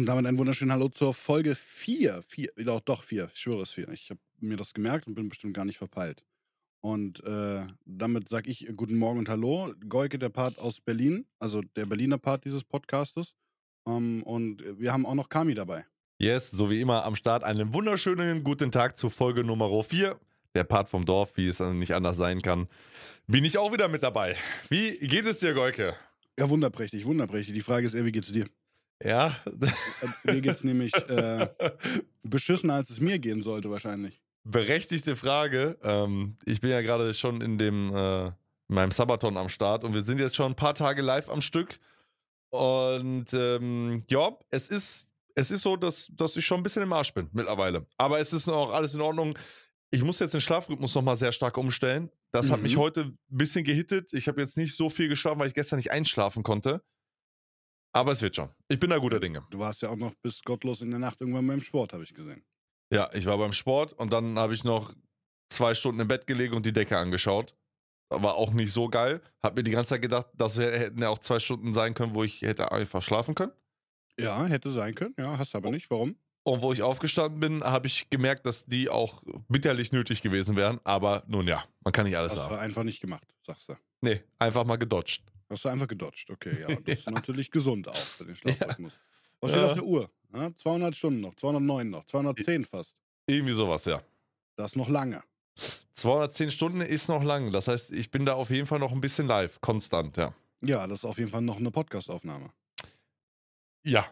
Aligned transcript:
Und 0.00 0.06
damit 0.06 0.24
ein 0.24 0.38
wunderschönen 0.38 0.72
Hallo 0.72 0.88
zur 0.88 1.12
Folge 1.12 1.54
4. 1.54 2.22
4 2.22 2.48
doch, 2.64 2.80
doch, 2.80 3.04
4. 3.04 3.28
Ich 3.34 3.38
schwöre 3.38 3.60
es 3.60 3.72
4. 3.72 3.90
Ich 3.90 4.08
habe 4.08 4.18
mir 4.40 4.56
das 4.56 4.72
gemerkt 4.72 5.06
und 5.06 5.14
bin 5.14 5.28
bestimmt 5.28 5.52
gar 5.52 5.66
nicht 5.66 5.76
verpeilt. 5.76 6.24
Und 6.80 7.22
äh, 7.22 7.66
damit 7.84 8.30
sage 8.30 8.50
ich 8.50 8.66
guten 8.76 8.96
Morgen 8.96 9.18
und 9.18 9.28
Hallo. 9.28 9.74
Goike, 9.86 10.18
der 10.18 10.30
Part 10.30 10.58
aus 10.58 10.80
Berlin, 10.80 11.26
also 11.38 11.60
der 11.76 11.84
Berliner 11.84 12.16
Part 12.16 12.46
dieses 12.46 12.64
Podcastes. 12.64 13.34
Ähm, 13.86 14.22
und 14.22 14.64
wir 14.78 14.90
haben 14.90 15.04
auch 15.04 15.14
noch 15.14 15.28
Kami 15.28 15.52
dabei. 15.52 15.84
Yes, 16.16 16.50
so 16.50 16.70
wie 16.70 16.80
immer 16.80 17.04
am 17.04 17.14
Start 17.14 17.44
einen 17.44 17.74
wunderschönen 17.74 18.42
guten 18.42 18.72
Tag 18.72 18.96
zur 18.96 19.10
Folge 19.10 19.44
Nummer 19.44 19.84
4. 19.84 20.18
Der 20.54 20.64
Part 20.64 20.88
vom 20.88 21.04
Dorf, 21.04 21.36
wie 21.36 21.46
es 21.46 21.60
nicht 21.60 21.92
anders 21.92 22.16
sein 22.16 22.40
kann. 22.40 22.68
Bin 23.26 23.44
ich 23.44 23.58
auch 23.58 23.70
wieder 23.70 23.88
mit 23.88 24.02
dabei. 24.02 24.34
Wie 24.70 24.96
geht 24.96 25.26
es 25.26 25.40
dir, 25.40 25.52
Goike? 25.52 25.94
Ja, 26.38 26.48
wunderprächtig, 26.48 27.04
wunderprächtig. 27.04 27.52
Die 27.52 27.60
Frage 27.60 27.84
ist 27.84 27.92
eher, 27.92 28.06
wie 28.06 28.12
geht's 28.12 28.32
dir? 28.32 28.46
Ja. 29.02 29.36
Äh, 29.46 30.32
mir 30.32 30.40
geht's 30.40 30.64
nämlich 30.64 30.94
äh, 30.94 31.48
beschissener, 32.22 32.74
als 32.74 32.90
es 32.90 33.00
mir 33.00 33.18
gehen 33.18 33.42
sollte, 33.42 33.70
wahrscheinlich. 33.70 34.20
Berechtigte 34.44 35.16
Frage. 35.16 35.78
Ähm, 35.82 36.36
ich 36.44 36.60
bin 36.60 36.70
ja 36.70 36.80
gerade 36.82 37.12
schon 37.14 37.40
in 37.40 37.58
dem 37.58 37.94
äh, 37.94 38.32
in 38.70 38.76
meinem 38.76 38.92
Sabaton 38.92 39.36
am 39.36 39.48
Start 39.48 39.82
und 39.82 39.94
wir 39.94 40.02
sind 40.02 40.20
jetzt 40.20 40.36
schon 40.36 40.52
ein 40.52 40.56
paar 40.56 40.76
Tage 40.76 41.02
live 41.02 41.28
am 41.28 41.42
Stück. 41.42 41.80
Und 42.50 43.26
ähm, 43.32 44.04
ja, 44.08 44.36
es 44.50 44.68
ist, 44.68 45.08
es 45.34 45.50
ist 45.50 45.62
so, 45.62 45.76
dass, 45.76 46.08
dass 46.12 46.36
ich 46.36 46.46
schon 46.46 46.60
ein 46.60 46.62
bisschen 46.62 46.84
im 46.84 46.92
Arsch 46.92 47.12
bin 47.12 47.28
mittlerweile. 47.32 47.86
Aber 47.98 48.20
es 48.20 48.32
ist 48.32 48.46
noch 48.46 48.70
alles 48.70 48.94
in 48.94 49.00
Ordnung. 49.00 49.36
Ich 49.90 50.04
muss 50.04 50.20
jetzt 50.20 50.34
den 50.34 50.40
Schlafrhythmus 50.40 50.94
nochmal 50.94 51.16
sehr 51.16 51.32
stark 51.32 51.58
umstellen. 51.58 52.10
Das 52.30 52.46
mhm. 52.46 52.52
hat 52.52 52.62
mich 52.62 52.76
mhm. 52.76 52.80
heute 52.80 53.00
ein 53.00 53.18
bisschen 53.28 53.64
gehittet. 53.64 54.12
Ich 54.12 54.28
habe 54.28 54.40
jetzt 54.40 54.56
nicht 54.56 54.76
so 54.76 54.88
viel 54.88 55.08
geschlafen, 55.08 55.40
weil 55.40 55.48
ich 55.48 55.54
gestern 55.54 55.78
nicht 55.78 55.90
einschlafen 55.90 56.44
konnte. 56.44 56.80
Aber 57.92 58.12
es 58.12 58.22
wird 58.22 58.36
schon. 58.36 58.50
Ich 58.68 58.78
bin 58.78 58.90
da 58.90 58.98
guter 58.98 59.20
Dinge. 59.20 59.44
Du 59.50 59.58
warst 59.58 59.82
ja 59.82 59.88
auch 59.88 59.96
noch 59.96 60.14
bis 60.22 60.42
gottlos 60.42 60.80
in 60.80 60.90
der 60.90 61.00
Nacht 61.00 61.20
irgendwann 61.20 61.46
beim 61.46 61.60
Sport, 61.60 61.92
habe 61.92 62.04
ich 62.04 62.14
gesehen. 62.14 62.44
Ja, 62.92 63.10
ich 63.12 63.26
war 63.26 63.38
beim 63.38 63.52
Sport 63.52 63.92
und 63.94 64.12
dann 64.12 64.38
habe 64.38 64.54
ich 64.54 64.64
noch 64.64 64.94
zwei 65.48 65.74
Stunden 65.74 66.00
im 66.00 66.08
Bett 66.08 66.26
gelegen 66.26 66.54
und 66.54 66.66
die 66.66 66.72
Decke 66.72 66.96
angeschaut. 66.96 67.54
War 68.08 68.34
auch 68.34 68.52
nicht 68.52 68.72
so 68.72 68.88
geil. 68.88 69.20
Hab 69.42 69.54
mir 69.56 69.62
die 69.62 69.70
ganze 69.70 69.90
Zeit 69.90 70.02
gedacht, 70.02 70.26
das 70.34 70.58
hätten 70.58 71.00
ja 71.00 71.08
auch 71.08 71.20
zwei 71.20 71.38
Stunden 71.38 71.74
sein 71.74 71.94
können, 71.94 72.14
wo 72.14 72.24
ich 72.24 72.42
hätte 72.42 72.72
einfach 72.72 73.02
schlafen 73.02 73.34
können. 73.36 73.52
Ja, 74.18 74.44
hätte 74.46 74.70
sein 74.70 74.94
können. 74.94 75.14
Ja, 75.18 75.38
hast 75.38 75.54
aber 75.54 75.70
nicht. 75.70 75.90
Warum? 75.90 76.16
Und 76.42 76.62
wo 76.62 76.72
ich 76.72 76.82
aufgestanden 76.82 77.38
bin, 77.38 77.62
habe 77.62 77.86
ich 77.86 78.10
gemerkt, 78.10 78.46
dass 78.46 78.64
die 78.64 78.88
auch 78.88 79.22
bitterlich 79.48 79.92
nötig 79.92 80.22
gewesen 80.22 80.56
wären. 80.56 80.80
Aber 80.84 81.22
nun 81.28 81.46
ja, 81.46 81.64
man 81.84 81.92
kann 81.92 82.06
nicht 82.06 82.16
alles 82.16 82.32
hast 82.32 82.40
haben. 82.40 82.50
Hast 82.50 82.58
du 82.58 82.64
einfach 82.64 82.82
nicht 82.82 83.00
gemacht, 83.00 83.26
sagst 83.46 83.68
du. 83.68 83.76
Nee, 84.00 84.22
einfach 84.38 84.64
mal 84.64 84.76
gedodged. 84.76 85.22
Hast 85.50 85.64
du 85.64 85.68
einfach 85.68 85.88
gedodged, 85.88 86.30
okay, 86.30 86.60
ja. 86.60 86.68
Das 86.68 86.78
ja. 86.86 86.92
ist 86.94 87.10
natürlich 87.10 87.50
gesund 87.50 87.88
auch 87.88 87.94
für 87.94 88.24
den 88.24 88.36
Schlafrhythmus. 88.36 88.92
Was 89.40 89.50
steht 89.50 89.64
auf 89.64 89.72
der 89.72 89.84
Uhr? 89.84 90.10
Ja, 90.32 90.54
200 90.54 90.94
Stunden 90.94 91.20
noch, 91.20 91.34
209 91.34 91.90
noch, 91.90 92.06
210 92.06 92.64
fast. 92.64 92.96
Irgendwie 93.26 93.52
sowas, 93.52 93.84
ja. 93.84 94.02
Das 94.56 94.72
ist 94.72 94.76
noch 94.76 94.88
lange. 94.88 95.22
210 95.94 96.50
Stunden 96.50 96.80
ist 96.82 97.08
noch 97.08 97.22
lang. 97.22 97.50
Das 97.50 97.68
heißt, 97.68 97.90
ich 97.92 98.10
bin 98.10 98.24
da 98.24 98.34
auf 98.34 98.50
jeden 98.50 98.66
Fall 98.66 98.78
noch 98.78 98.92
ein 98.92 99.00
bisschen 99.00 99.26
live, 99.26 99.60
konstant, 99.60 100.16
ja. 100.16 100.34
Ja, 100.62 100.86
das 100.86 101.00
ist 101.00 101.04
auf 101.04 101.18
jeden 101.18 101.30
Fall 101.30 101.42
noch 101.42 101.56
eine 101.56 101.70
Podcastaufnahme. 101.70 102.50
Ja. 103.82 104.06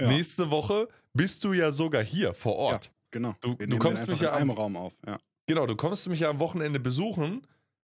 ja. 0.00 0.08
Nächste 0.08 0.50
Woche 0.50 0.88
bist 1.14 1.42
du 1.42 1.52
ja 1.52 1.72
sogar 1.72 2.04
hier 2.04 2.34
vor 2.34 2.56
Ort. 2.56 2.86
Ja, 2.86 2.92
genau. 3.10 3.34
Du, 3.40 3.54
du 3.54 3.78
kommst 3.78 4.06
mich 4.06 4.20
ja 4.20 4.34
einem 4.34 4.50
Raum 4.50 4.76
auf. 4.76 4.98
Ja. 5.06 5.18
Genau, 5.46 5.66
du 5.66 5.74
kommst 5.74 6.06
mich 6.08 6.20
ja 6.20 6.28
am 6.28 6.38
Wochenende 6.38 6.78
besuchen 6.78 7.46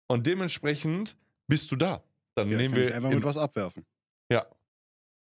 und 0.08 0.26
dementsprechend 0.26 1.16
bist 1.46 1.70
du 1.70 1.76
da. 1.76 2.02
Dann 2.34 2.48
ja, 2.50 2.56
nehmen 2.56 2.74
wir 2.74 2.94
einfach 2.94 3.10
mit 3.10 3.24
was 3.24 3.36
abwerfen. 3.36 3.84
Ja. 4.30 4.46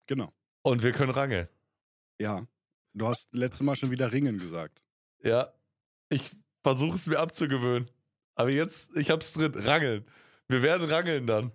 Genau. 0.07 0.33
Und 0.61 0.83
wir 0.83 0.91
können 0.91 1.11
rangeln. 1.11 1.47
Ja. 2.19 2.45
Du 2.93 3.07
hast 3.07 3.27
letztes 3.31 3.61
Mal 3.61 3.75
schon 3.75 3.91
wieder 3.91 4.11
Ringen 4.11 4.37
gesagt. 4.37 4.81
Ja. 5.23 5.53
Ich 6.09 6.31
versuche 6.63 6.97
es 6.97 7.07
mir 7.07 7.19
abzugewöhnen. 7.19 7.89
Aber 8.35 8.49
jetzt, 8.49 8.95
ich 8.95 9.09
hab's 9.09 9.33
drin. 9.33 9.53
Rangeln. 9.55 10.05
Wir 10.47 10.61
werden 10.61 10.89
rangeln 10.89 11.27
dann. 11.27 11.51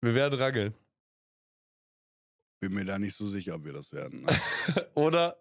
Wir 0.00 0.14
werden 0.14 0.38
rangeln. 0.38 0.74
Bin 2.60 2.72
mir 2.72 2.84
da 2.84 2.98
nicht 2.98 3.16
so 3.16 3.26
sicher, 3.26 3.54
ob 3.54 3.64
wir 3.64 3.72
das 3.72 3.92
werden. 3.92 4.22
Ne? 4.22 4.40
Oder 4.94 5.36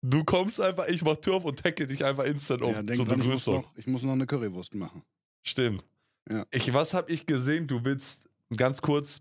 du 0.00 0.24
kommst 0.24 0.60
einfach, 0.60 0.86
ich 0.88 1.02
mach 1.02 1.16
Tür 1.16 1.34
auf 1.34 1.44
und 1.44 1.58
tacke 1.58 1.86
dich 1.86 2.04
einfach 2.04 2.24
instant 2.24 2.62
um 2.62 2.72
ja, 2.72 2.82
denk 2.82 2.96
zur 2.96 3.06
Begrüßung. 3.06 3.26
Ich 3.26 3.36
muss, 3.36 3.46
noch, 3.46 3.78
ich 3.78 3.86
muss 3.86 4.02
noch 4.02 4.12
eine 4.12 4.26
Currywurst 4.26 4.74
machen. 4.74 5.02
Stimmt. 5.42 5.84
Ja. 6.30 6.46
Ich, 6.50 6.72
was 6.72 6.94
habe 6.94 7.10
ich 7.10 7.26
gesehen? 7.26 7.66
Du 7.66 7.84
willst 7.84 8.28
ganz 8.56 8.82
kurz 8.82 9.20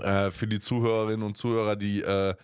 äh, 0.00 0.30
für 0.30 0.46
die 0.46 0.60
Zuhörerinnen 0.60 1.24
und 1.24 1.36
Zuhörer, 1.36 1.76
die, 1.76 2.02
äh, 2.02 2.34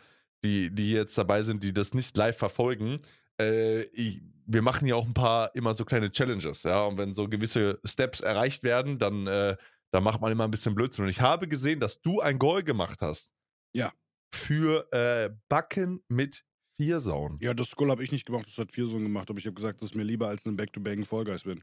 die, 0.45 0.75
die 0.75 0.93
jetzt 0.93 1.17
dabei 1.19 1.43
sind, 1.43 1.63
die 1.63 1.73
das 1.73 1.95
nicht 1.95 2.17
live 2.17 2.37
verfolgen. 2.37 3.01
Äh, 3.41 3.83
ich, 3.93 4.23
wir 4.47 4.63
machen 4.63 4.87
ja 4.87 4.97
auch 4.97 5.07
ein 5.07 5.15
paar 5.15 5.55
immer 5.55 5.75
so 5.75 5.85
kleine 5.85 6.11
Challenges, 6.11 6.65
ja. 6.65 6.85
Und 6.85 6.99
wenn 6.99 7.15
so 7.15 7.29
gewisse 7.29 7.81
Steps 7.85 8.21
erreicht 8.21 8.63
werden, 8.63 8.99
dann, 8.99 9.27
äh, 9.27 9.57
dann 9.93 10.03
macht 10.03 10.21
man 10.21 10.33
immer 10.33 10.45
ein 10.45 10.51
bisschen 10.51 10.75
Blödsinn. 10.75 11.05
Und 11.05 11.11
ich 11.11 11.21
habe 11.21 11.49
gesehen, 11.49 11.81
dass 11.81 12.01
du 12.01 12.21
ein 12.21 12.39
Goal 12.39 12.63
gemacht 12.63 13.01
hast. 13.01 13.33
Ja. 13.73 13.93
Für 14.35 14.91
äh, 14.93 15.31
Backen 15.49 16.03
mit 16.09 16.45
Viersauen. 16.81 17.39
Ja, 17.41 17.53
das 17.53 17.77
Goal 17.77 17.91
habe 17.91 18.03
ich 18.03 18.11
nicht 18.11 18.25
gemacht, 18.25 18.47
das 18.47 18.57
hat 18.57 18.73
Viersauen 18.73 19.03
gemacht, 19.03 19.29
aber 19.29 19.39
ich 19.39 19.47
habe 19.47 19.55
gesagt, 19.55 19.83
das 19.83 19.91
ist 19.91 19.95
mir 19.95 20.03
lieber 20.03 20.29
als 20.29 20.47
ein 20.47 20.57
Back-to-Back 20.57 20.97
in 20.97 21.05
Fall 21.05 21.25
Guys 21.25 21.43
bin. 21.43 21.63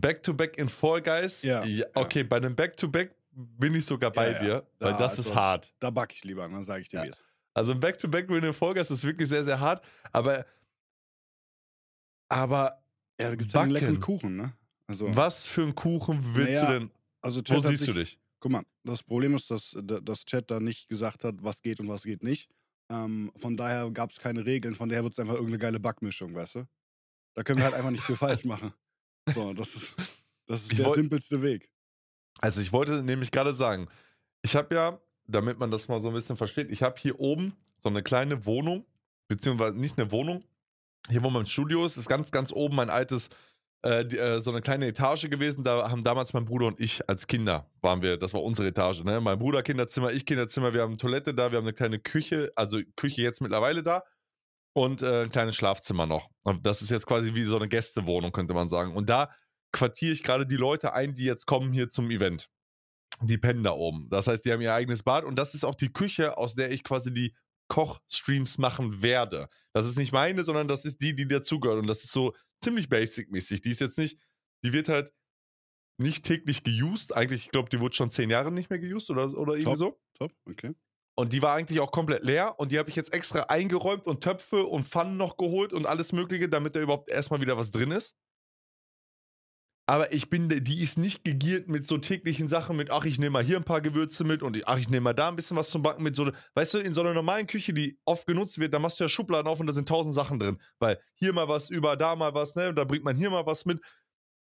Back-to-Back 0.00 0.58
in 0.58 0.68
Fall 0.68 1.02
Guys? 1.02 1.42
Ja. 1.42 1.64
ja 1.64 1.86
okay, 1.94 2.20
ja. 2.20 2.26
bei 2.26 2.36
einem 2.36 2.54
Back-to-Back 2.54 3.14
bin 3.32 3.74
ich 3.74 3.86
sogar 3.86 4.10
bei 4.10 4.32
ja, 4.32 4.38
dir, 4.38 4.66
weil 4.78 4.92
da, 4.92 4.98
das 4.98 5.18
also, 5.18 5.30
ist 5.30 5.34
hart. 5.34 5.72
Da 5.80 5.90
backe 5.90 6.14
ich 6.14 6.24
lieber, 6.24 6.48
dann 6.48 6.64
sage 6.64 6.82
ich 6.82 6.88
dir 6.88 6.98
ja. 6.98 7.04
wie 7.04 7.10
es 7.10 7.22
Also 7.54 7.72
ein 7.72 7.80
Back-to-Back-Win 7.80 8.44
in 8.44 8.52
Fall 8.52 8.74
Guys 8.74 8.90
ist 8.90 9.04
wirklich 9.04 9.28
sehr, 9.28 9.44
sehr 9.44 9.58
hart, 9.58 9.84
aber 10.12 10.44
aber 12.28 12.82
ja, 13.20 13.28
da 13.28 13.34
gibt 13.36 13.50
es 13.50 13.56
einen 13.56 13.70
leckeren 13.70 14.00
Kuchen, 14.00 14.36
ne? 14.36 14.54
Also, 14.86 15.14
Was 15.14 15.46
für 15.46 15.62
einen 15.62 15.74
Kuchen 15.74 16.18
willst 16.34 16.62
naja, 16.62 16.72
du 16.72 16.80
denn? 16.80 16.90
Also 17.20 17.40
Wo 17.46 17.60
siehst 17.60 17.84
sich, 17.84 17.86
du 17.86 17.92
dich? 17.92 18.18
Guck 18.40 18.52
mal, 18.52 18.62
das 18.84 19.02
Problem 19.02 19.36
ist, 19.36 19.50
dass 19.50 19.76
das 19.80 20.24
Chat 20.24 20.50
da 20.50 20.58
nicht 20.58 20.88
gesagt 20.88 21.24
hat, 21.24 21.36
was 21.40 21.62
geht 21.62 21.78
und 21.78 21.88
was 21.88 22.02
geht 22.02 22.22
nicht. 22.22 22.50
Ähm, 22.90 23.30
von 23.36 23.56
daher 23.56 23.90
gab 23.90 24.10
es 24.10 24.18
keine 24.18 24.44
Regeln, 24.44 24.74
von 24.74 24.88
daher 24.88 25.04
wird 25.04 25.12
es 25.12 25.18
einfach 25.18 25.34
irgendeine 25.34 25.58
geile 25.58 25.80
Backmischung, 25.80 26.34
weißt 26.34 26.56
du? 26.56 26.68
Da 27.34 27.42
können 27.42 27.58
wir 27.58 27.64
halt 27.64 27.74
einfach 27.74 27.90
nicht 27.90 28.02
viel 28.02 28.16
falsch 28.16 28.44
machen. 28.44 28.72
So, 29.26 29.52
das 29.52 29.74
ist, 29.74 29.96
das 30.46 30.62
ist 30.62 30.78
der 30.78 30.86
wollt, 30.86 30.96
simpelste 30.96 31.42
Weg. 31.42 31.70
Also 32.40 32.60
ich 32.60 32.72
wollte 32.72 33.02
nämlich 33.02 33.30
gerade 33.30 33.54
sagen, 33.54 33.88
ich 34.42 34.56
habe 34.56 34.74
ja, 34.74 35.00
damit 35.26 35.58
man 35.58 35.70
das 35.70 35.88
mal 35.88 36.00
so 36.00 36.08
ein 36.08 36.14
bisschen 36.14 36.36
versteht, 36.36 36.70
ich 36.70 36.82
habe 36.82 36.96
hier 36.98 37.20
oben 37.20 37.56
so 37.78 37.88
eine 37.88 38.02
kleine 38.02 38.44
Wohnung, 38.46 38.84
beziehungsweise 39.28 39.78
nicht 39.78 39.98
eine 39.98 40.10
Wohnung, 40.10 40.44
hier 41.08 41.22
wo 41.22 41.30
mein 41.30 41.46
Studio 41.46 41.84
ist, 41.84 41.96
ist 41.96 42.08
ganz, 42.08 42.30
ganz 42.30 42.52
oben 42.52 42.76
mein 42.76 42.90
altes, 42.90 43.28
äh, 43.82 44.04
die, 44.04 44.18
äh, 44.18 44.40
so 44.40 44.50
eine 44.50 44.60
kleine 44.60 44.86
Etage 44.86 45.28
gewesen. 45.28 45.64
Da 45.64 45.90
haben 45.90 46.04
damals 46.04 46.32
mein 46.32 46.44
Bruder 46.44 46.66
und 46.66 46.80
ich 46.80 47.08
als 47.08 47.26
Kinder 47.26 47.70
waren 47.80 48.02
wir, 48.02 48.16
das 48.16 48.34
war 48.34 48.42
unsere 48.42 48.68
Etage, 48.68 49.02
ne? 49.04 49.20
Mein 49.20 49.38
Bruder 49.38 49.62
Kinderzimmer, 49.62 50.12
ich 50.12 50.26
Kinderzimmer, 50.26 50.74
wir 50.74 50.82
haben 50.82 50.90
eine 50.90 50.98
Toilette 50.98 51.34
da, 51.34 51.50
wir 51.50 51.58
haben 51.58 51.64
eine 51.64 51.74
kleine 51.74 51.98
Küche, 51.98 52.52
also 52.56 52.78
Küche 52.96 53.22
jetzt 53.22 53.40
mittlerweile 53.40 53.82
da 53.82 54.04
und 54.74 55.02
äh, 55.02 55.24
ein 55.24 55.30
kleines 55.30 55.56
Schlafzimmer 55.56 56.06
noch. 56.06 56.30
Und 56.42 56.66
das 56.66 56.82
ist 56.82 56.90
jetzt 56.90 57.06
quasi 57.06 57.34
wie 57.34 57.44
so 57.44 57.56
eine 57.56 57.68
Gästewohnung, 57.68 58.32
könnte 58.32 58.54
man 58.54 58.68
sagen. 58.68 58.94
Und 58.94 59.08
da 59.08 59.30
quartiere 59.72 60.12
ich 60.12 60.22
gerade 60.22 60.46
die 60.46 60.56
Leute 60.56 60.92
ein, 60.92 61.14
die 61.14 61.24
jetzt 61.24 61.46
kommen 61.46 61.72
hier 61.72 61.90
zum 61.90 62.10
Event. 62.10 62.48
Die 63.20 63.38
pennen 63.38 63.62
da 63.62 63.72
oben. 63.72 64.08
Das 64.10 64.26
heißt, 64.26 64.44
die 64.44 64.52
haben 64.52 64.60
ihr 64.60 64.74
eigenes 64.74 65.02
Bad 65.02 65.24
und 65.24 65.38
das 65.38 65.54
ist 65.54 65.64
auch 65.64 65.74
die 65.74 65.92
Küche, 65.92 66.36
aus 66.38 66.54
der 66.54 66.72
ich 66.72 66.82
quasi 66.82 67.12
die 67.12 67.34
Kochstreams 67.68 68.58
machen 68.58 69.02
werde. 69.02 69.48
Das 69.72 69.86
ist 69.86 69.96
nicht 69.96 70.12
meine, 70.12 70.44
sondern 70.44 70.68
das 70.68 70.84
ist 70.84 71.00
die, 71.00 71.14
die 71.14 71.26
dazugehört. 71.26 71.80
Und 71.80 71.86
das 71.86 72.04
ist 72.04 72.12
so 72.12 72.34
ziemlich 72.62 72.88
basic-mäßig. 72.88 73.62
Die 73.62 73.70
ist 73.70 73.80
jetzt 73.80 73.98
nicht, 73.98 74.18
die 74.64 74.72
wird 74.72 74.88
halt 74.88 75.12
nicht 75.98 76.24
täglich 76.24 76.64
geused. 76.64 77.14
Eigentlich, 77.14 77.46
ich 77.46 77.50
glaube, 77.50 77.70
die 77.70 77.80
wurde 77.80 77.94
schon 77.94 78.10
zehn 78.10 78.30
Jahre 78.30 78.52
nicht 78.52 78.70
mehr 78.70 78.78
geused 78.78 79.10
oder, 79.10 79.26
oder 79.38 79.54
irgendwie 79.54 79.64
top, 79.64 79.76
so. 79.76 80.00
Top, 80.18 80.32
okay. 80.48 80.74
Und 81.14 81.32
die 81.32 81.42
war 81.42 81.54
eigentlich 81.54 81.80
auch 81.80 81.92
komplett 81.92 82.24
leer 82.24 82.58
und 82.58 82.72
die 82.72 82.78
habe 82.78 82.88
ich 82.88 82.96
jetzt 82.96 83.12
extra 83.12 83.42
eingeräumt 83.42 84.06
und 84.06 84.22
Töpfe 84.22 84.64
und 84.64 84.88
Pfannen 84.88 85.18
noch 85.18 85.36
geholt 85.36 85.72
und 85.72 85.86
alles 85.86 86.12
Mögliche, 86.12 86.48
damit 86.48 86.74
da 86.74 86.80
überhaupt 86.80 87.10
erstmal 87.10 87.40
wieder 87.40 87.58
was 87.58 87.70
drin 87.70 87.90
ist. 87.90 88.16
Aber 89.86 90.12
ich 90.12 90.30
bin, 90.30 90.48
die 90.48 90.82
ist 90.82 90.96
nicht 90.96 91.24
gegiert 91.24 91.68
mit 91.68 91.88
so 91.88 91.98
täglichen 91.98 92.48
Sachen, 92.48 92.76
mit, 92.76 92.90
ach, 92.90 93.04
ich 93.04 93.18
nehme 93.18 93.30
mal 93.30 93.42
hier 93.42 93.56
ein 93.56 93.64
paar 93.64 93.80
Gewürze 93.80 94.24
mit 94.24 94.42
und 94.42 94.56
ach, 94.66 94.78
ich 94.78 94.88
nehme 94.88 95.02
mal 95.02 95.12
da 95.12 95.28
ein 95.28 95.36
bisschen 95.36 95.56
was 95.56 95.70
zum 95.70 95.82
Backen 95.82 96.04
mit. 96.04 96.14
So, 96.16 96.30
weißt 96.54 96.74
du, 96.74 96.78
in 96.78 96.94
so 96.94 97.00
einer 97.00 97.12
normalen 97.12 97.46
Küche, 97.46 97.74
die 97.74 97.98
oft 98.04 98.26
genutzt 98.26 98.58
wird, 98.58 98.72
da 98.72 98.78
machst 98.78 99.00
du 99.00 99.04
ja 99.04 99.08
Schubladen 99.08 99.48
auf 99.48 99.58
und 99.60 99.66
da 99.66 99.72
sind 99.72 99.88
tausend 99.88 100.14
Sachen 100.14 100.38
drin. 100.38 100.60
Weil 100.78 101.00
hier 101.14 101.32
mal 101.34 101.48
was, 101.48 101.68
über 101.68 101.96
da 101.96 102.14
mal 102.16 102.32
was, 102.32 102.54
ne, 102.54 102.68
und 102.68 102.76
da 102.76 102.84
bringt 102.84 103.04
man 103.04 103.16
hier 103.16 103.28
mal 103.28 103.44
was 103.44 103.64
mit, 103.66 103.80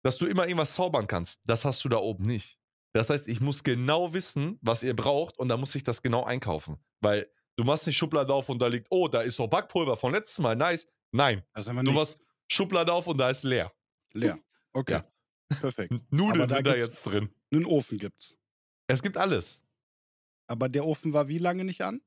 dass 0.03 0.17
du 0.17 0.27
immer 0.27 0.43
irgendwas 0.45 0.75
zaubern 0.75 1.07
kannst. 1.07 1.39
Das 1.45 1.65
hast 1.65 1.83
du 1.85 1.89
da 1.89 1.97
oben 1.97 2.25
nicht. 2.25 2.58
Das 2.93 3.09
heißt, 3.09 3.27
ich 3.27 3.39
muss 3.39 3.63
genau 3.63 4.13
wissen, 4.13 4.57
was 4.61 4.83
ihr 4.83 4.95
braucht 4.95 5.37
und 5.37 5.49
da 5.49 5.57
muss 5.57 5.75
ich 5.75 5.83
das 5.83 6.01
genau 6.01 6.23
einkaufen. 6.23 6.77
Weil 7.01 7.29
du 7.55 7.63
machst 7.63 7.85
nicht 7.87 7.97
Schublade 7.97 8.33
auf 8.33 8.49
und 8.49 8.59
da 8.61 8.67
liegt, 8.67 8.87
oh, 8.89 9.07
da 9.07 9.21
ist 9.21 9.37
noch 9.39 9.47
Backpulver 9.47 9.95
von 9.95 10.11
letztem 10.11 10.43
Mal, 10.43 10.55
nice. 10.55 10.87
Nein. 11.11 11.43
Du 11.55 11.91
machst 11.91 12.19
Schublade 12.47 12.91
auf 12.91 13.07
und 13.07 13.17
da 13.17 13.29
ist 13.29 13.43
leer. 13.43 13.71
Leer. 14.13 14.39
Okay. 14.73 14.93
Ja. 14.93 15.05
Perfekt. 15.59 15.93
Nudeln 16.11 16.47
da 16.47 16.55
sind 16.55 16.67
da 16.67 16.75
jetzt 16.75 17.03
drin. 17.03 17.29
Einen 17.51 17.65
Ofen 17.65 17.97
gibt's. 17.97 18.35
Es 18.87 19.01
gibt 19.01 19.17
alles. 19.17 19.63
Aber 20.47 20.69
der 20.69 20.85
Ofen 20.85 21.13
war 21.13 21.27
wie 21.27 21.37
lange 21.37 21.63
nicht 21.63 21.81
an? 21.81 22.01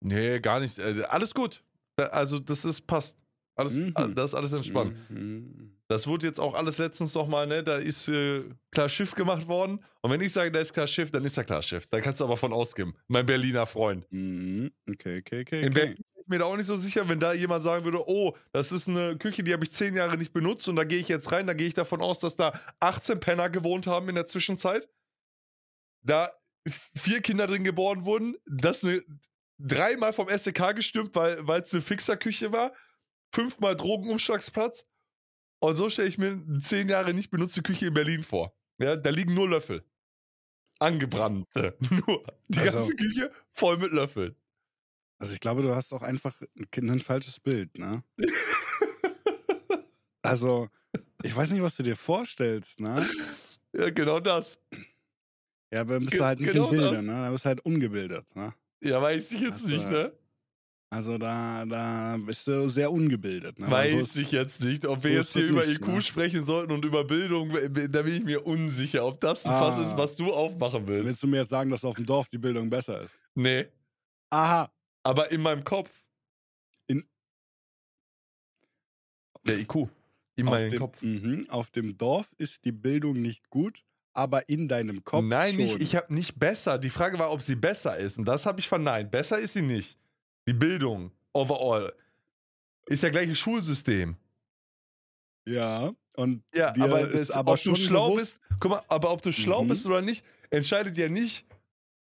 Nee, 0.00 0.40
gar 0.40 0.60
nicht. 0.60 0.78
Äh, 0.78 1.02
alles 1.08 1.34
gut. 1.34 1.64
Also, 1.96 2.38
das 2.38 2.64
ist 2.64 2.86
passt. 2.86 3.18
Alles, 3.56 3.72
Mhm. 3.72 4.14
Das 4.14 4.30
ist 4.30 4.34
alles 4.34 4.52
entspannt. 4.52 4.94
Mhm. 5.08 5.72
Das 5.88 6.06
wurde 6.06 6.26
jetzt 6.26 6.40
auch 6.40 6.54
alles 6.54 6.78
letztens 6.78 7.14
nochmal, 7.14 7.46
ne? 7.46 7.62
Da 7.62 7.76
ist 7.76 8.08
äh, 8.08 8.44
klar 8.70 8.88
Schiff 8.88 9.14
gemacht 9.14 9.48
worden. 9.48 9.82
Und 10.02 10.10
wenn 10.10 10.20
ich 10.20 10.32
sage, 10.32 10.50
da 10.50 10.60
ist 10.60 10.72
klar 10.72 10.86
Schiff, 10.86 11.10
dann 11.10 11.24
ist 11.24 11.38
da 11.38 11.44
klar 11.44 11.62
Schiff. 11.62 11.86
Da 11.86 12.00
kannst 12.00 12.20
du 12.20 12.24
aber 12.24 12.36
von 12.36 12.52
ausgehen. 12.52 12.94
Mein 13.08 13.24
Berliner 13.24 13.66
Freund. 13.66 14.06
Mhm. 14.10 14.72
Okay, 14.88 15.20
okay, 15.20 15.40
okay. 15.40 15.60
In 15.60 15.68
okay. 15.68 15.74
Berlin 15.74 15.94
bin 15.94 16.04
ich 16.22 16.28
mir 16.28 16.38
da 16.40 16.44
auch 16.44 16.56
nicht 16.56 16.66
so 16.66 16.76
sicher, 16.76 17.08
wenn 17.08 17.18
da 17.18 17.32
jemand 17.32 17.62
sagen 17.62 17.84
würde, 17.84 18.06
oh, 18.06 18.36
das 18.52 18.72
ist 18.72 18.88
eine 18.88 19.16
Küche, 19.16 19.42
die 19.42 19.52
habe 19.52 19.64
ich 19.64 19.72
zehn 19.72 19.94
Jahre 19.94 20.18
nicht 20.18 20.32
benutzt 20.32 20.68
und 20.68 20.76
da 20.76 20.84
gehe 20.84 20.98
ich 20.98 21.08
jetzt 21.08 21.32
rein, 21.32 21.46
da 21.46 21.54
gehe 21.54 21.68
ich 21.68 21.74
davon 21.74 22.02
aus, 22.02 22.18
dass 22.18 22.36
da 22.36 22.60
18 22.80 23.20
Penner 23.20 23.48
gewohnt 23.48 23.86
haben 23.86 24.08
in 24.08 24.16
der 24.16 24.26
Zwischenzeit. 24.26 24.88
Da 26.02 26.30
vier 26.96 27.22
Kinder 27.22 27.46
drin 27.46 27.64
geboren 27.64 28.04
wurden, 28.04 28.36
das 28.44 28.82
eine, 28.84 29.02
dreimal 29.58 30.12
vom 30.12 30.28
SEK 30.28 30.74
gestimmt, 30.74 31.14
weil 31.14 31.60
es 31.60 31.72
eine 31.72 31.80
Fixerküche 31.80 32.52
war, 32.52 32.72
fünfmal 33.36 33.76
Drogenumschlagsplatz 33.76 34.86
und 35.60 35.76
so 35.76 35.90
stelle 35.90 36.08
ich 36.08 36.16
mir 36.18 36.28
eine 36.32 36.60
zehn 36.60 36.88
Jahre 36.88 37.12
nicht 37.14 37.30
benutzte 37.30 37.62
Küche 37.62 37.86
in 37.88 37.94
Berlin 37.94 38.24
vor. 38.24 38.52
Ja, 38.78 38.96
da 38.96 39.10
liegen 39.10 39.34
nur 39.34 39.48
Löffel. 39.48 39.84
Angebrannte. 40.78 41.76
Nur. 42.06 42.24
Die 42.48 42.58
Also- 42.58 42.78
ganze 42.78 42.96
Küche 42.96 43.30
voll 43.52 43.78
mit 43.78 43.92
Löffeln. 43.92 44.34
Also 45.18 45.32
ich 45.32 45.40
glaube, 45.40 45.62
du 45.62 45.74
hast 45.74 45.92
auch 45.94 46.02
einfach 46.02 46.38
ein, 46.76 46.90
ein 46.90 47.00
falsches 47.00 47.40
Bild, 47.40 47.78
ne? 47.78 48.02
Also, 50.22 50.68
ich 51.22 51.34
weiß 51.36 51.52
nicht, 51.52 51.62
was 51.62 51.76
du 51.76 51.82
dir 51.84 51.96
vorstellst, 51.96 52.80
ne? 52.80 53.08
Ja, 53.72 53.90
genau 53.90 54.18
das. 54.20 54.58
Ja, 55.72 55.82
aber 55.82 55.94
dann 55.94 56.00
bist 56.00 56.12
Ge- 56.12 56.18
du 56.20 56.24
halt 56.24 56.40
nicht 56.40 56.52
genau 56.52 56.64
im 56.64 56.70
Bilde, 56.70 56.90
das. 56.96 57.04
ne? 57.04 57.12
Da 57.12 57.30
bist 57.30 57.44
du 57.44 57.48
halt 57.48 57.60
ungebildet, 57.64 58.34
ne? 58.34 58.52
Ja, 58.82 59.00
weiß 59.00 59.30
ich 59.30 59.40
jetzt 59.40 59.64
Also, 59.64 59.68
nicht, 59.68 59.88
ne? 59.88 60.12
Also 60.96 61.18
da, 61.18 61.66
da 61.66 62.16
bist 62.18 62.46
du 62.46 62.68
sehr 62.68 62.90
ungebildet, 62.90 63.58
ne? 63.58 63.70
Weiß 63.70 63.90
so 63.90 63.98
ist- 63.98 64.16
ich 64.16 64.32
jetzt 64.32 64.62
nicht. 64.62 64.86
Ob 64.86 65.04
wir 65.04 65.10
so 65.10 65.16
jetzt 65.18 65.32
hier 65.34 65.46
über 65.46 65.66
nicht, 65.66 65.80
IQ 65.82 65.88
ne? 65.88 66.00
sprechen 66.02 66.44
sollten 66.46 66.72
und 66.72 66.84
über 66.86 67.04
Bildung, 67.04 67.50
da 67.50 68.00
bin 68.02 68.14
ich 68.16 68.24
mir 68.24 68.46
unsicher, 68.46 69.04
ob 69.04 69.20
das 69.20 69.44
ein 69.44 69.52
Fass 69.52 69.76
Ah. 69.76 69.84
ist, 69.84 69.96
was 69.98 70.16
du 70.16 70.32
aufmachen 70.32 70.86
willst. 70.86 71.04
Willst 71.06 71.22
du 71.22 71.26
mir 71.26 71.40
jetzt 71.42 71.50
sagen, 71.50 71.68
dass 71.68 71.84
auf 71.84 71.96
dem 71.96 72.06
Dorf 72.06 72.30
die 72.30 72.38
Bildung 72.38 72.70
besser 72.70 73.02
ist? 73.02 73.12
Nee, 73.34 73.66
Aha. 74.30 74.70
aber 75.02 75.30
in 75.30 75.42
meinem 75.42 75.64
Kopf. 75.64 75.90
In- 76.86 77.04
Der 79.46 79.58
IQ. 79.58 79.88
In 80.36 80.46
auf 80.48 80.54
meinem 80.54 80.70
dem, 80.70 80.78
Kopf. 80.80 81.02
Mhm, 81.02 81.46
auf 81.50 81.70
dem 81.72 81.98
Dorf 81.98 82.32
ist 82.38 82.64
die 82.64 82.72
Bildung 82.72 83.20
nicht 83.20 83.50
gut, 83.50 83.84
aber 84.14 84.48
in 84.48 84.66
deinem 84.66 85.04
Kopf 85.04 85.24
Nein, 85.26 85.50
schon. 85.56 85.64
nicht. 85.64 85.80
Ich 85.80 85.94
habe 85.94 86.14
nicht 86.14 86.38
besser. 86.38 86.78
Die 86.78 86.88
Frage 86.90 87.18
war, 87.18 87.30
ob 87.32 87.42
sie 87.42 87.54
besser 87.54 87.98
ist. 87.98 88.16
Und 88.16 88.24
das 88.24 88.46
habe 88.46 88.60
ich 88.60 88.68
verneint. 88.68 89.10
Besser 89.10 89.38
ist 89.38 89.52
sie 89.52 89.62
nicht. 89.62 89.98
Die 90.48 90.52
Bildung, 90.52 91.10
overall. 91.32 91.92
Ist 92.88 93.02
ja 93.02 93.08
gleiche 93.08 93.34
Schulsystem. 93.34 94.16
ja, 95.46 95.92
und 96.16 96.42
Ja, 96.54 96.72
aber, 96.80 97.08
ist 97.08 97.30
aber 97.30 97.52
ob 97.52 97.62
du 97.62 97.74
schlau 97.74 98.10
bewusst, 98.10 98.38
bist, 98.40 98.60
guck 98.60 98.70
mal, 98.70 98.82
aber 98.88 99.10
ob 99.12 99.22
du 99.22 99.32
schlau 99.32 99.64
Mhm. 99.64 99.68
bist 99.68 99.86
oder 99.86 100.00
nicht, 100.02 100.24
entscheidet 100.50 100.96
ja 100.96 101.08
nicht, 101.08 101.46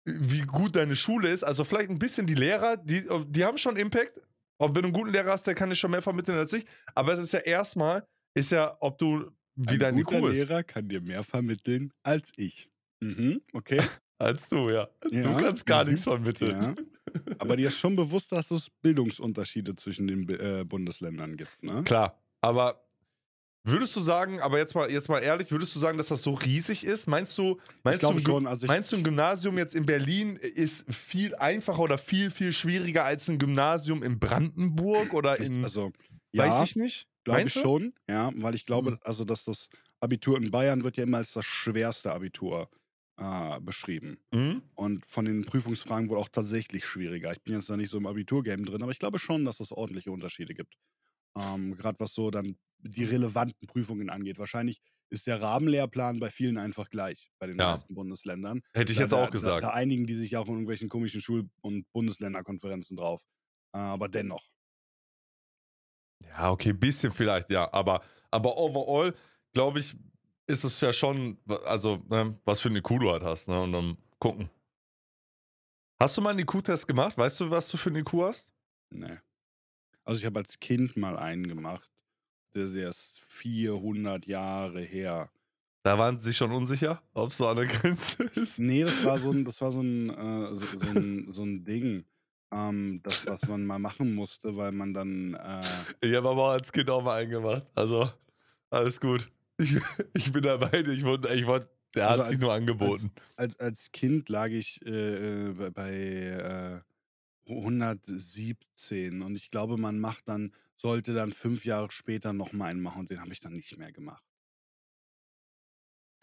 wie 0.05 0.41
gut 0.41 0.75
deine 0.75 0.95
Schule 0.95 1.29
ist. 1.29 1.43
Also 1.43 1.63
vielleicht 1.63 1.89
ein 1.89 1.97
bisschen 1.99 2.27
die 2.27 2.35
Lehrer, 2.35 2.77
die, 2.77 3.07
die 3.27 3.43
haben 3.43 3.57
schon 3.57 3.77
Impact. 3.77 4.21
Ob 4.57 4.75
wenn 4.75 4.83
du 4.83 4.87
einen 4.89 4.93
guten 4.93 5.11
Lehrer 5.11 5.31
hast, 5.31 5.47
der 5.47 5.55
kann 5.55 5.69
dir 5.69 5.75
schon 5.75 5.91
mehr 5.91 6.01
vermitteln 6.01 6.37
als 6.37 6.53
ich. 6.53 6.65
Aber 6.93 7.11
es 7.13 7.19
ist 7.19 7.33
ja 7.33 7.39
erstmal, 7.39 8.05
ist 8.35 8.51
ja, 8.51 8.77
ob 8.79 8.97
du, 8.99 9.31
wie 9.55 9.71
ein 9.71 9.79
dein 9.79 9.95
guter 9.95 10.19
IQ 10.19 10.25
ist. 10.29 10.37
Lehrer 10.49 10.63
kann 10.63 10.87
dir 10.87 11.01
mehr 11.01 11.23
vermitteln 11.23 11.91
als 12.03 12.31
ich. 12.37 12.69
Mhm, 13.01 13.41
okay. 13.53 13.81
Als 14.17 14.47
du, 14.47 14.69
ja. 14.69 14.87
Ja, 15.11 15.23
Du 15.23 15.43
kannst 15.43 15.65
gar 15.65 15.83
mhm, 15.83 15.89
nichts 15.89 16.05
vermitteln. 16.05 16.77
Aber 17.39 17.55
dir 17.55 17.67
ist 17.67 17.77
schon 17.77 17.95
bewusst, 17.95 18.31
dass 18.31 18.51
es 18.51 18.69
Bildungsunterschiede 18.81 19.75
zwischen 19.75 20.07
den 20.07 20.27
äh, 20.29 20.63
Bundesländern 20.65 21.37
gibt, 21.37 21.63
ne? 21.63 21.83
Klar, 21.83 22.21
aber 22.41 22.81
würdest 23.63 23.95
du 23.95 23.99
sagen, 23.99 24.41
aber 24.41 24.59
jetzt 24.59 24.75
mal, 24.75 24.91
jetzt 24.91 25.09
mal 25.09 25.19
ehrlich, 25.19 25.49
würdest 25.51 25.75
du 25.75 25.79
sagen, 25.79 25.97
dass 25.97 26.07
das 26.07 26.21
so 26.21 26.33
riesig 26.35 26.83
ist? 26.83 27.07
Meinst 27.07 27.35
du, 27.37 27.59
meinst, 27.83 28.03
du, 28.03 28.19
schon, 28.19 28.45
also 28.45 28.67
meinst 28.67 28.91
du, 28.91 28.97
ein 28.97 29.03
Gymnasium 29.03 29.57
jetzt 29.57 29.73
in 29.75 29.85
Berlin 29.87 30.35
ist 30.35 30.85
viel 30.93 31.35
einfacher 31.35 31.79
oder 31.79 31.97
viel, 31.97 32.29
viel 32.29 32.53
schwieriger 32.53 33.05
als 33.05 33.27
ein 33.27 33.39
Gymnasium 33.39 34.03
in 34.03 34.19
Brandenburg 34.19 35.13
oder 35.13 35.39
in, 35.39 35.63
also, 35.63 35.91
weiß 36.35 36.53
ja, 36.53 36.63
ich 36.63 36.75
nicht? 36.75 37.07
glaube 37.23 37.41
ich 37.41 37.53
schon, 37.53 37.93
ja, 38.07 38.31
weil 38.35 38.53
ich 38.53 38.65
glaube, 38.67 38.91
Mhm. 38.91 38.99
also, 39.01 39.25
dass 39.25 39.45
das 39.45 39.67
Abitur 39.99 40.37
in 40.37 40.51
Bayern 40.51 40.83
wird 40.83 40.97
ja 40.97 41.03
immer 41.03 41.17
als 41.17 41.33
das 41.33 41.45
schwerste 41.45 42.13
Abitur 42.13 42.69
äh, 43.17 43.59
beschrieben. 43.61 44.17
Mhm. 44.33 44.63
Und 44.75 45.05
von 45.05 45.25
den 45.25 45.45
Prüfungsfragen 45.45 46.09
wohl 46.09 46.17
auch 46.17 46.29
tatsächlich 46.29 46.85
schwieriger. 46.85 47.31
Ich 47.31 47.41
bin 47.43 47.53
jetzt 47.53 47.69
da 47.69 47.77
nicht 47.77 47.89
so 47.89 47.97
im 47.97 48.07
Abiturgame 48.07 48.63
drin, 48.63 48.81
aber 48.83 48.91
ich 48.91 48.99
glaube 48.99 49.19
schon, 49.19 49.45
dass 49.45 49.59
es 49.59 49.71
ordentliche 49.71 50.11
Unterschiede 50.11 50.53
gibt. 50.53 50.75
Ähm, 51.37 51.75
Gerade 51.77 51.99
was 51.99 52.13
so 52.13 52.31
dann 52.31 52.57
die 52.79 53.05
relevanten 53.05 53.67
Prüfungen 53.67 54.09
angeht. 54.09 54.37
Wahrscheinlich 54.39 54.81
ist 55.09 55.27
der 55.27 55.41
Rahmenlehrplan 55.41 56.19
bei 56.19 56.29
vielen 56.29 56.57
einfach 56.57 56.89
gleich, 56.89 57.29
bei 57.39 57.47
den 57.47 57.59
Ja. 57.59 57.73
meisten 57.73 57.93
Bundesländern. 57.95 58.61
Hätte 58.73 58.91
ich 58.91 58.97
Da- 58.97 59.03
jetzt 59.05 59.11
da, 59.13 59.25
auch 59.25 59.31
gesagt. 59.31 59.63
Da, 59.63 59.69
da 59.69 59.73
einigen 59.73 60.07
die 60.07 60.15
sich 60.15 60.35
auch 60.37 60.45
in 60.47 60.53
irgendwelchen 60.53 60.89
komischen 60.89 61.21
Schul- 61.21 61.49
und 61.61 61.85
Bundesländerkonferenzen 61.93 62.97
drauf. 62.97 63.23
Äh, 63.73 63.77
aber 63.79 64.09
dennoch. 64.09 64.47
Ja, 66.23 66.51
okay, 66.51 66.73
bisschen 66.73 67.11
vielleicht, 67.13 67.49
ja. 67.51 67.71
Aber, 67.73 68.01
aber 68.31 68.57
overall, 68.57 69.13
glaube 69.53 69.79
ich, 69.79 69.95
ist 70.47 70.63
es 70.63 70.79
ja 70.81 70.93
schon, 70.93 71.37
also, 71.65 72.03
ne, 72.09 72.37
was 72.45 72.61
für 72.61 72.69
eine 72.69 72.79
IQ 72.79 72.99
du 72.99 73.11
halt 73.11 73.23
hast, 73.23 73.47
ne? 73.47 73.59
Und 73.61 73.71
dann 73.71 73.97
gucken. 74.19 74.49
Hast 75.99 76.17
du 76.17 76.21
mal 76.21 76.31
einen 76.31 76.39
IQ-Test 76.39 76.87
gemacht? 76.87 77.17
Weißt 77.17 77.39
du, 77.39 77.49
was 77.49 77.67
du 77.67 77.77
für 77.77 77.89
einen 77.89 77.97
IQ 78.01 78.13
hast? 78.23 78.51
Nee. 78.89 79.17
Also 80.03 80.19
ich 80.19 80.25
habe 80.25 80.39
als 80.39 80.59
Kind 80.59 80.97
mal 80.97 81.17
einen 81.17 81.47
gemacht. 81.47 81.89
Der 82.53 82.63
ist 82.63 82.75
erst 82.75 83.19
400 83.21 84.25
Jahre 84.27 84.81
her. 84.81 85.29
Da 85.83 85.97
waren 85.97 86.19
sie 86.19 86.33
schon 86.33 86.51
unsicher, 86.51 87.01
ob 87.13 87.29
es 87.29 87.37
so 87.37 87.47
an 87.47 87.57
der 87.57 87.67
Grenze 87.67 88.23
ist. 88.35 88.59
Nee, 88.59 88.83
das 88.83 89.03
war 89.03 89.17
so 89.19 89.31
ein, 89.31 89.45
das 89.45 89.61
war 89.61 89.71
so 89.71 89.81
ein, 89.81 90.09
äh, 90.09 90.57
so, 90.57 90.79
so 90.79 90.89
ein, 90.89 91.33
so 91.33 91.43
ein 91.43 91.63
Ding. 91.63 92.05
Ähm, 92.51 93.01
das, 93.03 93.25
was 93.25 93.47
man 93.47 93.65
mal 93.65 93.79
machen 93.79 94.13
musste, 94.15 94.55
weil 94.55 94.71
man 94.71 94.93
dann. 94.93 95.33
Äh, 95.33 95.63
Ich 96.01 96.15
habe 96.15 96.29
aber 96.29 96.43
auch 96.43 96.49
als 96.51 96.71
Kind 96.71 96.89
auch 96.89 97.03
mal 97.03 97.21
einen 97.21 97.31
gemacht. 97.31 97.65
Also, 97.75 98.09
alles 98.69 98.99
gut. 98.99 99.29
Ich, 99.57 99.75
ich 100.13 100.31
bin 100.31 100.43
dabei. 100.43 100.81
Ich 100.81 101.03
wollte, 101.03 101.33
ich 101.33 101.45
wollte, 101.45 101.69
der 101.95 102.09
Also 102.09 102.23
hat 102.23 102.29
sich 102.29 102.35
als- 102.35 102.41
nur 102.41 102.53
angeboten. 102.53 103.11
als, 103.35 103.59
als 103.59 103.91
Kind 103.91 104.29
lag 104.29 104.47
ich 104.49 104.85
äh, 104.85 105.49
äh, 105.49 105.69
bei 105.71 106.83
äh, 107.47 107.51
117 107.51 109.21
und 109.21 109.35
ich 109.35 109.51
glaube, 109.51 109.77
man 109.77 109.99
macht 109.99 110.27
dann, 110.27 110.51
sollte 110.75 111.13
dann 111.13 111.31
fünf 111.31 111.63
Jahre 111.65 111.91
später 111.91 112.33
nochmal 112.33 112.71
einen 112.71 112.81
machen 112.81 113.01
und 113.01 113.09
den 113.09 113.21
habe 113.21 113.31
ich 113.33 113.39
dann 113.39 113.53
nicht 113.53 113.77
mehr 113.77 113.91
gemacht. 113.91 114.23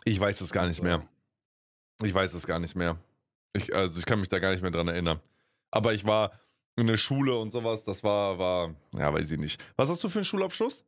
ich 0.04 0.18
weiß 0.18 0.40
es 0.40 0.52
gar 0.52 0.66
nicht 0.66 0.82
Also, 0.82 0.98
mehr. 0.98 1.08
Ich 2.04 2.12
weiß 2.12 2.34
es 2.34 2.46
gar 2.46 2.58
nicht 2.58 2.74
mehr. 2.74 2.98
Ich, 3.52 3.74
also, 3.74 3.98
ich 4.00 4.06
kann 4.06 4.18
mich 4.18 4.28
da 4.28 4.40
gar 4.40 4.50
nicht 4.50 4.62
mehr 4.62 4.70
dran 4.72 4.88
erinnern. 4.88 5.20
Aber 5.70 5.94
ich 5.94 6.04
war 6.04 6.32
in 6.76 6.86
der 6.88 6.96
Schule 6.96 7.36
und 7.38 7.52
sowas. 7.52 7.84
Das 7.84 8.02
war, 8.02 8.38
war, 8.38 8.74
ja, 8.94 9.12
weiß 9.14 9.30
ich 9.30 9.38
nicht. 9.38 9.62
Was 9.76 9.88
hast 9.90 10.02
du 10.02 10.08
für 10.08 10.18
einen 10.18 10.24
Schulabschluss? 10.24 10.84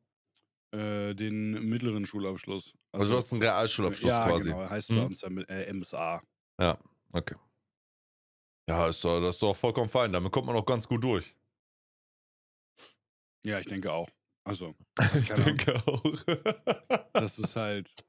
Äh, 0.74 1.14
den 1.14 1.68
mittleren 1.68 2.04
Schulabschluss. 2.04 2.74
Also, 2.92 3.12
du 3.12 3.16
hast 3.16 3.30
einen 3.32 3.42
Realschulabschluss 3.42 4.10
ja, 4.10 4.28
quasi. 4.28 4.48
genau. 4.48 4.68
Heißt 4.68 4.90
Mhm. 4.90 4.96
bei 4.96 5.02
uns 5.06 5.20
dann 5.20 5.38
äh, 5.44 5.72
MSA. 5.72 6.22
Ja, 6.60 6.78
okay. 7.12 7.36
Ja, 8.68 8.88
ist 8.88 9.04
doch, 9.04 9.20
das 9.20 9.36
ist 9.36 9.42
doch 9.42 9.54
vollkommen 9.54 9.88
fein. 9.88 10.12
Damit 10.12 10.32
kommt 10.32 10.46
man 10.46 10.56
auch 10.56 10.66
ganz 10.66 10.88
gut 10.88 11.04
durch. 11.04 11.34
Ja, 13.44 13.60
ich 13.60 13.66
denke 13.66 13.92
auch. 13.92 14.08
Also, 14.46 14.74
also 14.98 15.18
Ich 15.18 15.28
keine 15.28 15.44
Ahnung, 15.44 15.56
denke 15.56 15.82
auch. 15.86 16.02
das 17.14 17.38
ist 17.38 17.56
halt. 17.56 18.04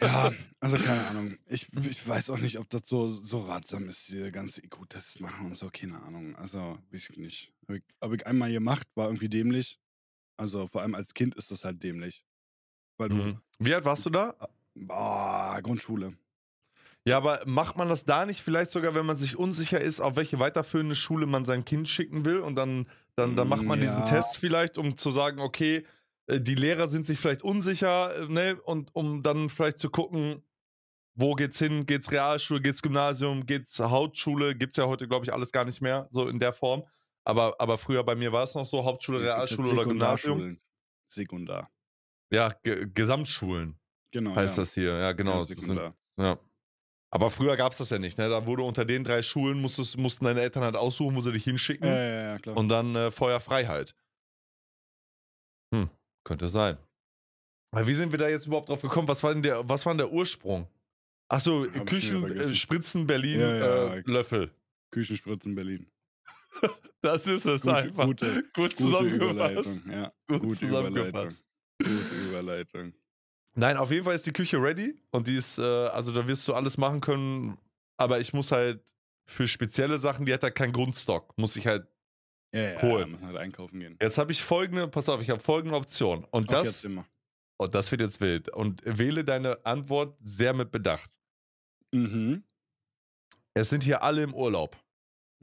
Ja, 0.00 0.32
also 0.60 0.76
keine 0.78 1.06
Ahnung. 1.06 1.38
Ich, 1.46 1.68
ich 1.88 2.06
weiß 2.06 2.30
auch 2.30 2.38
nicht, 2.38 2.58
ob 2.58 2.68
das 2.70 2.82
so, 2.86 3.08
so 3.08 3.40
ratsam 3.40 3.88
ist, 3.88 4.08
diese 4.08 4.30
ganze 4.32 4.64
IQ-Tests 4.64 5.20
machen 5.20 5.46
und 5.46 5.56
so, 5.56 5.70
keine 5.72 6.02
Ahnung. 6.02 6.36
Also, 6.36 6.78
weiß 6.90 7.10
ich 7.10 7.16
nicht. 7.16 7.52
Habe 7.68 7.78
ich, 7.78 7.84
hab 8.00 8.12
ich 8.12 8.26
einmal 8.26 8.52
gemacht, 8.52 8.86
war 8.94 9.06
irgendwie 9.06 9.28
dämlich. 9.28 9.78
Also, 10.42 10.66
vor 10.66 10.82
allem 10.82 10.96
als 10.96 11.14
Kind 11.14 11.36
ist 11.36 11.52
das 11.52 11.64
halt 11.64 11.82
dämlich. 11.84 12.24
Weil 12.98 13.10
du, 13.10 13.16
Mhm. 13.16 13.38
Wie 13.60 13.74
alt 13.74 13.84
warst 13.84 14.04
du 14.06 14.10
da? 14.10 14.34
boah, 14.74 15.60
Grundschule. 15.62 16.14
Ja, 17.04 17.16
aber 17.16 17.42
macht 17.46 17.76
man 17.76 17.88
das 17.88 18.04
da 18.04 18.26
nicht 18.26 18.40
vielleicht 18.42 18.70
sogar, 18.72 18.94
wenn 18.94 19.06
man 19.06 19.16
sich 19.16 19.36
unsicher 19.36 19.80
ist, 19.80 20.00
auf 20.00 20.16
welche 20.16 20.38
weiterführende 20.40 20.94
Schule 20.96 21.26
man 21.26 21.44
sein 21.44 21.64
Kind 21.64 21.88
schicken 21.88 22.24
will 22.24 22.40
und 22.40 22.56
dann, 22.56 22.88
dann, 23.16 23.36
dann 23.36 23.48
macht 23.48 23.66
man 23.66 23.80
diesen 23.80 24.02
Ja. 24.02 24.04
Test 24.04 24.36
vielleicht, 24.36 24.78
um 24.78 24.96
zu 24.96 25.10
sagen, 25.12 25.40
okay, 25.40 25.84
äh, 26.26 26.40
die 26.40 26.54
Lehrer 26.56 26.88
sind 26.88 27.06
sich 27.06 27.18
vielleicht 27.20 27.42
unsicher, 27.42 28.14
äh, 28.16 28.26
ne, 28.32 28.60
und 28.64 28.94
um 28.94 29.22
dann 29.22 29.48
vielleicht 29.50 29.78
zu 29.78 29.90
gucken, 29.90 30.42
wo 31.14 31.34
geht's 31.34 31.58
hin? 31.58 31.86
Geht's 31.86 32.10
Realschule, 32.12 32.60
geht's 32.62 32.82
Gymnasium, 32.82 33.46
geht's 33.46 33.78
Hauptschule? 33.80 34.54
Gibt's 34.56 34.78
ja 34.78 34.86
heute, 34.86 35.08
glaube 35.08 35.24
ich, 35.26 35.32
alles 35.32 35.52
gar 35.52 35.64
nicht 35.64 35.82
mehr, 35.82 36.08
so 36.10 36.28
in 36.28 36.38
der 36.40 36.52
Form. 36.52 36.84
Aber, 37.24 37.54
aber 37.60 37.78
früher 37.78 38.02
bei 38.04 38.14
mir 38.14 38.32
war 38.32 38.42
es 38.44 38.54
noch 38.54 38.66
so, 38.66 38.84
Hauptschule, 38.84 39.18
halt 39.18 39.26
Realschule 39.26 39.70
oder 39.70 39.84
Gymnasium. 39.84 40.58
Sekundar. 41.08 41.70
Ja, 42.32 42.48
Ge 42.62 42.88
Gesamtschulen 42.92 43.78
Genau. 44.12 44.34
heißt 44.34 44.56
ja. 44.56 44.62
das 44.62 44.74
hier. 44.74 44.96
Ja, 44.98 45.12
genau. 45.12 45.40
Ja, 45.40 45.46
Sekundar. 45.46 45.94
ja. 46.18 46.38
Aber 47.10 47.28
früher 47.30 47.56
gab 47.56 47.72
es 47.72 47.78
das 47.78 47.90
ja 47.90 47.98
nicht, 47.98 48.16
ne? 48.16 48.28
Da 48.30 48.46
wurde 48.46 48.62
unter 48.62 48.86
den 48.86 49.04
drei 49.04 49.22
Schulen, 49.22 49.60
musstest, 49.60 49.98
mussten 49.98 50.24
deine 50.24 50.40
Eltern 50.40 50.62
halt 50.62 50.76
aussuchen, 50.76 51.14
wo 51.14 51.20
sie 51.20 51.32
dich 51.32 51.44
hinschicken. 51.44 51.86
Ja, 51.86 51.94
ja, 51.94 52.22
ja, 52.32 52.38
klar. 52.38 52.56
Und 52.56 52.68
dann 52.68 52.96
äh, 52.96 53.10
Feuerfreiheit. 53.10 53.94
Hm, 55.74 55.90
könnte 56.24 56.48
sein. 56.48 56.78
Aber 57.70 57.86
wie 57.86 57.94
sind 57.94 58.12
wir 58.12 58.18
da 58.18 58.28
jetzt 58.28 58.46
überhaupt 58.46 58.68
drauf 58.70 58.80
gekommen? 58.80 59.08
Was 59.08 59.22
war 59.22 59.34
denn 59.34 59.42
der, 59.42 59.68
was 59.68 59.84
war 59.84 59.92
denn 59.92 59.98
der 59.98 60.12
Ursprung? 60.12 60.68
Achso, 61.28 61.66
schon 61.70 61.84
Küchen, 61.86 62.36
äh. 62.38 62.54
Spritzen, 62.54 63.06
Berlin, 63.06 63.40
Ja, 63.40 63.56
ja, 63.56 63.94
äh. 63.94 64.02
Löffel. 64.06 64.50
Küchenspritzen 64.90 65.54
Berlin. 65.54 65.90
Das 67.02 67.26
ist 67.26 67.44
es 67.44 67.62
Gute, 67.62 67.74
einfach. 67.76 68.04
gute, 68.06 68.44
Gut 68.54 68.76
zusammengefasst. 68.76 69.76
Überleitung. 69.76 69.82
Ja, 69.90 70.12
Gut 70.28 70.40
gute 70.42 70.64
Überleitung. 70.66 70.94
zusammengefasst. 70.94 71.46
Gute 71.82 72.14
Überleitung. 72.28 72.92
Nein, 73.54 73.76
auf 73.76 73.90
jeden 73.90 74.04
Fall 74.04 74.14
ist 74.14 74.24
die 74.24 74.32
Küche 74.32 74.56
ready 74.62 74.94
und 75.10 75.26
die 75.26 75.36
ist, 75.36 75.58
äh, 75.58 75.62
also 75.62 76.12
da 76.12 76.26
wirst 76.26 76.46
du 76.48 76.54
alles 76.54 76.78
machen 76.78 77.00
können, 77.00 77.58
aber 77.98 78.20
ich 78.20 78.32
muss 78.32 78.50
halt 78.52 78.82
für 79.26 79.46
spezielle 79.46 79.98
Sachen, 79.98 80.24
die 80.26 80.32
hat 80.32 80.42
da 80.42 80.50
keinen 80.50 80.72
Grundstock, 80.72 81.36
muss 81.36 81.56
ich 81.56 81.66
halt. 81.66 81.86
Ja, 82.54 82.72
ja, 82.72 82.78
Cool. 82.82 83.08
ja, 83.20 83.26
halt 83.26 83.36
einkaufen 83.36 83.80
gehen. 83.80 83.96
Jetzt 84.00 84.18
habe 84.18 84.30
ich 84.32 84.42
folgende, 84.42 84.86
pass 84.88 85.08
auf, 85.08 85.20
ich 85.22 85.30
habe 85.30 85.40
folgende 85.40 85.74
Option 85.76 86.24
und 86.30 86.48
Okay, 86.50 86.64
das, 86.64 86.84
immer. 86.84 87.06
und 87.56 87.74
das 87.74 87.90
wird 87.90 88.00
jetzt 88.02 88.20
wild 88.20 88.48
und 88.50 88.82
wähle 88.84 89.24
deine 89.24 89.64
Antwort 89.66 90.16
sehr 90.22 90.52
mit 90.54 90.70
Bedacht. 90.70 91.10
Mhm. 91.92 92.44
Es 93.54 93.70
sind 93.70 93.82
hier 93.84 94.02
alle 94.02 94.22
im 94.22 94.34
Urlaub. 94.34 94.76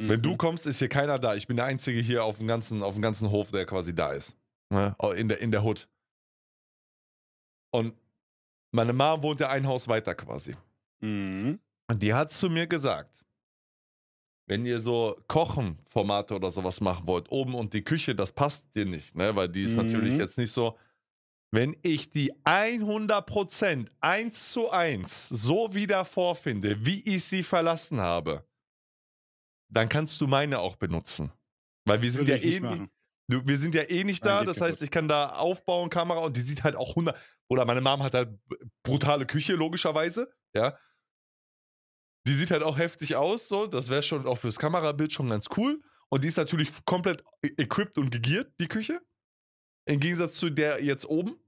Wenn 0.02 0.22
du 0.22 0.32
Mhm. 0.32 0.38
kommst, 0.38 0.66
ist 0.66 0.80
hier 0.80 0.88
keiner 0.88 1.20
da. 1.20 1.36
Ich 1.36 1.46
bin 1.48 1.58
der 1.58 1.66
Einzige 1.66 2.00
hier 2.00 2.24
auf 2.24 2.38
dem 2.38 2.48
ganzen, 2.48 2.82
auf 2.84 2.94
dem 2.96 3.02
ganzen 3.02 3.30
Hof, 3.32 3.52
der 3.52 3.66
quasi 3.66 3.94
da 3.94 4.14
ist. 4.14 4.38
Ne? 4.72 4.96
In, 5.18 5.28
der, 5.28 5.40
in 5.42 5.52
der 5.52 5.62
Hut. 5.64 5.90
Und 7.72 7.94
meine 8.72 8.94
Mom 8.94 9.22
wohnt 9.24 9.40
ja 9.42 9.50
ein 9.50 9.68
Haus 9.68 9.88
weiter 9.88 10.16
quasi. 10.16 10.56
Mhm. 11.02 11.60
Und 11.90 12.02
die 12.02 12.14
hat 12.14 12.32
zu 12.32 12.50
mir 12.50 12.66
gesagt, 12.68 13.26
wenn 14.48 14.66
ihr 14.66 14.82
so 14.82 15.20
Kochenformate 15.28 16.34
oder 16.36 16.52
sowas 16.52 16.82
machen 16.82 17.06
wollt, 17.06 17.30
oben 17.32 17.54
und 17.56 17.74
die 17.74 17.84
Küche, 17.84 18.16
das 18.16 18.32
passt 18.32 18.66
dir 18.76 18.86
nicht, 18.86 19.16
ne? 19.16 19.36
Weil 19.36 19.50
die 19.50 19.64
ist 19.64 19.72
Mhm. 19.76 19.86
natürlich 19.86 20.18
jetzt 20.18 20.38
nicht 20.38 20.52
so. 20.52 20.78
Wenn 21.52 21.76
ich 21.82 22.10
die 22.10 22.32
100% 22.46 23.90
eins 24.00 24.52
zu 24.52 24.70
eins 24.70 25.28
so 25.30 25.74
wieder 25.74 26.06
vorfinde, 26.06 26.86
wie 26.86 27.02
ich 27.16 27.26
sie 27.26 27.42
verlassen 27.44 28.00
habe, 28.00 28.46
dann 29.70 29.90
kannst 29.90 30.20
du 30.22 30.28
meine 30.28 30.60
auch 30.60 30.76
benutzen. 30.76 31.32
Weil 31.86 32.02
wir 32.02 32.12
sind 32.12 32.28
Würde 32.28 32.38
ja 32.38 32.52
eh 32.52 32.60
nicht, 32.60 32.92
du, 33.28 33.48
wir 33.48 33.58
sind 33.58 33.76
ja 33.76 33.84
eh 33.84 34.04
nicht 34.04 34.24
Nein, 34.24 34.34
da. 34.34 34.40
geht 34.40 34.50
Das 34.50 34.62
heißt, 34.62 34.82
ich 34.82 34.92
kann 34.92 35.08
da 35.08 35.30
aufbauen, 35.30 35.90
Kamera 35.90 36.20
und 36.20 36.36
die 36.36 36.42
sieht 36.42 36.64
halt 36.64 36.76
auch 36.76 36.90
100. 36.90 37.18
Oder 37.50 37.66
meine 37.66 37.82
Mom 37.82 38.04
hat 38.04 38.14
halt 38.14 38.38
brutale 38.84 39.26
Küche, 39.26 39.54
logischerweise. 39.54 40.32
Ja. 40.56 40.78
Die 42.28 42.34
sieht 42.34 42.52
halt 42.52 42.64
auch 42.64 42.78
heftig 42.78 43.16
aus, 43.16 43.48
so. 43.48 43.66
Das 43.66 43.90
wäre 43.90 44.04
schon 44.04 44.28
auch 44.28 44.38
fürs 44.38 44.60
Kamerabild 44.60 45.14
schon 45.14 45.30
ganz 45.30 45.48
cool. 45.58 45.82
Und 46.10 46.24
die 46.24 46.28
ist 46.28 46.38
natürlich 46.38 46.70
komplett 46.86 47.24
e- 47.44 47.54
equipped 47.58 47.98
und 47.98 48.12
gegiert, 48.12 48.54
die 48.60 48.68
Küche. 48.68 49.02
Im 49.88 50.00
Gegensatz 50.00 50.36
zu 50.36 50.50
der 50.50 50.84
jetzt 50.84 51.06
oben. 51.06 51.40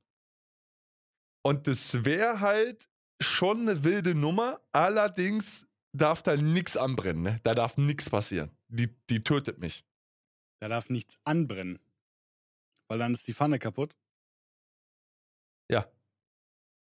Und 1.43 1.67
das 1.67 2.05
wäre 2.05 2.39
halt 2.39 2.87
schon 3.21 3.61
eine 3.61 3.83
wilde 3.83 4.15
Nummer. 4.15 4.61
Allerdings 4.71 5.67
darf 5.93 6.24
da 6.24 6.36
nichts 6.38 6.77
anbrennen, 6.77 7.24
ne? 7.24 7.39
Da 7.43 7.53
darf 7.55 7.77
nichts 7.77 8.10
passieren. 8.10 8.51
Die, 8.67 8.95
die 9.10 9.24
tötet 9.24 9.60
mich. 9.60 9.86
Da 10.62 10.67
darf 10.69 10.89
nichts 10.89 11.17
anbrennen. 11.24 11.79
Weil 12.89 13.00
dann 13.00 13.13
ist 13.13 13.27
die 13.27 13.33
Pfanne 13.33 13.57
kaputt. 13.60 13.95
Ja. 15.69 15.88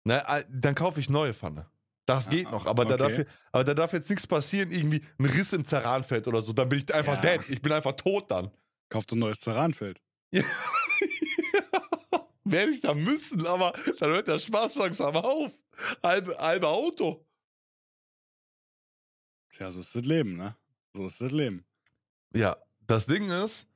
Ne, 0.03 0.23
äh, 0.27 0.43
dann 0.49 0.75
kaufe 0.75 0.99
ich 0.99 1.09
neue 1.09 1.33
Pfanne. 1.33 1.69
Das 2.07 2.27
geht 2.29 2.47
Ah, 2.47 2.51
noch, 2.51 2.65
aber, 2.65 2.83
da 2.85 2.97
darf, 2.97 3.13
okay. 3.13 3.25
aber 3.51 3.63
da 3.63 3.73
darf 3.73 3.93
jetzt 3.93 4.09
nichts 4.09 4.25
passieren, 4.27 4.71
irgendwie 4.71 5.05
ein 5.19 5.25
Riss 5.25 5.53
im 5.53 5.63
Zerranfeld 5.65 6.27
oder 6.27 6.41
so. 6.41 6.51
Dann 6.51 6.67
bin 6.67 6.79
ich 6.79 6.93
einfach 6.93 7.23
Ja. 7.23 7.37
dead. 7.37 7.49
Ich 7.49 7.61
bin 7.61 7.71
einfach 7.71 7.93
tot 7.93 8.29
dann. 8.31 8.51
Kauft 8.89 9.11
ein 9.13 9.19
neues 9.19 9.39
Terranfeld. 9.39 10.01
Werde 12.43 12.71
ich 12.71 12.81
da 12.81 12.93
müssen, 12.93 13.45
aber 13.47 13.73
dann 13.99 14.09
hört 14.09 14.27
der 14.27 14.39
Spaß 14.39 14.75
langsam 14.75 15.15
auf. 15.15 15.51
Halbe, 16.03 16.37
halbe 16.37 16.67
Auto. 16.67 17.25
Tja, 19.51 19.69
so 19.71 19.81
ist 19.81 19.95
das 19.95 20.05
Leben, 20.05 20.35
ne? 20.37 20.55
So 20.93 21.05
ist 21.07 21.19
das 21.21 21.31
Leben. 21.31 21.65
Ja, 22.33 22.57
das 22.87 23.05
Ding 23.05 23.29
ist, 23.29 23.67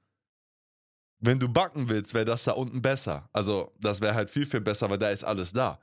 wenn 1.20 1.40
du 1.40 1.50
backen 1.50 1.90
willst, 1.90 2.14
wäre 2.14 2.26
das 2.26 2.44
da 2.46 2.52
unten 2.54 2.82
besser. 2.82 3.30
Also, 3.34 3.74
das 3.80 4.02
wäre 4.02 4.16
halt 4.16 4.30
viel, 4.30 4.46
viel 4.46 4.62
besser, 4.62 4.90
weil 4.90 4.98
da 4.98 5.10
ist 5.10 5.24
alles 5.24 5.52
da. 5.54 5.80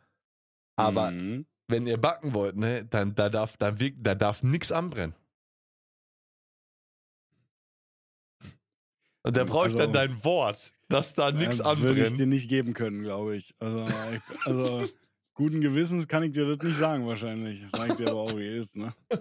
Aber 0.76 1.10
Mhm. 1.10 1.46
wenn 1.68 1.86
ihr 1.86 1.98
backen 1.98 2.32
wollt, 2.34 2.56
ne, 2.56 2.84
dann 2.84 3.14
da 3.14 3.28
darf, 3.28 3.56
da, 3.58 3.78
wirk- 3.78 3.96
da 4.02 4.14
darf 4.14 4.42
nichts 4.42 4.72
anbrennen. 4.72 5.14
Und 9.24 9.36
da 9.36 9.44
brauche 9.44 9.68
ich 9.68 9.74
dann 9.74 9.88
also- 9.88 9.92
dein 9.92 10.24
Wort, 10.24 10.74
dass 10.88 11.14
da 11.14 11.30
nichts 11.30 11.58
Ja, 11.58 11.78
Würde 11.78 11.92
ich 11.92 12.00
anbrennt. 12.06 12.18
dir 12.20 12.26
nicht 12.26 12.48
geben 12.48 12.74
können, 12.74 13.02
glaube 13.02 13.36
ich. 13.36 13.54
Also, 13.60 13.86
ich, 13.86 14.46
also 14.46 14.88
guten 15.34 15.60
Gewissens 15.60 16.06
kann 16.08 16.22
ich 16.22 16.32
dir 16.32 16.44
das 16.46 16.58
nicht 16.58 16.78
sagen, 16.78 17.06
wahrscheinlich. 17.06 17.62
Sag 17.70 17.90
ich 17.90 17.96
dir 17.96 18.08
aber 18.10 18.20
auch, 18.20 18.36
wie 18.36 18.46
es 18.46 18.66
ist, 18.66 18.76
ne? 18.76 18.94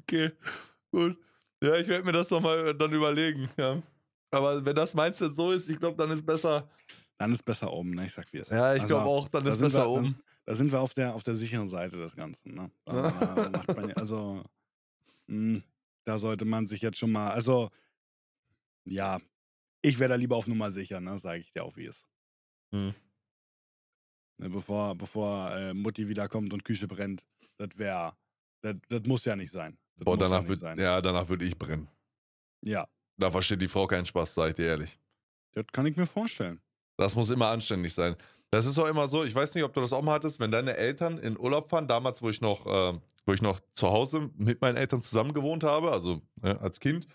okay, 0.00 0.32
gut. 0.90 1.18
Ja, 1.62 1.74
ich 1.76 1.88
werde 1.88 2.04
mir 2.04 2.12
das 2.12 2.30
nochmal 2.30 2.74
dann 2.74 2.92
überlegen. 2.92 3.48
Ja. 3.56 3.82
Aber 4.30 4.64
wenn 4.64 4.76
das 4.76 4.94
Mindset 4.94 5.34
so 5.36 5.52
ist, 5.52 5.68
ich 5.68 5.78
glaube, 5.78 5.96
dann 5.96 6.10
ist 6.10 6.24
besser. 6.24 6.68
Dann 7.18 7.32
ist 7.32 7.42
besser 7.42 7.72
oben, 7.72 7.92
ne? 7.92 8.06
Ich 8.06 8.12
sag, 8.12 8.30
wie 8.32 8.38
es 8.38 8.48
ist. 8.48 8.52
Ja, 8.52 8.74
ich 8.74 8.82
Also, 8.82 8.94
glaube 8.94 9.08
auch, 9.08 9.28
dann 9.28 9.44
da 9.44 9.52
ist 9.52 9.58
sind 9.58 9.66
besser 9.66 9.84
wir, 9.86 9.90
oben. 9.90 10.04
Dann, 10.04 10.22
da 10.44 10.54
sind 10.54 10.70
wir 10.70 10.80
auf 10.80 10.94
der, 10.94 11.14
auf 11.14 11.22
der 11.22 11.34
sicheren 11.36 11.68
Seite 11.68 11.96
des 11.96 12.14
Ganzen, 12.14 12.54
ne? 12.54 12.70
Da, 12.84 13.10
da 13.10 13.50
macht 13.50 13.74
man 13.76 13.88
ja, 13.88 13.94
also, 13.96 14.44
mh, 15.26 15.62
da 16.04 16.18
sollte 16.18 16.44
man 16.44 16.66
sich 16.66 16.82
jetzt 16.82 16.98
schon 16.98 17.12
mal, 17.12 17.30
also, 17.30 17.70
ja, 18.84 19.18
ich 19.82 19.98
wäre 19.98 20.10
da 20.10 20.14
lieber 20.16 20.36
auf 20.36 20.46
Nummer 20.46 20.70
sicher, 20.70 21.00
ne? 21.00 21.18
Sage 21.18 21.40
ich 21.40 21.50
dir 21.52 21.64
auch, 21.64 21.76
wie 21.76 21.86
es 21.86 21.96
ist. 21.96 22.08
Hm. 22.72 22.94
Ne, 24.38 24.50
bevor 24.50 24.94
bevor 24.94 25.50
äh, 25.52 25.72
Mutti 25.74 26.08
wiederkommt 26.08 26.52
und 26.52 26.64
Küche 26.64 26.86
brennt. 26.86 27.24
Das 27.56 27.70
wäre, 27.76 28.12
das, 28.62 28.76
das 28.88 29.02
muss 29.06 29.24
ja 29.24 29.34
nicht 29.36 29.52
sein. 29.52 29.78
Das 29.96 30.06
ja 30.12 30.16
danach 30.16 30.46
wird, 30.46 30.60
sein. 30.60 30.78
ja, 30.78 31.00
danach 31.00 31.28
würde 31.28 31.44
ich 31.46 31.56
brennen. 31.58 31.88
ja, 32.62 32.86
Da 33.16 33.30
versteht 33.30 33.62
die 33.62 33.68
Frau 33.68 33.86
keinen 33.86 34.04
Spaß, 34.04 34.34
sag 34.34 34.50
ich 34.50 34.56
dir 34.56 34.66
ehrlich. 34.66 34.98
das 35.52 35.64
kann 35.72 35.86
ich 35.86 35.96
mir 35.96 36.06
vorstellen. 36.06 36.60
Das 36.98 37.14
muss 37.14 37.30
immer 37.30 37.48
anständig 37.48 37.94
sein. 37.94 38.14
Das 38.50 38.66
ist 38.66 38.78
auch 38.78 38.86
immer 38.86 39.08
so, 39.08 39.24
ich 39.24 39.34
weiß 39.34 39.54
nicht, 39.54 39.64
ob 39.64 39.72
du 39.72 39.80
das 39.80 39.92
auch 39.92 40.02
mal 40.02 40.14
hattest, 40.14 40.38
wenn 40.38 40.50
deine 40.50 40.76
Eltern 40.76 41.18
in 41.18 41.38
Urlaub 41.38 41.68
fahren, 41.70 41.88
damals, 41.88 42.20
wo 42.22 42.28
ich 42.30 42.40
noch, 42.40 42.66
äh, 42.66 42.98
wo 43.24 43.32
ich 43.32 43.42
noch 43.42 43.60
zu 43.74 43.88
Hause 43.88 44.30
mit 44.36 44.60
meinen 44.60 44.76
Eltern 44.76 45.00
zusammen 45.02 45.32
gewohnt 45.32 45.64
habe, 45.64 45.90
also 45.92 46.20
ne, 46.42 46.60
als 46.60 46.78
Kind. 46.78 47.06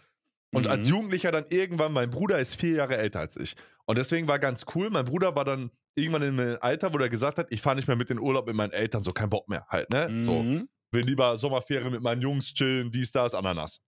Und 0.54 0.68
als 0.68 0.86
Mhm. 0.86 0.90
Jugendlicher 0.96 1.32
dann 1.32 1.46
irgendwann, 1.50 1.94
mein 1.94 2.10
Bruder 2.10 2.40
ist 2.40 2.56
vier 2.56 2.74
Jahre 2.76 2.98
älter 2.98 3.20
als 3.22 3.38
ich. 3.38 3.56
Und 3.86 3.98
deswegen 3.98 4.28
war 4.28 4.40
ganz 4.40 4.66
cool, 4.76 4.90
mein 4.90 5.06
Bruder 5.06 5.36
war 5.36 5.46
dann 5.46 5.72
irgendwann 5.96 6.22
in 6.24 6.40
einem 6.40 6.58
Alter, 6.62 6.94
wo 6.94 6.98
er 7.00 7.10
gesagt 7.10 7.38
hat, 7.38 7.48
ich 7.52 7.62
fahre 7.62 7.76
nicht 7.76 7.88
mehr 7.88 7.98
mit 7.98 8.10
in 8.10 8.18
den 8.18 8.24
Urlaub 8.24 8.48
mit 8.48 8.56
meinen 8.56 8.72
Eltern, 8.72 9.04
so 9.04 9.12
kein 9.12 9.30
Bock 9.30 9.48
mehr 9.50 9.66
halt, 9.68 9.90
ne? 9.90 10.24
So, 10.24 10.42
Mhm. 10.44 10.70
will 10.92 11.04
lieber 11.06 11.38
Sommerferien 11.38 11.92
mit 11.92 12.02
meinen 12.02 12.22
Jungs 12.22 12.54
chillen, 12.54 12.92
dies, 12.92 13.12
das, 13.12 13.34
Ananas. 13.34 13.82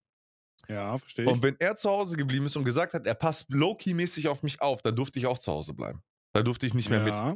Ja, 0.70 0.98
verstehe 0.98 1.26
ich. 1.26 1.32
Und 1.32 1.44
wenn 1.44 1.56
er 1.60 1.76
zu 1.76 1.90
Hause 1.90 2.16
geblieben 2.16 2.46
ist 2.46 2.56
und 2.56 2.64
gesagt 2.64 2.94
hat, 2.94 3.06
er 3.06 3.16
passt 3.16 3.46
low-key-mäßig 3.50 4.28
auf 4.30 4.44
mich 4.44 4.62
auf, 4.62 4.82
dann 4.82 4.96
durfte 4.96 5.20
ich 5.20 5.26
auch 5.28 5.38
zu 5.40 5.52
Hause 5.52 5.74
bleiben. 5.74 6.02
Da 6.34 6.42
durfte 6.42 6.66
ich 6.66 6.74
nicht 6.74 6.90
mehr 6.90 7.02
mit. 7.02 7.14
ja, 7.14 7.36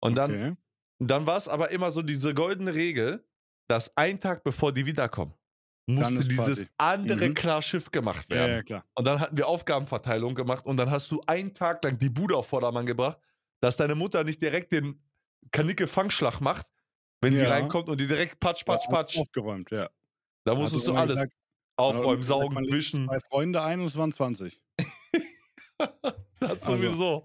Und 0.00 0.16
dann, 0.16 0.30
okay. 0.30 0.52
dann 0.98 1.26
war 1.26 1.36
es 1.36 1.46
aber 1.48 1.70
immer 1.70 1.90
so 1.92 2.02
diese 2.02 2.34
goldene 2.34 2.74
Regel, 2.74 3.24
dass 3.68 3.96
ein 3.96 4.20
Tag 4.20 4.42
bevor 4.42 4.72
die 4.72 4.84
wiederkommen, 4.86 5.32
musste 5.88 6.24
dieses 6.26 6.58
Party. 6.58 6.70
andere 6.78 7.28
Mhm. 7.28 7.34
klar 7.34 7.62
Schiff 7.62 7.90
gemacht 7.92 8.26
Ja, 8.30 8.36
werden. 8.36 8.50
ja, 8.52 8.62
klar. 8.64 8.84
Und 8.94 9.06
dann 9.06 9.20
hatten 9.20 9.36
wir 9.36 9.46
Aufgabenverteilung 9.46 10.34
gemacht 10.34 10.66
und 10.66 10.76
dann 10.76 10.90
hast 10.90 11.08
du 11.12 11.20
einen 11.28 11.54
Tag 11.54 11.84
lang 11.84 11.98
die 12.00 12.10
Bude 12.10 12.36
auf 12.36 12.48
Vordermann 12.48 12.86
gebracht, 12.86 13.18
dass 13.60 13.76
deine 13.76 13.94
Mutter 13.94 14.24
nicht 14.24 14.42
direkt 14.42 14.72
den 14.72 15.02
Kanicke-Fangschlag 15.52 16.40
macht, 16.40 16.66
wenn 17.20 17.34
sie 17.36 17.42
Ja. 17.42 17.48
reinkommt 17.50 17.88
und 17.88 18.00
die 18.00 18.06
direkt 18.06 18.40
patsch, 18.40 18.64
patsch, 18.64 18.88
patsch. 18.88 19.16
Aufgeräumt, 19.18 19.70
ja. 19.70 19.88
Da 20.44 20.54
musstest 20.54 20.86
du 20.86 20.94
alles 20.94 21.14
gesagt, 21.16 21.34
aufräumen, 21.76 22.22
saugen, 22.22 22.70
wischen. 22.70 23.06
Zwei 23.06 23.18
Freunde 23.30 23.62
ein 23.62 23.80
und 23.80 23.86
es 23.86 23.96
waren 23.96 24.12
20. 24.12 24.60
Das 26.38 26.62
Also. 26.62 26.76
sowieso. 26.78 27.24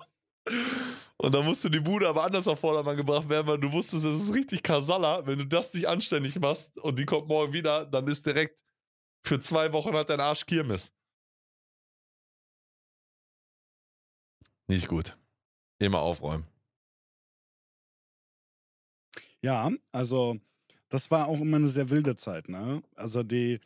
Und 1.18 1.36
dann 1.36 1.46
musste 1.46 1.70
die 1.70 1.80
Bude 1.80 2.08
aber 2.08 2.24
anders 2.24 2.48
auf 2.48 2.60
Vordermann 2.60 2.98
gebracht 2.98 3.30
werden, 3.30 3.46
weil 3.48 3.60
du 3.60 3.72
wusstest, 3.72 4.04
es 4.06 4.22
ist 4.22 4.34
richtig 4.34 4.64
Kasala. 4.64 5.26
Wenn 5.28 5.38
du 5.38 5.46
das 5.46 5.74
nicht 5.74 5.88
anständig 5.88 6.40
machst 6.40 6.78
und 6.80 6.98
die 6.98 7.06
kommt 7.06 7.28
morgen 7.28 7.54
wieder, 7.54 7.86
dann 7.86 8.08
ist 8.08 8.26
direkt 8.26 8.58
für 9.24 9.40
zwei 9.40 9.72
Wochen 9.72 9.94
hat 9.94 10.10
dein 10.10 10.20
Arsch 10.20 10.46
Kirmes. 10.48 10.92
Nicht 14.68 14.88
gut. 14.88 15.18
Immer 15.82 16.00
aufräumen. 16.00 16.46
Ja, 19.42 19.72
also 19.92 20.38
das 20.90 21.10
war 21.10 21.28
auch 21.28 21.40
immer 21.40 21.58
eine 21.58 21.68
sehr 21.68 21.90
wilde 21.90 22.16
Zeit, 22.16 22.50
ne? 22.50 22.84
Also 22.96 23.24
die, 23.24 23.60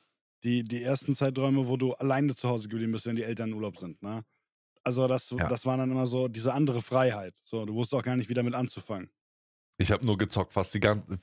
die, 0.43 0.63
die 0.63 0.81
ersten 0.81 1.13
Zeiträume, 1.13 1.67
wo 1.67 1.75
du 1.75 1.93
alleine 1.93 2.33
zu 2.33 2.47
Hause 2.47 2.69
geblieben 2.69 2.93
bist, 2.93 3.05
wenn 3.05 3.17
die 3.17 3.23
Eltern 3.23 3.49
in 3.49 3.55
Urlaub 3.55 3.77
sind, 3.77 4.01
ne? 4.01 4.23
Also 4.83 5.07
das, 5.07 5.29
Ja. 5.31 5.47
das 5.49 5.65
war 5.65 5.75
dann 5.75 5.91
immer 5.91 6.07
so 6.07 6.27
diese 6.29 6.53
andere 6.53 6.81
Freiheit. 6.81 7.35
So, 7.43 7.65
du 7.65 7.73
wusstest 7.73 7.99
auch 7.99 8.05
gar 8.05 8.15
nicht, 8.15 8.29
wie 8.29 8.33
damit 8.35 8.53
anzufangen. 8.53 9.09
Ich 9.77 9.91
habe 9.91 10.05
nur 10.05 10.17
gezockt, 10.17 10.53
fast 10.53 10.73
die 10.73 10.79
ganze. 10.79 11.17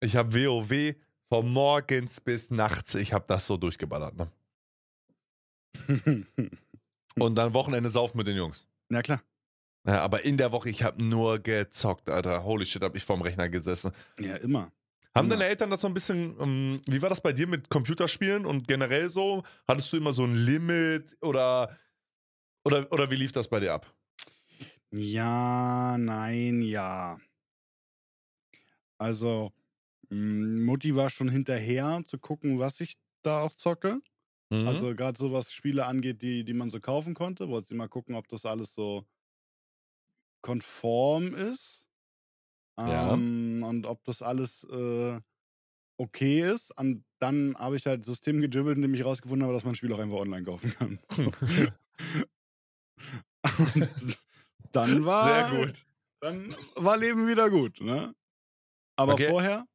Ich 0.00 0.16
habe 0.16 0.34
WoW 0.34 0.94
von 1.30 1.48
morgens 1.50 2.20
bis 2.20 2.50
nachts. 2.50 2.94
Ich 2.94 3.14
habe 3.14 3.24
das 3.26 3.46
so 3.46 3.56
durchgeballert. 3.56 4.16
Ne? 4.16 4.30
Und 7.18 7.36
dann 7.36 7.54
Wochenende 7.54 7.88
saufen 7.88 8.18
mit 8.18 8.26
den 8.26 8.36
Jungs. 8.36 8.68
Na 8.90 9.00
klar. 9.00 9.22
Ja, 9.86 10.02
aber 10.02 10.24
in 10.24 10.36
der 10.36 10.50
Woche, 10.52 10.68
ich 10.68 10.82
habe 10.82 11.02
nur 11.02 11.38
gezockt, 11.38 12.10
Alter. 12.10 12.44
Holy 12.44 12.66
shit, 12.66 12.82
hab 12.82 12.96
ich 12.96 13.04
vorm 13.04 13.22
Rechner 13.22 13.48
gesessen. 13.48 13.92
Ja, 14.18 14.36
immer. 14.36 14.72
Haben 15.14 15.28
Immer. 15.28 15.36
deine 15.36 15.48
Eltern 15.48 15.70
das 15.70 15.80
so 15.80 15.86
ein 15.86 15.94
bisschen, 15.94 16.36
ähm, 16.40 16.82
wie 16.86 17.00
war 17.00 17.08
das 17.08 17.22
bei 17.22 17.32
dir 17.32 17.46
mit 17.46 17.70
Computerspielen 17.70 18.44
und 18.44 18.68
generell 18.68 19.08
so? 19.08 19.44
Hattest 19.66 19.92
du 19.92 19.96
immer 19.96 20.12
so 20.12 20.24
ein 20.24 20.34
Limit 20.34 21.16
oder, 21.22 21.74
oder, 22.64 22.90
oder 22.92 23.10
wie 23.10 23.16
lief 23.16 23.32
das 23.32 23.48
bei 23.48 23.60
dir 23.60 23.72
ab? 23.74 23.94
Ja, 24.92 25.96
nein, 25.98 26.62
ja. 26.62 27.18
Also, 28.98 29.52
mm, 30.10 30.64
Mutti 30.64 30.96
war 30.96 31.10
schon 31.10 31.28
hinterher 31.28 32.02
zu 32.06 32.18
gucken, 32.18 32.58
was 32.58 32.80
ich 32.80 32.96
da 33.22 33.42
auch 33.42 33.54
zocke. 33.54 34.00
Mhm. 34.50 34.68
Also 34.68 34.94
gerade 34.94 35.18
so 35.18 35.32
was 35.32 35.52
Spiele 35.52 35.86
angeht, 35.86 36.22
die, 36.22 36.44
die 36.44 36.54
man 36.54 36.70
so 36.70 36.80
kaufen 36.80 37.14
konnte, 37.14 37.48
wollte 37.48 37.68
sie 37.68 37.74
mal 37.74 37.88
gucken, 37.88 38.14
ob 38.14 38.28
das 38.28 38.46
alles 38.46 38.74
so 38.74 39.04
konform 40.42 41.34
ist. 41.34 41.86
Ja. 42.86 43.14
Ähm, 43.14 43.64
und 43.66 43.86
ob 43.86 44.04
das 44.04 44.22
alles 44.22 44.64
äh, 44.64 45.20
okay 45.98 46.42
ist. 46.52 46.76
Und 46.78 47.04
dann 47.20 47.56
habe 47.58 47.76
ich 47.76 47.86
halt 47.86 48.04
System 48.04 48.40
gejibbelt, 48.40 48.76
indem 48.76 48.94
ich 48.94 49.04
rausgefunden 49.04 49.44
habe, 49.44 49.54
dass 49.54 49.64
man 49.64 49.72
ein 49.72 49.76
Spiel 49.76 49.92
auch 49.92 49.98
einfach 49.98 50.18
online 50.18 50.44
kaufen 50.44 50.72
kann. 50.78 51.00
Dann 54.72 55.04
war 55.06 55.22
Sehr 55.22 55.44
gut. 55.44 55.86
dann 56.20 56.54
war 56.76 56.96
Leben 56.96 57.28
wieder 57.28 57.50
gut, 57.50 57.80
ne? 57.80 58.14
Aber 58.96 59.14
Okay. 59.14 59.28
vorher 59.28 59.66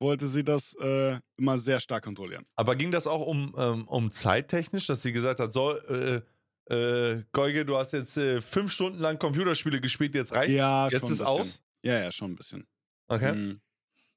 wollte 0.00 0.28
sie 0.28 0.44
das 0.44 0.74
äh, 0.80 1.18
immer 1.38 1.58
sehr 1.58 1.80
stark 1.80 2.04
kontrollieren. 2.04 2.46
Aber 2.56 2.76
ging 2.76 2.90
das 2.90 3.06
auch 3.06 3.26
um, 3.26 3.54
ähm, 3.58 3.88
um 3.88 4.12
zeittechnisch, 4.12 4.86
dass 4.86 5.02
sie 5.02 5.12
gesagt 5.12 5.40
hat, 5.40 5.52
so, 5.52 5.76
äh, 5.76 6.22
äh, 6.70 7.24
Geuge, 7.32 7.64
du 7.64 7.76
hast 7.76 7.92
jetzt 7.92 8.16
äh, 8.16 8.40
fünf 8.40 8.72
Stunden 8.72 9.00
lang 9.00 9.18
Computerspiele 9.18 9.80
gespielt, 9.80 10.14
jetzt 10.14 10.32
reicht's, 10.32 10.54
Ja, 10.54 10.84
jetzt 10.88 11.00
schon 11.00 11.08
ein 11.08 11.12
ist 11.12 11.18
bisschen. 11.18 11.26
aus? 11.26 11.62
Ja, 11.82 11.98
ja, 11.98 12.12
schon 12.12 12.32
ein 12.32 12.36
bisschen. 12.36 12.66
Okay. 13.08 13.32
Mhm. 13.32 13.60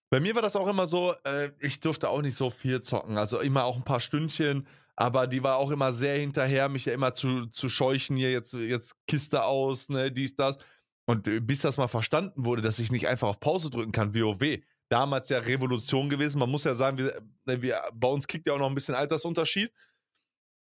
Bei 0.09 0.19
mir 0.19 0.35
war 0.35 0.43
das 0.43 0.55
auch 0.55 0.67
immer 0.67 0.85
so, 0.85 1.15
äh, 1.23 1.49
ich 1.59 1.79
durfte 1.79 2.09
auch 2.09 2.21
nicht 2.21 2.37
so 2.37 2.51
viel 2.51 2.81
zocken, 2.81 3.17
also 3.17 3.39
immer 3.39 3.63
auch 3.63 3.75
ein 3.77 3.83
paar 3.83 3.99
Stündchen, 3.99 4.67
aber 4.95 5.25
die 5.25 5.41
war 5.41 5.57
auch 5.57 5.71
immer 5.71 5.91
sehr 5.91 6.19
hinterher, 6.19 6.69
mich 6.69 6.85
ja 6.85 6.93
immer 6.93 7.15
zu, 7.15 7.47
zu 7.47 7.67
scheuchen, 7.67 8.15
hier 8.15 8.31
jetzt, 8.31 8.53
jetzt 8.53 8.93
Kiste 9.07 9.43
aus, 9.43 9.89
ne, 9.89 10.11
dies, 10.11 10.35
das. 10.35 10.57
Und 11.05 11.27
äh, 11.27 11.39
bis 11.39 11.61
das 11.61 11.77
mal 11.77 11.87
verstanden 11.87 12.45
wurde, 12.45 12.61
dass 12.61 12.77
ich 12.79 12.91
nicht 12.91 13.07
einfach 13.07 13.27
auf 13.27 13.39
Pause 13.39 13.69
drücken 13.71 13.91
kann, 13.91 14.13
WoW. 14.13 14.59
Damals 14.89 15.29
ja 15.29 15.39
Revolution 15.39 16.09
gewesen. 16.09 16.37
Man 16.37 16.51
muss 16.51 16.65
ja 16.65 16.75
sagen, 16.75 16.99
wir, 16.99 17.19
ne, 17.45 17.61
wir, 17.63 17.81
bei 17.93 18.07
uns 18.07 18.27
kickt 18.27 18.45
ja 18.45 18.53
auch 18.53 18.59
noch 18.59 18.69
ein 18.69 18.75
bisschen 18.75 18.93
Altersunterschied. 18.93 19.71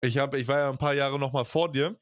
Ich, 0.02 0.18
hab, 0.18 0.34
ich 0.36 0.48
war 0.48 0.60
ja 0.60 0.70
ein 0.70 0.78
paar 0.78 0.94
Jahre 0.94 1.20
noch 1.20 1.32
mal 1.34 1.46
vor 1.46 1.72
dir. 1.72 2.00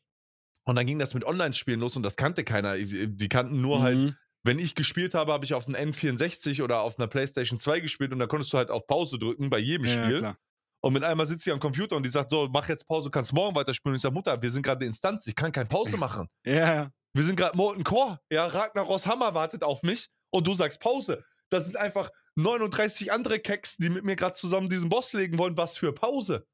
Und 0.66 0.76
dann 0.76 0.86
ging 0.86 1.00
das 1.00 1.14
mit 1.14 1.26
Online-Spielen 1.26 1.80
los 1.80 1.96
und 1.96 2.04
das 2.04 2.16
kannte 2.16 2.44
keiner. 2.44 2.78
Die 2.78 3.30
kannten 3.30 3.62
nur 3.62 3.82
halt 3.82 3.98
Mhm. 3.98 4.16
wenn 4.44 4.60
ich 4.60 4.76
gespielt 4.76 5.14
habe, 5.16 5.34
habe 5.34 5.44
ich 5.46 5.54
auf 5.54 5.68
einem 5.68 5.92
N64 5.92 6.62
oder 6.64 6.82
auf 6.82 6.98
einer 7.00 7.08
PlayStation 7.08 7.60
2 7.60 7.80
gespielt 7.80 8.12
und 8.14 8.20
da 8.20 8.28
konntest 8.28 8.54
du 8.54 8.58
halt 8.58 8.70
auf 8.72 8.86
Pause 8.88 9.18
drücken 9.20 9.50
bei 9.50 9.58
jedem 9.60 9.86
Ja, 9.88 10.04
Spiel. 10.04 10.20
klar. 10.20 10.38
Und 10.82 10.94
mit 10.94 11.04
einmal 11.04 11.28
sitzt 11.28 11.44
sie 11.44 11.52
am 11.52 11.60
Computer 11.60 11.96
und 11.98 12.04
die 12.04 12.10
sagt, 12.10 12.32
so, 12.32 12.48
mach 12.52 12.70
jetzt 12.70 12.88
Pause, 12.88 13.10
kannst 13.12 13.34
morgen 13.34 13.54
weiterspielen. 13.56 13.94
Und 13.94 13.98
ich 13.98 14.02
sage, 14.02 14.14
Mutter, 14.14 14.42
wir 14.42 14.50
sind 14.52 14.62
gerade 14.62 14.80
eine 14.80 14.88
Instanz, 14.88 15.28
ich 15.28 15.36
kann 15.36 15.52
keine 15.52 15.68
Pause 15.68 15.98
machen. 15.98 16.28
Ja. 16.46 16.92
Wir 17.14 17.24
sind 17.24 17.36
gerade 17.36 17.58
Molten 17.58 17.84
Core. 17.84 18.20
Ja, 18.32 18.46
Ragnaros 18.46 19.08
Hammer 19.08 19.34
wartet 19.34 19.64
auf 19.64 19.82
mich 19.82 20.08
und 20.32 20.46
du 20.46 20.54
sagst 20.54 20.80
Pause. 20.80 21.24
Das 21.50 21.66
sind 21.66 21.76
einfach 21.76 22.12
39 22.36 23.12
andere 23.12 23.40
Keks, 23.40 23.78
die 23.78 23.90
mit 23.90 24.06
mir 24.06 24.16
gerade 24.16 24.36
zusammen 24.36 24.70
diesen 24.70 24.90
Boss 24.90 25.12
legen 25.14 25.38
wollen. 25.40 25.58
Was 25.58 25.76
für 25.78 25.92
Pause? 25.92 26.46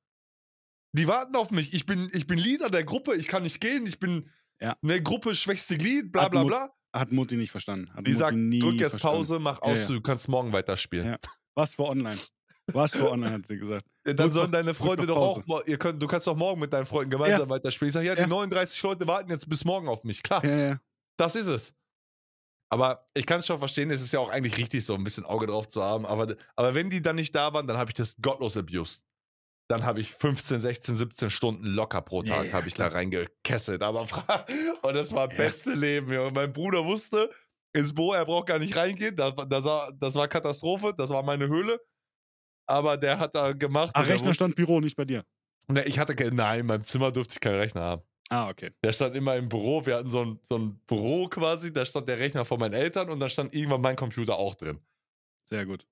Die 0.95 1.07
warten 1.07 1.35
auf 1.35 1.51
mich. 1.51 1.73
Ich 1.73 1.85
bin, 1.85 2.09
ich 2.13 2.25
bin 2.25 2.39
Leader 2.39 2.69
der 2.69 2.83
Gruppe, 2.83 3.15
ich 3.15 3.27
kann 3.27 3.43
nicht 3.43 3.59
gehen. 3.59 3.85
Ich 3.85 3.99
bin 3.99 4.29
Ja. 4.61 4.75
eine 4.81 5.01
Gruppe 5.03 5.35
schwächste 5.35 5.77
Glied, 5.77 6.11
bla 6.11 6.23
Hat 6.23 6.31
bla 6.31 6.43
bla. 6.43 6.69
Hat 6.93 7.11
Mutti 7.11 7.35
nicht 7.35 7.51
verstanden. 7.51 7.89
Hat 7.93 8.05
Die 8.07 8.11
Mutti 8.11 8.13
sagt, 8.19 8.37
nie 8.37 8.59
drück 8.59 8.75
jetzt 8.75 8.91
verstanden. 8.91 9.17
Pause, 9.17 9.39
mach 9.39 9.57
Ja, 9.61 9.71
aus, 9.73 9.79
ja. 9.79 9.87
du 9.87 10.01
kannst 10.01 10.29
morgen 10.29 10.53
weiterspielen. 10.53 11.05
Ja. 11.07 11.17
Was 11.53 11.75
für 11.75 11.83
online? 11.83 12.17
Was 12.71 12.93
für 12.93 13.11
online, 13.11 13.33
hat 13.33 13.45
sie 13.47 13.57
gesagt. 13.57 13.85
Dann 14.05 14.15
Drück 14.15 14.31
sollen 14.33 14.51
deine 14.51 14.73
Freunde 14.73 15.05
doch 15.05 15.17
auch, 15.17 15.65
ihr 15.67 15.77
könnt, 15.77 16.01
du 16.01 16.07
kannst 16.07 16.25
doch 16.27 16.35
morgen 16.35 16.61
mit 16.61 16.71
deinen 16.71 16.85
Freunden 16.85 17.11
gemeinsam 17.11 17.49
weiterspielen. 17.49 17.89
Ich 17.89 17.93
sage, 17.93 18.07
ja, 18.07 18.13
Ja. 18.15 18.23
die 18.23 18.29
39 18.29 18.81
Leute 18.81 19.05
warten 19.07 19.29
jetzt 19.29 19.47
bis 19.49 19.65
morgen 19.65 19.87
auf 19.89 20.03
mich. 20.05 20.23
Klar, 20.23 20.43
Ja, 20.45 20.57
ja. 20.69 20.79
das 21.17 21.35
ist 21.35 21.47
es. 21.47 21.73
Aber 22.69 23.07
ich 23.13 23.25
kann 23.25 23.39
es 23.39 23.45
schon 23.45 23.59
verstehen, 23.59 23.91
es 23.91 24.01
ist 24.01 24.13
ja 24.13 24.19
auch 24.19 24.29
eigentlich 24.29 24.57
richtig, 24.57 24.83
so 24.85 24.95
ein 24.95 25.03
bisschen 25.03 25.25
Auge 25.25 25.45
drauf 25.47 25.67
zu 25.67 25.83
haben. 25.83 26.05
Aber, 26.05 26.35
aber 26.55 26.73
wenn 26.73 26.89
die 26.89 27.01
dann 27.01 27.17
nicht 27.17 27.35
da 27.35 27.53
waren, 27.53 27.67
dann 27.67 27.77
habe 27.77 27.91
ich 27.91 27.95
das 27.95 28.15
gottlos 28.21 28.57
abused. 28.57 29.03
Dann 29.67 29.83
habe 29.83 29.99
ich 29.99 30.11
15, 30.13 30.59
16, 30.61 30.95
17 30.95 31.29
Stunden 31.31 31.65
locker 31.65 32.01
pro 32.01 32.21
Tag 32.21 32.45
ja, 32.47 32.53
habe 32.53 32.67
ich 32.67 32.75
da 32.75 32.87
reingekesselt. 32.87 33.81
Aber 33.81 34.01
und 34.83 34.93
das 34.95 35.11
war 35.13 35.29
Ja. 35.31 35.37
beste 35.37 35.73
Leben. 35.73 36.13
Junge. 36.13 36.31
Mein 36.31 36.53
Bruder 36.53 36.85
wusste 36.85 37.31
ins 37.73 37.93
Büro, 37.93 38.13
er 38.13 38.25
braucht 38.25 38.47
gar 38.47 38.59
nicht 38.59 38.75
reingehen. 38.75 39.15
Das, 39.15 39.35
war- 39.35 39.45
das, 39.47 39.63
war, 39.65 39.91
das 39.93 40.13
war 40.15 40.27
Katastrophe. 40.27 40.93
Das 40.95 41.09
war 41.09 41.23
meine 41.23 41.47
Höhle. 41.47 41.79
Aber 42.67 42.95
der 42.97 43.19
hat 43.19 43.33
da 43.35 43.53
gemacht. 43.53 43.91
Ach, 43.93 44.01
und 44.03 44.07
Rechner 44.09 44.27
wusste- 44.27 44.35
stand 44.35 44.55
Büro, 44.55 44.79
nicht 44.79 44.95
bei 44.95 45.05
dir. 45.05 45.23
Ne, 45.67 45.83
ich 45.85 45.97
hatte 45.97 46.15
kein, 46.15 46.35
nein, 46.35 46.59
in 46.61 46.65
meinem 46.67 46.83
Zimmer 46.83 47.11
durfte 47.11 47.33
ich 47.33 47.39
keinen 47.39 47.55
Rechner 47.55 47.81
haben. 47.81 48.01
Ah, 48.29 48.49
okay. 48.49 48.71
Der 48.83 48.91
stand 48.91 49.15
immer 49.15 49.35
im 49.35 49.49
Büro. 49.49 49.85
Wir 49.85 49.97
hatten 49.97 50.09
so 50.11 50.23
ein, 50.23 50.39
so 50.43 50.57
ein 50.57 50.79
Büro 50.87 51.27
quasi, 51.27 51.71
da 51.73 51.85
stand 51.85 52.07
der 52.07 52.19
Rechner 52.19 52.45
von 52.45 52.59
meinen 52.59 52.73
Eltern 52.73 53.09
und 53.09 53.19
da 53.19 53.29
stand 53.29 53.53
irgendwann 53.53 53.81
mein 53.81 53.95
Computer 53.95 54.35
auch 54.37 54.55
drin. 54.55 54.79
Sehr 55.49 55.65
gut. 55.65 55.85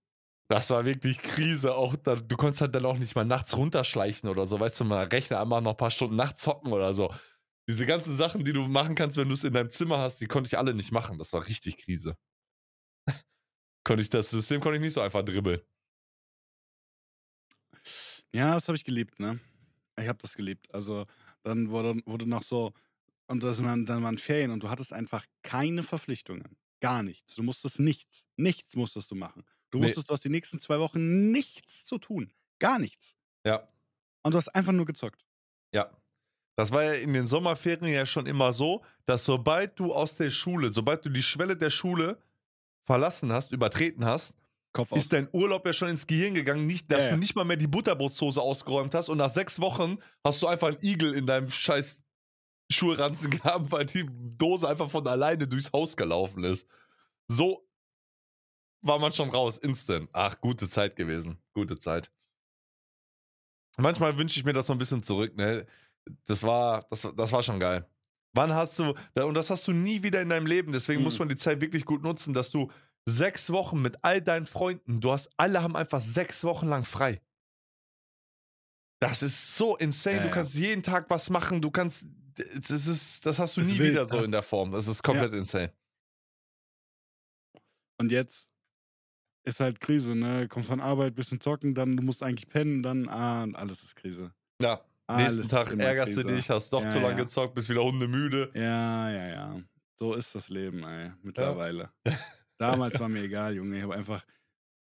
Das 0.49 0.69
war 0.69 0.85
wirklich 0.85 1.19
Krise. 1.21 1.75
Auch 1.75 1.95
da, 1.95 2.15
du 2.15 2.35
konntest 2.37 2.61
halt 2.61 2.75
dann 2.75 2.85
auch 2.85 2.97
nicht 2.97 3.15
mal 3.15 3.25
nachts 3.25 3.55
runterschleichen 3.55 4.29
oder 4.29 4.45
so. 4.45 4.59
Weißt 4.59 4.79
du, 4.79 4.83
mal 4.83 5.05
Rechner 5.05 5.39
einmal 5.39 5.61
noch 5.61 5.71
ein 5.71 5.77
paar 5.77 5.91
Stunden 5.91 6.15
nachts 6.15 6.43
zocken 6.43 6.71
oder 6.73 6.93
so. 6.93 7.13
Diese 7.67 7.85
ganzen 7.85 8.15
Sachen, 8.15 8.43
die 8.43 8.51
du 8.51 8.63
machen 8.67 8.95
kannst, 8.95 9.17
wenn 9.17 9.29
du 9.29 9.33
es 9.33 9.43
in 9.43 9.53
deinem 9.53 9.69
Zimmer 9.69 9.99
hast, 9.99 10.19
die 10.19 10.27
konnte 10.27 10.47
ich 10.47 10.57
alle 10.57 10.73
nicht 10.73 10.91
machen. 10.91 11.17
Das 11.17 11.31
war 11.33 11.47
richtig 11.47 11.77
Krise. 11.77 12.17
konnte 13.85 14.01
ich, 14.01 14.09
das 14.09 14.29
System 14.31 14.59
konnte 14.59 14.77
ich 14.77 14.81
nicht 14.81 14.93
so 14.93 15.01
einfach 15.01 15.23
dribbeln. 15.23 15.61
Ja, 18.33 18.55
das 18.55 18.67
habe 18.67 18.75
ich 18.75 18.83
geliebt, 18.83 19.19
ne? 19.19 19.39
Ich 19.97 20.07
habe 20.07 20.19
das 20.21 20.33
geliebt. 20.35 20.73
Also, 20.73 21.05
dann 21.43 21.69
wurde, 21.69 22.01
wurde 22.05 22.27
noch 22.27 22.43
so, 22.43 22.73
und 23.27 23.43
das, 23.43 23.57
dann, 23.57 23.85
dann 23.85 24.03
waren 24.03 24.17
Ferien 24.17 24.51
und 24.51 24.63
du 24.63 24.69
hattest 24.69 24.91
einfach 24.91 25.25
keine 25.43 25.83
Verpflichtungen. 25.83 26.57
Gar 26.81 27.03
nichts. 27.03 27.35
Du 27.35 27.43
musstest 27.43 27.79
nichts. 27.79 28.25
Nichts 28.35 28.75
musstest 28.75 29.11
du 29.11 29.15
machen. 29.15 29.45
Du 29.73 29.79
Nee. 29.79 29.87
wusstest, 29.87 30.07
du 30.09 30.13
hast 30.13 30.23
die 30.23 30.29
nächsten 30.29 30.59
zwei 30.59 30.79
Wochen 30.79 31.31
nichts 31.31 31.83
zu 31.83 31.97
tun. 31.97 32.31
Gar 32.59 32.77
nichts. 32.77 33.15
Ja. 33.43 33.67
Und 34.21 34.33
du 34.33 34.37
hast 34.37 34.49
einfach 34.49 34.71
nur 34.71 34.85
gezockt. 34.85 35.25
Ja. 35.73 35.89
Das 36.55 36.71
war 36.71 36.83
ja 36.83 36.93
in 36.93 37.11
den 37.13 37.25
Sommerferien 37.25 37.91
ja 37.91 38.05
schon 38.05 38.27
immer 38.27 38.53
so, 38.53 38.83
dass 39.07 39.25
sobald 39.25 39.79
du 39.79 39.91
aus 39.91 40.15
der 40.15 40.29
Schule, 40.29 40.71
sobald 40.71 41.03
du 41.03 41.09
die 41.09 41.23
Schwelle 41.23 41.57
der 41.57 41.71
Schule 41.71 42.21
verlassen 42.85 43.31
hast, 43.31 43.51
übertreten 43.51 44.05
hast, 44.05 44.35
ist 44.91 45.11
dein 45.11 45.27
Urlaub 45.31 45.65
ja 45.65 45.73
schon 45.73 45.87
ins 45.89 46.05
Gehirn 46.05 46.35
gegangen, 46.35 46.67
nicht, 46.67 46.91
dass 46.91 46.99
Ja, 46.99 47.05
ja. 47.05 47.11
du 47.13 47.17
nicht 47.17 47.35
mal 47.35 47.43
mehr 47.43 47.57
die 47.57 47.67
Butterbrotssoße 47.67 48.39
ausgeräumt 48.39 48.93
hast 48.93 49.09
und 49.09 49.17
nach 49.17 49.33
sechs 49.33 49.59
Wochen 49.59 49.97
hast 50.23 50.39
du 50.43 50.47
einfach 50.47 50.67
einen 50.67 50.83
Igel 50.83 51.15
in 51.15 51.25
deinem 51.25 51.49
scheiß 51.49 52.03
Schulranzen 52.71 53.29
gehabt, 53.31 53.71
weil 53.71 53.85
die 53.87 54.07
Dose 54.37 54.67
einfach 54.69 54.91
von 54.91 55.07
alleine 55.07 55.47
durchs 55.47 55.71
Haus 55.73 55.97
gelaufen 55.97 56.43
ist. 56.43 56.67
So 57.27 57.67
war 58.83 58.99
man 58.99 59.11
schon 59.11 59.29
raus, 59.29 59.57
instant. 59.57 60.09
Ach, 60.13 60.39
gute 60.39 60.69
Zeit 60.69 60.95
gewesen. 60.95 61.41
Gute 61.53 61.79
Zeit. 61.79 62.11
Manchmal 63.77 64.17
wünsche 64.17 64.39
ich 64.39 64.45
mir 64.45 64.53
das 64.53 64.67
so 64.67 64.73
ein 64.73 64.79
bisschen 64.79 65.01
zurück, 65.01 65.35
ne? 65.35 65.65
Das 66.25 66.43
war, 66.43 66.85
das, 66.89 67.07
das 67.15 67.31
war 67.31 67.41
schon 67.41 67.59
geil. 67.59 67.89
Wann 68.35 68.53
hast 68.53 68.77
du, 68.79 68.93
und 69.15 69.33
das 69.35 69.49
hast 69.49 69.67
du 69.67 69.71
nie 69.71 70.03
wieder 70.03 70.21
in 70.21 70.29
deinem 70.29 70.45
Leben, 70.45 70.71
deswegen 70.71 70.99
Mhm. 70.99 71.05
muss 71.05 71.19
man 71.19 71.29
die 71.29 71.35
Zeit 71.35 71.61
wirklich 71.61 71.85
gut 71.85 72.03
nutzen, 72.03 72.33
dass 72.33 72.51
du 72.51 72.71
sechs 73.05 73.49
Wochen 73.51 73.81
mit 73.81 74.03
all 74.03 74.21
deinen 74.21 74.45
Freunden, 74.45 75.01
du 75.01 75.11
hast, 75.11 75.29
alle 75.37 75.61
haben 75.61 75.75
einfach 75.75 76.01
sechs 76.01 76.43
Wochen 76.43 76.67
lang 76.67 76.83
frei. 76.83 77.21
Das 78.99 79.21
ist 79.21 79.57
so 79.57 79.75
insane. 79.77 80.17
Ja, 80.17 80.21
du 80.23 80.27
ja. 80.29 80.33
kannst 80.33 80.53
jeden 80.55 80.83
Tag 80.83 81.09
was 81.09 81.29
machen, 81.29 81.61
du 81.61 81.71
kannst, 81.71 82.05
das, 82.35 82.69
ist, 82.87 83.25
das 83.25 83.39
hast 83.39 83.57
du 83.57 83.61
Das 83.61 83.69
nie 83.69 83.79
wild, 83.79 83.91
wieder 83.91 84.05
so 84.05 84.17
ja. 84.17 84.23
in 84.23 84.31
der 84.31 84.43
Form. 84.43 84.71
Das 84.71 84.87
ist 84.87 85.03
komplett 85.03 85.33
insane. 85.33 85.73
Und 87.99 88.11
jetzt 88.11 88.49
ist 89.43 89.59
halt 89.59 89.79
Krise, 89.79 90.15
ne? 90.15 90.47
Kommst 90.47 90.69
von 90.69 90.79
Arbeit, 90.81 91.15
bisschen 91.15 91.41
zocken, 91.41 91.73
dann 91.73 91.97
du 91.97 92.03
musst 92.03 92.23
eigentlich 92.23 92.47
pennen, 92.47 92.81
dann, 92.83 93.07
ah, 93.09 93.43
alles 93.53 93.83
ist 93.83 93.95
Krise. 93.95 94.33
Ja. 94.61 94.81
Alles 95.05 95.35
Nächsten 95.35 95.49
Tag 95.49 95.77
ärgerst 95.77 96.15
du 96.17 96.21
Krise. 96.21 96.35
dich, 96.35 96.49
hast 96.49 96.71
doch 96.71 96.81
Ja, 96.83 96.89
zu 96.89 96.99
lange 96.99 97.17
ja. 97.17 97.23
gezockt, 97.23 97.53
bist 97.55 97.67
wieder 97.69 97.83
hundemüde. 97.83 98.51
Ja, 98.53 99.11
ja, 99.11 99.27
ja. 99.27 99.61
So 99.99 100.13
ist 100.13 100.33
das 100.33 100.49
Leben, 100.49 100.83
ey, 100.83 101.11
mittlerweile. 101.21 101.91
Damals 102.57 102.99
war 102.99 103.09
mir 103.09 103.23
egal, 103.23 103.55
Junge. 103.55 103.77
Ich 103.77 103.83
habe 103.83 103.95
einfach, 103.95 104.25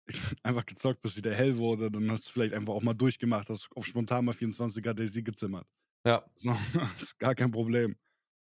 einfach 0.44 0.66
gezockt, 0.66 1.02
bis 1.02 1.16
wieder 1.16 1.34
hell 1.34 1.58
wurde. 1.58 1.90
Dann 1.90 2.10
hast 2.12 2.28
du 2.28 2.32
vielleicht 2.32 2.54
einfach 2.54 2.74
auch 2.74 2.84
mal 2.84 2.94
durchgemacht, 2.94 3.50
hast 3.50 3.68
auf 3.76 3.86
spontan 3.86 4.26
mal 4.26 4.36
24er 4.36 4.94
Daisy 4.94 5.24
gezimmert. 5.24 5.68
Ja. 6.06 6.24
So, 6.36 6.56
das 6.74 7.02
ist 7.02 7.20
gar 7.20 7.34
kein 7.34 7.52
Problem. 7.52 7.96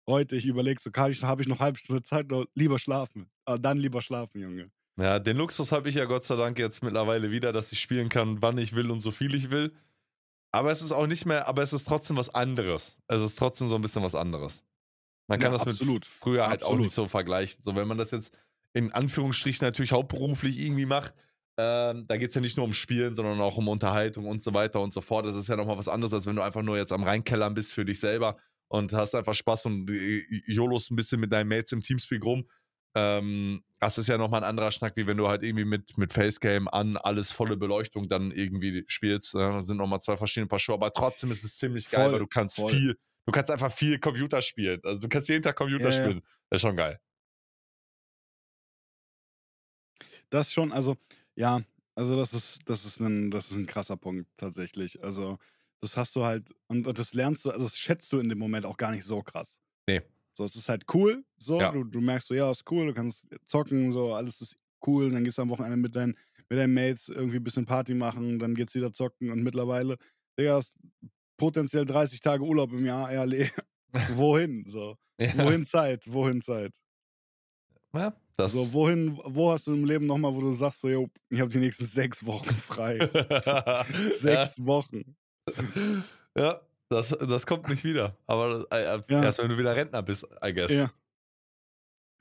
Heute, 0.06 0.36
ich 0.36 0.46
überlege, 0.46 0.80
so 0.80 0.90
habe 0.94 1.12
ich, 1.12 1.22
hab 1.22 1.40
ich 1.40 1.48
noch 1.48 1.60
halbe 1.60 1.78
Stunde 1.78 2.02
Zeit, 2.02 2.26
lieber 2.54 2.78
schlafen. 2.78 3.30
Aber 3.44 3.58
dann 3.58 3.78
lieber 3.78 4.02
schlafen, 4.02 4.40
Junge. 4.40 4.70
Ja, 4.98 5.18
den 5.18 5.36
Luxus 5.38 5.72
habe 5.72 5.88
ich 5.88 5.94
ja 5.94 6.04
Gott 6.04 6.24
sei 6.24 6.36
Dank 6.36 6.58
jetzt 6.58 6.82
mittlerweile 6.82 7.30
wieder, 7.30 7.52
dass 7.52 7.72
ich 7.72 7.80
spielen 7.80 8.08
kann, 8.08 8.42
wann 8.42 8.58
ich 8.58 8.74
will 8.74 8.90
und 8.90 9.00
so 9.00 9.10
viel 9.10 9.34
ich 9.34 9.50
will. 9.50 9.72
Aber 10.50 10.70
es 10.70 10.82
ist 10.82 10.92
auch 10.92 11.06
nicht 11.06 11.24
mehr, 11.24 11.48
aber 11.48 11.62
es 11.62 11.72
ist 11.72 11.88
trotzdem 11.88 12.16
was 12.16 12.34
anderes. 12.34 12.98
Es 13.08 13.22
ist 13.22 13.36
trotzdem 13.38 13.68
so 13.68 13.74
ein 13.74 13.80
bisschen 13.80 14.02
was 14.02 14.14
anderes. 14.14 14.64
Man 15.28 15.38
kann 15.40 15.52
Ja, 15.52 15.58
das 15.58 15.66
absolut. 15.66 15.94
mit 15.94 16.04
früher 16.04 16.42
halt 16.48 16.62
auch 16.62 16.66
Absolut. 16.68 16.84
nicht 16.84 16.94
so 16.94 17.08
vergleichen. 17.08 17.62
So, 17.64 17.74
wenn 17.74 17.88
man 17.88 17.96
das 17.96 18.10
jetzt 18.10 18.36
in 18.74 18.92
Anführungsstrichen 18.92 19.64
natürlich 19.66 19.92
hauptberuflich 19.92 20.58
irgendwie 20.58 20.84
macht, 20.86 21.14
ähm, 21.56 22.06
da 22.06 22.16
geht 22.18 22.30
es 22.30 22.34
ja 22.34 22.40
nicht 22.42 22.56
nur 22.58 22.66
um 22.66 22.74
Spielen, 22.74 23.16
sondern 23.16 23.40
auch 23.40 23.56
um 23.56 23.68
Unterhaltung 23.68 24.26
und 24.26 24.42
so 24.42 24.52
weiter 24.52 24.80
und 24.80 24.92
so 24.92 25.00
fort. 25.00 25.24
Das 25.26 25.36
ist 25.36 25.48
ja 25.48 25.56
nochmal 25.56 25.78
was 25.78 25.88
anderes, 25.88 26.12
als 26.12 26.26
wenn 26.26 26.36
du 26.36 26.42
einfach 26.42 26.62
nur 26.62 26.76
jetzt 26.76 26.92
am 26.92 27.02
Reinkellern 27.04 27.54
bist 27.54 27.72
für 27.72 27.84
dich 27.84 28.00
selber 28.00 28.36
und 28.68 28.92
hast 28.92 29.14
einfach 29.14 29.34
Spaß 29.34 29.66
und 29.66 29.90
äh, 29.90 30.22
YOLOst 30.46 30.90
ein 30.90 30.96
bisschen 30.96 31.20
mit 31.20 31.32
deinen 31.32 31.48
Mates 31.48 31.72
im 31.72 31.82
Teamspeak 31.82 32.24
rum. 32.24 32.46
Ähm, 32.94 33.64
das 33.80 33.98
ist 33.98 34.08
ja 34.08 34.18
nochmal 34.18 34.42
ein 34.44 34.48
anderer 34.48 34.70
Schnack, 34.70 34.96
wie 34.96 35.06
wenn 35.06 35.16
du 35.16 35.28
halt 35.28 35.42
irgendwie 35.42 35.64
mit, 35.64 35.96
mit 35.98 36.12
Facecam 36.12 36.68
an 36.68 36.96
alles 36.96 37.32
volle 37.32 37.56
Beleuchtung 37.56 38.08
dann 38.08 38.30
irgendwie 38.30 38.84
spielst. 38.86 39.34
Äh, 39.34 39.38
das 39.38 39.66
sind 39.66 39.78
nochmal 39.78 40.00
zwei 40.00 40.16
verschiedene 40.16 40.46
Paar 40.48 40.58
Schuhe, 40.58 40.74
aber 40.74 40.92
trotzdem 40.92 41.30
ist 41.30 41.42
es 41.44 41.56
ziemlich 41.56 41.88
geil, 41.90 42.04
Voll, 42.04 42.12
weil 42.12 42.18
du 42.20 42.26
kannst 42.26 42.56
voll. 42.56 42.70
viel, 42.72 42.98
du 43.26 43.32
kannst 43.32 43.50
einfach 43.50 43.72
viel 43.72 43.98
Computer 43.98 44.42
spielen. 44.42 44.80
Also 44.84 45.00
du 45.00 45.08
kannst 45.08 45.28
jeden 45.28 45.42
Tag 45.42 45.56
Computer 45.56 45.90
Ja, 45.90 45.96
ja. 45.96 46.02
spielen. 46.04 46.22
Das 46.50 46.58
ist 46.58 46.62
schon 46.62 46.76
geil. 46.76 47.00
Das 50.30 50.52
schon, 50.52 50.72
also, 50.72 50.96
ja, 51.34 51.60
also 51.94 52.16
das 52.16 52.32
ist, 52.32 52.60
das 52.66 52.84
ist 52.84 53.00
ein, 53.00 53.30
das 53.30 53.50
ist 53.50 53.56
ein 53.56 53.66
krasser 53.66 53.96
Punkt 53.96 54.28
tatsächlich. 54.36 55.02
Also, 55.02 55.38
das 55.80 55.96
hast 55.96 56.14
du 56.16 56.24
halt, 56.24 56.50
und 56.68 56.84
das 56.98 57.12
lernst 57.14 57.44
du, 57.44 57.50
also 57.50 57.64
das 57.64 57.76
schätzt 57.76 58.12
du 58.12 58.18
in 58.18 58.28
dem 58.28 58.38
Moment 58.38 58.64
auch 58.66 58.76
gar 58.76 58.92
nicht 58.92 59.04
so 59.04 59.22
krass. 59.22 59.58
Nee. 59.88 60.00
So, 60.34 60.44
es 60.44 60.56
ist 60.56 60.68
halt 60.68 60.84
cool, 60.94 61.24
so, 61.36 61.60
Ja. 61.60 61.72
du, 61.72 61.84
du 61.84 62.00
merkst 62.00 62.28
so, 62.28 62.34
ja, 62.34 62.50
ist 62.50 62.70
cool, 62.70 62.86
du 62.86 62.94
kannst 62.94 63.26
zocken, 63.46 63.92
so, 63.92 64.14
alles 64.14 64.40
ist 64.40 64.56
cool, 64.86 65.06
und 65.06 65.12
dann 65.12 65.24
gehst 65.24 65.38
du 65.38 65.42
am 65.42 65.50
Wochenende 65.50 65.76
mit 65.76 65.94
deinen, 65.94 66.16
mit 66.48 66.58
deinen 66.58 66.72
Mates 66.74 67.08
irgendwie 67.08 67.36
ein 67.36 67.44
bisschen 67.44 67.66
Party 67.66 67.94
machen, 67.94 68.38
dann 68.38 68.54
geht's 68.54 68.74
wieder 68.74 68.92
zocken 68.94 69.30
und 69.30 69.42
mittlerweile, 69.42 69.96
Digga, 70.38 70.56
hast 70.56 70.72
potenziell 71.36 71.84
30 71.84 72.20
Tage 72.20 72.44
Urlaub 72.44 72.72
im 72.72 72.86
Jahr, 72.86 73.12
ja, 73.12 73.24
le- 73.24 73.50
wohin, 74.06 74.64
so, 74.68 74.96
Ja. 75.20 75.32
wohin 75.32 75.64
Zeit, 75.66 76.04
wohin 76.12 76.40
Zeit. 76.40 76.74
Ja, 77.94 78.12
das 78.36 78.52
So, 78.52 78.72
wohin, 78.72 79.18
wo 79.24 79.52
hast 79.52 79.66
du 79.68 79.72
im 79.74 79.84
Leben 79.84 80.06
nochmal, 80.06 80.34
wo 80.34 80.40
du 80.40 80.52
sagst, 80.52 80.80
so, 80.80 80.88
yo, 80.88 81.08
ich 81.30 81.40
habe 81.40 81.50
die 81.50 81.58
nächsten 81.58 81.84
sechs 81.84 82.26
Wochen 82.26 82.56
frei. 82.56 83.08
sechs 84.10 84.58
Wochen. 84.66 85.16
Ja, 86.36 86.60
das, 86.92 87.08
das 87.10 87.46
kommt 87.46 87.68
nicht 87.68 87.82
wieder. 87.84 88.16
Aber 88.26 88.64
äh, 88.70 88.84
äh, 88.96 89.02
Ja. 89.08 89.22
erst 89.24 89.38
wenn 89.38 89.48
du 89.48 89.58
wieder 89.58 89.74
Rentner 89.74 90.02
bist, 90.02 90.24
I 90.44 90.52
guess. 90.52 90.72
Ja. 90.72 90.90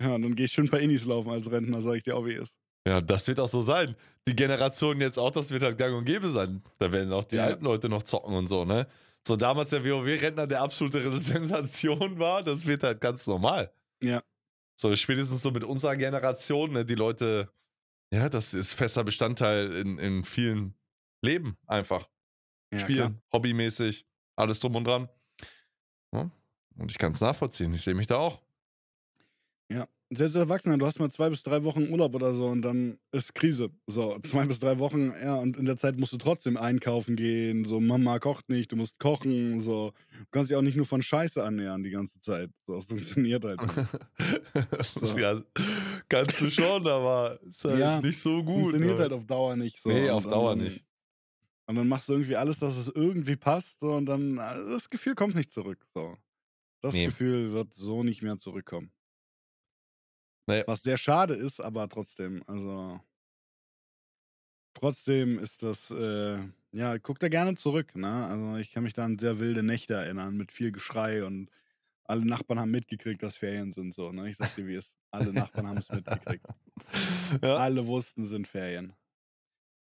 Ja, 0.01 0.15
und 0.15 0.23
dann 0.23 0.35
gehe 0.35 0.45
ich 0.45 0.51
schön 0.51 0.65
ein 0.65 0.69
paar 0.71 0.79
Innis 0.79 1.05
laufen 1.05 1.29
als 1.29 1.51
Rentner, 1.51 1.81
sag 1.81 1.95
ich 1.95 2.03
dir 2.03 2.15
auch, 2.15 2.25
wie 2.25 2.33
ist. 2.33 2.57
Ja, 2.87 2.99
das 2.99 3.27
wird 3.27 3.39
auch 3.39 3.47
so 3.49 3.61
sein. 3.61 3.95
Die 4.27 4.35
Generation 4.35 4.99
jetzt 4.99 5.19
auch, 5.19 5.29
das 5.31 5.51
wird 5.51 5.61
halt 5.61 5.77
gang 5.77 5.95
und 5.95 6.05
gäbe 6.05 6.29
sein. 6.29 6.63
Da 6.79 6.91
werden 6.91 7.13
auch 7.13 7.25
die 7.25 7.35
Ja. 7.35 7.45
alten 7.45 7.63
Leute 7.63 7.87
noch 7.89 8.01
zocken 8.03 8.33
und 8.33 8.47
so, 8.47 8.65
ne? 8.65 8.87
So 9.27 9.35
damals 9.35 9.69
der 9.69 9.85
WoW-Rentner, 9.85 10.47
der 10.47 10.63
absolute 10.63 11.17
Sensation 11.19 12.17
war, 12.17 12.41
das 12.43 12.65
wird 12.65 12.81
halt 12.81 12.99
ganz 13.01 13.27
normal. 13.27 13.71
Ja. 14.01 14.23
So 14.79 14.95
spätestens 14.95 15.43
so 15.43 15.51
mit 15.51 15.63
unserer 15.63 15.95
Generation, 15.95 16.71
ne, 16.71 16.83
die 16.83 16.95
Leute, 16.95 17.51
ja, 18.11 18.27
das 18.29 18.55
ist 18.55 18.73
fester 18.73 19.03
Bestandteil 19.03 19.71
in, 19.73 19.99
in 19.99 20.23
vielen 20.23 20.73
Leben 21.23 21.55
einfach. 21.67 22.09
Ja, 22.73 22.79
Spielen, 22.79 23.21
hobbymäßig, 23.31 24.05
alles 24.35 24.59
drum 24.59 24.75
und 24.75 24.85
dran. 24.85 25.09
Ja, 26.13 26.29
und 26.77 26.91
ich 26.91 26.97
kann 26.97 27.13
es 27.13 27.21
nachvollziehen. 27.21 27.73
Ich 27.73 27.81
sehe 27.83 27.93
mich 27.93 28.07
da 28.07 28.17
auch. 28.17 28.41
Ja. 29.69 29.87
Selbst 30.13 30.35
als 30.35 30.43
Erwachsener, 30.43 30.77
du 30.77 30.85
hast 30.85 30.99
mal 30.99 31.09
zwei 31.09 31.29
bis 31.29 31.41
drei 31.41 31.63
Wochen 31.63 31.89
Urlaub 31.89 32.13
oder 32.13 32.33
so 32.33 32.47
und 32.47 32.63
dann 32.63 32.99
ist 33.13 33.33
Krise. 33.33 33.69
So, 33.87 34.19
zwei 34.23 34.45
bis 34.45 34.59
drei 34.59 34.77
Wochen, 34.77 35.13
ja, 35.23 35.35
und 35.35 35.55
in 35.55 35.63
der 35.63 35.77
Zeit 35.77 35.97
musst 35.97 36.11
du 36.11 36.17
trotzdem 36.17 36.57
einkaufen 36.57 37.15
gehen. 37.15 37.63
So, 37.63 37.79
Mama 37.79 38.19
kocht 38.19 38.49
nicht, 38.49 38.73
du 38.73 38.75
musst 38.75 38.99
kochen. 38.99 39.61
So, 39.61 39.93
du 40.19 40.25
kannst 40.31 40.51
dich 40.51 40.57
auch 40.57 40.61
nicht 40.61 40.75
nur 40.75 40.85
von 40.85 41.01
Scheiße 41.01 41.41
annähern 41.41 41.81
die 41.83 41.91
ganze 41.91 42.19
Zeit. 42.19 42.49
So, 42.63 42.75
das 42.75 42.85
funktioniert 42.85 43.45
halt. 43.45 43.61
So. 44.95 45.17
ja, 45.17 45.41
kannst 46.09 46.41
du 46.41 46.49
schon, 46.49 46.85
aber 46.87 47.39
ist 47.43 47.63
halt 47.63 47.79
Ja, 47.79 48.01
nicht 48.01 48.19
so 48.19 48.43
gut. 48.43 48.71
funktioniert 48.71 48.95
ne? 48.97 48.99
halt 49.03 49.13
auf 49.13 49.25
Dauer 49.25 49.55
nicht. 49.55 49.81
So. 49.81 49.89
Nee, 49.89 50.09
auf 50.09 50.25
Dauer 50.25 50.57
nicht. 50.57 50.83
Und 51.71 51.77
dann 51.77 51.87
machst 51.87 52.09
du 52.09 52.13
irgendwie 52.13 52.35
alles, 52.35 52.59
dass 52.59 52.75
es 52.75 52.89
irgendwie 52.89 53.37
passt. 53.37 53.79
So, 53.79 53.93
und 53.93 54.05
dann, 54.05 54.37
äh, 54.39 54.59
das 54.71 54.89
Gefühl 54.89 55.15
kommt 55.15 55.35
nicht 55.35 55.53
zurück. 55.53 55.87
So. 55.93 56.17
Das 56.81 56.93
Nee. 56.95 57.05
Gefühl 57.05 57.53
wird 57.53 57.73
so 57.73 58.03
nicht 58.03 58.21
mehr 58.21 58.37
zurückkommen. 58.39 58.91
Nee. 60.47 60.63
Was 60.67 60.83
sehr 60.83 60.97
schade 60.97 61.33
ist, 61.33 61.61
aber 61.61 61.87
trotzdem, 61.87 62.43
also. 62.45 62.99
Trotzdem 64.73 65.39
ist 65.39 65.63
das, 65.63 65.91
äh, 65.91 66.39
ja, 66.73 66.97
guck 66.99 67.19
da 67.19 67.29
gerne 67.29 67.55
zurück, 67.55 67.95
ne? 67.95 68.25
Also 68.27 68.57
ich 68.57 68.71
kann 68.71 68.83
mich 68.83 68.93
da 68.93 69.05
an 69.05 69.17
sehr 69.19 69.39
wilde 69.39 69.63
Nächte 69.63 69.93
erinnern, 69.93 70.35
mit 70.37 70.51
viel 70.51 70.71
Geschrei 70.71 71.23
und 71.25 71.49
alle 72.05 72.25
Nachbarn 72.25 72.59
haben 72.59 72.71
mitgekriegt, 72.71 73.23
dass 73.23 73.37
Ferien 73.37 73.71
sind, 73.73 73.93
so, 73.93 74.11
ne? 74.11 74.29
Ich 74.29 74.37
sag 74.37 74.55
dir, 74.55 74.67
wie 74.67 74.75
es. 74.75 74.97
Alle 75.11 75.33
Nachbarn 75.33 75.67
haben 75.67 75.77
es 75.77 75.89
mitgekriegt. 75.89 76.45
Ja. 77.43 77.57
Alle 77.57 77.85
wussten, 77.87 78.25
sind 78.25 78.47
Ferien. 78.47 78.93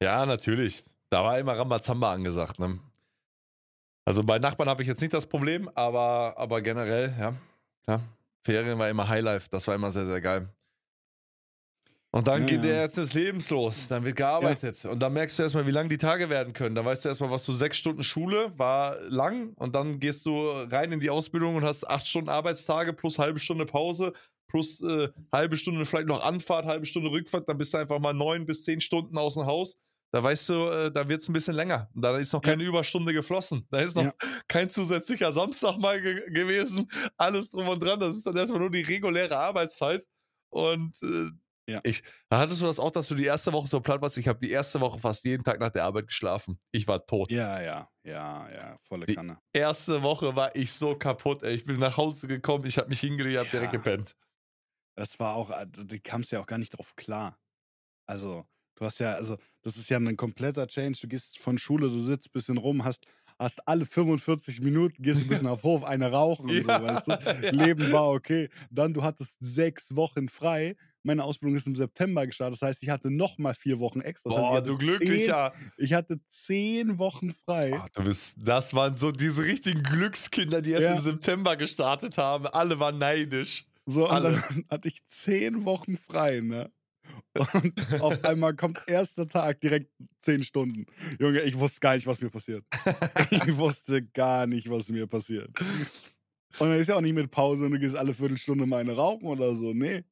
ja, 0.01 0.25
natürlich. 0.25 0.85
Da 1.09 1.23
war 1.23 1.39
immer 1.39 1.57
Rambazamba 1.57 2.11
angesagt. 2.11 2.59
Ne? 2.59 2.79
Also 4.05 4.23
bei 4.23 4.39
Nachbarn 4.39 4.69
habe 4.69 4.81
ich 4.81 4.87
jetzt 4.87 5.01
nicht 5.01 5.13
das 5.13 5.25
Problem, 5.25 5.69
aber, 5.73 6.35
aber 6.37 6.61
generell, 6.61 7.13
ja, 7.19 7.33
klar. 7.83 8.01
Ferien 8.43 8.77
war 8.77 8.89
immer 8.89 9.07
Highlife. 9.07 9.47
Das 9.49 9.67
war 9.67 9.73
immer 9.75 9.91
sehr, 9.91 10.05
sehr 10.05 10.21
geil. 10.21 10.47
Und 12.11 12.27
dann 12.27 12.41
Ja, 12.41 12.47
geht 12.47 12.63
ja. 12.63 12.69
der 12.69 12.81
jetzt 12.83 12.97
das 12.97 13.13
Lebens 13.13 13.49
los. 13.49 13.87
Dann 13.89 14.05
wird 14.05 14.15
gearbeitet. 14.15 14.85
Und 14.85 14.99
dann 14.99 15.11
merkst 15.11 15.37
du 15.37 15.43
erstmal, 15.43 15.65
wie 15.67 15.71
lang 15.71 15.89
die 15.89 15.97
Tage 15.97 16.29
werden 16.29 16.53
können. 16.53 16.73
Dann 16.75 16.85
weißt 16.85 17.03
du 17.03 17.09
erstmal, 17.09 17.29
was 17.31 17.45
du 17.45 17.51
sechs 17.51 17.77
Stunden 17.77 18.03
Schule 18.05 18.53
war 18.57 18.97
lang. 19.09 19.53
Und 19.55 19.75
dann 19.75 19.99
gehst 19.99 20.25
du 20.25 20.47
rein 20.49 20.91
in 20.93 20.99
die 21.01 21.09
Ausbildung 21.09 21.55
und 21.55 21.65
hast 21.65 21.89
acht 21.89 22.07
Stunden 22.07 22.29
Arbeitstage 22.29 22.93
plus 22.93 23.19
halbe 23.19 23.39
Stunde 23.39 23.65
Pause 23.65 24.13
plus 24.47 24.79
äh, 24.81 25.09
halbe 25.33 25.57
Stunde 25.57 25.85
vielleicht 25.85 26.07
noch 26.07 26.21
Anfahrt, 26.23 26.65
halbe 26.65 26.85
Stunde 26.85 27.09
Rückfahrt. 27.09 27.49
Dann 27.49 27.57
bist 27.57 27.73
du 27.73 27.79
einfach 27.79 27.99
mal 27.99 28.13
neun 28.13 28.45
bis 28.45 28.63
zehn 28.63 28.79
Stunden 28.79 29.17
aus 29.17 29.33
dem 29.33 29.45
Haus. 29.45 29.75
Da 30.15 30.23
weißt 30.23 30.47
du, 30.47 30.53
äh, 30.69 30.91
da 30.93 31.09
wird 31.09 31.23
es 31.23 31.27
ein 31.27 31.33
bisschen 31.33 31.55
länger. 31.55 31.89
Da 31.93 32.17
ist 32.17 32.31
noch 32.31 32.41
Ja. 32.41 32.51
keine 32.51 32.63
Überstunde 32.63 33.11
geflossen. 33.11 33.67
Da 33.69 33.79
ist 33.81 33.95
noch 33.97 34.05
Ja. 34.05 34.13
kein 34.47 34.69
zusätzlicher 34.69 35.33
Samstag 35.33 35.77
mal 35.77 36.01
ge 36.01 36.31
gewesen. 36.31 36.89
Alles 37.17 37.51
drum 37.51 37.67
und 37.67 37.83
dran. 37.83 37.99
Das 37.99 38.15
ist 38.15 38.25
dann 38.25 38.37
erstmal 38.37 38.61
nur 38.61 38.71
die 38.71 38.79
reguläre 38.81 39.35
Arbeitszeit. 39.37 40.07
Und 40.53 40.95
äh, 41.03 41.31
Ja. 41.67 41.79
ich, 41.83 42.01
hattest 42.31 42.61
du 42.61 42.65
das 42.67 42.79
auch, 42.79 42.91
dass 42.91 43.09
du 43.09 43.15
die 43.15 43.25
erste 43.25 43.51
Woche 43.51 43.67
so 43.67 43.81
platt 43.81 44.01
warst? 44.01 44.17
Ich 44.17 44.29
habe 44.29 44.39
die 44.39 44.51
erste 44.51 44.79
Woche 44.79 44.99
fast 44.99 45.25
jeden 45.25 45.43
Tag 45.43 45.59
nach 45.59 45.71
der 45.71 45.83
Arbeit 45.83 46.07
geschlafen. 46.07 46.61
Ich 46.71 46.87
war 46.87 47.05
tot. 47.05 47.29
Ja, 47.29 47.61
ja, 47.61 47.89
ja, 48.05 48.49
ja, 48.49 48.77
volle 48.87 49.05
Die- 49.07 49.15
Kanne. 49.15 49.37
Erste 49.51 50.01
Woche 50.01 50.33
war 50.33 50.55
ich 50.55 50.71
so 50.71 50.95
kaputt. 50.95 51.43
Ey. 51.43 51.55
Ich 51.55 51.65
bin 51.65 51.77
nach 51.77 51.97
Hause 51.97 52.27
gekommen, 52.27 52.63
ich 52.65 52.77
habe 52.77 52.87
mich 52.87 53.01
hingelegt, 53.01 53.37
habe 53.37 53.49
direkt 53.49 53.73
Ja. 53.73 53.79
gepennt. 53.79 54.15
Das 54.95 55.19
war 55.19 55.35
auch, 55.35 55.49
äh, 55.49 55.65
du 55.67 55.99
kamst 55.99 56.31
ja 56.31 56.39
auch 56.39 56.45
gar 56.45 56.57
nicht 56.59 56.69
drauf 56.69 56.95
klar. 56.95 57.37
Also, 58.07 58.45
du 58.75 58.85
hast 58.85 58.99
ja, 58.99 59.13
also, 59.13 59.37
das 59.61 59.77
ist 59.77 59.89
ja 59.89 59.97
ein 59.97 60.17
kompletter 60.17 60.67
Change. 60.67 60.99
Du 61.01 61.07
gehst 61.07 61.39
von 61.39 61.57
Schule, 61.57 61.87
du 61.89 61.99
sitzt 61.99 62.27
ein 62.29 62.31
bisschen 62.33 62.57
rum, 62.57 62.83
hast, 62.85 63.05
hast 63.39 63.67
alle 63.67 63.85
45 63.85 64.61
Minuten, 64.61 65.01
gehst 65.03 65.21
ein 65.23 65.27
bisschen 65.27 65.47
auf 65.47 65.63
Hof, 65.63 65.83
eine 65.83 66.11
rauchen 66.11 66.49
und 66.49 66.61
Ja. 66.63 66.63
so, 66.63 66.81
weißt 66.81 67.07
du? 67.07 67.17
Leben 67.49 67.91
war 67.91 68.09
okay. 68.11 68.49
Dann, 68.69 68.93
du 68.93 69.03
hattest 69.03 69.37
sechs 69.39 69.95
Wochen 69.95 70.29
frei. 70.29 70.75
Meine 71.03 71.23
Ausbildung 71.23 71.55
ist 71.57 71.67
im 71.67 71.75
September 71.75 72.25
gestartet. 72.25 72.61
Das 72.61 72.67
heißt, 72.67 72.83
ich 72.83 72.89
hatte 72.89 73.11
noch 73.11 73.37
mal 73.37 73.53
vier 73.53 73.79
Wochen 73.79 74.01
extra. 74.01 74.29
Das 74.31 74.37
heißt, 74.39 74.51
Boah, 74.51 74.55
hatte 74.57 74.71
du 74.71 74.77
Zehn, 74.77 74.87
glücklicher. 74.99 75.53
ich 75.77 75.93
hatte 75.93 76.19
zehn 76.27 76.97
Wochen 76.97 77.31
frei. 77.33 77.83
Ach, 77.83 77.89
du 77.89 78.03
bist, 78.03 78.35
das 78.39 78.73
waren 78.73 78.97
so 78.97 79.11
diese 79.11 79.43
richtigen 79.43 79.83
Glückskinder, 79.83 80.61
die 80.61 80.71
erst 80.71 80.83
Ja. 80.83 80.93
im 80.93 80.99
September 80.99 81.55
gestartet 81.57 82.17
haben. 82.17 82.47
Alle 82.47 82.79
waren 82.79 82.97
neidisch. 82.97 83.65
So, 83.85 84.09
und 84.09 84.11
Alle. 84.11 84.31
dann 84.31 84.65
hatte 84.69 84.87
ich 84.87 85.05
zehn 85.07 85.65
Wochen 85.65 85.97
frei, 85.97 86.41
ne? 86.41 86.71
Und 87.53 88.01
auf 88.01 88.23
einmal 88.23 88.55
kommt 88.55 88.81
erster 88.87 89.27
Tag 89.27 89.59
direkt 89.59 89.91
zehn 90.21 90.41
Stunden. 90.43 90.85
Junge, 91.19 91.41
ich 91.41 91.57
wusste 91.59 91.79
gar 91.81 91.95
nicht, 91.95 92.07
was 92.07 92.21
mir 92.21 92.29
passiert. 92.29 92.63
Ich 93.31 93.57
wusste 93.57 94.01
gar 94.05 94.47
nicht, 94.47 94.69
was 94.69 94.89
mir 94.89 95.05
passiert. 95.07 95.49
Und 96.59 96.69
dann 96.69 96.79
ist 96.79 96.87
ja 96.87 96.95
auch 96.95 97.01
nicht 97.01 97.13
mit 97.13 97.31
Pause 97.31 97.65
und 97.65 97.71
du 97.71 97.79
gehst 97.79 97.95
alle 97.95 98.13
Viertelstunde 98.13 98.65
mal 98.65 98.77
eine 98.77 98.93
rauchen 98.95 99.25
oder 99.27 99.53
so. 99.55 99.73
Nee. 99.73 100.03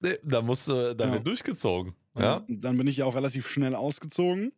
Nee, 0.00 0.18
da 0.24 0.42
musst 0.42 0.68
du, 0.68 0.94
da 0.94 1.06
Ja. 1.06 1.12
wird 1.12 1.26
durchgezogen. 1.26 1.94
Ja. 2.16 2.44
Dann 2.48 2.76
bin 2.76 2.86
ich 2.86 2.98
ja 2.98 3.04
auch 3.04 3.14
relativ 3.14 3.46
schnell 3.48 3.74
ausgezogen. 3.74 4.52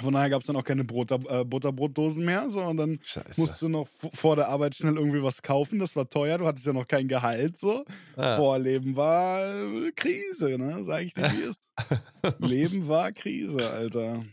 Von 0.00 0.12
daher 0.14 0.28
gab 0.28 0.40
es 0.40 0.46
dann 0.48 0.56
auch 0.56 0.64
keine 0.64 0.82
Brot, 0.82 1.12
äh, 1.12 1.44
Butterbrotdosen 1.44 2.24
mehr, 2.24 2.50
sondern 2.50 2.98
Scheiße. 3.02 3.40
musst 3.40 3.62
du 3.62 3.68
noch 3.68 3.88
vor 4.12 4.34
der 4.34 4.48
Arbeit 4.48 4.74
schnell 4.74 4.96
irgendwie 4.96 5.22
was 5.22 5.40
kaufen. 5.40 5.78
Das 5.78 5.94
war 5.94 6.10
teuer, 6.10 6.36
du 6.38 6.46
hattest 6.46 6.66
ja 6.66 6.72
noch 6.72 6.88
kein 6.88 7.06
Gehalt 7.06 7.56
so. 7.58 7.84
Ja. 8.16 8.36
Boah, 8.36 8.58
Leben 8.58 8.96
war 8.96 9.40
äh, 9.46 9.92
Krise, 9.92 10.58
ne? 10.58 10.82
Sag 10.84 11.02
ich 11.02 11.14
dir, 11.14 11.30
wie 11.32 11.42
ist. 11.48 11.70
Leben 12.40 12.88
war 12.88 13.12
Krise, 13.12 13.70
Alter. 13.70 14.24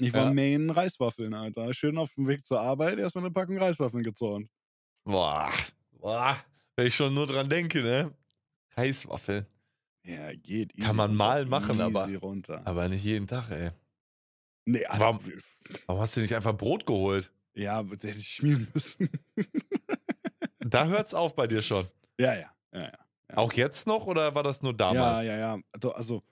Ich 0.00 0.12
war 0.14 0.26
Ja. 0.26 0.32
Main 0.32 0.70
Reiswaffeln, 0.70 1.34
Alter. 1.34 1.74
Schön 1.74 1.98
auf 1.98 2.14
dem 2.14 2.28
Weg 2.28 2.46
zur 2.46 2.60
Arbeit 2.60 2.96
erstmal 2.98 3.24
eine 3.24 3.32
Packung 3.32 3.58
Reiswaffeln 3.58 4.04
gezornt. 4.04 4.48
Boah. 5.04 5.50
Boah. 5.98 6.36
Wenn 6.76 6.86
ich 6.86 6.94
schon 6.94 7.12
nur 7.12 7.26
dran 7.26 7.48
denke, 7.48 7.82
ne? 7.82 8.12
Reiswaffel. 8.76 9.46
Ja, 10.06 10.32
geht. 10.32 10.72
Kann 10.80 10.94
man 10.94 11.12
mal 11.14 11.44
machen, 11.46 11.80
aber- 11.80 12.08
runter. 12.18 12.62
Aber 12.64 12.88
nicht 12.88 13.02
jeden 13.04 13.26
Tag, 13.26 13.50
ey. 13.50 13.70
Nee, 14.66 14.84
Alter, 14.84 15.00
Warum- 15.04 15.32
Warum 15.86 16.02
hast 16.02 16.16
du 16.16 16.20
nicht 16.20 16.34
einfach 16.34 16.56
Brot 16.56 16.86
geholt? 16.86 17.32
Ja, 17.54 17.82
das 17.82 18.02
hätte 18.02 18.18
ich 18.18 18.28
schmieren 18.28 18.68
müssen. 18.74 19.08
Da 20.62 20.86
hört's 20.86 21.14
auf 21.14 21.34
bei 21.34 21.46
dir 21.46 21.62
schon. 21.62 21.88
ja, 22.18 22.34
ja, 22.34 22.54
ja, 22.72 22.80
ja. 22.82 22.98
Auch 23.36 23.52
jetzt 23.54 23.86
noch 23.86 24.06
oder 24.06 24.34
war 24.34 24.42
das 24.42 24.62
nur 24.62 24.74
damals? 24.76 25.24
Ja, 25.26 25.34
ja, 25.36 25.56
ja. 25.56 25.90
Also, 25.94 26.22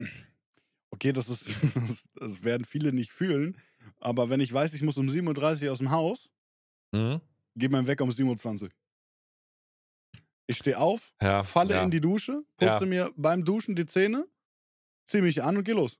okay, 0.90 1.12
das 1.12 1.28
ist, 1.28 1.48
das, 2.16 2.42
werden 2.44 2.64
viele 2.64 2.92
nicht 2.92 3.12
fühlen, 3.12 3.60
aber 4.00 4.30
wenn 4.30 4.40
ich 4.40 4.52
weiß, 4.52 4.72
ich 4.74 4.82
muss 4.82 4.96
um 4.96 5.08
7.30 5.08 5.66
Uhr 5.66 5.72
aus 5.72 5.78
dem 5.78 5.90
Haus, 5.90 6.30
Mhm. 6.92 7.20
geht 7.54 7.70
mein 7.70 7.86
Wecker 7.86 8.04
um 8.04 8.10
7.20 8.10 8.62
Uhr. 8.62 8.68
Ich 10.46 10.56
stehe 10.56 10.78
auf, 10.78 11.12
Ja, 11.20 11.42
falle 11.44 11.74
ja. 11.74 11.82
in 11.82 11.90
die 11.90 12.00
Dusche, 12.00 12.42
putze 12.56 12.86
mir 12.86 13.12
beim 13.16 13.44
Duschen 13.44 13.76
die 13.76 13.84
Zähne, 13.84 14.26
ziehe 15.04 15.22
mich 15.22 15.42
an 15.42 15.58
und 15.58 15.64
geh 15.64 15.72
los. 15.72 15.98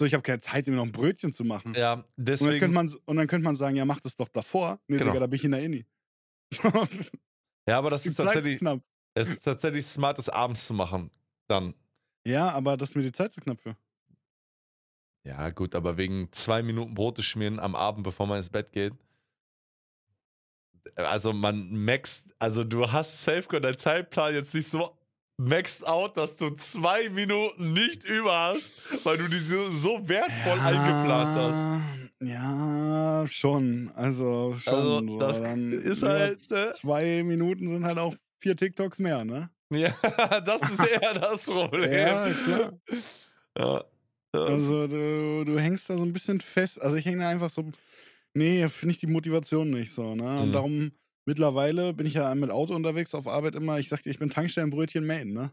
So, 0.00 0.06
ich 0.06 0.14
habe 0.14 0.22
keine 0.22 0.40
Zeit, 0.40 0.66
mir 0.66 0.76
noch 0.76 0.84
ein 0.86 0.92
Brötchen 0.92 1.34
zu 1.34 1.44
machen. 1.44 1.74
Ja, 1.74 1.92
Und, 1.92 2.04
deswegen. 2.16 2.58
könnte 2.58 2.74
man, 2.74 2.90
und 3.04 3.16
dann 3.18 3.26
könnte 3.26 3.44
man 3.44 3.54
sagen, 3.54 3.76
ja, 3.76 3.84
mach 3.84 4.00
das 4.00 4.16
doch 4.16 4.28
davor. 4.28 4.80
Nee, 4.88 4.96
Genau. 4.96 5.10
Digga, 5.10 5.20
da 5.20 5.26
bin 5.26 5.36
ich 5.36 5.44
in 5.44 5.50
der 5.50 5.62
Inni. 5.62 5.84
ja, 7.68 7.76
aber 7.76 7.90
das 7.90 8.00
die 8.04 8.08
ist 8.08 8.16
Zeit 8.16 8.28
ist 8.28 8.32
tatsächlich, 8.32 8.58
knapp. 8.60 8.80
es 9.12 9.28
ist 9.28 9.42
tatsächlich 9.42 9.84
smart, 9.86 10.16
das 10.16 10.30
abends 10.30 10.66
zu 10.66 10.72
machen. 10.72 11.10
Dann. 11.48 11.74
Ja, 12.26 12.50
aber 12.50 12.78
das 12.78 12.88
ist 12.88 12.94
mir 12.94 13.02
die 13.02 13.12
Zeit 13.12 13.34
zu 13.34 13.42
knapp 13.42 13.60
für. 13.60 13.76
Ja, 15.26 15.50
gut, 15.50 15.74
aber 15.74 15.98
wegen 15.98 16.32
zwei 16.32 16.62
Minuten 16.62 16.94
Brote 16.94 17.22
schmieren 17.22 17.60
am 17.60 17.74
Abend, 17.74 18.02
bevor 18.02 18.26
man 18.26 18.38
ins 18.38 18.48
Bett 18.48 18.72
geht. 18.72 18.94
Also 20.96 21.34
man 21.34 21.76
maxt, 21.76 22.24
also 22.38 22.64
du 22.64 22.90
hast 22.90 23.22
Safeguard 23.22 23.64
dein 23.64 23.76
Zeitplan 23.76 24.32
jetzt 24.32 24.54
nicht 24.54 24.66
so 24.70 24.96
maxed 25.48 25.86
out, 25.86 26.16
dass 26.16 26.36
du 26.36 26.50
zwei 26.50 27.08
Minuten 27.08 27.72
nicht 27.72 28.04
über 28.04 28.32
hast, 28.32 28.74
weil 29.04 29.18
du 29.18 29.28
die 29.28 29.38
so, 29.38 29.70
so 29.70 30.08
wertvoll 30.08 30.58
eingeplant 30.60 31.36
hast. 31.36 31.80
Ja, 32.22 33.24
schon. 33.26 33.90
Also 33.94 34.54
schon. 34.62 34.74
Also, 34.74 35.06
so. 35.06 35.18
das 35.18 35.40
Dann 35.40 35.72
ist 35.72 36.02
halt, 36.02 36.50
ne? 36.50 36.72
Zwei 36.74 37.22
Minuten 37.22 37.66
sind 37.66 37.84
halt 37.84 37.98
auch 37.98 38.14
vier 38.38 38.56
TikToks 38.56 38.98
mehr, 38.98 39.24
ne? 39.24 39.50
Ja, 39.72 39.90
das 40.44 40.60
ist 40.62 40.80
eher 40.92 41.14
das 41.14 41.44
Problem. 41.44 41.92
Ja, 41.92 42.30
klar. 42.44 42.72
Ja. 43.58 43.84
Ja. 44.34 44.44
Also 44.44 44.86
du, 44.86 45.44
du 45.44 45.58
hängst 45.58 45.90
da 45.90 45.96
so 45.98 46.04
ein 46.04 46.12
bisschen 46.12 46.40
fest. 46.40 46.80
Also 46.80 46.96
ich 46.96 47.04
hänge 47.04 47.18
da 47.22 47.28
einfach 47.30 47.50
so. 47.50 47.64
Nee, 48.32 48.68
finde 48.68 48.92
ich 48.92 49.00
die 49.00 49.08
Motivation 49.08 49.70
nicht 49.70 49.92
so, 49.92 50.14
ne? 50.14 50.40
Und 50.40 50.48
Mhm. 50.48 50.52
darum, 50.52 50.92
mittlerweile 51.30 51.94
bin 51.94 52.06
ich 52.06 52.14
ja 52.14 52.34
mit 52.34 52.50
Auto 52.50 52.74
unterwegs 52.74 53.14
auf 53.14 53.28
Arbeit 53.28 53.54
immer. 53.54 53.78
Ich 53.78 53.88
sag 53.88 54.02
dir, 54.02 54.10
ich 54.10 54.18
bin 54.18 54.30
Tankstellenbrötchen 54.30 55.06
Main, 55.06 55.32
ne? 55.32 55.52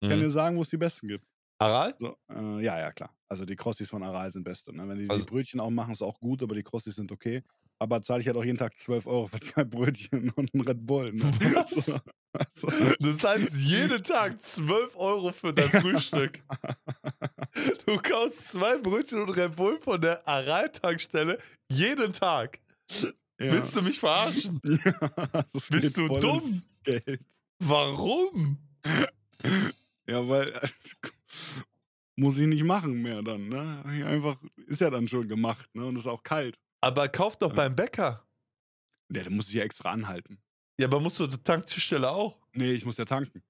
Ich 0.00 0.08
kann 0.08 0.18
Mhm. 0.18 0.22
dir 0.22 0.30
sagen, 0.30 0.56
wo 0.56 0.62
es 0.62 0.70
die 0.70 0.78
besten 0.78 1.06
gibt. 1.08 1.26
Aral? 1.60 1.94
So, 1.98 2.16
äh, 2.32 2.64
ja, 2.64 2.78
ja, 2.78 2.92
klar. 2.92 3.14
Also 3.30 3.44
die 3.44 3.56
Crossis 3.56 3.90
von 3.90 4.02
Aral 4.02 4.30
sind 4.32 4.42
beste. 4.44 4.74
Ne? 4.74 4.88
Wenn 4.88 4.98
die, 4.98 5.10
Also- 5.10 5.24
die 5.26 5.30
Brötchen 5.30 5.60
auch 5.60 5.70
machen, 5.70 5.92
ist 5.92 6.02
auch 6.02 6.18
gut, 6.18 6.42
aber 6.42 6.54
die 6.54 6.62
Crossis 6.62 6.94
sind 6.96 7.12
okay. 7.12 7.42
Aber 7.80 8.00
zahle 8.02 8.20
ich 8.22 8.26
halt 8.26 8.36
auch 8.38 8.44
jeden 8.44 8.56
Tag 8.58 8.76
12 8.78 9.06
Euro 9.06 9.26
für 9.26 9.38
zwei 9.40 9.64
Brötchen 9.64 10.30
und 10.36 10.54
einen 10.54 10.64
Red 10.64 10.86
Bull. 10.86 11.12
Ne? 11.12 11.30
So, 11.68 11.94
also, 12.32 12.94
Das 13.00 13.22
heißt, 13.24 13.54
jeden 13.56 14.02
Tag 14.02 14.40
12 14.42 14.96
Euro 14.96 15.32
für 15.32 15.52
dein 15.52 15.68
Frühstück. 15.68 16.42
Du 17.86 17.98
kaufst 17.98 18.48
zwei 18.52 18.78
Brötchen 18.78 19.20
und 19.22 19.30
Red 19.30 19.56
Bull 19.56 19.78
von 19.80 20.00
der 20.00 20.26
Aral-Tankstelle 20.26 21.38
jeden 21.70 22.12
Tag. 22.12 22.60
Ja. 23.40 23.52
Willst 23.52 23.74
du 23.76 23.82
mich 23.82 23.98
verarschen? 23.98 24.60
Ja, 24.64 25.44
Bist 25.70 25.96
du 25.96 26.08
dumm? 26.20 26.62
Geld. 26.82 27.20
Warum? 27.60 28.58
Ja, 30.06 30.26
weil 30.28 30.52
muss 32.16 32.38
ich 32.38 32.46
nicht 32.46 32.64
machen 32.64 33.02
mehr 33.02 33.22
dann. 33.22 33.48
Ne? 33.48 33.84
Einfach 34.06 34.40
ist 34.66 34.80
ja 34.80 34.90
dann 34.90 35.06
schon 35.08 35.28
gemacht 35.28 35.68
ne? 35.74 35.86
und 35.86 35.96
ist 35.96 36.06
auch 36.06 36.22
kalt. 36.22 36.58
Aber 36.80 37.08
kauf 37.08 37.36
doch 37.36 37.50
Ja. 37.50 37.56
beim 37.56 37.76
Bäcker. 37.76 38.26
Ja, 39.12 39.24
da 39.24 39.30
muss 39.30 39.48
ich 39.48 39.54
ja 39.54 39.64
extra 39.64 39.90
anhalten. 39.90 40.38
Ja, 40.78 40.86
aber 40.86 41.00
musst 41.00 41.18
du 41.18 41.26
die 41.26 41.38
Tankstelle 41.38 42.08
auch? 42.10 42.38
Nee, 42.52 42.72
ich 42.72 42.84
muss 42.84 42.96
ja 42.96 43.04
tanken. 43.04 43.42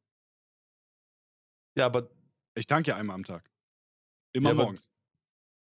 Ja, 1.76 1.86
aber 1.86 2.10
Ich 2.54 2.66
tanke 2.66 2.90
ja 2.90 2.96
einmal 2.96 3.14
am 3.14 3.24
Tag. 3.24 3.48
Immer 4.32 4.50
Ja, 4.50 4.54
morgens. 4.54 4.87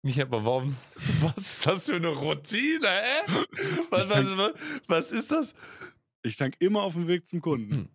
Nicht, 0.02 0.20
aber 0.20 0.44
warum? 0.44 0.76
Was 1.20 1.37
ist 1.38 1.66
das 1.66 1.85
für 1.85 1.96
eine 1.96 2.09
Routine, 2.09 2.87
hä? 2.87 3.44
Was, 3.90 4.09
was, 4.09 4.37
was, 4.37 4.52
was 4.87 5.12
ist 5.12 5.30
das? 5.32 5.54
Ich 6.22 6.37
tanke 6.37 6.56
immer 6.61 6.82
auf 6.82 6.94
dem 6.94 7.06
Weg 7.06 7.28
zum 7.28 7.40
Kunden. 7.40 7.74
Hm. 7.74 7.88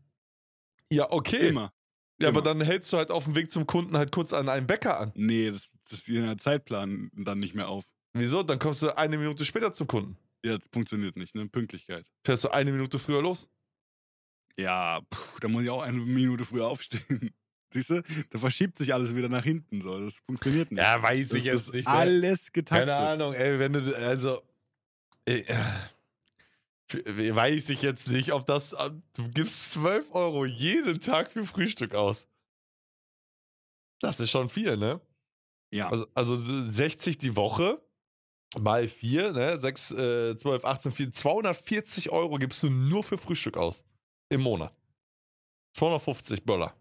Ja, 0.91 1.11
okay. 1.11 1.49
Immer. 1.49 1.71
Ja, 2.19 2.29
aber 2.29 2.39
immer. 2.39 2.53
dann 2.53 2.61
hältst 2.61 2.91
du 2.93 2.97
halt 2.97 3.11
auf 3.11 3.25
dem 3.25 3.35
Weg 3.35 3.51
zum 3.51 3.65
Kunden 3.65 3.97
halt 3.97 4.11
kurz 4.11 4.33
an 4.33 4.49
einen 4.49 4.67
Bäcker 4.67 4.99
an. 4.99 5.11
Nee, 5.15 5.51
das, 5.51 5.69
das 5.89 6.05
geht 6.05 6.17
in 6.17 6.25
der 6.25 6.37
Zeitplan 6.37 7.09
dann 7.13 7.39
nicht 7.39 7.55
mehr 7.55 7.69
auf. 7.69 7.85
Wieso? 8.13 8.43
Dann 8.43 8.59
kommst 8.59 8.81
du 8.81 8.95
eine 8.95 9.17
Minute 9.17 9.45
später 9.45 9.73
zum 9.73 9.87
Kunden. 9.87 10.17
Ja, 10.43 10.57
das 10.57 10.67
funktioniert 10.71 11.15
nicht, 11.15 11.35
ne? 11.35 11.47
Pünktlichkeit. 11.47 12.05
Fährst 12.25 12.43
du 12.43 12.49
eine 12.49 12.71
Minute 12.71 12.99
früher 12.99 13.21
los? 13.21 13.47
Ja, 14.57 15.01
da 15.39 15.47
muss 15.47 15.63
ich 15.63 15.69
auch 15.69 15.81
eine 15.81 15.97
Minute 15.97 16.45
früher 16.45 16.67
aufstehen. 16.67 17.31
Siehst 17.73 17.89
du? 17.89 18.03
Da 18.29 18.39
verschiebt 18.39 18.77
sich 18.77 18.93
alles 18.93 19.15
wieder 19.15 19.29
nach 19.29 19.43
hinten. 19.43 19.81
So. 19.81 19.99
Das 19.99 20.17
funktioniert 20.17 20.71
nicht. 20.71 20.81
weiß 21.01 21.29
das 21.29 21.69
ist 21.69 21.87
alles 21.87 22.51
getaktet. 22.51 22.87
Keine 22.87 22.95
Ahnung, 22.95 23.33
ey, 23.33 23.59
wenn 23.59 23.73
du, 23.73 23.95
also, 23.97 24.41
äh, 25.25 25.43
äh, 26.93 27.35
weiß 27.35 27.69
ich 27.69 27.81
jetzt 27.81 28.09
nicht, 28.09 28.33
ob 28.33 28.45
das, 28.45 28.73
äh, 28.73 28.89
du 29.13 29.29
gibst 29.29 29.71
12 29.71 30.13
Euro 30.13 30.45
jeden 30.45 30.99
Tag 30.99 31.31
für 31.31 31.45
Frühstück 31.45 31.95
aus. 31.95 32.27
Das 34.01 34.19
ist 34.19 34.31
schon 34.31 34.49
viel, 34.49 34.77
ne? 34.77 34.99
Ja, 35.71 35.89
Also, 35.89 36.07
also 36.13 36.37
60 36.69 37.17
die 37.17 37.35
Woche 37.35 37.81
mal 38.59 38.87
4, 38.87 39.31
ne? 39.31 39.59
6, 39.59 39.91
äh, 39.91 40.37
12, 40.37 40.65
18, 40.65 40.91
4, 40.91 41.13
240 41.13 42.09
Euro 42.09 42.37
gibst 42.37 42.61
du 42.63 42.69
nur 42.69 43.03
für 43.03 43.17
Frühstück 43.17 43.55
aus. 43.55 43.85
Im 44.29 44.41
Monat. 44.41 44.73
250 45.73 46.43
Böller. 46.43 46.75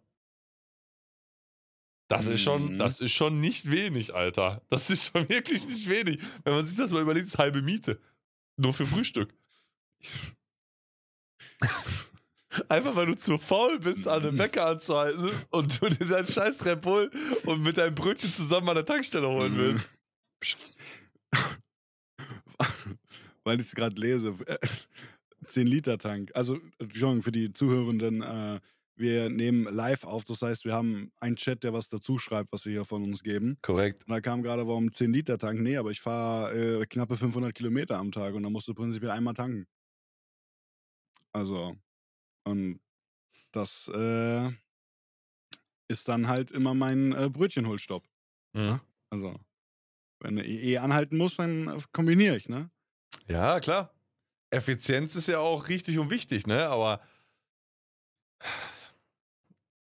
Das 2.10 2.26
ist 2.26 2.42
schon, 2.42 2.74
Mhm. 2.74 2.78
das 2.78 3.00
ist 3.00 3.12
schon 3.12 3.40
nicht 3.40 3.70
wenig, 3.70 4.12
Alter. 4.14 4.62
Das 4.68 4.90
ist 4.90 5.12
schon 5.12 5.28
wirklich 5.28 5.64
nicht 5.66 5.88
wenig. 5.88 6.18
Wenn 6.42 6.54
man 6.54 6.64
sich 6.64 6.76
das 6.76 6.90
mal 6.90 7.02
überlegt, 7.02 7.26
ist 7.26 7.38
halbe 7.38 7.62
Miete. 7.62 8.00
Nur 8.56 8.74
für 8.74 8.84
Frühstück. 8.84 9.32
Einfach 12.68 12.96
weil 12.96 13.06
du 13.06 13.14
zu 13.16 13.38
faul 13.38 13.78
bist, 13.78 14.08
an 14.08 14.22
einem 14.22 14.36
Bäcker 14.36 14.66
anzuhalten 14.66 15.30
und 15.50 15.80
du 15.80 15.88
dir 15.88 16.04
deinen 16.06 16.26
scheiß 16.26 16.64
Red 16.64 16.80
Bull 16.80 17.08
und 17.44 17.62
mit 17.62 17.76
deinem 17.78 17.94
Brötchen 17.94 18.32
zusammen 18.32 18.68
an 18.70 18.74
der 18.74 18.84
Tankstelle 18.84 19.28
holen 19.28 19.56
willst. 19.56 19.90
weil 23.44 23.60
ich 23.60 23.66
es 23.68 23.74
gerade 23.74 23.94
lese. 24.00 24.34
10 25.46 25.66
Liter 25.66 25.96
Tank. 25.98 26.32
Also, 26.34 26.58
Entschuldigung, 26.78 27.22
für 27.22 27.32
die 27.32 27.52
Zuhörenden, 27.52 28.22
äh, 28.22 28.60
wir 29.00 29.30
nehmen 29.30 29.64
live 29.64 30.04
auf. 30.04 30.24
Das 30.24 30.42
heißt, 30.42 30.64
wir 30.64 30.74
haben 30.74 31.10
einen 31.20 31.36
Chat, 31.36 31.64
der 31.64 31.72
was 31.72 31.88
dazu 31.88 32.18
schreibt, 32.18 32.52
was 32.52 32.64
wir 32.64 32.72
hier 32.72 32.84
von 32.84 33.02
uns 33.02 33.22
geben. 33.22 33.58
Korrekt. 33.62 34.04
Und 34.04 34.10
da 34.10 34.20
kam 34.20 34.42
gerade, 34.42 34.66
warum 34.66 34.92
10 34.92 35.12
Liter 35.12 35.38
Tank? 35.38 35.60
Nee, 35.60 35.76
aber 35.76 35.90
ich 35.90 36.00
fahre 36.00 36.80
äh, 36.82 36.86
knappe 36.86 37.16
500 37.16 37.54
Kilometer 37.54 37.98
am 37.98 38.12
Tag 38.12 38.34
und 38.34 38.42
da 38.42 38.50
musst 38.50 38.68
du 38.68 38.74
prinzipiell 38.74 39.10
einmal 39.10 39.34
tanken. 39.34 39.66
Also, 41.32 41.76
und 42.44 42.80
das 43.52 43.90
äh, 43.94 44.50
ist 45.88 46.08
dann 46.08 46.28
halt 46.28 46.50
immer 46.50 46.74
mein 46.74 47.12
äh, 47.12 47.28
Brötchenholstopp. 47.28 48.04
Mhm. 48.52 48.80
Also, 49.10 49.36
wenn 50.20 50.36
du 50.36 50.44
eh 50.46 50.78
anhalten 50.78 51.16
musst, 51.16 51.38
dann 51.38 51.82
kombiniere 51.92 52.36
ich, 52.36 52.48
ne? 52.48 52.70
Ja, 53.26 53.60
klar. 53.60 53.94
Effizienz 54.50 55.14
ist 55.14 55.28
ja 55.28 55.38
auch 55.38 55.68
richtig 55.68 55.98
und 55.98 56.10
wichtig, 56.10 56.46
ne? 56.46 56.68
Aber. 56.68 57.00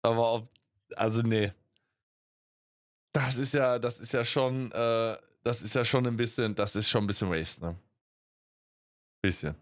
Aber 0.03 0.33
ob. 0.35 0.51
Also, 0.97 1.23
nee. 1.23 1.53
Das 3.13 3.37
ist 3.37 3.53
ja, 3.55 3.79
das 3.79 3.99
ist 4.01 4.13
ja 4.13 4.25
schon, 4.25 4.71
äh, 4.73 5.17
das 5.43 5.63
ist 5.63 5.75
ja 5.75 5.85
schon 5.85 6.07
ein 6.07 6.17
bisschen, 6.17 6.55
das 6.55 6.75
ist 6.77 6.89
schon 6.89 7.05
ein 7.05 7.07
bisschen 7.07 7.31
Waste, 7.31 7.65
ne? 7.67 7.77
Bisschen. 9.23 9.55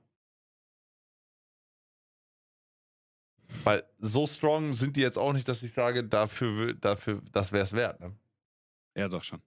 Weil 3.65 3.85
so 3.99 4.27
strong 4.27 4.73
sind 4.73 4.97
die 4.97 5.01
jetzt 5.01 5.19
auch 5.19 5.33
nicht, 5.33 5.49
dass 5.49 5.63
ich 5.63 5.73
sage, 5.73 6.05
dafür, 6.05 6.75
dafür 6.75 7.23
das 7.33 7.53
wäre 7.53 7.65
es 7.65 7.73
wert, 7.73 8.01
ne? 8.01 8.15
Ja, 8.97 9.09
doch 9.09 9.23
schon. 9.23 9.41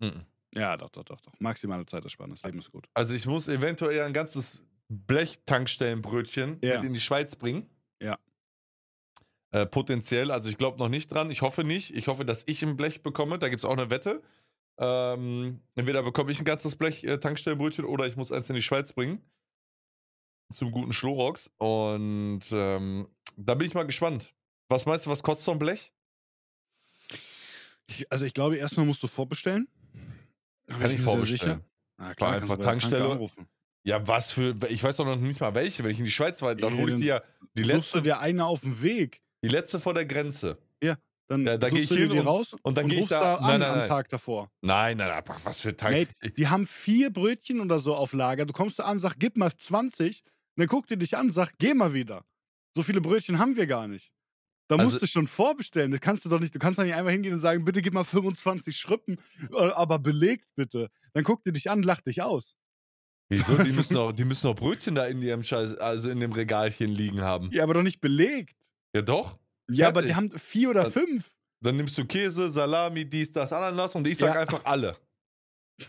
Mhm. 0.00 0.24
Ja, 0.54 0.76
doch, 0.76 0.90
doch, 0.90 1.04
doch, 1.04 1.20
doch. 1.20 1.32
Maximale 1.38 1.86
Zeitersparnis. 1.86 2.42
Leben 2.42 2.58
ist 2.58 2.70
gut. 2.70 2.88
Also 2.94 3.14
ich 3.14 3.26
muss 3.26 3.48
eventuell 3.48 4.02
ein 4.02 4.12
ganzes 4.12 4.60
Blechtankstellenbrötchen 4.88 6.58
Ja. 6.62 6.82
in 6.82 6.92
die 6.92 7.00
Schweiz 7.00 7.34
bringen. 7.36 7.70
Äh, 9.52 9.66
potenziell, 9.66 10.30
also 10.30 10.48
ich 10.48 10.56
glaube 10.56 10.78
noch 10.78 10.88
nicht 10.88 11.12
dran. 11.12 11.30
Ich 11.30 11.42
hoffe 11.42 11.62
nicht. 11.62 11.94
Ich 11.94 12.08
hoffe, 12.08 12.24
dass 12.24 12.42
ich 12.46 12.62
ein 12.62 12.76
Blech 12.76 13.02
bekomme. 13.02 13.38
Da 13.38 13.48
gibt 13.48 13.62
es 13.62 13.64
auch 13.66 13.76
eine 13.76 13.90
Wette. 13.90 14.22
Ähm, 14.78 15.60
entweder 15.74 16.02
bekomme 16.02 16.32
ich 16.32 16.40
ein 16.40 16.46
ganzes 16.46 16.74
Blech 16.76 17.04
äh, 17.04 17.18
Tankstellenbrötchen 17.18 17.84
oder 17.84 18.06
ich 18.06 18.16
muss 18.16 18.32
eins 18.32 18.48
in 18.48 18.54
die 18.54 18.62
Schweiz 18.62 18.94
bringen. 18.94 19.20
Zum 20.54 20.72
guten 20.72 20.94
Schlorox. 20.94 21.50
Und 21.58 22.40
ähm, 22.50 23.08
da 23.36 23.54
bin 23.54 23.66
ich 23.66 23.74
mal 23.74 23.84
gespannt. 23.84 24.34
Was 24.68 24.86
meinst 24.86 25.04
du, 25.04 25.10
was 25.10 25.22
kostet 25.22 25.44
so 25.44 25.52
ein 25.52 25.58
Blech? 25.58 25.92
Ich, 27.88 28.10
also 28.10 28.24
ich 28.24 28.32
glaube, 28.32 28.56
erstmal 28.56 28.86
musst 28.86 29.02
du 29.02 29.06
vorbestellen. 29.06 29.68
Kann 30.66 30.90
ich 30.90 30.98
sehr 30.98 31.08
vorbestellen. 31.08 31.64
Na 31.98 32.14
klar, 32.14 32.32
einfach 32.32 32.56
Tankstelle. 32.56 33.10
anrufen. 33.10 33.46
Ja, 33.84 34.06
was 34.06 34.30
für. 34.30 34.56
Ich 34.68 34.82
weiß 34.82 34.96
doch 34.96 35.04
noch 35.04 35.16
nicht 35.16 35.40
mal 35.40 35.54
welche. 35.54 35.84
Wenn 35.84 35.90
ich 35.90 35.98
in 35.98 36.04
die 36.04 36.10
Schweiz 36.10 36.40
war, 36.40 36.54
dann 36.54 36.74
hole 36.74 36.84
ich 36.84 36.90
dann 36.92 37.00
die 37.00 37.06
ja. 37.06 37.22
Die 37.54 37.64
Suchst 37.64 37.72
du 37.72 37.76
letzte, 37.76 38.02
dir 38.02 38.20
eine 38.20 38.46
auf 38.46 38.62
dem 38.62 38.80
Weg, 38.80 39.20
die 39.42 39.48
letzte 39.48 39.80
vor 39.80 39.94
der 39.94 40.06
Grenze. 40.06 40.58
dann 41.28 41.46
Ja, 41.46 41.56
da 41.56 41.70
geh 41.70 41.76
suchst 41.78 41.92
ich 41.92 41.98
hin 41.98 42.10
die 42.10 42.18
und- 42.18 42.26
raus 42.26 42.54
und 42.62 42.76
dann 42.76 42.88
geh 42.88 43.00
ich 43.00 43.08
da- 43.08 43.36
da 43.36 43.40
nein, 43.40 43.50
an 43.54 43.60
nein, 43.60 43.70
am 43.70 43.78
nein. 43.78 43.88
Tag 43.88 44.08
davor. 44.10 44.50
Nein, 44.60 44.98
nein, 44.98 45.08
nein, 45.08 45.36
was 45.44 45.62
für 45.62 45.74
Tank. 45.74 45.96
Mate, 45.96 46.34
die 46.34 46.48
haben 46.48 46.66
vier 46.66 47.10
Brötchen 47.10 47.60
oder 47.60 47.78
so 47.80 47.94
auf 47.94 48.12
Lager. 48.12 48.44
Du 48.44 48.52
kommst 48.52 48.78
da 48.80 48.82
an, 48.84 48.98
sag, 48.98 49.14
gib 49.18 49.36
mal 49.38 49.50
20. 49.56 50.22
Dann 50.56 50.66
guckt 50.66 50.90
die 50.90 50.98
dich 50.98 51.16
an, 51.16 51.32
sag, 51.32 51.52
geh 51.58 51.72
mal 51.72 51.94
wieder. 51.94 52.24
So 52.76 52.82
viele 52.82 53.00
Brötchen 53.00 53.38
haben 53.38 53.56
wir 53.56 53.66
gar 53.66 53.88
nicht. 53.88 54.12
Da 54.68 54.76
Also- 54.76 54.90
musst 54.90 55.02
du 55.02 55.06
schon 55.06 55.26
vorbestellen. 55.26 55.90
Das 55.90 56.00
kannst 56.00 56.24
du 56.26 56.28
doch 56.28 56.40
nicht. 56.40 56.54
Du 56.54 56.58
kannst 56.58 56.78
doch 56.78 56.84
nicht 56.84 56.94
einfach 56.94 57.12
hingehen 57.12 57.32
und 57.34 57.40
sagen, 57.40 57.64
bitte 57.64 57.80
gib 57.80 57.94
mal 57.94 58.04
25 58.04 58.76
Schrippen, 58.76 59.16
äh, 59.52 59.70
aber 59.70 59.98
belegt 60.00 60.50
bitte. 60.54 60.88
Dann 61.14 61.24
guckt 61.24 61.46
die 61.46 61.52
dich 61.52 61.70
an, 61.70 61.82
lacht 61.82 62.06
dich 62.08 62.20
aus. 62.20 62.56
Wieso? 63.30 63.56
Die 63.56 63.72
müssen, 63.72 63.96
auch, 63.96 64.12
die 64.12 64.24
müssen 64.26 64.48
auch 64.48 64.54
Brötchen 64.56 64.94
da 64.96 65.06
in 65.06 65.22
ihrem 65.22 65.42
Scheiß, 65.42 65.78
also 65.78 66.10
in 66.10 66.20
dem 66.20 66.32
Regalchen 66.32 66.90
liegen 66.90 67.22
haben. 67.22 67.48
Ja, 67.52 67.62
aber 67.62 67.72
doch 67.72 67.82
nicht 67.82 68.02
belegt. 68.02 68.54
Ja, 68.94 69.02
doch. 69.02 69.38
Ja, 69.70 69.88
aber 69.88 70.02
die 70.02 70.14
haben 70.14 70.30
vier 70.30 70.70
oder 70.70 70.84
Also- 70.84 71.00
fünf. 71.00 71.34
Dann 71.60 71.76
nimmst 71.76 71.96
du 71.96 72.04
Käse, 72.04 72.50
Salami, 72.50 73.04
dies, 73.08 73.30
das, 73.30 73.52
Ananas 73.52 73.94
und 73.94 74.06
ich 74.08 74.18
sag 74.18 74.34
Ja. 74.34 74.40
einfach 74.40 74.64
alle. 74.64 74.96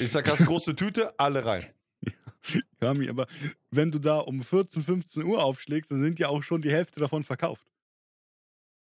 Ich 0.00 0.10
sag, 0.10 0.28
hast 0.28 0.44
große 0.44 0.74
Tüte, 0.74 1.16
alle 1.20 1.44
rein. 1.44 1.66
Kami, 2.80 3.08
aber 3.08 3.26
wenn 3.70 3.92
du 3.92 4.00
da 4.00 4.18
um 4.18 4.42
14, 4.42 4.82
15 4.82 5.22
Uhr 5.22 5.42
aufschlägst, 5.42 5.90
dann 5.92 6.02
sind 6.02 6.18
ja 6.18 6.28
auch 6.28 6.42
schon 6.42 6.60
die 6.60 6.70
Hälfte 6.72 6.98
davon 6.98 7.22
verkauft. 7.22 7.64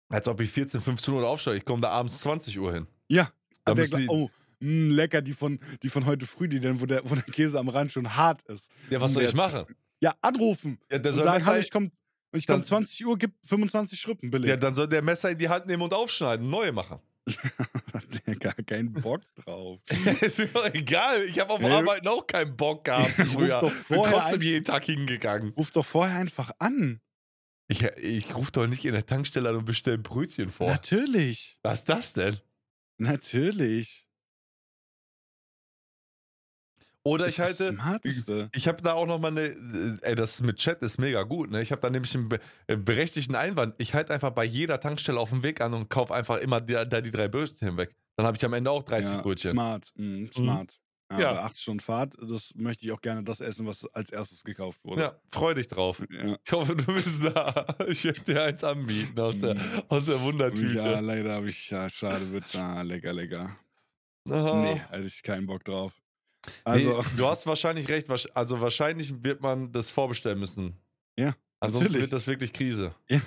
Als 0.09 0.27
ob 0.27 0.39
ich 0.41 0.49
14, 0.49 0.81
15 0.81 1.13
Uhr 1.13 1.27
aufsteige. 1.27 1.57
Ich 1.57 1.65
komme 1.65 1.81
da 1.81 1.89
abends 1.89 2.17
20 2.19 2.57
Uhr 2.59 2.73
hin. 2.73 2.87
Ja. 3.07 3.31
Da 3.63 3.73
der 3.75 3.87
die- 3.87 4.07
oh, 4.09 4.29
mh, 4.59 4.93
lecker, 4.95 5.21
die 5.21 5.33
von, 5.33 5.59
die 5.83 5.89
von 5.89 6.05
heute 6.07 6.25
früh, 6.25 6.47
die 6.49 6.59
denn, 6.59 6.81
wo 6.81 6.85
der, 6.87 7.07
wo 7.09 7.13
der 7.15 7.23
Käse 7.23 7.59
am 7.59 7.69
Rand 7.69 7.91
schon 7.91 8.15
hart 8.15 8.41
ist. 8.43 8.71
Ja, 8.89 8.99
was 8.99 9.11
Und 9.11 9.15
soll 9.15 9.23
ich 9.25 9.33
machen? 9.33 9.65
Ja, 10.01 10.13
anrufen. 10.21 10.79
Ja, 10.91 10.97
der 10.97 11.13
soll 11.13 11.23
sagen, 11.23 11.45
hallo, 11.45 11.59
ich 11.61 11.69
komme 11.71 11.91
ich 12.37 12.45
Dann- 12.45 12.65
20 12.65 13.05
Uhr, 13.05 13.17
gib 13.17 13.31
25 13.47 13.99
Schrippen 13.99 14.29
billig. 14.31 14.49
ja, 14.49 14.57
dann 14.57 14.75
soll 14.75 14.87
der 14.87 15.01
Messer 15.01 15.31
in 15.31 15.37
die 15.37 15.49
Hand 15.49 15.65
nehmen 15.67 15.83
und 15.83 15.93
aufschneiden, 15.93 16.49
neue 16.49 16.71
machen. 16.71 16.99
Hat 17.93 18.27
der 18.27 18.35
gar 18.35 18.53
keinen 18.53 18.93
Bock 18.93 19.21
drauf. 19.35 19.79
ist 20.21 20.37
mir 20.37 20.47
doch 20.47 20.71
egal. 20.73 21.23
Ich 21.23 21.39
habe 21.39 21.51
auf 21.53 21.61
Ja. 21.61 21.77
Arbeiten 21.79 22.07
auch 22.07 22.27
keinen 22.27 22.55
Bock 22.55 22.83
gehabt 22.85 23.09
früher. 23.33 23.59
doch 23.59 23.71
Bin 23.71 23.81
vorher 23.97 24.13
trotzdem 24.19 24.41
ein- 24.41 24.45
jeden 24.45 24.65
Tag 24.65 24.85
hingegangen. 24.85 25.53
Ruf 25.57 25.71
doch 25.71 25.85
vorher 25.85 26.17
einfach 26.17 26.51
an. 26.59 27.01
Ich, 27.67 27.81
ich 27.81 28.35
rufe 28.35 28.51
doch 28.51 28.67
nicht 28.67 28.85
in 28.85 28.93
der 28.93 29.07
Tankstelle 29.07 29.49
an 29.49 29.55
und 29.55 29.65
bestelle 29.65 29.97
ein 29.97 30.03
Brötchen 30.03 30.51
vor. 30.51 30.67
Natürlich. 30.67 31.57
Was 31.63 31.79
ist 31.79 31.89
das 31.89 32.13
denn? 32.13 32.37
Natürlich. 32.99 34.04
Oder 37.05 37.27
ich 37.27 37.39
halte, 37.39 37.71
Smarteste. 37.73 38.49
Ich 38.55 38.67
habe 38.67 38.81
da 38.81 38.93
auch 38.93 39.05
noch 39.05 39.19
mal 39.19 39.27
eine, 39.27 39.41
äh, 39.45 39.95
ey, 40.01 40.15
das 40.15 40.41
mit 40.41 40.57
Chat 40.57 40.81
ist 40.81 40.97
mega 40.97 41.21
gut. 41.23 41.51
Ne? 41.51 41.61
Ich 41.61 41.71
habe 41.71 41.79
da 41.81 41.89
nämlich 41.91 42.15
einen 42.15 42.29
äh, 42.67 42.75
berechtigten 42.77 43.35
Einwand. 43.35 43.75
Ich 43.77 43.93
halte 43.93 44.11
einfach 44.11 44.31
bei 44.31 44.43
jeder 44.43 44.79
Tankstelle 44.79 45.19
auf 45.19 45.29
dem 45.29 45.43
Weg 45.43 45.61
an 45.61 45.75
und 45.75 45.89
kaufe 45.89 46.13
einfach 46.15 46.37
immer 46.39 46.61
die, 46.61 46.73
da 46.73 47.01
die 47.01 47.11
drei 47.11 47.27
Brötchen 47.27 47.77
weg. 47.77 47.93
Dann 48.17 48.25
habe 48.25 48.37
ich 48.37 48.43
am 48.43 48.53
Ende 48.53 48.71
auch 48.71 48.81
30 48.83 49.11
ja, 49.17 49.21
Brötchen. 49.21 49.51
Smart. 49.51 49.91
Mhm, 49.95 50.31
smart. 50.31 50.79
Ja, 51.11 51.19
Ja. 51.19 51.33
Bei 51.33 51.39
8 51.43 51.57
Stunden 51.59 51.79
Fahrt, 51.81 52.15
das 52.19 52.53
möchte 52.55 52.85
ich 52.87 52.91
auch 52.91 53.01
gerne 53.01 53.23
das 53.23 53.39
essen, 53.39 53.67
was 53.67 53.85
als 53.93 54.09
erstes 54.09 54.43
gekauft 54.43 54.83
wurde. 54.83 55.01
Ja, 55.01 55.19
freu 55.31 55.53
dich 55.53 55.67
drauf. 55.67 56.01
Ja. 56.09 56.35
Ich 56.43 56.51
hoffe, 56.51 56.75
du 56.75 56.85
bist 56.85 57.23
da. 57.23 57.67
Ich 57.87 58.03
werde 58.03 58.21
dir 58.21 58.41
eins 58.41 58.63
anbieten 58.63 59.19
aus 59.19 59.39
der, 59.39 59.53
Mhm. 59.53 59.83
aus 59.89 60.05
der 60.05 60.15
Ja, 60.15 60.23
Wundertüte. 60.23 60.99
leider 61.01 61.33
habe 61.35 61.49
ich, 61.49 61.69
ja, 61.69 61.87
schade, 61.87 62.31
wird 62.31 62.45
da, 62.51 62.81
lecker, 62.81 63.13
lecker. 63.13 63.55
Aha. 64.27 64.61
Nee, 64.63 64.81
hätte 64.89 65.05
ich 65.05 65.21
keinen 65.21 65.45
Bock 65.45 65.63
drauf. 65.63 65.93
Also, 66.63 67.01
nee, 67.01 67.05
du 67.17 67.25
hast 67.27 67.45
wahrscheinlich 67.47 67.87
recht. 67.89 68.07
Also 68.33 68.59
wahrscheinlich 68.61 69.23
wird 69.23 69.41
man 69.41 69.71
das 69.71 69.89
vorbestellen 69.91 70.39
müssen. 70.39 70.77
Ja, 71.17 71.35
Ansonsten 71.59 71.85
natürlich. 71.85 72.01
wird 72.03 72.13
das 72.13 72.27
wirklich 72.27 72.53
Krise. 72.53 72.93
ja. 73.09 73.19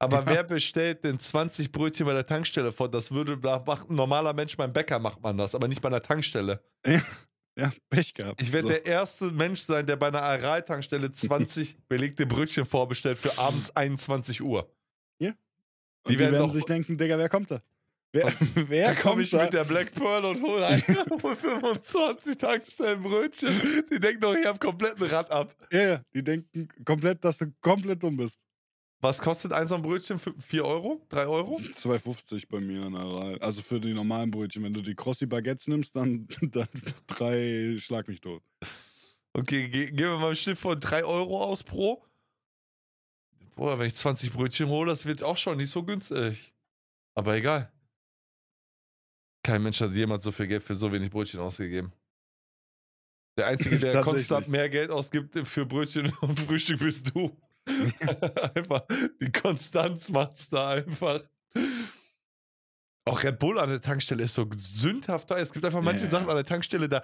Aber 0.00 0.18
Ja. 0.20 0.26
wer 0.26 0.44
bestellt 0.44 1.02
denn 1.04 1.18
20 1.18 1.72
Brötchen 1.72 2.06
bei 2.06 2.12
der 2.14 2.24
Tankstelle 2.26 2.70
vor? 2.72 2.88
Das 2.88 3.10
würde 3.10 3.36
macht 3.36 3.90
ein 3.90 3.96
normaler 3.96 4.32
Mensch 4.32 4.56
beim 4.56 4.72
Bäcker 4.72 4.98
macht 5.00 5.20
man 5.22 5.36
das, 5.36 5.54
aber 5.56 5.66
nicht 5.68 5.80
bei 5.80 5.88
einer 5.88 6.02
Tankstelle. 6.02 6.62
ja, 7.56 7.72
Pech 7.90 8.14
gehabt. 8.14 8.40
Ich 8.40 8.52
werde 8.52 8.62
So. 8.68 8.68
der 8.74 8.86
erste 8.86 9.32
Mensch 9.32 9.62
sein, 9.62 9.86
der 9.86 9.96
bei 9.96 10.06
einer 10.08 10.22
Aral-Tankstelle 10.22 11.10
20 11.10 11.76
belegte 11.88 12.26
Brötchen 12.26 12.64
vorbestellt 12.64 13.18
für 13.18 13.36
abends 13.38 13.74
21 13.74 14.40
Uhr. 14.42 14.72
Und 16.04 16.12
die 16.12 16.16
die 16.16 16.20
werden 16.20 16.32
werden 16.34 16.50
sich 16.52 16.64
denken, 16.64 16.96
Digga, 16.96 17.18
wer 17.18 17.28
kommt 17.28 17.50
da? 17.50 17.60
Wer, 18.12 18.32
wer 18.68 18.96
komme 18.96 19.22
ich 19.22 19.30
da? 19.30 19.44
mit 19.44 19.52
der 19.52 19.64
Black 19.64 19.94
Pearl 19.94 20.24
und 20.24 20.42
hole 20.42 20.66
ein, 20.66 20.82
hol 21.22 21.36
25 21.36 22.38
Tankstellenbrötchen. 22.38 23.84
Die 23.90 24.00
denken 24.00 24.20
doch, 24.20 24.34
ich 24.34 24.46
habe 24.46 24.58
kompletten 24.58 25.04
Rad 25.06 25.30
ab. 25.30 25.54
Ja, 25.70 25.80
ja, 25.80 26.02
die 26.14 26.24
denken 26.24 26.68
komplett, 26.84 27.24
dass 27.24 27.38
du 27.38 27.52
komplett 27.60 28.02
dumm 28.02 28.16
bist. 28.16 28.38
Was 29.00 29.20
kostet 29.20 29.52
eins 29.52 29.70
am 29.70 29.82
Brötchen? 29.82 30.18
4 30.18 30.64
Euro? 30.64 31.06
3 31.10 31.26
Euro? 31.26 31.58
2,50 31.58 32.46
bei 32.50 32.58
mir 32.58 32.84
in 32.84 32.96
Aral. 32.96 33.38
Also 33.38 33.62
für 33.62 33.78
die 33.78 33.94
normalen 33.94 34.28
Brötchen. 34.28 34.64
Wenn 34.64 34.72
du 34.72 34.82
die 34.82 34.96
Crossi 34.96 35.24
Baguettes 35.24 35.68
nimmst, 35.68 35.94
dann, 35.94 36.26
dann 36.42 36.66
drei 37.06 37.76
Schlag 37.78 38.08
mich 38.08 38.20
tot. 38.20 38.42
Okay, 39.34 39.68
ge 39.68 39.86
gehen 39.86 39.98
wir 39.98 40.18
mal 40.18 40.30
ein 40.30 40.36
Schnitt 40.36 40.58
von 40.58 40.80
3 40.80 41.04
Euro 41.04 41.44
aus 41.44 41.62
pro. 41.62 42.02
Boah, 43.54 43.78
wenn 43.78 43.86
ich 43.86 43.94
20 43.94 44.32
Brötchen 44.32 44.68
hole, 44.68 44.90
das 44.90 45.06
wird 45.06 45.22
auch 45.22 45.36
schon 45.36 45.58
nicht 45.58 45.70
so 45.70 45.84
günstig. 45.84 46.52
Aber 47.14 47.36
egal. 47.36 47.70
Kein 49.48 49.62
Mensch 49.62 49.80
hat 49.80 49.92
jemals 49.92 50.24
so 50.24 50.30
viel 50.30 50.46
Geld 50.46 50.62
für 50.62 50.74
so 50.74 50.92
wenig 50.92 51.08
Brötchen 51.08 51.40
ausgegeben. 51.40 51.90
Der 53.38 53.46
Einzige, 53.46 53.78
der 53.78 54.02
konstant 54.02 54.46
mehr 54.46 54.68
Geld 54.68 54.90
ausgibt 54.90 55.38
für 55.48 55.64
Brötchen 55.64 56.12
und 56.20 56.38
Frühstück, 56.38 56.80
bist 56.80 57.14
du. 57.14 57.34
einfach, 58.54 58.82
die 59.18 59.32
Konstanz 59.32 60.10
macht's 60.10 60.50
da 60.50 60.68
einfach. 60.72 61.22
Auch 63.06 63.22
Red 63.22 63.38
Bull 63.38 63.58
an 63.58 63.70
der 63.70 63.80
Tankstelle 63.80 64.24
ist 64.24 64.34
so 64.34 64.46
sündhaft 64.54 65.30
teuer. 65.30 65.38
Es 65.38 65.50
gibt 65.50 65.64
einfach 65.64 65.80
manche 65.82 66.04
Ja. 66.04 66.10
Sachen 66.10 66.28
an 66.28 66.36
der 66.36 66.44
Tankstelle, 66.44 66.86
da, 66.86 67.02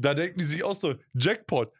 da 0.00 0.14
denken 0.14 0.38
die 0.38 0.44
sich 0.44 0.62
auch 0.62 0.78
so, 0.78 0.94
Jackpot. 1.14 1.72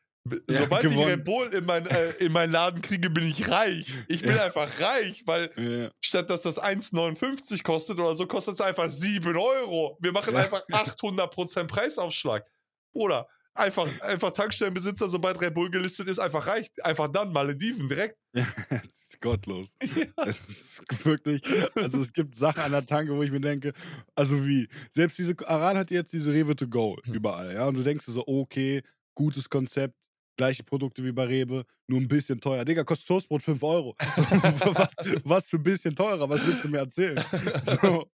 Ja, 0.49 0.61
Sobald 0.61 0.85
ich 0.85 0.91
gewonnen. 0.91 1.11
Red 1.11 1.25
Bull 1.25 1.47
in, 1.53 1.67
mein, 1.67 1.87
äh, 1.87 2.11
in 2.13 2.33
meinen 2.33 2.51
Laden 2.53 2.81
kriege, 2.81 3.11
bin 3.11 3.27
ich 3.27 3.47
reich. 3.51 3.87
Ich 4.09 4.23
bin 4.23 4.37
Ja. 4.37 4.45
einfach 4.45 4.81
reich, 4.81 5.23
weil 5.27 5.51
Ja. 5.57 5.91
statt 6.01 6.31
dass 6.31 6.43
das 6.43 6.59
1,59 6.59 7.63
kostet 7.63 7.99
oder 7.99 8.17
so, 8.17 8.27
kostet 8.27 8.55
es 8.55 8.61
einfach 8.63 8.91
7 8.91 9.37
Euro. 9.37 9.99
Wir 10.01 10.13
machen 10.13 10.33
Ja. 10.35 10.41
einfach 10.41 10.63
800% 10.73 11.69
Preisaufschlag. 11.71 12.47
Oder 12.95 13.29
einfach, 13.55 13.87
einfach 14.01 14.31
Tankstellenbesitzer, 14.33 15.11
sobald 15.11 15.41
Red 15.43 15.53
Bull 15.55 15.71
gelistet 15.71 16.09
ist, 16.09 16.19
einfach 16.19 16.47
reich. 16.47 16.71
Einfach 16.83 17.09
dann 17.09 17.33
Malediven 17.33 17.89
direkt. 17.89 18.17
Ja, 18.35 18.47
das 18.71 18.83
ist 19.11 19.21
gottlos. 19.21 19.69
Es 20.27 20.49
ist 20.49 21.05
wirklich, 21.07 21.43
also 21.77 22.01
es 22.01 22.13
gibt 22.13 22.35
Sachen 22.35 22.63
an 22.63 22.73
der 22.73 22.85
Tanke, 22.87 23.15
wo 23.15 23.23
ich 23.23 23.31
mir 23.31 23.41
denke, 23.41 23.73
also 24.17 24.45
wie, 24.47 24.69
selbst 24.91 25.19
diese, 25.19 25.35
Aral 25.47 25.77
hat 25.77 25.91
jetzt 25.91 26.13
diese 26.15 26.33
Rewe 26.33 26.57
to 26.57 26.67
go 26.67 26.97
Hm. 27.05 27.15
überall, 27.15 27.53
ja, 27.55 27.67
und 27.69 27.77
du 27.77 27.83
denkst 27.83 28.07
so, 28.07 28.25
okay, 28.27 28.83
gutes 29.15 29.49
Konzept, 29.49 29.95
gleiche 30.37 30.62
Produkte 30.62 31.05
wie 31.05 31.12
bei 31.12 31.25
Rewe, 31.25 31.64
nur 31.87 32.01
ein 32.01 32.09
bisschen 32.09 32.40
teuer. 32.40 32.64
Digga, 32.64 32.85
kostet 32.85 33.09
Toastbrot 33.09 33.42
5 33.42 33.62
Euro. 33.62 33.94
was, 34.01 34.88
was 35.25 35.49
für 35.49 35.57
ein 35.57 35.62
bisschen 35.62 35.94
teurer, 35.94 36.29
was 36.29 36.44
willst 36.47 36.64
du 36.64 36.68
mir 36.68 36.79
erzählen? 36.79 37.23
So, 37.83 38.09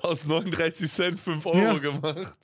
Aus 0.00 0.24
39 0.24 0.90
Cent 0.90 1.18
5 1.20 1.44
Euro 1.46 1.58
Ja. 1.58 1.78
gemacht. 1.78 2.36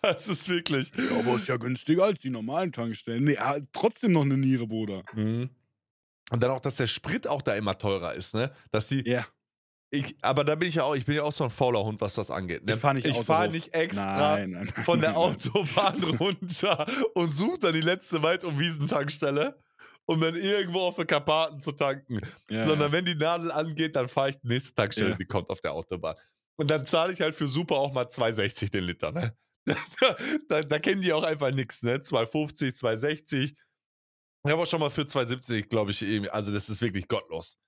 Das 0.00 0.28
ist 0.28 0.48
wirklich. 0.48 0.90
ja, 0.96 1.18
aber 1.18 1.34
ist 1.36 1.48
ja 1.48 1.56
günstiger 1.56 2.04
als 2.04 2.20
die 2.20 2.30
normalen 2.30 2.72
Tankstellen. 2.72 3.24
Nee, 3.24 3.34
ja, 3.34 3.56
trotzdem 3.72 4.12
noch 4.12 4.22
eine 4.22 4.36
Niere, 4.36 4.66
Bruder. 4.66 5.02
Mhm. 5.14 5.50
Und 6.30 6.42
dann 6.42 6.50
auch, 6.50 6.60
dass 6.60 6.76
der 6.76 6.86
Sprit 6.86 7.26
auch 7.26 7.42
da 7.42 7.54
immer 7.54 7.76
teurer 7.78 8.14
ist, 8.14 8.34
ne? 8.34 8.52
Dass 8.70 8.88
die. 8.88 9.02
Ja. 9.08 9.26
Ich, 9.90 10.16
aber 10.20 10.44
da 10.44 10.54
bin 10.54 10.68
ich 10.68 10.74
ja 10.74 10.82
auch, 10.84 10.94
ich 10.94 11.06
bin 11.06 11.16
ja 11.16 11.22
auch 11.22 11.32
so 11.32 11.44
ein 11.44 11.50
fauler 11.50 11.82
Hund, 11.82 12.00
was 12.00 12.14
das 12.14 12.30
angeht. 12.30 12.62
Ne? 12.64 12.74
Ich 12.74 12.78
fahr 12.78 12.92
nicht 12.92 13.24
fahr 13.24 13.48
nicht 13.48 13.72
extra 13.72 14.36
Nein, 14.36 14.50
nein, 14.50 14.70
nein. 14.74 14.84
von 14.84 15.00
der. 15.00 15.16
Autobahn 15.16 16.02
runter 16.20 16.86
und 17.14 17.32
suche 17.32 17.58
dann 17.58 17.72
die 17.72 17.80
letzte 17.80 18.22
Wald-und-Wiesentankstelle, 18.22 19.58
um 20.04 20.20
dann 20.20 20.36
irgendwo 20.36 20.80
auf 20.80 20.96
den 20.96 21.06
Karpaten 21.06 21.60
zu 21.60 21.72
tanken. 21.72 22.20
Ja, 22.50 22.66
Sondern 22.66 22.88
ja. 22.88 22.92
wenn 22.92 23.04
die 23.06 23.14
Nadel 23.14 23.50
angeht, 23.50 23.96
dann 23.96 24.08
fahre 24.08 24.30
ich 24.30 24.36
die 24.40 24.48
nächste 24.48 24.74
Tankstelle, 24.74 25.10
Ja. 25.10 25.16
die 25.16 25.24
kommt 25.24 25.48
auf 25.48 25.60
der 25.62 25.72
Autobahn. 25.72 26.16
Und 26.56 26.70
dann 26.70 26.84
zahle 26.84 27.12
ich 27.14 27.20
halt 27.22 27.34
für 27.34 27.46
Super 27.48 27.76
auch 27.76 27.92
mal 27.92 28.04
2,60 28.06 28.70
den 28.70 28.84
Liter. 28.84 29.12
Ne? 29.12 29.34
Da, 30.00 30.16
da, 30.48 30.62
da 30.62 30.78
kennen 30.78 31.02
die 31.02 31.12
auch 31.12 31.22
einfach 31.22 31.50
nichts, 31.50 31.82
ne? 31.82 31.96
2,50, 31.98 32.78
2,60. 32.80 33.42
Ich 33.42 34.50
habe 34.50 34.62
auch 34.62 34.66
schon 34.66 34.80
mal 34.80 34.88
für 34.88 35.02
2,70, 35.02 35.68
glaube 35.68 35.90
ich, 35.90 36.00
eben, 36.02 36.26
also 36.30 36.50
das 36.52 36.70
ist 36.70 36.80
wirklich 36.80 37.06
gottlos. 37.06 37.58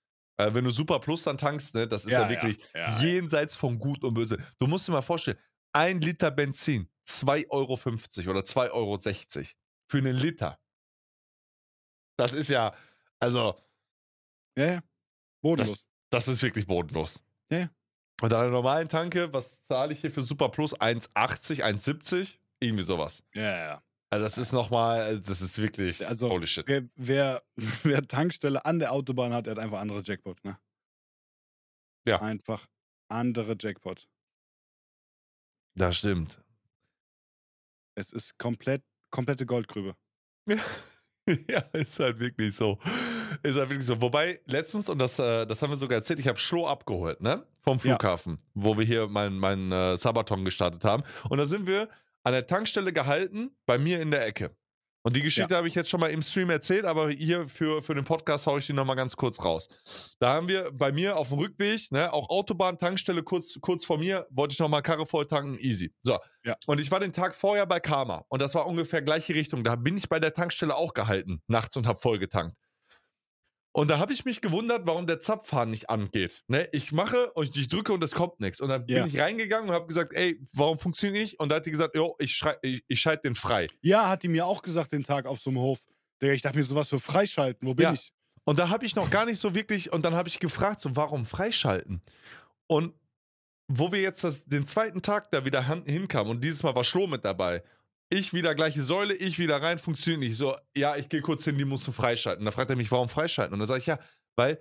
Äh, 0.46 0.54
wenn 0.54 0.64
du 0.64 0.70
Super 0.70 0.98
Plus 1.00 1.22
dann 1.22 1.38
tankst, 1.38 1.74
ne, 1.74 1.86
das 1.88 2.04
ist 2.04 2.12
ja, 2.12 2.22
Ja, 2.22 2.28
wirklich 2.28 2.58
Ja, 2.74 2.80
ja. 2.92 2.98
jenseits 3.00 3.56
von 3.56 3.78
Gut 3.78 4.04
und 4.04 4.14
Böse. 4.14 4.38
Du 4.58 4.66
musst 4.66 4.88
dir 4.88 4.92
mal 4.92 5.02
vorstellen, 5.02 5.38
ein 5.72 6.00
Liter 6.00 6.30
Benzin, 6.30 6.88
2,50 7.06 7.48
Euro 7.50 8.30
oder 8.30 8.40
2,60 8.44 8.70
Euro 8.72 8.98
für 9.90 9.98
einen 9.98 10.16
Liter. 10.16 10.58
Das 12.18 12.32
ist 12.32 12.48
ja, 12.48 12.74
also, 13.18 13.56
Ja. 14.56 14.82
Bodenlos. 15.42 15.84
Das 16.10 16.28
ist 16.28 16.42
wirklich 16.42 16.66
bodenlos. 16.66 17.22
Ja. 17.50 17.70
Und 18.20 18.32
an 18.34 18.42
der 18.42 18.50
normalen 18.50 18.88
Tanke, 18.88 19.32
was 19.32 19.58
zahle 19.66 19.92
ich 19.92 20.00
hier 20.00 20.10
für 20.10 20.22
Super 20.22 20.50
Plus? 20.50 20.74
1,80, 20.78 21.62
1,70? 21.62 22.38
Irgendwie 22.60 22.84
sowas. 22.84 23.22
Ja, 23.34 23.42
ja. 23.56 23.82
Also 24.12 24.24
das 24.24 24.38
ist 24.38 24.52
nochmal, 24.52 25.20
das 25.20 25.40
ist 25.40 25.56
wirklich 25.58 26.04
Also, 26.06 26.28
holy 26.28 26.46
shit. 26.46 26.66
Wer, 26.66 26.88
wer, 26.96 27.42
wer 27.84 28.06
Tankstelle 28.06 28.64
an 28.64 28.80
der 28.80 28.92
Autobahn 28.92 29.32
hat, 29.32 29.46
der 29.46 29.52
hat 29.52 29.60
einfach 29.60 29.80
andere 29.80 30.02
Jackpot, 30.04 30.44
ne? 30.44 30.58
Ja. 32.06 32.20
Einfach 32.20 32.66
andere 33.08 33.56
Jackpot. 33.58 34.08
Das 35.76 35.96
stimmt. 35.96 36.42
Es 37.94 38.12
ist 38.12 38.38
komplett, 38.38 38.82
komplette 39.10 39.46
Goldgrübe. 39.46 39.94
ja, 41.48 41.60
ist 41.72 42.00
halt 42.00 42.18
wirklich 42.18 42.56
so. 42.56 42.78
Ist 43.42 43.56
halt 43.56 43.70
wirklich 43.70 43.86
so. 43.86 44.00
Wobei, 44.00 44.40
letztens, 44.46 44.88
und 44.88 44.98
das, 44.98 45.18
äh, 45.20 45.46
das 45.46 45.62
haben 45.62 45.70
wir 45.70 45.76
sogar 45.76 45.98
erzählt, 45.98 46.18
ich 46.18 46.26
habe 46.26 46.38
Schlo 46.38 46.66
abgeholt, 46.66 47.20
ne? 47.20 47.46
Vom 47.60 47.76
Ja. 47.78 47.96
Flughafen, 47.96 48.40
wo 48.54 48.76
wir 48.76 48.84
hier 48.84 49.06
meinen 49.06 49.38
mein, 49.38 49.70
äh, 49.70 49.96
Sabaton 49.96 50.44
gestartet 50.44 50.84
haben. 50.84 51.04
Und 51.28 51.38
da 51.38 51.44
sind 51.44 51.66
wir 51.66 51.88
an 52.22 52.32
der 52.32 52.46
Tankstelle 52.46 52.92
gehalten, 52.92 53.56
bei 53.66 53.78
mir 53.78 54.00
in 54.00 54.10
der 54.10 54.26
Ecke. 54.26 54.56
Und 55.02 55.16
die 55.16 55.22
Geschichte 55.22 55.56
habe 55.56 55.66
ich 55.66 55.74
jetzt 55.74 55.88
schon 55.88 56.00
mal 56.00 56.10
im 56.10 56.20
Stream 56.20 56.50
erzählt, 56.50 56.84
aber 56.84 57.10
hier 57.10 57.48
für, 57.48 57.80
für 57.80 57.94
den 57.94 58.04
Podcast 58.04 58.46
haue 58.46 58.58
ich 58.58 58.66
die 58.66 58.74
nochmal 58.74 58.96
ganz 58.96 59.16
kurz 59.16 59.42
raus. 59.42 59.66
Da 60.18 60.34
haben 60.34 60.46
wir 60.48 60.70
bei 60.72 60.92
mir 60.92 61.16
auf 61.16 61.30
dem 61.30 61.38
Rückweg, 61.38 61.90
ne, 61.90 62.12
auch 62.12 62.28
Autobahn, 62.28 62.78
Tankstelle 62.78 63.22
kurz, 63.22 63.58
kurz 63.62 63.86
vor 63.86 63.98
mir, 63.98 64.26
wollte 64.30 64.52
ich 64.52 64.58
nochmal 64.58 64.82
Karre 64.82 65.06
voll 65.06 65.26
tanken, 65.26 65.56
easy. 65.58 65.94
So. 66.02 66.18
Ja. 66.44 66.54
Und 66.66 66.80
ich 66.80 66.90
war 66.90 67.00
den 67.00 67.14
Tag 67.14 67.34
vorher 67.34 67.64
bei 67.64 67.80
Karma 67.80 68.26
und 68.28 68.42
das 68.42 68.54
war 68.54 68.66
ungefähr 68.66 69.00
gleiche 69.00 69.34
Richtung. 69.34 69.64
Da 69.64 69.74
bin 69.74 69.96
ich 69.96 70.08
bei 70.08 70.20
der 70.20 70.34
Tankstelle 70.34 70.76
auch 70.76 70.92
gehalten, 70.92 71.40
nachts 71.46 71.78
und 71.78 71.86
habe 71.86 71.98
voll 71.98 72.18
getankt. 72.18 72.56
Und 73.72 73.88
da 73.88 73.98
habe 74.00 74.12
ich 74.12 74.24
mich 74.24 74.40
gewundert, 74.40 74.86
warum 74.86 75.06
der 75.06 75.20
Zapfhahn 75.20 75.70
nicht 75.70 75.88
angeht. 75.90 76.42
Ne? 76.48 76.68
Ich 76.72 76.90
mache 76.90 77.30
und 77.34 77.56
ich 77.56 77.68
drücke 77.68 77.92
und 77.92 78.02
es 78.02 78.10
kommt 78.12 78.40
nichts. 78.40 78.60
Und 78.60 78.68
dann 78.68 78.84
Ja. 78.88 79.04
bin 79.04 79.14
ich 79.14 79.20
reingegangen 79.20 79.68
und 79.68 79.74
habe 79.74 79.86
gesagt, 79.86 80.12
ey, 80.14 80.40
warum 80.52 80.78
funktioniert 80.78 81.22
nicht? 81.22 81.38
Und 81.38 81.50
da 81.50 81.56
hat 81.56 81.66
die 81.66 81.70
gesagt, 81.70 81.94
jo, 81.94 82.16
ich, 82.18 82.42
ich, 82.62 82.82
ich 82.88 83.00
schalte 83.00 83.22
den 83.28 83.36
frei. 83.36 83.68
Ja, 83.82 84.08
hat 84.08 84.24
die 84.24 84.28
mir 84.28 84.44
auch 84.46 84.62
gesagt 84.62 84.92
den 84.92 85.04
Tag 85.04 85.26
auf 85.26 85.38
so 85.38 85.50
einem 85.50 85.60
Hof. 85.60 85.78
Ich 86.20 86.42
dachte 86.42 86.58
mir, 86.58 86.64
sowas 86.64 86.88
für 86.88 86.98
freischalten. 86.98 87.66
Wo 87.68 87.74
bin 87.74 87.84
Ja. 87.84 87.92
ich? 87.92 88.12
Und 88.44 88.58
da 88.58 88.70
habe 88.70 88.84
ich 88.84 88.96
noch 88.96 89.08
gar 89.10 89.24
nicht 89.24 89.38
so 89.38 89.54
wirklich, 89.54 89.92
und 89.92 90.04
dann 90.04 90.14
habe 90.14 90.28
ich 90.28 90.40
gefragt, 90.40 90.80
so, 90.80 90.96
warum 90.96 91.24
freischalten? 91.24 92.02
Und 92.66 92.94
wo 93.68 93.92
wir 93.92 94.00
jetzt 94.00 94.24
das, 94.24 94.44
den 94.46 94.66
zweiten 94.66 95.00
Tag 95.02 95.30
da 95.30 95.44
wieder 95.44 95.64
hinkamen, 95.64 96.32
und 96.32 96.42
dieses 96.42 96.64
Mal 96.64 96.74
war 96.74 96.82
Schlo 96.82 97.06
mit 97.06 97.24
dabei, 97.24 97.62
ich 98.10 98.34
wieder 98.34 98.54
gleiche 98.54 98.82
Säule, 98.82 99.14
ich 99.14 99.38
wieder 99.38 99.62
rein, 99.62 99.78
funktioniert 99.78 100.20
nicht. 100.20 100.36
So, 100.36 100.56
ja, 100.76 100.96
ich 100.96 101.08
gehe 101.08 101.22
kurz 101.22 101.44
hin, 101.44 101.56
die 101.56 101.64
musst 101.64 101.86
du 101.86 101.92
freischalten. 101.92 102.44
Da 102.44 102.50
fragt 102.50 102.68
er 102.68 102.76
mich, 102.76 102.90
warum 102.90 103.08
freischalten? 103.08 103.54
Und 103.54 103.60
dann 103.60 103.68
sage 103.68 103.80
ich, 103.80 103.86
ja, 103.86 103.98
weil 104.36 104.58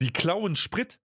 die 0.00 0.12
klauen 0.12 0.56
Sprit 0.56 0.98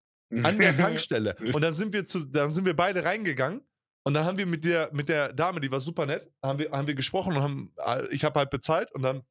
an 0.43 0.57
der 0.59 0.77
Tankstelle. 0.77 1.35
Und 1.53 1.61
dann 1.61 1.73
sind 1.73 1.93
wir 1.93 2.05
zu, 2.05 2.23
dann 2.23 2.51
sind 2.51 2.65
wir 2.65 2.75
beide 2.75 3.03
reingegangen. 3.03 3.61
Und 4.03 4.13
dann 4.13 4.23
haben 4.23 4.37
wir 4.37 4.45
mit 4.45 4.63
der, 4.63 4.89
mit 4.93 5.09
der 5.09 5.33
Dame, 5.33 5.59
die 5.59 5.69
war 5.69 5.81
super 5.81 6.05
nett, 6.05 6.31
haben 6.41 6.59
wir, 6.59 6.71
haben 6.71 6.87
wir 6.87 6.95
gesprochen 6.95 7.35
und 7.35 7.41
haben, 7.41 7.73
äh, 7.77 8.07
ich 8.07 8.23
habe 8.23 8.39
halt 8.39 8.51
bezahlt 8.51 8.89
und 8.93 9.01
dann 9.01 9.23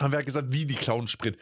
haben 0.00 0.12
wir 0.12 0.16
halt 0.16 0.26
gesagt, 0.26 0.50
wie 0.50 0.64
die 0.64 0.76
klauen 0.76 1.08
Sprit. 1.08 1.36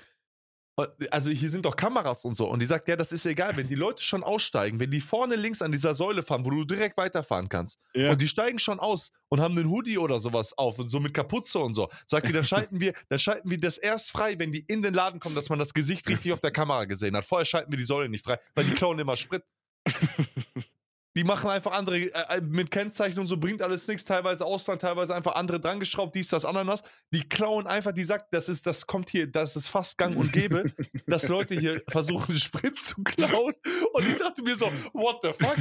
Also 1.10 1.30
hier 1.30 1.50
sind 1.50 1.64
doch 1.64 1.74
Kameras 1.74 2.24
und 2.24 2.36
so. 2.36 2.46
Und 2.46 2.60
die 2.60 2.66
sagt, 2.66 2.86
ja, 2.88 2.96
das 2.96 3.10
ist 3.10 3.24
egal, 3.24 3.56
wenn 3.56 3.66
die 3.66 3.74
Leute 3.74 4.02
schon 4.02 4.22
aussteigen, 4.22 4.78
wenn 4.78 4.90
die 4.90 5.00
vorne 5.00 5.34
links 5.34 5.62
an 5.62 5.72
dieser 5.72 5.94
Säule 5.94 6.22
fahren, 6.22 6.44
wo 6.44 6.50
du 6.50 6.64
direkt 6.64 6.98
weiterfahren 6.98 7.48
kannst. 7.48 7.78
Ja. 7.94 8.10
Und 8.10 8.20
die 8.20 8.28
steigen 8.28 8.58
schon 8.58 8.78
aus 8.78 9.10
und 9.28 9.40
haben 9.40 9.56
einen 9.56 9.70
Hoodie 9.70 9.96
oder 9.96 10.20
sowas 10.20 10.56
auf 10.58 10.78
und 10.78 10.90
so 10.90 11.00
mit 11.00 11.14
Kapuze 11.14 11.58
und 11.60 11.72
so. 11.72 11.88
Sagt 12.06 12.28
die, 12.28 12.32
dann 12.32 12.44
schalten 12.44 12.80
wir, 12.80 12.92
dann 13.08 13.18
schalten 13.18 13.50
wir 13.50 13.58
das 13.58 13.78
erst 13.78 14.10
frei, 14.10 14.38
wenn 14.38 14.52
die 14.52 14.64
in 14.68 14.82
den 14.82 14.92
Laden 14.92 15.18
kommen, 15.18 15.34
dass 15.34 15.48
man 15.48 15.58
das 15.58 15.72
Gesicht 15.72 16.06
richtig 16.08 16.32
auf 16.32 16.40
der 16.40 16.50
Kamera 16.50 16.84
gesehen 16.84 17.16
hat. 17.16 17.24
Vorher 17.24 17.46
schalten 17.46 17.72
wir 17.72 17.78
die 17.78 17.84
Säule 17.84 18.10
nicht 18.10 18.24
frei, 18.24 18.38
weil 18.54 18.64
die 18.64 18.72
klauen 18.72 18.98
immer 18.98 19.16
Sprit. 19.16 19.44
Die 21.16 21.24
machen 21.24 21.48
einfach 21.48 21.72
andere 21.72 21.96
äh, 21.98 22.10
äh, 22.36 22.40
mit 22.42 22.70
Kennzeichen 22.70 23.18
und 23.18 23.26
so, 23.26 23.38
bringt 23.38 23.62
alles 23.62 23.88
nichts, 23.88 24.04
teilweise 24.04 24.44
Ausland, 24.44 24.82
teilweise 24.82 25.14
einfach 25.14 25.34
andere 25.34 25.58
drangeschraubt, 25.58 26.14
dies, 26.14 26.28
das, 26.28 26.44
Ananas. 26.44 26.82
Die 27.10 27.26
klauen 27.26 27.66
einfach, 27.66 27.92
die 27.92 28.04
sagt, 28.04 28.34
das 28.34 28.50
ist, 28.50 28.66
das 28.66 28.86
kommt 28.86 29.08
hier, 29.08 29.26
das 29.26 29.56
ist 29.56 29.68
fast 29.68 29.96
gang 29.96 30.14
und 30.16 30.30
gäbe, 30.30 30.72
dass 31.06 31.28
Leute 31.28 31.58
hier 31.58 31.82
versuchen, 31.88 32.34
Sprit 32.38 32.76
zu 32.76 33.02
klauen. 33.02 33.54
Und 33.94 34.06
ich 34.06 34.16
dachte 34.16 34.42
mir 34.42 34.56
so, 34.56 34.70
what 34.92 35.20
the 35.22 35.32
fuck? 35.32 35.56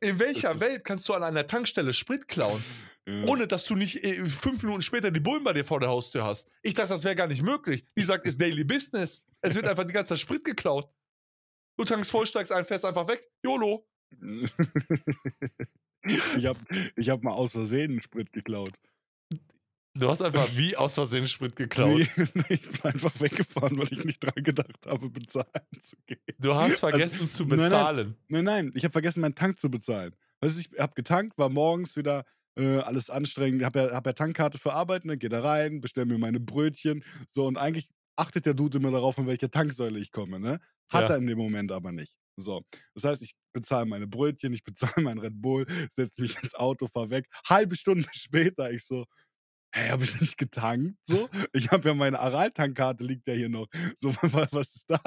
In 0.00 0.18
welcher 0.18 0.58
Welt 0.58 0.84
kannst 0.84 1.08
du 1.08 1.14
an 1.14 1.22
einer 1.22 1.46
Tankstelle 1.46 1.92
Sprit 1.92 2.26
klauen, 2.26 2.62
Ja. 3.06 3.24
ohne 3.28 3.46
dass 3.46 3.64
du 3.66 3.76
nicht 3.76 4.02
äh, 4.02 4.26
fünf 4.26 4.64
Minuten 4.64 4.82
später 4.82 5.12
die 5.12 5.20
Bullen 5.20 5.44
bei 5.44 5.52
dir 5.52 5.64
vor 5.64 5.78
der 5.78 5.88
Haustür 5.88 6.24
hast? 6.24 6.48
Ich 6.62 6.74
dachte, 6.74 6.88
das 6.90 7.04
wäre 7.04 7.14
gar 7.14 7.28
nicht 7.28 7.42
möglich. 7.42 7.84
Die 7.96 8.02
sagt, 8.02 8.26
ist 8.26 8.40
Daily 8.40 8.64
Business. 8.64 9.22
Es 9.40 9.54
wird 9.54 9.68
einfach 9.68 9.84
die 9.84 9.94
ganze 9.94 10.14
Zeit 10.14 10.18
Sprit 10.18 10.42
geklaut. 10.42 10.90
Du 11.78 11.84
tankst 11.84 12.10
voll, 12.10 12.26
steigst 12.26 12.50
ein, 12.50 12.64
fährst 12.64 12.84
einfach 12.84 13.06
weg. 13.06 13.30
YOLO. 13.44 13.86
ich 16.36 16.46
habe 16.46 16.58
ich 16.96 17.10
hab 17.10 17.22
mal 17.22 17.32
aus 17.32 17.52
Versehen 17.52 17.92
einen 17.92 18.02
Sprit 18.02 18.32
geklaut. 18.32 18.72
Du 19.94 20.10
hast 20.10 20.20
einfach 20.20 20.48
wie 20.56 20.76
aus 20.76 20.94
Versehen 20.94 21.28
Sprit 21.28 21.56
geklaut. 21.56 21.98
Nee, 21.98 22.08
nee, 22.34 22.44
ich 22.50 22.62
bin 22.68 22.82
einfach 22.82 23.18
weggefahren, 23.20 23.78
weil 23.78 23.92
ich 23.92 24.04
nicht 24.04 24.22
dran 24.22 24.42
gedacht 24.42 24.86
habe, 24.86 25.08
bezahlen 25.10 25.46
zu 25.80 25.96
gehen. 26.06 26.18
Du 26.38 26.54
hast 26.54 26.80
vergessen 26.80 27.30
zu 27.30 27.44
nein, 27.44 27.58
nein. 27.58 27.68
bezahlen. 27.68 28.16
Nein, 28.28 28.44
nein, 28.44 28.72
ich 28.74 28.84
habe 28.84 28.92
vergessen, 28.92 29.20
meinen 29.20 29.34
Tank 29.34 29.58
zu 29.58 29.70
bezahlen. 29.70 30.14
Weißt 30.40 30.56
du, 30.56 30.60
ich 30.60 30.70
habe 30.78 30.94
getankt, 30.94 31.38
war 31.38 31.48
morgens 31.48 31.96
wieder 31.96 32.24
äh, 32.58 32.78
alles 32.78 33.10
anstrengend, 33.10 33.64
habe 33.64 33.78
ja, 33.80 33.90
hab 33.92 34.06
ja 34.06 34.12
Tankkarte 34.12 34.58
für 34.58 34.72
Arbeit, 34.72 35.04
ne, 35.04 35.16
geh 35.16 35.28
da 35.28 35.40
rein, 35.40 35.80
bestell 35.80 36.04
mir 36.04 36.18
meine 36.18 36.40
Brötchen. 36.40 37.04
So, 37.30 37.46
und 37.46 37.56
eigentlich 37.56 37.88
achtet 38.16 38.46
der 38.46 38.54
Dude 38.54 38.78
immer 38.78 38.90
darauf, 38.90 39.14
von 39.14 39.26
welcher 39.26 39.50
Tanksäule 39.50 39.98
ich 39.98 40.12
komme, 40.12 40.40
ne? 40.40 40.60
Hat 40.88 41.08
Ja. 41.08 41.14
er 41.14 41.16
in 41.16 41.26
dem 41.26 41.38
Moment 41.38 41.72
aber 41.72 41.92
nicht. 41.92 42.16
So. 42.38 42.62
Das 42.94 43.04
heißt, 43.04 43.22
ich 43.22 43.34
bezahle 43.52 43.86
meine 43.86 44.06
Brötchen, 44.06 44.52
ich 44.52 44.64
bezahle 44.64 45.02
mein 45.04 45.18
Red 45.18 45.40
Bull, 45.40 45.66
setze 45.94 46.20
mich 46.20 46.36
ins 46.42 46.54
Auto, 46.54 46.86
fahr 46.86 47.10
weg. 47.10 47.26
Halbe 47.48 47.76
Stunde 47.76 48.06
später, 48.12 48.70
ich 48.70 48.84
so, 48.84 49.06
hä, 49.74 49.90
habe 49.90 50.04
ich 50.04 50.20
nicht 50.20 50.38
getankt? 50.38 50.96
So, 51.04 51.28
ich 51.52 51.70
habe 51.70 51.88
ja 51.88 51.94
meine 51.94 52.18
Aral-Tankkarte, 52.20 53.04
liegt 53.04 53.26
ja 53.28 53.34
hier 53.34 53.48
noch. 53.48 53.66
So, 54.00 54.14
wa- 54.32 54.48
was 54.52 54.74
ist 54.76 54.84
da? 54.88 54.98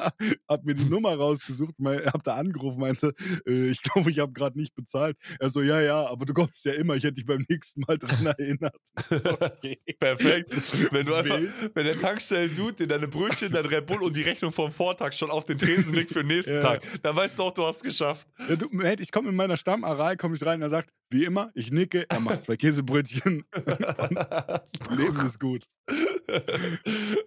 Hab 0.48 0.64
mir 0.66 0.74
die 0.76 0.86
Nummer 0.90 1.16
rausgesucht, 1.16 1.76
hab 1.80 2.24
da 2.24 2.36
angerufen, 2.36 2.80
meinte, 2.80 3.14
äh, 3.48 3.70
ich 3.70 3.82
glaube, 3.84 4.12
ich 4.12 4.20
habe 4.20 4.34
gerade 4.34 4.58
nicht 4.60 4.76
bezahlt. 4.76 5.18
Er 5.40 5.50
so, 5.50 5.62
ja, 5.62 5.82
ja, 5.82 6.06
aber 6.08 6.26
du 6.26 6.34
kommst 6.34 6.66
ja 6.66 6.74
immer, 6.74 6.96
ich 6.96 7.04
hätte 7.04 7.16
dich 7.16 7.26
beim 7.26 7.46
nächsten 7.50 7.82
Mal 7.82 7.98
dran 7.98 8.26
erinnert. 8.26 8.76
Okay. 9.10 9.80
Perfekt. 10.00 10.52
Wenn 10.94 11.06
du 11.06 11.16
einfach, 11.16 11.40
wenn 11.74 11.86
der 11.86 12.00
Tankstellen-Dude 12.00 12.74
dir 12.76 12.88
deine 12.88 13.08
Brötchen, 13.08 13.52
dein 13.52 13.66
Red 13.66 13.86
Bull 13.86 14.04
und 14.04 14.16
die 14.16 14.22
Rechnung 14.22 14.52
vom 14.52 14.72
Vortag 14.72 15.14
schon 15.14 15.32
auf 15.32 15.46
den 15.46 15.58
Tresen 15.58 15.94
legt 15.94 16.12
für 16.12 16.20
den 16.20 16.28
nächsten 16.28 16.54
Ja. 16.56 16.62
Tag, 16.62 16.84
dann 17.04 17.16
weißt 17.16 17.40
du 17.40 17.44
auch, 17.44 17.54
du 17.54 17.66
hast 17.66 17.78
es 17.78 17.84
geschafft. 17.84 18.28
Ja, 18.48 18.56
du, 18.56 18.68
ich 19.00 19.12
komme 19.12 19.30
in 19.30 19.36
meiner 19.36 19.58
Stammaral, 19.58 20.18
komme 20.18 20.36
ich 20.36 20.46
rein, 20.46 20.62
er 20.62 20.70
sagt, 20.70 20.90
wie 21.10 21.26
immer, 21.26 21.52
ich 21.56 21.72
nicke, 21.72 22.06
er 22.10 22.20
macht 22.20 22.44
zwei 22.44 22.58
Käsebrötchen. 22.58 23.44
Leben 23.56 25.20
ist 25.26 25.40
gut. 25.40 25.68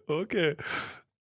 okay. 0.07 0.57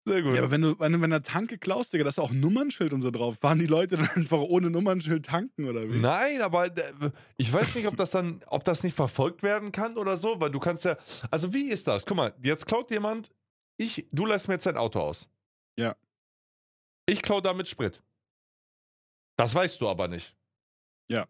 Sehr 0.06 0.24
gut. 0.24 0.34
Ja, 0.34 0.40
aber 0.40 0.52
wenn 0.52 0.62
du, 0.62 0.80
wenn 0.80 1.00
wenn 1.02 1.10
der 1.12 1.22
Tanke 1.22 1.60
klaust, 1.60 1.94
Digga, 1.94 2.04
da 2.04 2.10
ist 2.10 2.20
auch 2.20 2.32
Nummernschild 2.32 2.92
und 2.94 3.04
so 3.04 3.12
drauf. 3.12 3.38
Fahren 3.40 3.60
die 3.60 3.68
Leute 3.68 3.98
dann 3.98 4.10
einfach 4.16 4.40
ohne 4.40 4.70
Nummernschild 4.70 5.26
tanken 5.26 5.68
oder 5.68 5.88
wie? 5.90 6.00
Nein, 6.00 6.42
aber 6.42 6.66
äh, 6.66 7.12
ich 7.38 7.52
weiß 7.52 7.76
nicht, 7.76 7.88
ob 7.88 7.98
das 7.98 8.10
dann, 8.12 8.44
ob 8.48 8.64
das 8.64 8.84
nicht 8.84 8.96
verfolgt 8.96 9.44
werden 9.44 9.72
kann 9.72 9.98
oder 9.98 10.18
so, 10.18 10.40
weil 10.40 10.50
du 10.50 10.60
kannst 10.60 10.86
ja, 10.86 10.98
also 11.30 11.54
wie 11.54 11.70
ist 11.70 11.88
das? 11.88 12.06
Guck 12.06 12.18
mal, 12.18 12.34
jetzt 12.42 12.66
klaut 12.66 12.90
jemand, 12.90 13.32
ich, 13.78 14.08
du 14.12 14.26
lässt 14.26 14.48
mir 14.48 14.56
jetzt 14.56 14.66
dein 14.66 14.78
Auto 14.78 15.00
aus. 15.00 15.30
Ja. 15.78 15.96
Ich 17.06 17.22
klau 17.22 17.42
damit 17.42 17.68
Sprit. 17.68 18.02
Das 19.38 19.54
weißt 19.54 19.82
du 19.82 19.88
aber 19.88 20.08
nicht. 20.08 20.36
Ja. 21.10 21.28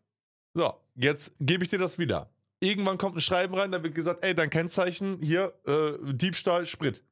So, 0.54 0.74
jetzt 0.96 1.32
gebe 1.40 1.64
ich 1.64 1.70
dir 1.70 1.80
das 1.80 1.98
wieder. 1.98 2.30
Irgendwann 2.60 2.98
kommt 2.98 3.16
ein 3.18 3.22
Schreiben 3.22 3.56
rein, 3.56 3.72
da 3.72 3.82
wird 3.82 3.96
gesagt, 3.96 4.24
ey, 4.24 4.36
dein 4.36 4.50
Kennzeichen 4.50 5.20
hier, 5.22 5.54
äh, 5.66 6.14
Diebstahl, 6.14 6.66
Sprit. 6.66 7.04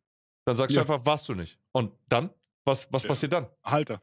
Dann 0.45 0.55
sagst 0.57 0.75
Ja. 0.75 0.83
du 0.83 0.91
einfach, 0.93 1.05
warst 1.05 1.27
du 1.29 1.33
nicht. 1.35 1.59
Und 1.71 1.91
dann? 2.07 2.29
Was, 2.65 2.91
was 2.91 3.03
Ja. 3.03 3.07
passiert 3.09 3.33
dann? 3.33 3.47
Halter, 3.63 4.01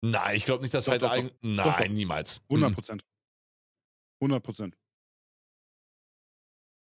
Nein, 0.00 0.36
ich 0.36 0.44
glaube 0.44 0.62
nicht, 0.62 0.72
dass 0.72 0.84
Doch, 0.84 0.92
halt 0.92 1.02
doch, 1.02 1.10
ein. 1.10 1.26
doch. 1.28 1.34
Nein, 1.42 1.56
Doch, 1.66 1.76
doch. 1.78 1.88
niemals. 1.88 2.40
100 2.48 2.70
Mhm. 2.70 2.74
Prozent. 2.74 3.04
100 4.22 4.42
Prozent. 4.44 4.78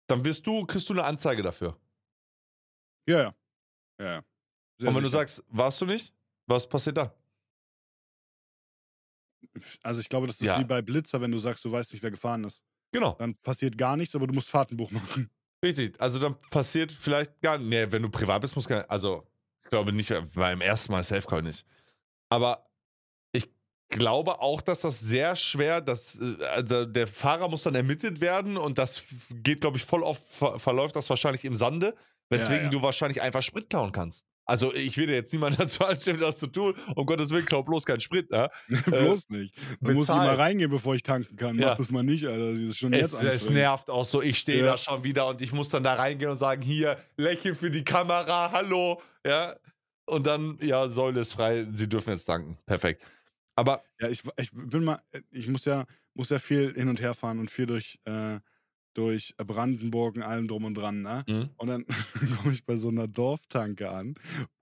Dann 0.10 0.24
wirst 0.26 0.46
du, 0.48 0.66
kriegst 0.66 0.90
du 0.90 0.94
eine 0.94 1.04
Anzeige 1.04 1.44
dafür. 1.44 1.80
Ja, 3.08 3.18
ja. 3.22 3.36
ja, 4.00 4.06
ja. 4.06 4.24
Sehr 4.80 4.90
Und 4.90 4.96
wenn 4.96 5.04
du 5.04 5.10
sicher. 5.10 5.20
sagst, 5.20 5.44
warst 5.50 5.80
du 5.82 5.86
nicht, 5.86 6.14
was 6.48 6.68
passiert 6.68 6.98
dann? 6.98 7.12
Also 9.84 10.02
ich 10.02 10.10
glaube, 10.10 10.28
das 10.28 10.40
ist 10.42 10.48
Ja. 10.48 10.60
wie 10.60 10.64
bei 10.64 10.82
Blitzer, 10.82 11.22
wenn 11.22 11.32
du 11.32 11.38
sagst, 11.38 11.64
du 11.66 11.72
weißt 11.72 11.92
nicht, 11.94 12.04
wer 12.04 12.12
gefahren 12.12 12.44
ist. 12.44 12.62
Genau, 12.92 13.16
Dann 13.20 13.36
passiert 13.36 13.78
gar 13.78 13.98
nichts, 13.98 14.16
aber 14.16 14.28
du 14.28 14.34
musst 14.34 14.50
Fahrtenbuch 14.50 14.92
machen. 14.92 15.30
richtig. 15.64 16.00
Also 16.00 16.20
dann 16.20 16.36
passiert 16.50 16.92
vielleicht 16.92 17.42
gar 17.42 17.58
nicht. 17.58 17.68
Nee, 17.70 17.92
wenn 17.92 18.02
du 18.04 18.10
privat 18.10 18.42
bist, 18.42 18.56
muss 18.56 18.68
gar 18.68 18.90
Also, 18.90 19.28
ich 19.64 19.70
glaube 19.70 19.92
nicht, 19.92 20.14
beim 20.36 20.62
ersten 20.62 20.92
Mal 20.92 21.04
Safecall 21.04 21.42
nicht. 21.42 21.66
Aber 22.30 22.70
ich 23.34 23.50
glaube 23.90 24.40
auch, 24.40 24.62
dass 24.62 24.82
das 24.82 25.00
sehr 25.00 25.36
schwer, 25.36 25.82
dass, 25.82 26.16
äh, 26.16 26.44
also 26.46 26.86
der 26.86 27.08
Fahrer 27.08 27.50
muss 27.50 27.64
dann 27.64 27.76
ermittelt 27.76 28.22
werden 28.22 28.58
und 28.58 28.78
das 28.78 29.04
geht, 29.30 29.62
glaube 29.62 29.78
ich, 29.78 29.84
voll 29.86 30.04
oft, 30.04 30.24
ver 30.28 30.60
verläuft 30.60 30.96
das 30.96 31.10
wahrscheinlich 31.10 31.44
im 31.46 31.56
Sande, 31.56 31.96
weswegen 32.30 32.66
ja. 32.66 32.70
du 32.70 32.82
wahrscheinlich 32.82 33.22
einfach 33.22 33.42
Sprit 33.42 33.70
klauen 33.70 33.92
kannst. 33.92 34.26
Also 34.46 34.74
ich 34.74 34.96
will 34.98 35.08
dir 35.08 35.14
jetzt 35.16 35.34
niemand 35.34 35.60
dazu 35.60 35.84
anstellen, 35.84 36.20
das 36.20 36.38
zu 36.38 36.48
tun. 36.48 36.76
Um 36.96 37.06
Gottes 37.06 37.30
Willen, 37.32 37.46
klau 37.46 37.64
bloß 37.64 37.86
keinen 37.86 38.00
Sprit, 38.00 38.30
ne? 38.30 38.50
Bloß 38.86 39.30
nicht. 39.30 39.56
Da 39.82 39.92
muss 39.94 40.06
ich 40.06 40.10
bezahl. 40.14 40.28
mal 40.28 40.36
reingehen, 40.36 40.70
bevor 40.70 40.94
ich 40.96 41.04
tanken 41.04 41.36
kann. 41.36 41.58
Ja. 41.58 41.70
Mach 41.70 41.78
das 41.78 41.90
mal 41.92 42.04
nicht, 42.04 42.26
Alter. 42.26 42.52
Das 42.52 42.60
ist 42.60 42.78
schon 42.78 42.94
Es, 42.94 43.12
jetzt 43.12 43.22
es 43.22 43.50
nervt 43.50 43.90
auch 43.90 44.06
so. 44.06 44.22
Ich 44.22 44.38
stehe 44.38 44.60
Ja. 44.64 44.72
da 44.74 44.78
schon 44.78 45.04
wieder 45.04 45.28
und 45.28 45.42
ich 45.42 45.52
muss 45.52 45.70
dann 45.70 45.84
da 45.84 45.96
reingehen 45.96 46.32
und 46.32 46.38
sagen, 46.38 46.62
hier, 46.62 46.98
lächeln 47.18 47.56
für 47.56 47.72
die 47.72 47.84
Kamera, 47.84 48.52
hallo, 48.52 49.02
ja. 49.26 49.56
Und 50.08 50.28
dann, 50.28 50.60
ja, 50.62 50.88
Säule 50.88 51.22
ist 51.22 51.34
frei, 51.34 51.66
Sie 51.74 51.90
dürfen 51.90 52.12
jetzt 52.12 52.30
danken. 52.30 52.58
Perfekt. 52.68 53.04
Aber 53.56 53.84
Ja, 54.00 54.10
ich, 54.10 54.22
ich 54.38 54.52
bin 54.54 54.84
mal, 54.84 55.02
ich 55.32 55.48
muss 55.48 55.66
ja, 55.66 55.86
muss 56.14 56.30
ja 56.30 56.38
viel 56.38 56.74
hin 56.76 56.88
und 56.90 57.02
her 57.02 57.16
fahren 57.16 57.40
und 57.40 57.50
viel 57.50 57.66
durch, 57.66 58.00
äh, 58.06 58.38
durch 58.96 59.36
Brandenburg 59.38 60.16
und 60.16 60.24
allem 60.24 60.48
drum 60.48 60.66
und 60.66 60.76
dran, 60.76 61.04
ne? 61.04 61.24
hm, 61.28 61.50
Und 61.58 61.68
dann 61.68 61.86
komme 62.42 62.54
ich 62.54 62.66
bei 62.66 62.78
so 62.78 62.90
einer 62.90 63.08
Dorftanke 63.08 63.92
an. 63.92 64.16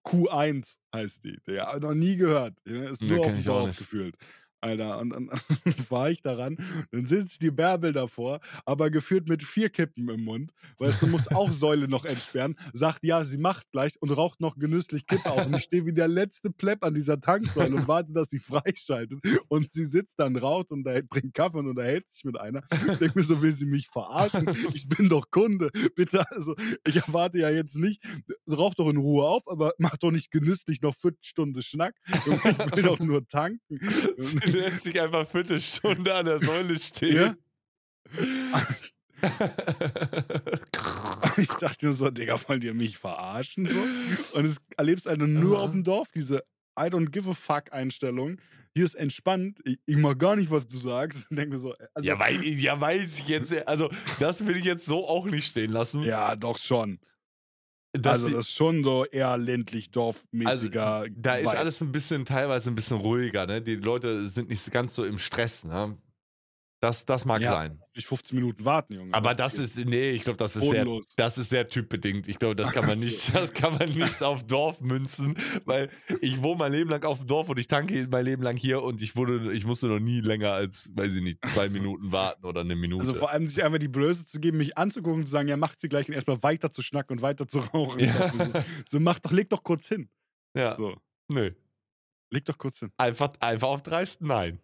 Q1 0.05 0.77
heißt 0.93 1.23
die. 1.23 1.37
Ja, 1.47 1.79
noch 1.79 1.93
nie 1.93 2.17
gehört. 2.17 2.57
Ja, 2.67 2.89
Ist 2.89 3.01
Nee, 3.01 3.07
nur 3.07 3.21
auf 3.21 3.27
kenn 3.27 3.35
dem 3.35 3.45
Dorf 3.45 3.67
nicht. 3.67 3.77
gefühlt. 3.77 4.15
Alter, 4.63 4.99
und 4.99 5.09
dann 5.09 5.29
fahre 5.89 6.11
ich 6.11 6.21
daran, 6.21 6.57
dann 6.91 7.05
sitzt 7.05 7.41
die 7.41 7.51
Bärbel 7.51 7.91
davor, 7.91 8.39
aber 8.65 8.89
geführt 8.89 9.27
mit 9.27 9.43
vier 9.43 9.69
Kippen 9.69 10.07
im 10.09 10.23
Mund, 10.23 10.53
weil 10.77 10.93
du 10.93 11.07
musst 11.07 11.31
auch 11.35 11.51
Säule 11.51 11.89
noch 11.89 12.05
entsperren, 12.05 12.55
sagt, 12.71 13.03
ja, 13.03 13.25
sie 13.25 13.37
macht 13.37 13.69
gleich 13.71 14.01
und 14.01 14.11
raucht 14.11 14.39
noch 14.39 14.55
genüsslich 14.57 15.05
Kippe 15.05 15.29
auf. 15.29 15.45
Und 15.45 15.55
ich 15.55 15.63
stehe 15.63 15.85
wie 15.85 15.93
der 15.93 16.07
letzte 16.07 16.49
Plepp 16.49 16.83
an 16.85 16.93
dieser 16.93 17.19
Tanksäule 17.19 17.75
und 17.75 17.87
warte, 17.89 18.13
dass 18.13 18.29
sie 18.29 18.39
freischaltet. 18.39 19.19
Und 19.49 19.73
sie 19.73 19.85
sitzt 19.85 20.19
dann, 20.19 20.37
raucht 20.37 20.71
und 20.71 20.85
trinkt 20.85 21.33
Kaffee 21.33 21.57
und 21.57 21.67
unterhält 21.67 22.09
sich 22.09 22.23
mit 22.23 22.39
einer. 22.39 22.61
Ich 22.71 22.97
denke 22.99 23.19
mir 23.19 23.25
so, 23.25 23.41
will 23.41 23.51
sie 23.51 23.65
mich 23.65 23.89
verarschen? 23.89 24.49
Ich 24.73 24.87
bin 24.87 25.09
doch 25.09 25.29
Kunde. 25.29 25.71
Bitte, 25.95 26.29
also, 26.31 26.55
ich 26.87 26.95
erwarte 26.95 27.39
ja 27.39 27.49
jetzt 27.49 27.75
nicht, 27.75 28.01
rauch 28.49 28.73
doch 28.75 28.89
in 28.89 28.97
Ruhe 28.97 29.27
auf, 29.27 29.47
aber 29.47 29.73
mach 29.77 29.97
doch 29.97 30.11
nicht 30.11 30.31
genüsslich 30.31 30.81
noch 30.81 30.95
Viertelstunde 30.95 31.61
Schnack. 31.61 31.95
Ich 32.07 32.25
will 32.75 32.83
doch 32.83 32.99
nur 32.99 33.27
tanken. 33.27 33.59
du 34.53 34.59
lässt 34.61 34.85
dich 34.85 34.99
einfach 35.01 35.27
Viertelstunde 35.27 36.13
an 36.13 36.25
der 36.25 36.39
Säule 36.39 36.79
stehen. 36.79 37.15
Ja? 37.15 38.65
Ich 41.37 41.47
dachte 41.47 41.87
mir 41.87 41.93
so, 41.93 42.11
Digga, 42.11 42.37
wollt 42.47 42.63
ihr 42.63 42.73
mich 42.73 42.97
verarschen? 42.97 43.65
So? 43.65 43.75
Und 44.37 44.45
es 44.45 44.57
erlebst 44.77 45.05
du 45.05 45.15
nur 45.15 45.57
Aha. 45.57 45.63
auf 45.63 45.71
dem 45.71 45.83
Dorf, 45.83 46.09
diese 46.13 46.43
I 46.79 46.83
don't 46.83 47.09
give 47.09 47.29
a 47.29 47.33
fuck 47.33 47.71
Einstellung. 47.71 48.37
Hier 48.75 48.85
ist 48.85 48.95
entspannt. 48.95 49.59
Ich, 49.63 49.77
ich 49.85 49.97
mag 49.97 50.19
gar 50.19 50.35
nicht, 50.35 50.51
was 50.51 50.67
du 50.67 50.77
sagst. 50.77 51.29
Und 51.31 51.37
denke 51.37 51.57
so, 51.57 51.73
also, 51.93 52.07
ja, 52.07 52.19
weiß, 52.19 52.39
ja, 52.43 52.79
weiß 52.79 53.19
ich 53.19 53.27
jetzt. 53.27 53.67
Also, 53.67 53.89
das 54.19 54.45
will 54.45 54.57
ich 54.57 54.65
jetzt 54.65 54.85
so 54.85 55.07
auch 55.07 55.25
nicht 55.25 55.45
stehen 55.47 55.71
lassen. 55.71 56.03
ja, 56.03 56.35
doch 56.35 56.57
schon. 56.57 56.99
Dass 57.93 58.23
also, 58.23 58.29
das 58.29 58.47
ist 58.47 58.55
schon 58.55 58.83
so 58.83 59.05
eher 59.05 59.37
ländlich, 59.37 59.91
dorfmäßiger. 59.91 60.85
Also, 60.85 61.13
da 61.15 61.35
ist 61.35 61.49
Vibe. 61.49 61.59
alles 61.59 61.81
ein 61.81 61.91
bisschen, 61.91 62.25
teilweise 62.25 62.71
ein 62.71 62.75
bisschen 62.75 62.97
ruhiger, 62.97 63.45
ne? 63.45 63.61
Die 63.61 63.75
Leute 63.75 64.27
sind 64.29 64.49
nicht 64.49 64.71
ganz 64.71 64.95
so 64.95 65.05
im 65.05 65.19
Stress, 65.19 65.63
ne? 65.63 65.95
Das, 66.83 67.05
das 67.05 67.23
mag 67.23 67.41
Ja, 67.41 67.53
sein. 67.53 67.81
Ich 67.93 68.05
15 68.05 68.37
Minuten 68.37 68.65
warten, 68.65 68.95
Junge. 68.95 69.13
Aber 69.13 69.33
das 69.35 69.53
geht? 69.53 69.61
ist, 69.61 69.77
nee, 69.77 70.09
ich 70.11 70.23
glaube, 70.25 70.35
das 70.35 70.57
ist 70.57 70.67
sehr, 70.67 70.85
das 71.15 71.37
ist 71.37 71.47
sehr 71.49 71.69
typbedingt. 71.69 72.27
Ich 72.27 72.39
glaube, 72.39 72.57
das 72.57 72.73
kann 72.73 72.85
man 72.85 72.99
nicht, 72.99 73.33
das 73.33 73.53
kann 73.53 73.77
man 73.77 73.87
nicht 73.93 74.21
auf 74.21 74.43
Dorf 74.43 74.81
münzen, 74.81 75.37
weil 75.63 75.89
ich 76.19 76.43
wohne 76.43 76.57
mein 76.57 76.73
Leben 76.73 76.89
lang 76.89 77.05
auf 77.05 77.19
dem 77.19 77.27
Dorf 77.27 77.47
und 77.47 77.57
ich 77.57 77.67
tanke 77.67 78.05
mein 78.11 78.25
Leben 78.25 78.43
lang 78.43 78.57
hier 78.57 78.83
und 78.83 79.01
ich 79.01 79.15
wurde, 79.15 79.53
ich 79.53 79.65
musste 79.65 79.87
noch 79.87 80.01
nie 80.01 80.19
länger 80.19 80.51
als, 80.51 80.91
weiß 80.93 81.15
ich 81.15 81.21
nicht, 81.21 81.47
zwei 81.47 81.69
Minuten 81.69 82.11
warten 82.11 82.45
oder 82.45 82.59
eine 82.59 82.75
Minute. 82.75 83.05
Also 83.07 83.13
vor 83.13 83.29
allem 83.31 83.47
sich 83.47 83.63
einfach 83.63 83.79
die 83.79 83.87
Blöße 83.87 84.25
zu 84.25 84.41
geben, 84.41 84.57
mich 84.57 84.77
anzugucken 84.77 85.21
und 85.21 85.27
zu 85.27 85.31
sagen, 85.31 85.47
ja, 85.47 85.55
macht 85.55 85.79
sie 85.79 85.87
gleich 85.87 86.09
und 86.09 86.15
erstmal 86.15 86.43
weiter 86.43 86.73
zu 86.73 86.81
schnacken 86.81 87.13
und 87.15 87.21
weiter 87.21 87.47
zu 87.47 87.59
rauchen. 87.59 88.01
Ja. 88.01 88.29
So, 88.29 88.51
so 88.89 88.99
mach 88.99 89.19
doch, 89.19 89.31
leg 89.31 89.49
doch 89.49 89.63
kurz 89.63 89.87
hin. 89.87 90.09
ja, 90.53 90.75
So, 90.75 90.97
nö. 91.29 91.49
leg 92.29 92.43
doch 92.43 92.57
kurz 92.57 92.79
hin. 92.79 92.91
Einfach, 92.97 93.29
einfach 93.39 93.69
auf 93.69 93.83
dreist 93.83 94.19
Nein. 94.19 94.59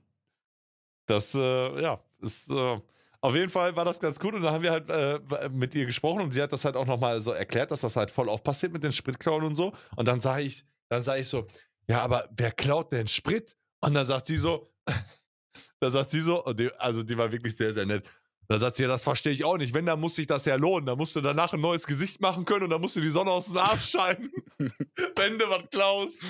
Das, 1.05 1.33
äh, 1.33 1.81
ja, 1.81 2.03
ist, 2.21 2.49
äh, 2.49 2.79
auf 3.21 3.35
jeden 3.35 3.49
Fall 3.49 3.75
war 3.75 3.85
das 3.85 3.99
ganz 3.99 4.19
gut 4.19 4.33
und 4.33 4.43
dann 4.43 4.53
haben 4.53 4.63
wir 4.63 4.71
halt 4.71 4.89
äh, 4.89 5.49
mit 5.49 5.75
ihr 5.75 5.85
gesprochen 5.85 6.21
und 6.21 6.33
sie 6.33 6.41
hat 6.41 6.53
das 6.53 6.63
halt 6.63 6.75
auch 6.75 6.85
nochmal 6.85 7.21
so 7.21 7.31
erklärt, 7.31 7.71
dass 7.71 7.81
das 7.81 7.95
halt 7.95 8.11
voll 8.11 8.29
oft 8.29 8.43
passiert 8.43 8.71
mit 8.71 8.83
den 8.83 8.91
Spritklauen 8.91 9.43
und 9.43 9.55
so. 9.55 9.73
Und 9.95 10.07
dann 10.07 10.21
sage 10.21 10.43
ich, 10.43 10.65
dann 10.89 11.03
sage 11.03 11.21
ich 11.21 11.27
so, 11.27 11.45
ja, 11.89 12.01
aber 12.01 12.29
wer 12.37 12.51
klaut 12.51 12.91
denn 12.91 13.07
Sprit? 13.07 13.57
Und 13.81 13.93
dann 13.93 14.05
sagt 14.05 14.27
sie 14.27 14.37
so, 14.37 14.71
da 15.79 15.91
sagt 15.91 16.11
sie 16.11 16.21
so, 16.21 16.43
also 16.77 17.03
die 17.03 17.17
war 17.17 17.31
wirklich 17.31 17.55
sehr, 17.55 17.73
sehr 17.73 17.85
nett. 17.85 18.05
Da 18.51 18.57
sagt 18.57 18.77
sie, 18.77 18.81
ja, 18.83 18.89
das 18.89 19.03
verstehe 19.03 19.31
ich 19.31 19.43
auch 19.45 19.57
nicht. 19.57 19.75
Wenn, 19.75 19.85
dann 19.85 19.99
muss 19.99 20.15
sich 20.15 20.25
das 20.25 20.43
ja 20.45 20.55
lohnen. 20.55 20.87
Da 20.87 20.95
musst 20.95 21.15
du 21.15 21.21
danach 21.21 21.53
ein 21.53 21.61
neues 21.61 21.85
Gesicht 21.85 22.19
machen 22.19 22.45
können 22.45 22.63
und 22.63 22.71
dann 22.71 22.81
musst 22.81 22.95
du 22.95 22.99
die 23.01 23.09
Sonne 23.09 23.29
aus 23.29 23.45
dem 23.45 23.57
Arsch 23.57 23.91
scheinen. 23.91 24.31
Wenn 25.15 25.37
du 25.37 25.47
was 25.49 25.69
klaust. 25.69 26.21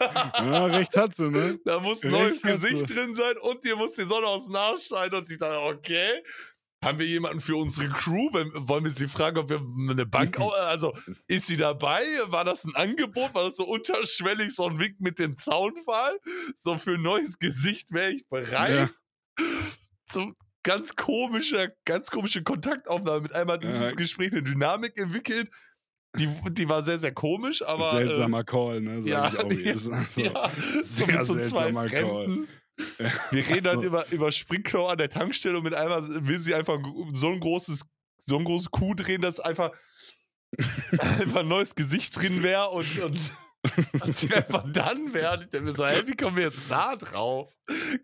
Ja, 0.00 0.64
recht 0.66 0.96
hat 0.96 1.14
sie, 1.14 1.28
ne? 1.28 1.58
Da 1.66 1.78
muss 1.78 2.02
ein 2.02 2.12
neues 2.12 2.40
Gesicht 2.40 2.88
drin 2.88 3.14
sein 3.14 3.36
und 3.42 3.62
dir 3.62 3.76
muss 3.76 3.92
die 3.92 4.04
Sonne 4.04 4.26
aus 4.26 4.46
dem 4.46 4.56
Arsch 4.56 4.86
scheinen. 4.88 5.14
Und 5.16 5.30
ich 5.30 5.36
dachte, 5.36 5.60
okay. 5.60 6.22
Haben 6.84 6.98
wir 6.98 7.06
jemanden 7.06 7.40
für 7.40 7.56
unsere 7.56 7.88
Crew? 7.88 8.28
Wenn, 8.32 8.50
wollen 8.68 8.84
wir 8.84 8.90
sie 8.90 9.06
fragen, 9.08 9.38
ob 9.38 9.48
wir 9.50 9.60
eine 9.90 10.06
Bank. 10.06 10.38
au- 10.40 10.50
Also, 10.50 10.96
ist 11.26 11.46
sie 11.46 11.56
dabei? 11.56 12.02
War 12.26 12.44
das 12.44 12.64
ein 12.64 12.74
Angebot? 12.74 13.34
War 13.34 13.48
das 13.48 13.56
so 13.56 13.64
unterschwellig, 13.64 14.54
so 14.54 14.66
ein 14.68 14.78
Wink 14.78 15.00
mit 15.00 15.18
dem 15.18 15.36
Zaunpfahl? 15.36 16.18
So 16.56 16.78
für 16.78 16.94
ein 16.94 17.02
neues 17.02 17.38
Gesicht 17.38 17.92
wäre 17.92 18.12
ich 18.12 18.26
bereit. 18.28 18.90
So 20.10 20.32
ganz 20.66 20.94
komische, 20.96 21.72
ganz 21.84 22.10
komische 22.10 22.42
Kontaktaufnahme. 22.42 23.20
Mit 23.22 23.32
einmal 23.34 23.54
hat 23.54 23.64
dieses 23.64 23.90
Ja. 23.92 23.96
Gespräch 23.96 24.32
eine 24.32 24.42
Dynamik 24.42 24.98
entwickelt. 25.00 25.48
Die, 26.18 26.28
die 26.50 26.68
war 26.68 26.82
sehr, 26.82 26.98
sehr 26.98 27.12
komisch, 27.12 27.62
aber. 27.62 28.00
äh, 28.00 28.06
Seltsamer 28.06 28.42
Call, 28.44 28.80
ne? 28.80 29.02
Sag 29.02 29.08
ja, 29.10 29.32
ich 29.32 29.38
auch. 29.38 29.50
ist. 29.50 29.88
Also, 29.92 30.20
ja, 30.20 30.50
so 30.82 31.06
mit 31.06 31.24
so 31.26 31.38
zwei 31.40 31.70
Call. 31.72 32.38
Wir 33.30 33.46
reden 33.48 33.66
halt 33.66 33.66
Also- 33.68 33.82
über, 33.84 34.10
über 34.10 34.30
Springklau 34.32 34.86
an 34.88 34.98
der 34.98 35.08
Tankstelle 35.08 35.56
und 35.58 35.64
mit 35.64 35.74
einmal 35.74 36.02
will 36.26 36.38
sie 36.40 36.54
einfach 36.54 36.78
so 37.14 37.28
ein 37.30 37.40
großes, 37.40 37.82
so 38.18 38.38
ein 38.38 38.44
großes 38.44 38.70
Kuh 38.70 38.94
drehen, 38.94 39.20
dass 39.22 39.38
einfach, 39.40 39.70
einfach 40.98 41.40
ein 41.40 41.48
neues 41.48 41.74
Gesicht 41.74 42.16
drin 42.16 42.42
wäre 42.42 42.68
und, 42.70 42.98
und, 42.98 43.18
dann. 44.72 45.06
Ich 45.06 45.12
denke 45.12 45.60
mir 45.62 45.72
so, 45.72 45.86
hey, 45.86 46.06
wie 46.06 46.16
kommen 46.16 46.36
wir 46.36 46.44
jetzt 46.44 46.60
da 46.68 46.96
drauf? 46.96 47.52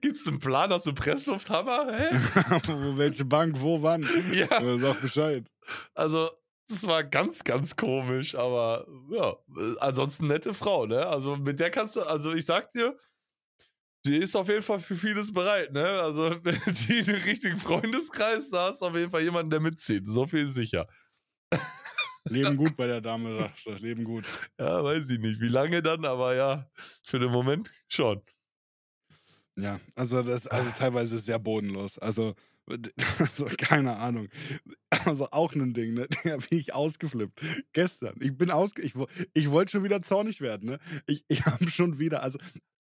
Gibt 0.00 0.16
es 0.16 0.26
einen 0.26 0.38
Plan, 0.38 0.70
hast 0.70 0.86
du 0.86 0.92
Presslufthammer? 0.92 1.92
Hä? 1.92 2.16
Welche 2.96 3.24
Bank, 3.24 3.60
wo, 3.60 3.82
wann? 3.82 4.06
Ja, 4.32 4.48
Sag 4.78 5.00
Bescheid. 5.00 5.50
also 5.94 6.30
das 6.68 6.86
war 6.86 7.04
ganz, 7.04 7.44
ganz 7.44 7.76
komisch, 7.76 8.34
aber 8.34 8.86
ja, 9.10 9.36
ansonsten 9.80 10.26
nette 10.26 10.54
Frau, 10.54 10.86
ne? 10.86 11.06
Also 11.06 11.36
mit 11.36 11.60
der 11.60 11.70
kannst 11.70 11.96
du, 11.96 12.02
also 12.02 12.32
ich 12.32 12.46
sag 12.46 12.72
dir, 12.72 12.96
die 14.04 14.16
ist 14.16 14.34
auf 14.34 14.48
jeden 14.48 14.62
Fall 14.62 14.80
für 14.80 14.96
vieles 14.96 15.32
bereit, 15.32 15.72
ne? 15.72 15.84
Also 15.84 16.30
wenn 16.44 16.60
die 16.88 17.02
den 17.02 17.16
richtigen 17.22 17.58
Freundeskreis, 17.58 18.50
da 18.50 18.68
hast 18.68 18.80
du 18.80 18.86
auf 18.86 18.96
jeden 18.96 19.10
Fall 19.10 19.22
jemanden, 19.22 19.50
der 19.50 19.60
mitzieht. 19.60 20.04
So 20.06 20.26
viel 20.26 20.46
ist 20.46 20.54
sicher. 20.54 20.86
Leben 22.28 22.56
gut 22.56 22.76
bei 22.76 22.86
der 22.86 23.00
Dame, 23.00 23.36
sagst 23.36 23.66
du. 23.66 23.70
Leben 23.72 24.04
gut. 24.04 24.26
Ja, 24.58 24.82
weiß 24.84 25.08
ich 25.10 25.18
nicht, 25.18 25.40
wie 25.40 25.48
lange 25.48 25.82
dann, 25.82 26.04
aber 26.04 26.34
ja, 26.36 26.70
für 27.04 27.18
den 27.18 27.30
Moment 27.30 27.70
schon. 27.88 28.22
Ja, 29.58 29.80
also 29.94 30.22
das 30.22 30.46
also 30.46 30.70
teilweise 30.70 31.18
sehr 31.18 31.38
bodenlos. 31.38 31.98
Also, 31.98 32.34
also 33.18 33.46
keine 33.58 33.96
Ahnung. 33.96 34.28
Also 35.04 35.28
auch 35.30 35.54
ein 35.54 35.74
Ding, 35.74 35.94
ne? 35.94 36.06
Da 36.24 36.36
bin 36.36 36.58
ich 36.58 36.72
ausgeflippt. 36.74 37.40
Gestern. 37.72 38.16
Ich 38.20 38.36
bin 38.36 38.50
ausge 38.50 38.82
ich, 38.82 38.94
ich 39.34 39.50
wollte 39.50 39.72
schon 39.72 39.84
wieder 39.84 40.00
zornig 40.02 40.40
werden, 40.40 40.70
ne? 40.70 40.78
Ich, 41.06 41.24
ich 41.28 41.44
habe 41.44 41.68
schon 41.68 41.98
wieder, 41.98 42.22
also 42.22 42.38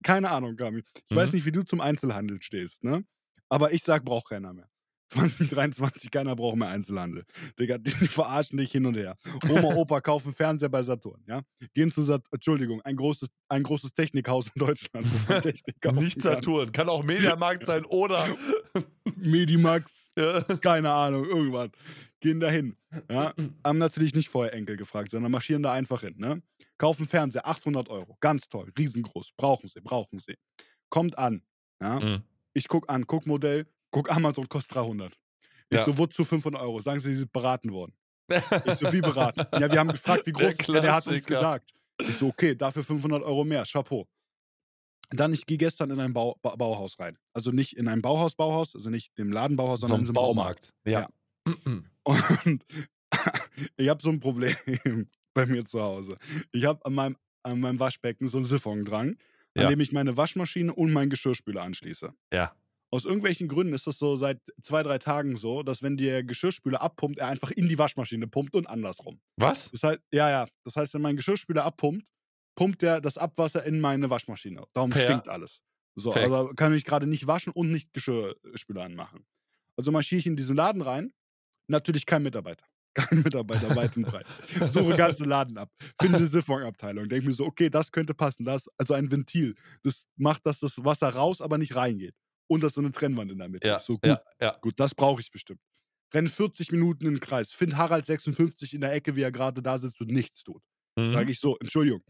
keine 0.05 0.31
Ahnung, 0.31 0.57
Gami. 0.57 0.83
Ich 1.09 1.17
weiß 1.17 1.33
Mhm. 1.33 1.37
nicht, 1.37 1.45
wie 1.45 1.53
du 1.53 1.63
zum 1.65 1.81
Einzelhandel 1.81 2.43
stehst, 2.43 2.85
ne? 2.85 3.05
Aber 3.49 3.73
ich 3.73 3.83
sag, 3.85 4.05
braucht 4.05 4.29
keiner 4.29 4.53
mehr. 4.53 4.69
2023, 5.09 6.11
keiner 6.11 6.37
braucht 6.37 6.57
mehr 6.57 6.69
Einzelhandel. 6.69 7.25
Digga, 7.59 7.79
die, 7.79 7.91
verarschen 7.91 8.59
dich 8.59 8.73
hin 8.73 8.87
und 8.87 8.97
her. 8.97 9.17
Oma, 9.49 9.75
Opa 9.75 10.01
kaufen 10.01 10.33
Fernseher 10.33 10.69
bei 10.69 10.83
Saturn, 10.83 11.23
ja? 11.27 11.43
Gehen 11.75 11.91
zu 11.91 12.03
Saturn, 12.03 12.29
Entschuldigung, 12.33 12.83
ein 12.83 12.97
großes, 12.97 13.29
ein 13.49 13.63
großes 13.63 13.95
Technikhaus 13.95 14.49
in 14.55 14.61
Deutschland. 14.67 15.07
Nicht 15.45 15.81
kann. 15.81 15.99
Saturn, 16.11 16.73
kann 16.73 16.89
auch 16.89 17.03
Mediamarkt 17.03 17.67
sein 17.67 17.85
oder 17.87 18.27
Medimax, 19.17 20.13
ja, 20.19 20.43
keine 20.43 20.91
Ahnung, 20.91 21.25
irgendwas. 21.25 21.71
Gehen 22.21 22.41
da 22.41 22.51
hin. 22.51 22.77
Ja? 23.11 23.33
Haben 23.65 23.79
natürlich 23.79 24.15
nicht 24.15 24.29
vorher 24.29 24.53
Enkel 24.53 24.77
gefragt, 24.77 25.13
sondern 25.13 25.31
marschieren 25.31 25.63
da 25.63 25.73
einfach 25.73 26.01
hin. 26.01 26.15
Ne? 26.17 26.43
Kaufen 26.77 27.07
Fernseher, 27.07 27.47
800 27.47 27.89
Euro. 27.89 28.17
Ganz 28.21 28.49
toll, 28.49 28.73
riesengroß. 28.77 29.33
Brauchen 29.37 29.69
sie, 29.69 29.81
brauchen 29.81 30.19
sie. 30.19 30.35
Kommt 30.89 31.17
an. 31.17 31.43
Ja? 31.81 32.01
Mhm. 32.01 32.23
Ich 32.55 32.67
guck 32.67 32.91
an, 32.91 33.07
guck 33.07 33.27
Modell, 33.27 33.67
guck 33.91 34.11
Amazon, 34.11 34.49
kostet 34.49 34.75
300. 34.77 35.15
Ich 35.71 35.79
Ja. 35.79 35.85
so, 35.85 35.97
wozu 35.99 36.25
500 36.25 36.61
Euro? 36.63 36.81
Sagen 36.81 37.01
sie, 37.01 37.11
sie 37.13 37.19
sind 37.21 37.33
beraten 37.33 37.73
worden. 37.73 37.93
Ich 38.65 38.75
so, 38.75 38.93
wie 38.93 39.01
beraten? 39.03 39.47
Ja, 39.59 39.71
wir 39.71 39.79
haben 39.79 39.93
gefragt, 39.93 40.27
wie 40.27 40.33
groß 40.33 40.57
der, 40.57 40.81
der 40.81 40.95
hat 40.95 41.07
uns 41.07 41.25
gesagt. 41.25 41.73
Ich 42.07 42.17
so, 42.17 42.29
okay, 42.29 42.55
dafür 42.55 42.83
500 42.85 43.23
Euro 43.23 43.45
mehr, 43.45 43.65
Chapeau. 43.65 44.07
Dann, 45.11 45.33
ich 45.33 45.47
gehe 45.47 45.57
gestern 45.57 45.91
in 45.91 46.01
ein 46.01 46.13
Bau, 46.13 46.37
ba 46.43 46.55
Bauhaus 46.57 46.99
rein. 46.99 47.19
Also 47.33 47.51
nicht 47.51 47.77
in 47.77 47.89
ein 47.89 48.03
Bauhaus, 48.03 48.35
Bauhaus, 48.35 48.75
also 48.75 48.91
nicht 48.91 49.17
dem 49.19 49.33
Ladenbauhaus, 49.33 49.81
so 49.81 49.87
sondern 49.87 50.05
so 50.07 50.11
einem 50.11 50.15
Baumarkt. 50.15 50.73
Baumarkt. 50.85 51.11
Ja. 51.47 51.55
Und 52.45 52.65
ich 53.77 53.89
habe 53.89 54.03
so 54.03 54.11
ein 54.11 54.21
Problem 54.21 54.55
bei 55.35 55.47
mir 55.47 55.65
zu 55.65 55.83
Hause. 55.83 56.19
Ich 56.53 56.65
habe 56.67 56.85
an 56.85 56.95
meinem, 56.95 57.17
an 57.43 57.61
meinem 57.61 57.81
Waschbecken 57.81 58.29
so 58.29 58.37
'n 58.39 58.45
Siphon 58.45 58.85
dran, 58.85 59.17
an 59.57 59.63
Ja. 59.65 59.69
dem 59.69 59.81
ich 59.81 59.93
meine 59.93 60.17
Waschmaschine 60.19 60.75
und 60.75 60.93
meinen 60.93 61.09
Geschirrspüler 61.11 61.63
anschließe. 61.63 62.13
Ja. 62.33 62.55
Aus 62.93 63.05
irgendwelchen 63.05 63.49
Gründen 63.49 63.75
ist 63.75 63.87
das 63.87 63.99
so 63.99 64.17
seit 64.17 64.41
2, 64.63 64.83
3 64.83 64.99
Tagen 64.99 65.37
so, 65.37 65.63
dass 65.63 65.83
wenn 65.83 65.97
der 65.99 66.25
Geschirrspüler 66.25 66.81
abpumpt, 66.81 67.19
er 67.19 67.29
einfach 67.29 67.51
in 67.51 67.69
die 67.69 67.79
Waschmaschine 67.79 68.27
pumpt 68.29 68.55
und 68.55 68.67
andersrum. 68.69 69.21
Was? 69.39 69.71
Das 69.73 69.83
heißt 69.83 70.01
ja, 70.13 70.31
ja. 70.31 70.49
Das 70.65 70.77
heißt, 70.77 70.95
wenn 70.95 71.03
mein 71.03 71.17
Geschirrspüler 71.17 71.65
abpumpt, 71.65 72.07
pumpt 72.57 72.83
der 72.83 73.01
das 73.01 73.19
Abwasser 73.19 73.65
in 73.65 73.81
meine 73.81 74.11
Waschmaschine. 74.11 74.65
Darum 74.75 74.93
Fair. 74.93 75.23
stinkt 75.23 75.29
alles. 75.29 75.61
So, 75.97 76.15
Fair. 76.15 76.33
also 76.33 76.53
kann 76.57 76.73
ich 76.75 76.85
grade 76.85 77.07
nicht 77.07 77.27
waschen 77.27 77.53
und 77.53 77.73
nicht 77.73 77.93
Geschirrspüler 77.93 78.85
anmachen. 78.85 79.27
Also 79.77 79.93
marschiere 79.93 80.21
ich 80.21 80.27
in 80.27 80.37
diesen 80.37 80.57
Laden 80.57 80.83
rein, 80.83 81.13
natürlich 81.69 82.07
kein 82.07 82.23
Mitarbeiter. 82.25 82.67
Kein 82.95 83.23
Mitarbeiter 83.23 83.75
weit 83.75 83.97
und 83.97 84.07
breit. 84.07 84.27
Suche 84.67 84.95
ganzen 84.95 85.27
Laden 85.29 85.59
ab, 85.59 85.71
finde 86.01 86.19
'ne 86.21 86.29
Siphonabteilung, 86.29 87.09
denke 87.09 87.27
mir 87.27 87.33
so: 87.35 87.47
„Okay, 87.47 87.71
das 87.71 87.93
könnte 87.93 88.15
passen.“ 88.15 88.45
Da 88.45 88.57
ist 88.57 88.69
also 88.79 88.95
ein 88.95 89.11
Ventil. 89.13 89.55
Das 89.85 90.07
macht, 90.17 90.47
dass 90.47 90.61
das 90.61 90.85
Wasser 90.85 91.11
raus, 91.11 91.41
aber 91.41 91.59
nicht 91.59 91.77
reingeht. 91.77 92.15
Und 92.51 92.63
da 92.63 92.67
ist 92.69 92.75
so 92.75 92.81
'ne 92.83 92.91
Trennwand 92.93 93.31
in 93.31 93.39
der 93.39 93.49
Mitte. 93.49 93.69
Ja, 93.69 93.79
so: 93.79 93.99
„Gut, 93.99 94.11
ja, 94.11 94.23
ja. 94.41 94.59
gut, 94.63 94.81
das 94.81 94.95
brauche 94.95 95.21
ich 95.21 95.31
bestimmt.“ 95.31 95.61
Renne 96.15 96.29
40 96.29 96.73
Minuten 96.73 97.07
in 97.07 97.15
'n 97.17 97.21
Kreis, 97.21 97.53
finde 97.53 97.77
Harald 97.79 98.07
56 98.07 98.75
in 98.75 98.81
der 98.83 98.93
Ecke, 98.95 99.17
wie 99.17 99.23
er 99.23 99.33
grade 99.33 99.63
da 99.63 99.79
sitzt 99.79 100.01
und 100.01 100.11
nichts 100.11 100.43
tut. 100.45 100.63
Mhm. 100.97 101.15
Sage 101.15 101.33
ich 101.33 101.41
so: 101.41 101.57
„Entschuldigung, 101.61 102.03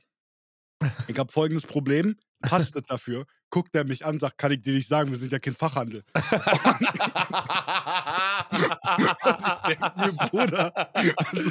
ich 1.07 1.19
habe 1.19 1.33
folgendes 1.33 1.67
Problem, 1.67 2.17
passt 2.47 2.75
nicht 2.75 2.91
dafür.“ 2.91 3.27
Guckt 3.51 3.75
er 3.77 3.85
mich 3.85 4.05
an, 4.07 4.19
sagt: 4.21 4.39
„Kann 4.39 4.53
ich 4.53 4.63
dir 4.63 4.75
nicht 4.75 4.89
sagen, 4.89 5.11
wir 5.11 5.19
sind 5.19 5.33
ja 5.33 5.39
kein 5.41 5.55
Fachhandel.“ 5.55 6.03
Ich 9.47 9.55
denke 9.67 9.89
mir: 9.95 10.13
„Bruder, 10.15 10.73
also“ 11.17 11.51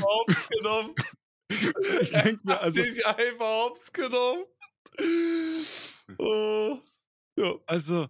Hops 0.00 0.46
genommen. 0.48 0.96
Ich 2.02 2.12
denke 2.12 2.40
mir, 2.44 2.60
also 2.60 2.84
Dich 2.84 3.06
einfach 3.06 3.46
hops 3.64 3.92
genommen. 3.92 4.44
Oh. 6.18 6.80
Ja. 7.36 7.54
Also, 7.66 8.08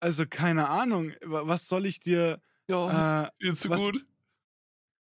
also, 0.00 0.26
keine 0.26 0.68
Ahnung, 0.68 1.12
wa 1.22 1.46
was 1.46 1.66
soll 1.68 1.86
ich 1.86 2.00
dir 2.00 2.40
Ja, 2.68 2.98
äh, 3.26 3.30
viel 3.40 3.56
zu 3.56 3.70
was 3.70 3.90
gut. 3.90 4.06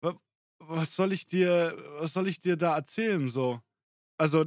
wa 0.02 0.14
was 0.60 0.96
soll 0.96 1.14
ich 1.14 1.26
dir 1.28 1.76
was 2.00 2.14
soll 2.14 2.28
ich 2.28 2.42
dir 2.42 2.58
da 2.58 2.76
erzählen 2.76 3.30
so? 3.30 3.62
Also, 4.18 4.46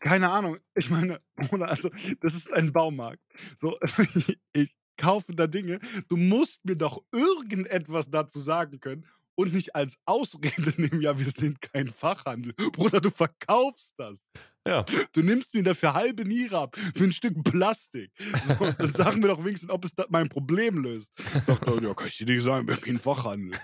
keine 0.00 0.30
Ahnung. 0.30 0.58
Ich 0.74 0.90
meine, 0.90 1.20
also, 1.60 1.90
das 2.20 2.34
ist 2.34 2.52
ein 2.52 2.72
Baumarkt. 2.72 3.22
So, 3.60 3.78
ich 4.52 4.74
kaufe 4.96 5.34
da 5.34 5.46
Dinge. 5.46 5.80
Du 6.08 6.16
musst 6.16 6.64
mir 6.64 6.76
doch 6.76 7.02
irgendetwas 7.12 8.10
dazu 8.10 8.40
sagen 8.40 8.80
können 8.80 9.06
und 9.34 9.52
nicht 9.52 9.74
als 9.74 9.96
Ausrede 10.06 10.72
nehmen: 10.80 11.00
„Ja, 11.02 11.18
wir 11.18 11.30
sind 11.30 11.60
kein 11.60 11.88
Fachhandel.“ 11.88 12.54
Bruder, 12.72 13.00
du 13.00 13.10
verkaufst 13.10 13.94
das. 13.96 14.28
Ja. 14.66 14.84
Du 15.12 15.22
nimmst 15.22 15.52
mir 15.54 15.64
dafür 15.64 15.94
halbe 15.94 16.24
Niere 16.24 16.56
ab, 16.58 16.76
für 16.94 17.04
'n 17.04 17.12
Stück 17.12 17.42
Plastik. 17.42 18.12
So, 18.44 18.54
dann 18.78 18.92
sag 18.92 19.16
mir 19.16 19.28
doch 19.28 19.44
wenigstens, 19.44 19.70
ob 19.70 19.84
es 19.84 19.92
mein 20.10 20.28
Problem 20.28 20.78
löst. 20.78 21.10
Sagt 21.44 21.66
er: 21.66 21.82
„Ja, 21.82 21.94
kann 21.94 22.06
ich 22.06 22.16
dir 22.18 22.26
nicht 22.26 22.44
sagen, 22.44 22.66
wir 22.68 22.74
haben 22.76 22.82
keinen 22.82 22.98
Fachhandel.“ 22.98 23.58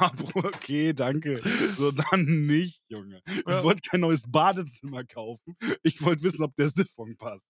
Ja, 0.00 0.08
Bruder, 0.10 0.48
okay, 0.48 0.92
danke. 0.92 1.40
So, 1.76 1.90
dann 1.92 2.46
nicht, 2.46 2.82
Junge. 2.88 3.22
Ja. 3.46 3.58
Ich 3.58 3.62
wollte 3.64 3.82
kein 3.88 4.00
neues 4.00 4.24
Badezimmer 4.30 5.04
kaufen. 5.04 5.56
Ich 5.82 6.02
wollte 6.02 6.22
wissen, 6.24 6.42
ob 6.42 6.54
der 6.56 6.68
Siphon 6.68 7.16
passt. 7.16 7.46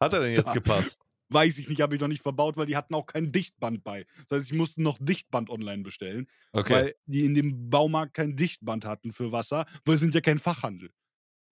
Hat 0.00 0.12
er 0.14 0.20
denn 0.20 0.32
jetzt 0.34 0.46
Da 0.46 0.54
gepasst? 0.54 0.98
Weiß 1.30 1.58
ich 1.58 1.68
nicht, 1.68 1.80
habe 1.80 1.94
ich 1.94 2.00
noch 2.00 2.08
nicht 2.08 2.22
verbaut, 2.22 2.56
weil 2.56 2.66
die 2.66 2.76
hatten 2.76 2.94
auch 2.94 3.06
kein 3.06 3.32
Dichtband 3.32 3.84
bei. 3.84 4.04
Das 4.28 4.40
heißt, 4.40 4.50
ich 4.50 4.56
musste 4.56 4.82
noch 4.82 4.98
Dichtband 5.00 5.48
online 5.50 5.82
bestellen, 5.82 6.26
Okay. 6.52 6.72
weil 6.72 6.94
die 7.06 7.24
in 7.24 7.34
dem 7.34 7.70
Baumarkt 7.70 8.14
kein 8.14 8.36
Dichtband 8.36 8.84
hatten 8.84 9.12
für 9.12 9.32
Wasser, 9.32 9.64
weil 9.84 9.94
wir 9.94 9.98
sind 9.98 10.14
ja 10.14 10.20
kein 10.20 10.38
Fachhandel. 10.38 10.90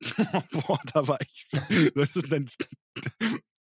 Boah, 0.52 0.80
da 0.92 1.06
war 1.06 1.18
ich 1.20 1.46
dann 2.28 2.48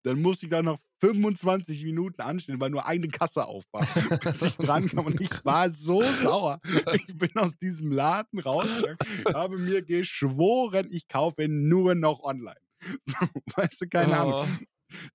dann 0.04 0.22
musste 0.22 0.46
ich 0.48 0.50
da 0.50 0.64
noch 0.64 0.80
25 1.00 1.84
Minuten 1.84 2.22
anstehen, 2.22 2.60
weil 2.60 2.70
nur 2.72 2.86
eine 2.86 3.08
Kasse 3.08 3.46
auf 3.46 3.64
war, 3.72 3.86
bis 4.24 4.42
ich 4.42 4.58
drankam 4.58 5.06
und 5.06 5.22
ich 5.22 5.46
war 5.46 5.70
so 5.70 6.02
sauer. 6.24 6.60
Ich 6.94 7.18
bin 7.18 7.36
aus 7.36 7.56
diesem 7.58 7.92
Laden 7.92 8.40
rausgegangen, 8.40 8.98
habe 9.34 9.58
mir 9.58 9.84
geschworen, 9.84 10.88
ich 10.92 11.08
kaufe 11.08 11.48
nur 11.48 11.96
noch 11.96 12.22
online. 12.24 12.60
So, 13.06 13.28
weißt 13.56 13.82
du, 13.82 13.88
keine 13.90 14.18
Ahnung. 14.18 14.48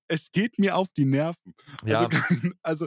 Es 0.08 0.30
geht 0.32 0.58
mir 0.58 0.76
auf 0.76 0.88
die 0.96 1.04
Nerven. 1.04 1.54
Ja. 1.84 2.08
Also, 2.08 2.16
also, 2.62 2.86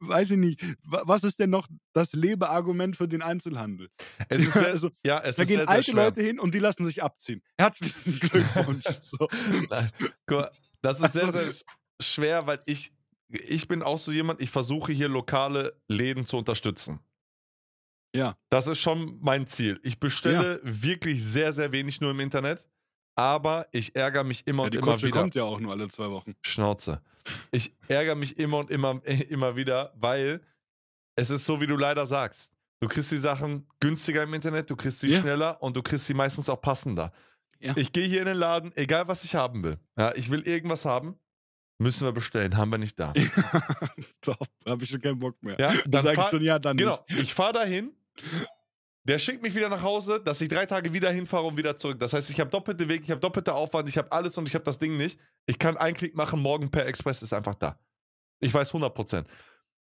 weiß 0.00 0.30
ich 0.32 0.36
nicht, 0.36 0.62
wa 0.84 1.02
was 1.06 1.24
ist 1.24 1.38
denn 1.40 1.50
noch 1.50 1.66
das 1.92 2.12
Lebeargument 2.12 2.96
für 2.96 3.08
den 3.08 3.20
Einzelhandel? 3.22 3.88
Es 4.28 4.42
ist 4.42 4.52
sehr, 4.54 4.66
Also, 4.68 4.90
ja, 5.04 5.18
es 5.20 5.36
da 5.36 5.42
ist 5.42 5.48
gehen 5.48 5.56
sehr, 5.58 5.66
sehr 5.66 5.68
alte 5.68 5.90
schwer. 5.90 6.04
Leute 6.04 6.22
hin 6.22 6.38
und 6.38 6.54
die 6.54 6.58
lassen 6.60 6.84
sich 6.86 7.02
abziehen. 7.02 7.42
Herzlichen 7.58 8.18
Glückwunsch. 8.20 8.84
So. 9.02 9.28
Das 9.68 11.00
ist 11.00 11.12
sehr, 11.12 11.24
Also 11.26 11.32
sehr 11.32 11.52
sch- 11.52 11.62
schwer, 12.00 12.46
weil 12.46 12.60
ich, 12.66 12.92
ich 13.28 13.66
bin 13.68 13.82
auch 13.82 13.98
so 13.98 14.12
jemand, 14.12 14.40
ich 14.40 14.50
versuche 14.50 14.92
hier 14.92 15.08
lokale 15.08 15.80
Läden 15.88 16.26
zu 16.26 16.36
unterstützen. 16.38 17.00
Ja. 18.14 18.36
Das 18.48 18.66
ist 18.66 18.78
schon 18.78 19.18
mein 19.20 19.46
Ziel. 19.48 19.80
Ich 19.82 20.00
bestelle 20.00 20.60
wirklich 20.62 21.22
sehr, 21.22 21.52
sehr 21.52 21.72
wenig 21.72 22.00
nur 22.00 22.10
im 22.12 22.20
Internet, 22.20 22.64
aber 23.18 23.66
ich 23.72 23.96
ärgere 23.96 24.22
mich 24.24 24.46
immer 24.46 24.62
Ja, 24.62 24.64
und 24.66 24.74
die 24.74 24.78
immer 24.78 24.92
Kutsche 24.92 25.06
wieder. 25.08 25.20
kommt 25.20 25.34
ja 25.34 25.42
auch 25.42 25.58
nur 25.58 25.72
alle 25.72 25.88
2 25.88 26.10
Wochen. 26.10 26.36
Schnauze. 26.42 27.02
Ich 27.50 27.74
ärgere 27.88 28.14
mich 28.14 28.38
immer 28.38 28.58
und 28.58 28.70
immer, 28.70 29.00
immer 29.28 29.56
wieder, 29.56 29.92
weil 29.96 30.40
es 31.16 31.30
ist 31.30 31.44
so, 31.44 31.60
wie 31.60 31.66
du 31.66 31.76
leider 31.76 32.06
sagst. 32.06 32.52
Du 32.80 32.86
kriegst 32.86 33.10
die 33.10 33.18
Sachen 33.18 33.66
günstiger 33.80 34.22
im 34.22 34.32
Internet, 34.34 34.70
du 34.70 34.76
kriegst 34.76 35.00
sie 35.00 35.08
Ja. 35.08 35.20
schneller 35.20 35.60
und 35.62 35.76
du 35.76 35.82
kriegst 35.82 36.06
sie 36.06 36.14
meistens 36.14 36.48
auch 36.48 36.60
passender. 36.60 37.12
Ja. 37.58 37.76
Ich 37.76 37.92
gehe 37.92 38.06
hier 38.06 38.20
in 38.20 38.26
den 38.26 38.36
Laden, 38.36 38.70
egal 38.76 39.08
was 39.08 39.24
ich 39.24 39.34
haben 39.34 39.64
will. 39.64 39.78
Ja, 39.98 40.14
ich 40.14 40.30
will 40.30 40.42
irgendwas 40.42 40.84
haben, 40.84 41.18
müssen 41.78 42.04
wir 42.06 42.12
bestellen, 42.12 42.56
haben 42.56 42.70
wir 42.70 42.78
nicht 42.78 43.00
da. 43.00 43.12
Top, 44.20 44.46
habe 44.64 44.84
ich 44.84 44.90
schon 44.90 45.00
keinen 45.00 45.18
Bock 45.18 45.42
mehr. 45.42 45.58
Ja, 45.58 45.72
Dann 45.86 46.04
sage 46.04 46.20
ich 46.20 46.26
schon, 46.28 46.42
ja, 46.42 46.60
dann 46.60 46.76
genau, 46.76 47.04
nicht. 47.08 47.18
ich 47.20 47.34
fahre 47.34 47.54
dahin, 47.54 47.90
der 49.08 49.18
schickt 49.18 49.42
mich 49.42 49.54
wieder 49.54 49.70
nach 49.70 49.82
Hause, 49.82 50.20
dass 50.20 50.38
ich 50.42 50.50
drei 50.50 50.66
Tage 50.66 50.92
wieder 50.92 51.10
hinfahre 51.10 51.46
und 51.46 51.56
wieder 51.56 51.78
zurück. 51.78 51.98
Das 51.98 52.12
heißt, 52.12 52.28
ich 52.28 52.38
habe 52.40 52.50
doppelte 52.50 52.88
Weg, 52.88 53.02
ich 53.04 53.10
habe 53.10 53.20
doppelte 53.20 53.54
Aufwand, 53.54 53.88
ich 53.88 53.96
habe 53.96 54.12
alles 54.12 54.36
und 54.36 54.46
ich 54.46 54.54
habe 54.54 54.66
das 54.66 54.78
Ding 54.78 54.98
nicht. 54.98 55.18
Ich 55.46 55.58
kann 55.58 55.78
einen 55.78 55.96
Klick 55.96 56.14
machen, 56.14 56.40
morgen 56.40 56.70
per 56.70 56.86
Express 56.86 57.22
ist 57.22 57.32
einfach 57.32 57.54
da. 57.54 57.80
Ich 58.40 58.52
weiß 58.52 58.74
100%. 58.74 59.24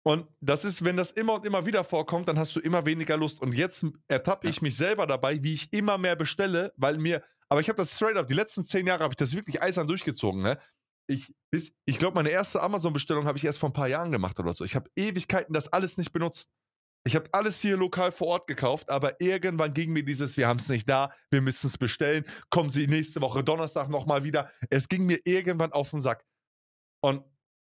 Und 0.05 0.27
das 0.41 0.65
ist, 0.65 0.83
wenn 0.83 0.97
das 0.97 1.11
immer 1.11 1.35
und 1.35 1.45
immer 1.45 1.65
wieder 1.65 1.85
vorkommt, 1.85 2.27
dann 2.27 2.37
hast 2.37 2.53
du 2.57 2.59
immer 2.59 2.85
weniger 2.85 3.15
Lust. 3.15 3.41
Und 3.41 3.53
jetzt 3.53 3.85
ertappe 4.09 4.49
ich 4.49 4.61
mich 4.61 4.75
selber 4.75 5.07
dabei, 5.07 5.41
wie 5.41 5.53
ich 5.53 5.71
immer 5.71 5.97
mehr 5.97 6.17
bestelle, 6.17 6.73
weil 6.75 6.97
mir, 6.97 7.23
aber 7.47 7.61
ich 7.61 7.69
habe 7.69 7.77
das 7.77 7.95
straight 7.95 8.17
up, 8.17 8.27
die 8.27 8.33
letzten 8.33 8.65
zehn 8.65 8.85
Jahre 8.85 9.05
habe 9.05 9.13
ich 9.13 9.17
das 9.17 9.33
wirklich 9.33 9.61
eisern 9.61 9.87
durchgezogen, 9.87 10.41
ne? 10.41 10.59
Ich, 11.07 11.33
ich 11.85 11.99
glaube, 11.99 12.15
meine 12.15 12.29
erste 12.29 12.61
Amazon-Bestellung 12.61 13.25
habe 13.25 13.37
ich 13.37 13.43
erst 13.43 13.59
vor 13.59 13.69
ein 13.69 13.73
paar 13.73 13.89
Jahren 13.89 14.11
gemacht 14.11 14.39
oder 14.39 14.53
so. 14.53 14.63
Ich 14.63 14.75
habe 14.75 14.89
Ewigkeiten 14.95 15.53
das 15.53 15.67
alles 15.67 15.97
nicht 15.97 16.11
benutzt. 16.13 16.49
Ich 17.05 17.15
habe 17.15 17.29
alles 17.33 17.59
hier 17.59 17.75
lokal 17.75 18.13
vor 18.13 18.27
Ort 18.27 18.47
gekauft, 18.47 18.89
aber 18.89 19.19
irgendwann 19.19 19.73
ging 19.73 19.91
mir 19.91 20.03
dieses, 20.03 20.37
wir 20.37 20.47
haben 20.47 20.59
es 20.59 20.69
nicht 20.69 20.87
da, 20.87 21.13
wir 21.31 21.41
müssen 21.41 21.67
es 21.67 21.77
bestellen, 21.77 22.23
kommen 22.49 22.69
Sie 22.69 22.87
nächste 22.87 23.19
Woche 23.19 23.43
Donnerstag 23.43 23.89
nochmal 23.89 24.23
wieder. 24.23 24.49
Es 24.69 24.87
ging 24.87 25.05
mir 25.05 25.19
irgendwann 25.25 25.73
auf 25.73 25.89
den 25.91 26.01
Sack. 26.01 26.25
Und 27.01 27.25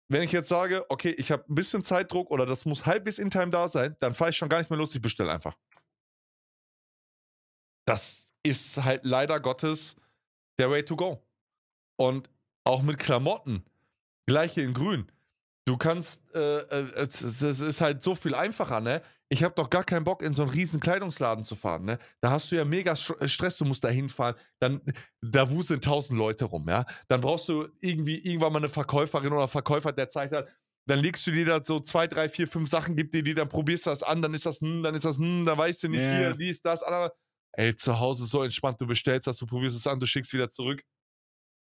wenn 0.09 0.23
ich 0.23 0.31
jetzt 0.31 0.49
sage, 0.49 0.87
okay, 0.89 1.11
ich 1.11 1.33
habe 1.33 1.45
ein 1.51 1.57
bisschen 1.57 1.83
Zeitdruck 1.83 2.31
oder 2.31 2.47
das 2.47 2.65
muss 2.65 2.87
halbwegs 2.87 3.19
in 3.19 3.31
Time 3.31 3.51
da 3.51 3.67
sein, 3.67 3.97
dann 3.99 4.15
fahre 4.15 4.31
ich 4.31 4.37
schon 4.37 4.49
gar 4.49 4.59
nicht 4.59 4.71
mehr 4.71 4.79
los, 4.79 4.95
ich 4.95 5.03
bestelle 5.03 5.33
einfach. 5.33 5.57
Das 7.85 8.33
ist 8.45 8.83
halt 8.83 9.05
leider 9.05 9.41
Gottes 9.41 9.97
der 10.61 10.71
Way 10.71 10.85
to 10.85 10.95
go. 10.95 11.27
Und 11.97 12.31
auch 12.65 12.83
mit 12.83 12.99
Klamotten, 12.99 13.65
gleiche 14.27 14.63
in 14.63 14.75
grün. 14.75 15.11
Du 15.69 15.77
kannst, 15.77 16.23
äh, 16.33 16.59
äh, 16.61 16.93
es, 16.95 17.23
es 17.23 17.61
ist 17.61 17.81
halt 17.81 18.01
so 18.05 18.15
viel 18.15 18.37
einfacher, 18.37 18.81
ne? 18.81 19.03
Ich 19.29 19.43
habe 19.43 19.53
doch 19.57 19.69
gar 19.69 19.83
keinen 19.83 20.05
Bock, 20.05 20.23
in 20.23 20.33
so 20.33 20.43
einen 20.45 20.53
riesen 20.53 20.79
Kleidungsladen 20.79 21.43
zu 21.43 21.57
fahren, 21.57 21.85
ne? 21.85 21.99
Da 22.21 22.31
hast 22.31 22.53
du 22.53 22.57
ja 22.57 22.65
mega 22.65 22.93
äh, 22.93 23.27
Stress, 23.29 23.59
du 23.59 23.65
musst 23.65 23.83
da 23.83 23.89
hinfahren, 23.89 24.37
dann, 24.61 24.81
da 25.23 25.51
wuseln 25.51 25.81
tausend 25.81 26.19
Leute 26.21 26.45
rum, 26.45 26.69
ja? 26.69 26.87
Dann 27.09 27.21
brauchst 27.21 27.49
du 27.49 27.67
irgendwie 27.81 28.17
irgendwann 28.19 28.53
mal 28.53 28.61
eine 28.61 28.69
Verkäuferin 28.69 29.33
oder 29.33 29.49
Verkäufer, 29.49 29.93
der 29.93 30.09
zeigt 30.09 30.33
halt, 30.35 30.49
dann 30.89 31.01
legst 31.01 31.27
du 31.27 31.33
dir 31.33 31.45
da 31.45 31.61
so 31.65 31.81
zwei, 31.81 32.07
drei, 32.07 32.29
vier, 32.29 32.47
fünf 32.47 32.71
Sachen, 32.71 32.95
gibt 32.95 33.13
dir 33.13 33.25
die, 33.25 33.35
dann 33.35 33.49
probierst 33.49 33.87
du 33.87 33.91
das 33.91 34.05
an, 34.05 34.23
dann 34.23 34.35
ist 34.35 34.47
das, 34.47 34.61
hm, 34.61 34.85
dann 34.85 34.95
ist 34.95 35.05
das, 35.05 35.19
hm, 35.19 35.45
dann 35.47 35.59
weißt 35.59 35.83
du 35.83 35.89
nicht 35.89 36.05
Ja. 36.05 36.07
hier, 36.07 36.35
dies, 36.35 36.63
das, 36.63 36.85
andere. 36.85 37.13
Ey, 37.55 37.75
zu 37.75 37.99
Hause 37.99 38.23
ist 38.23 38.31
so 38.31 38.43
entspannt, 38.45 38.81
du 38.81 38.87
bestellst 38.87 39.27
das, 39.27 39.39
du 39.39 39.47
probierst 39.47 39.75
es 39.75 39.87
an, 39.89 39.99
du 39.99 40.07
schickst 40.07 40.33
wieder 40.33 40.51
zurück. 40.53 40.83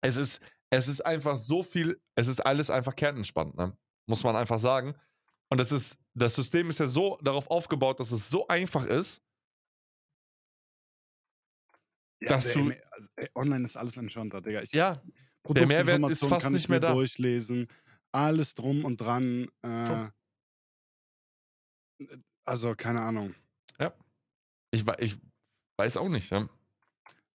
Es 0.02 0.18
ist, 0.18 0.42
es 0.70 0.88
ist 0.88 1.06
einfach 1.06 1.38
so 1.38 1.64
viel, 1.64 2.02
es 2.16 2.28
ist 2.28 2.42
alles 2.42 2.70
einfach 2.70 2.96
kernentspannt, 2.96 3.56
ne? 3.56 3.78
Muss 4.08 4.24
man 4.24 4.36
einfach 4.36 4.60
sagen. 4.60 4.96
Und 5.50 5.58
das 5.60 5.72
ist, 5.72 5.98
das 6.14 6.36
System 6.36 6.70
ist 6.70 6.80
ja 6.80 6.88
so 6.88 7.18
darauf 7.22 7.48
aufgebaut, 7.50 8.00
dass 8.00 8.12
es 8.12 8.30
so 8.30 8.48
einfach 8.48 8.86
ist, 8.86 9.22
Ja, 12.22 12.30
dass 12.30 12.54
du- 12.54 12.72
also, 12.92 13.10
online 13.36 13.66
ist 13.66 13.76
alles 13.78 13.98
entspannter, 13.98 14.42
Digga. 14.42 14.62
Ich, 14.64 14.72
ja, 14.72 15.02
der 15.50 15.68
Mehrwert 15.68 16.10
ist 16.10 16.26
fast 16.26 16.44
kann 16.44 16.54
nicht 16.54 16.64
ich 16.64 16.70
mehr 16.70 16.80
da. 16.80 16.94
durchlesen. 16.94 17.68
Alles 18.14 18.54
drum 18.54 18.86
und 18.86 18.98
dran. 19.02 19.48
Äh, 19.62 20.10
also, 22.46 22.76
keine 22.76 23.02
Ahnung. 23.02 23.36
Ich, 24.76 24.84
wa- 24.88 24.98
ich, 25.00 25.16
weiß 25.78 25.98
auch 25.98 26.10
nicht. 26.10 26.32
Ja? 26.32 26.50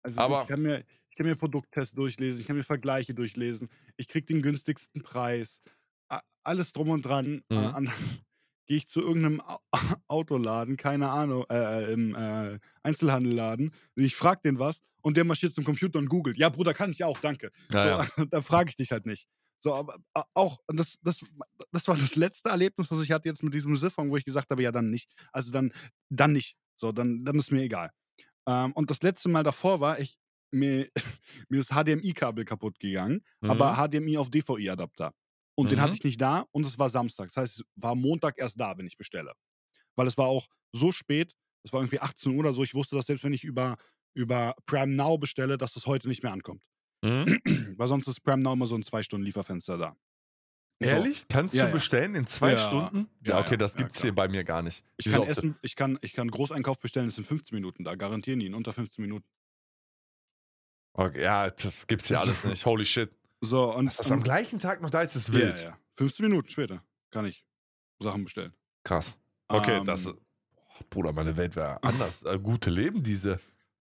Also 0.02 0.20
Aber- 0.22 0.42
ich 0.42 0.48
kann 0.48 0.60
mir, 0.62 0.84
ich 1.12 1.16
kann 1.16 1.28
mir 1.28 1.36
Produkttests 1.36 1.94
durchlesen, 1.94 2.42
ich 2.42 2.48
kann 2.48 2.56
mir 2.56 2.64
Vergleiche 2.64 3.14
durchlesen, 3.14 3.70
ich 3.96 4.08
krieg 4.08 4.26
den 4.26 4.42
günstigsten 4.42 5.04
Preis, 5.04 5.62
alles 6.48 6.74
drum 6.74 6.90
und 6.90 7.04
dran. 7.06 7.42
Äh, 7.54 7.56
Mhm. 7.56 7.74
dann 7.74 7.86
gehe 8.68 8.78
ich 8.78 8.88
zu 8.88 9.02
irgendeinem 9.02 9.42
Au- 9.42 9.60
Autoladen, 10.08 10.78
keine 10.78 11.10
Ahnung, 11.10 11.46
äh, 11.50 11.92
im 11.94 12.16
äh, 12.16 12.60
Einzelhandelladen, 12.84 13.74
ich 13.96 14.16
frag 14.16 14.42
den 14.42 14.60
was 14.60 14.82
und 15.02 15.18
der 15.18 15.24
marschiert 15.26 15.56
zum 15.56 15.64
Computer 15.64 16.00
und 16.00 16.10
googelt. 16.10 16.38
Ja, 16.38 16.50
Bruder, 16.50 16.74
kann 16.74 16.92
ich 16.92 17.04
auch, 17.04 17.20
danke. 17.20 17.52
Ja, 17.72 18.04
so, 18.16 18.26
da 18.30 18.42
frage 18.42 18.70
ich 18.70 18.76
dich 18.76 18.92
halt 18.92 19.06
nicht. 19.06 19.28
So, 19.60 19.74
aber 19.74 19.98
auch, 20.36 20.60
das, 20.68 20.98
das, 21.02 21.26
das 21.72 21.88
war 21.88 21.98
das 21.98 22.16
letzte 22.16 22.50
Erlebnis, 22.50 22.92
was 22.92 23.02
ich 23.02 23.12
hatte 23.12 23.28
jetzt 23.28 23.42
mit 23.44 23.54
diesem 23.54 23.76
Siphon, 23.76 24.12
wo 24.12 24.18
ich 24.18 24.26
gesagt 24.26 24.52
habe, 24.52 24.62
ja, 24.62 24.72
dann 24.72 24.90
nicht. 24.92 25.12
Also 25.32 25.52
dann, 25.52 25.72
dann 26.10 26.32
nicht. 26.34 26.56
So, 26.76 26.92
dann, 26.92 27.26
dann 27.26 27.38
ist 27.40 27.52
mir 27.52 27.64
egal. 27.64 27.92
Ähm, 28.48 28.74
und 28.74 28.92
das 28.92 29.02
letzte 29.02 29.30
Mal 29.30 29.44
davor 29.44 29.80
war, 29.80 30.00
ich, 30.00 30.18
mir, 30.52 30.90
mir 31.50 31.60
ist 31.60 31.72
HDMI-Kabel 31.74 32.46
kaputt 32.46 32.80
gegangen, 32.80 33.22
Mhm. 33.42 33.50
aber 33.50 33.76
HDMI 33.78 34.18
auf 34.18 34.30
DVI-Adapter. 34.30 35.14
Und 35.58 35.72
den 35.72 35.80
Mhm. 35.80 35.84
hatte 35.84 35.96
ich 35.96 36.04
nicht 36.04 36.22
da 36.22 36.46
und 36.52 36.66
es 36.66 36.78
war 36.80 36.90
Samstag. 36.90 37.30
Das 37.30 37.38
heißt, 37.38 37.60
es 37.60 37.66
war 37.76 37.96
Montag 37.96 38.38
erst 38.38 38.60
da, 38.60 38.78
wenn 38.78 38.86
ich 38.88 38.98
bestelle. 38.98 39.34
Weil 39.96 40.08
es 40.08 40.18
war 40.18 40.28
auch 40.28 40.48
so 40.74 40.92
spät, 40.92 41.34
es 41.64 41.74
war 41.74 41.82
irgendwie 41.82 42.00
18 42.00 42.34
Uhr 42.34 42.40
oder 42.40 42.54
so, 42.54 42.64
ich 42.64 42.76
wusste, 42.76 42.96
dass 42.96 43.08
selbst 43.08 43.24
wenn 43.24 43.34
ich 43.34 43.44
über, 43.44 43.78
über 44.16 44.56
Prime 44.68 44.94
Now 44.96 45.18
bestelle, 45.18 45.58
dass 45.58 45.76
es 45.76 45.88
heute 45.88 46.08
nicht 46.10 46.24
mehr 46.24 46.34
ankommt. 46.34 46.62
Mhm. 47.04 47.40
Weil 47.78 47.88
sonst 47.88 48.08
ist 48.08 48.22
Prime 48.22 48.44
Now 48.44 48.54
immer 48.54 48.68
so 48.68 48.76
ein 48.76 48.84
zwei 48.84 49.04
Stunden 49.04 49.26
Lieferfenster 49.26 49.78
da. 49.78 49.96
So. 50.80 50.86
Ehrlich? 50.88 51.26
Kannst 51.28 51.56
Ja, 51.56 51.66
du 51.66 51.72
bestellen 51.74 52.14
in 52.14 52.28
zwei 52.28 52.52
Ja. 52.52 52.58
Stunden? 52.68 53.10
Ja, 53.26 53.32
Ja, 53.34 53.40
okay, 53.40 53.58
das 53.58 53.76
gibt's 53.76 54.02
hier 54.02 54.14
bei 54.14 54.28
mir 54.28 54.44
gar 54.44 54.62
nicht. 54.62 54.84
Ich 54.98 55.08
kann 55.08 55.24
essen, 55.24 55.56
ich 55.64 55.76
kann, 55.76 55.98
ich 56.02 56.14
kann 56.14 56.30
Großeinkauf 56.30 56.80
bestellen, 56.80 57.08
es 57.08 57.16
sind 57.16 57.26
15 57.26 57.56
Minuten 57.56 57.84
da, 57.84 57.96
garantieren 57.96 58.40
die 58.40 58.46
in 58.46 58.54
unter 58.54 58.74
15 58.74 59.02
Minuten. 59.02 59.26
Okay, 60.94 61.22
ja, 61.24 61.50
das 61.50 61.86
gibt's 61.88 62.08
hier 62.08 62.20
alles 62.22 62.44
nicht. 62.44 62.66
Holy 62.66 62.86
shit. 62.86 63.12
So, 63.42 63.74
und, 63.76 63.86
Dass 63.88 63.98
das 63.98 64.12
am 64.12 64.24
gleichen 64.24 64.60
Tag 64.60 64.82
noch 64.82 64.90
da 64.90 65.02
ist, 65.02 65.16
ist 65.16 65.30
ja, 65.30 65.34
wild. 65.36 65.64
ja. 65.64 65.78
15 65.98 66.28
Minuten 66.28 66.50
später 66.50 66.84
kann 67.12 67.26
ich 67.26 67.46
Sachen 68.00 68.24
bestellen. 68.24 68.54
Krass. 68.84 69.20
Okay, 69.48 69.78
Ähm, 69.78 69.86
das. 69.86 70.06
Boah, 70.06 70.16
Bruder, 70.90 71.14
meine 71.14 71.36
Welt 71.38 71.56
wäre 71.56 71.82
anders. 71.84 72.24
Äh, 72.24 72.40
gute 72.40 72.70
Leben, 72.70 73.04
diese. 73.04 73.40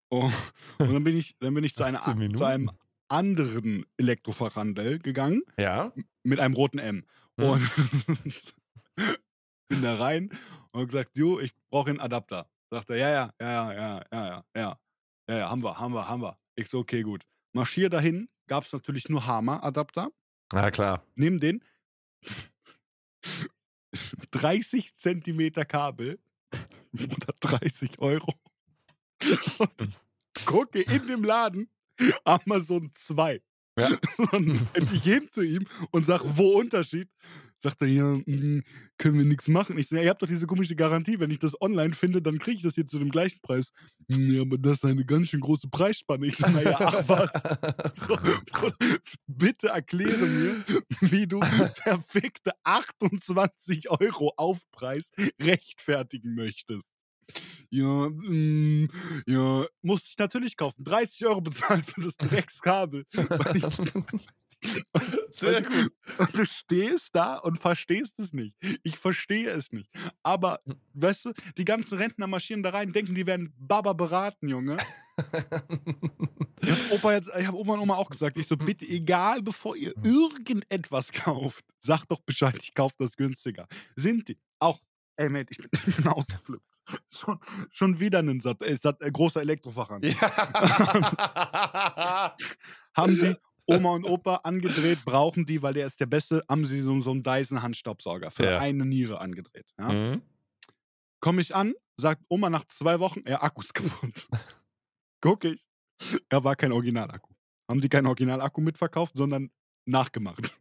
Oh, 0.10 0.32
und 0.80 0.94
dann 0.94 1.04
bin 1.04 1.18
ich, 1.18 1.36
dann 1.40 1.54
bin 1.54 1.64
ich 1.64 1.76
zu, 1.76 1.84
einer, 1.84 2.00
18 2.00 2.18
Minuten. 2.18 2.38
zu 2.38 2.44
einem 2.46 2.72
anderen 3.10 3.86
Elektrofachhandel 3.98 5.00
gegangen 5.00 5.42
Ja. 5.58 5.92
mit 6.24 6.40
einem 6.40 6.54
roten 6.56 6.80
M. 6.80 7.06
Hm. 7.40 7.50
Und 7.50 7.72
bin 9.68 9.82
da 9.82 9.96
rein 9.98 10.30
und 10.72 10.82
hab 10.82 10.88
gesagt, 10.88 11.12
du, 11.18 11.40
ich 11.40 11.54
brauche 11.70 11.90
einen 11.90 12.00
Adapter. 12.00 12.50
Sagt 12.70 12.90
er, 12.90 12.98
ja, 12.98 13.10
ja, 13.10 13.30
ja, 13.40 13.74
ja, 13.74 13.74
ja, 13.74 13.74
ja, 13.74 14.04
ja, 14.12 14.44
ja, 14.56 14.78
ja, 15.30 15.38
ja, 15.38 15.50
haben 15.50 15.64
wir, 15.64 15.80
haben 15.80 15.94
wir, 15.94 16.08
haben 16.08 16.22
wir. 16.22 16.38
Ich 16.56 16.70
so, 16.70 16.80
okay, 16.80 17.02
gut. 17.02 17.24
Marschier 17.54 17.90
dahin, 17.90 18.30
gab 18.48 18.66
es 18.66 18.74
natürlich 18.74 19.10
nur 19.10 19.26
Hammer-Adapter. 19.26 20.10
Ja, 20.52 20.72
klar. 20.72 21.06
Nimm 21.16 21.40
den. 21.40 21.64
30 24.32 24.96
Zentimeter 24.98 25.66
Kabel. 25.66 26.20
130 26.94 28.00
Euro. 28.00 28.34
Und 29.60 30.00
ich 30.38 30.46
gucke 30.46 30.82
in 30.82 31.08
dem 31.08 31.24
Laden 31.24 31.70
Amazon 32.26 32.92
2. 32.94 33.42
Ja. 33.78 33.90
Dann 34.32 34.68
ich 34.94 35.04
hin 35.04 35.28
zu 35.32 35.42
ihm 35.42 35.66
und 35.92 36.06
sag, 36.06 36.22
wo 36.24 36.60
Unterschied? 36.60 37.10
Sagt 37.58 37.82
er, 37.82 37.88
ja, 37.88 38.04
mm, 38.04 38.62
können 38.98 39.18
wir 39.18 39.26
nichts 39.26 39.48
machen. 39.48 39.78
Ich 39.78 39.88
sage, 39.88 40.04
ihr 40.04 40.10
habt 40.10 40.22
doch 40.22 40.28
diese 40.28 40.46
komische 40.46 40.76
Garantie, 40.76 41.20
wenn 41.20 41.32
ich 41.32 41.40
das 41.40 41.60
online 41.62 41.94
finde, 41.94 42.22
dann 42.22 42.38
kriege 42.38 42.58
ich 42.58 42.64
das 42.64 42.76
hier 42.76 42.86
zu 42.86 43.00
dem 43.00 43.10
gleichen 43.10 43.40
Preis. 43.42 43.72
Ja, 44.10 44.42
aber 44.42 44.58
das 44.58 44.74
ist 44.74 44.86
eine 44.86 45.06
ganz 45.06 45.30
schön 45.30 45.40
große 45.40 45.70
Preisspanne. 45.70 46.28
Ich 46.28 46.36
so, 46.38 46.48
naja, 46.48 46.76
ach 46.80 47.08
was. 47.08 47.32
So, 47.94 48.18
bitte 49.28 49.70
erkläre 49.70 50.26
mir, 50.26 50.64
wie 51.02 51.26
du 51.26 51.40
perfekte 51.40 52.52
28 52.64 53.90
Euro 53.90 54.34
Aufpreis 54.36 55.12
rechtfertigen 55.40 56.36
möchtest. 56.36 56.93
Ja, 57.74 58.08
mm, 58.08 58.88
ja, 59.26 59.66
musste 59.82 60.10
ich 60.12 60.18
natürlich 60.20 60.56
kaufen. 60.56 60.84
30 60.84 61.26
Euro 61.26 61.42
bezahlt 61.42 61.84
für 61.84 62.02
das 62.02 62.16
Dreckskabel. 62.18 63.08
Sehr 65.32 65.64
gut. 65.64 65.92
und 66.20 66.38
du 66.38 66.46
stehst 66.46 67.10
da 67.14 67.38
und 67.38 67.60
verstehst 67.60 68.20
es 68.20 68.32
nicht. 68.32 68.56
Ich 68.84 69.00
verstehe 69.00 69.50
es 69.50 69.72
nicht. 69.72 69.90
Aber, 70.22 70.60
weißt 70.94 71.26
du, 71.26 71.34
die 71.58 71.66
ganzen 71.66 71.98
Rentner 71.98 72.28
marschieren 72.28 72.62
da 72.62 72.70
rein, 72.70 72.94
denken, 72.94 73.16
die 73.16 73.26
werden 73.26 73.52
Baba 73.58 73.94
beraten, 73.94 74.50
Junge. 74.50 74.78
Ich 76.62 76.70
hab 76.70 76.92
Opa 76.92 77.14
jetzt, 77.14 77.32
ich 77.36 77.48
habe 77.48 77.58
Oma 77.58 77.74
und 77.74 77.80
Oma 77.80 77.96
auch 77.96 78.12
gesagt, 78.12 78.38
ich 78.38 78.46
so, 78.46 78.56
bitte, 78.56 78.86
egal, 78.86 79.42
bevor 79.42 79.76
ihr 79.76 79.96
irgendetwas 80.04 81.12
kauft, 81.12 81.66
sagt 81.80 82.12
doch 82.12 82.22
Bescheid, 82.22 82.56
ich 82.62 82.76
kaufe 82.76 82.94
das 83.00 83.18
günstiger. 83.18 83.66
Sind 83.96 84.28
die 84.28 84.38
auch, 84.60 84.80
ey, 85.16 85.28
Mate, 85.28 85.48
ich 85.50 85.58
bin, 85.58 85.70
ich 85.88 85.96
bin 85.96 86.08
ausgeflippt. 86.08 86.73
Schon, 87.10 87.40
schon 87.72 88.00
wieder 88.00 88.20
ein 88.20 88.40
Sat, 88.42 88.62
äh, 88.62 88.76
Sat, 88.76 89.02
äh, 89.02 89.10
großer 89.12 89.42
Elektrofachhandel. 89.42 90.14
Ja. 90.20 90.20
Haben 92.96 93.16
die 93.20 93.36
Oma 93.66 93.92
und 93.92 94.06
Opa 94.06 94.36
angedreht, 94.44 95.04
brauchen 95.06 95.46
die, 95.46 95.62
weil 95.62 95.74
der 95.74 95.88
ist 95.88 96.00
der 96.00 96.06
Beste, 96.06 96.44
haben 96.50 96.66
sie 96.66 96.82
so, 96.82 97.00
so 97.02 97.12
einen 97.12 97.24
Dyson-Handstaubsauger 97.24 98.30
für 98.32 98.44
Ja. 98.46 98.60
eine 98.60 98.86
Niere 98.86 99.22
angedreht. 99.22 99.66
Ja? 99.80 99.92
Mhm. 99.94 100.22
Komme 101.22 101.42
ich 101.42 101.56
an, 101.56 101.74
sagt 101.96 102.24
Oma 102.28 102.50
nach 102.50 102.66
zwei 102.66 103.00
Wochen, 103.00 103.22
ja, 103.26 103.42
Akku 103.42 103.62
ist 103.62 103.74
kaputt. 103.74 104.28
Guck 105.22 105.46
ich, 105.46 105.66
er 106.28 106.44
war 106.44 106.58
kein 106.58 106.74
Originalakku. 106.74 107.34
Haben 107.70 107.80
die 107.80 107.88
keinen 107.88 108.08
Originalakku 108.08 108.60
mitverkauft, 108.60 109.14
sondern 109.16 109.50
nachgemacht. 109.86 110.54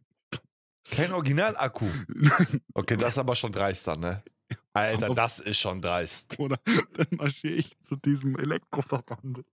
Kein 0.89 1.11
Originalakku. 1.11 1.87
Okay, 2.73 2.95
das 2.97 3.09
ist 3.09 3.17
aber 3.17 3.35
schon 3.35 3.51
dreist 3.51 3.85
dann, 3.87 3.99
ne? 3.99 4.23
Alter, 4.73 5.09
Auf- 5.11 5.15
das 5.15 5.39
ist 5.39 5.57
schon 5.59 5.81
dreist. 5.81 6.37
Oder 6.39 6.57
dann 6.93 7.07
marschiere 7.11 7.53
ich 7.55 7.77
zu 7.81 7.95
diesem 7.95 8.37
Elektroverband 8.37 9.43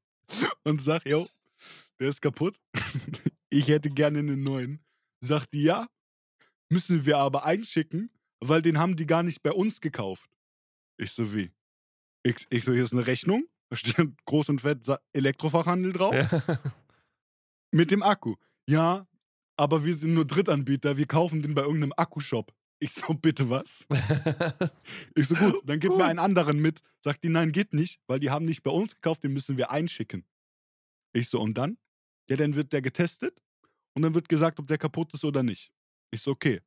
und 0.64 0.80
sag, 0.80 1.04
yo, 1.06 1.28
der 2.00 2.08
ist 2.08 2.22
kaputt. 2.22 2.56
Ich 3.50 3.68
hätte 3.68 3.90
gerne 3.90 4.20
einen 4.20 4.42
neuen. 4.42 4.80
Sagt 5.22 5.52
die, 5.52 5.64
ja, 5.64 5.86
müssen 6.70 7.04
wir 7.04 7.18
aber 7.18 7.44
einschicken, 7.44 8.10
weil 8.40 8.62
den 8.62 8.78
haben 8.78 8.96
die 8.96 9.06
gar 9.06 9.22
nicht 9.22 9.42
bei 9.42 9.52
uns 9.52 9.80
gekauft. 9.80 10.30
Ich 10.98 11.12
so, 11.12 11.34
wie? 11.34 11.50
Ich, 12.22 12.46
ich 12.50 12.64
so, 12.64 12.72
hier 12.72 12.84
ist 12.84 12.92
eine 12.92 13.06
Rechnung, 13.06 13.44
da 13.70 13.76
steht 13.76 13.96
groß 14.24 14.50
und 14.50 14.60
fett 14.60 14.86
Elektrofachhandel 15.12 15.92
drauf, 15.92 16.14
Ja. 16.14 16.60
mit 17.72 17.90
dem 17.90 18.02
Akku. 18.02 18.36
Ja, 18.68 19.06
aber 19.56 19.84
wir 19.84 19.94
sind 19.96 20.14
nur 20.14 20.24
Drittanbieter, 20.26 20.96
wir 20.96 21.06
kaufen 21.06 21.42
den 21.42 21.54
bei 21.54 21.62
irgendeinem 21.62 21.92
Akkushop. 21.96 22.54
Ich 22.82 22.92
so, 22.92 23.12
bitte 23.14 23.48
was? 23.50 23.86
Ich 25.14 25.28
so, 25.28 25.34
gut, 25.34 25.60
dann 25.66 25.78
gib 25.80 25.94
mir 25.94 26.06
einen 26.06 26.18
anderen 26.18 26.60
mit. 26.60 26.80
Sagt 27.00 27.22
die, 27.24 27.28
nein, 27.28 27.52
geht 27.52 27.74
nicht, 27.74 28.00
weil 28.06 28.20
die 28.20 28.30
haben 28.30 28.44
nicht 28.46 28.62
bei 28.62 28.70
uns 28.70 28.94
gekauft, 28.94 29.22
den 29.22 29.32
müssen 29.32 29.56
wir 29.58 29.70
einschicken. 29.70 30.24
Ich 31.12 31.28
so, 31.28 31.40
und 31.40 31.54
dann? 31.58 31.76
Ja, 32.28 32.36
dann 32.36 32.54
wird 32.54 32.72
der 32.72 32.80
getestet 32.80 33.38
und 33.94 34.02
dann 34.02 34.14
wird 34.14 34.28
gesagt, 34.28 34.58
ob 34.60 34.66
der 34.66 34.78
kaputt 34.78 35.12
ist 35.12 35.24
oder 35.24 35.42
nicht. 35.42 35.72
Ich 36.10 36.22
so, 36.22 36.30
okay. 36.30 36.60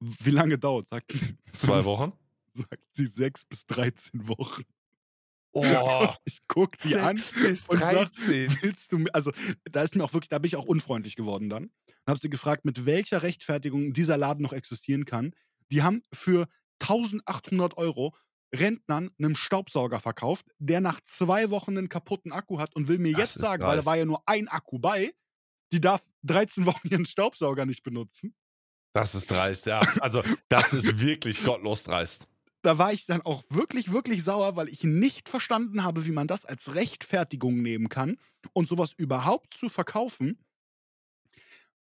Wie 0.00 0.30
lange 0.30 0.58
dauert? 0.58 0.88
Sagt 0.88 1.12
sie. 1.12 1.36
Zwei 1.52 1.84
Wochen? 1.84 2.12
Sagt 2.54 2.82
sie 2.92 3.06
sechs 3.06 3.44
bis 3.44 3.66
13 3.66 4.26
Wochen. 4.28 4.64
Oh, 5.52 6.08
Ich 6.24 6.38
guck 6.48 6.76
die 6.78 6.96
an. 6.96 7.16
bis 7.16 7.66
und 7.68 7.78
sag, 7.78 8.12
13. 8.12 8.56
Willst 8.62 8.92
du 8.92 8.98
mir, 8.98 9.14
also 9.14 9.32
da 9.64 9.82
ist 9.82 9.94
mir 9.94 10.04
auch 10.04 10.12
wirklich, 10.12 10.28
da 10.28 10.38
bin 10.38 10.48
ich 10.48 10.56
auch 10.56 10.66
unfreundlich 10.66 11.16
geworden 11.16 11.48
dann. 11.48 11.70
Und 12.06 12.12
habe 12.12 12.20
sie 12.20 12.30
gefragt, 12.30 12.64
mit 12.64 12.86
welcher 12.86 13.22
Rechtfertigung 13.22 13.92
dieser 13.92 14.16
Laden 14.16 14.42
noch 14.42 14.52
existieren 14.52 15.04
kann. 15.04 15.32
Die 15.72 15.82
haben 15.82 16.02
für 16.12 16.46
1800 16.80 17.76
Euro 17.76 18.14
Rentnern 18.54 19.10
einen 19.18 19.34
Staubsauger 19.34 20.00
verkauft, 20.00 20.46
der 20.58 20.80
nach 20.80 21.00
zwei 21.00 21.50
Wochen 21.50 21.76
einen 21.76 21.88
kaputten 21.88 22.32
Akku 22.32 22.60
hat 22.60 22.74
und 22.76 22.88
will 22.88 22.98
mir 22.98 23.12
Das 23.12 23.34
jetzt 23.34 23.38
sagen, 23.38 23.64
weil 23.64 23.78
da 23.78 23.84
war 23.84 23.96
ja 23.96 24.04
nur 24.04 24.22
ein 24.26 24.48
Akku 24.48 24.78
bei, 24.78 25.12
die 25.72 25.80
darf 25.80 26.06
13 26.22 26.64
Wochen 26.64 26.88
ihren 26.88 27.06
Staubsauger 27.06 27.66
nicht 27.66 27.82
benutzen. 27.82 28.34
Das 28.94 29.14
ist 29.14 29.30
dreist, 29.30 29.66
ja. 29.66 29.80
Also, 30.00 30.22
das 30.48 30.72
ist 30.72 31.00
wirklich 31.00 31.44
gottlos 31.44 31.82
dreist. 31.82 32.28
Da 32.62 32.78
war 32.78 32.92
ich 32.92 33.06
dann 33.06 33.22
auch 33.22 33.44
wirklich, 33.50 33.92
wirklich 33.92 34.24
sauer, 34.24 34.56
weil 34.56 34.68
ich 34.68 34.82
nicht 34.84 35.28
verstanden 35.28 35.84
habe, 35.84 36.06
wie 36.06 36.12
man 36.12 36.26
das 36.26 36.44
als 36.44 36.74
Rechtfertigung 36.74 37.62
nehmen 37.62 37.88
kann 37.88 38.16
und 38.54 38.68
sowas 38.68 38.92
überhaupt 38.96 39.54
zu 39.54 39.68
verkaufen. 39.68 40.38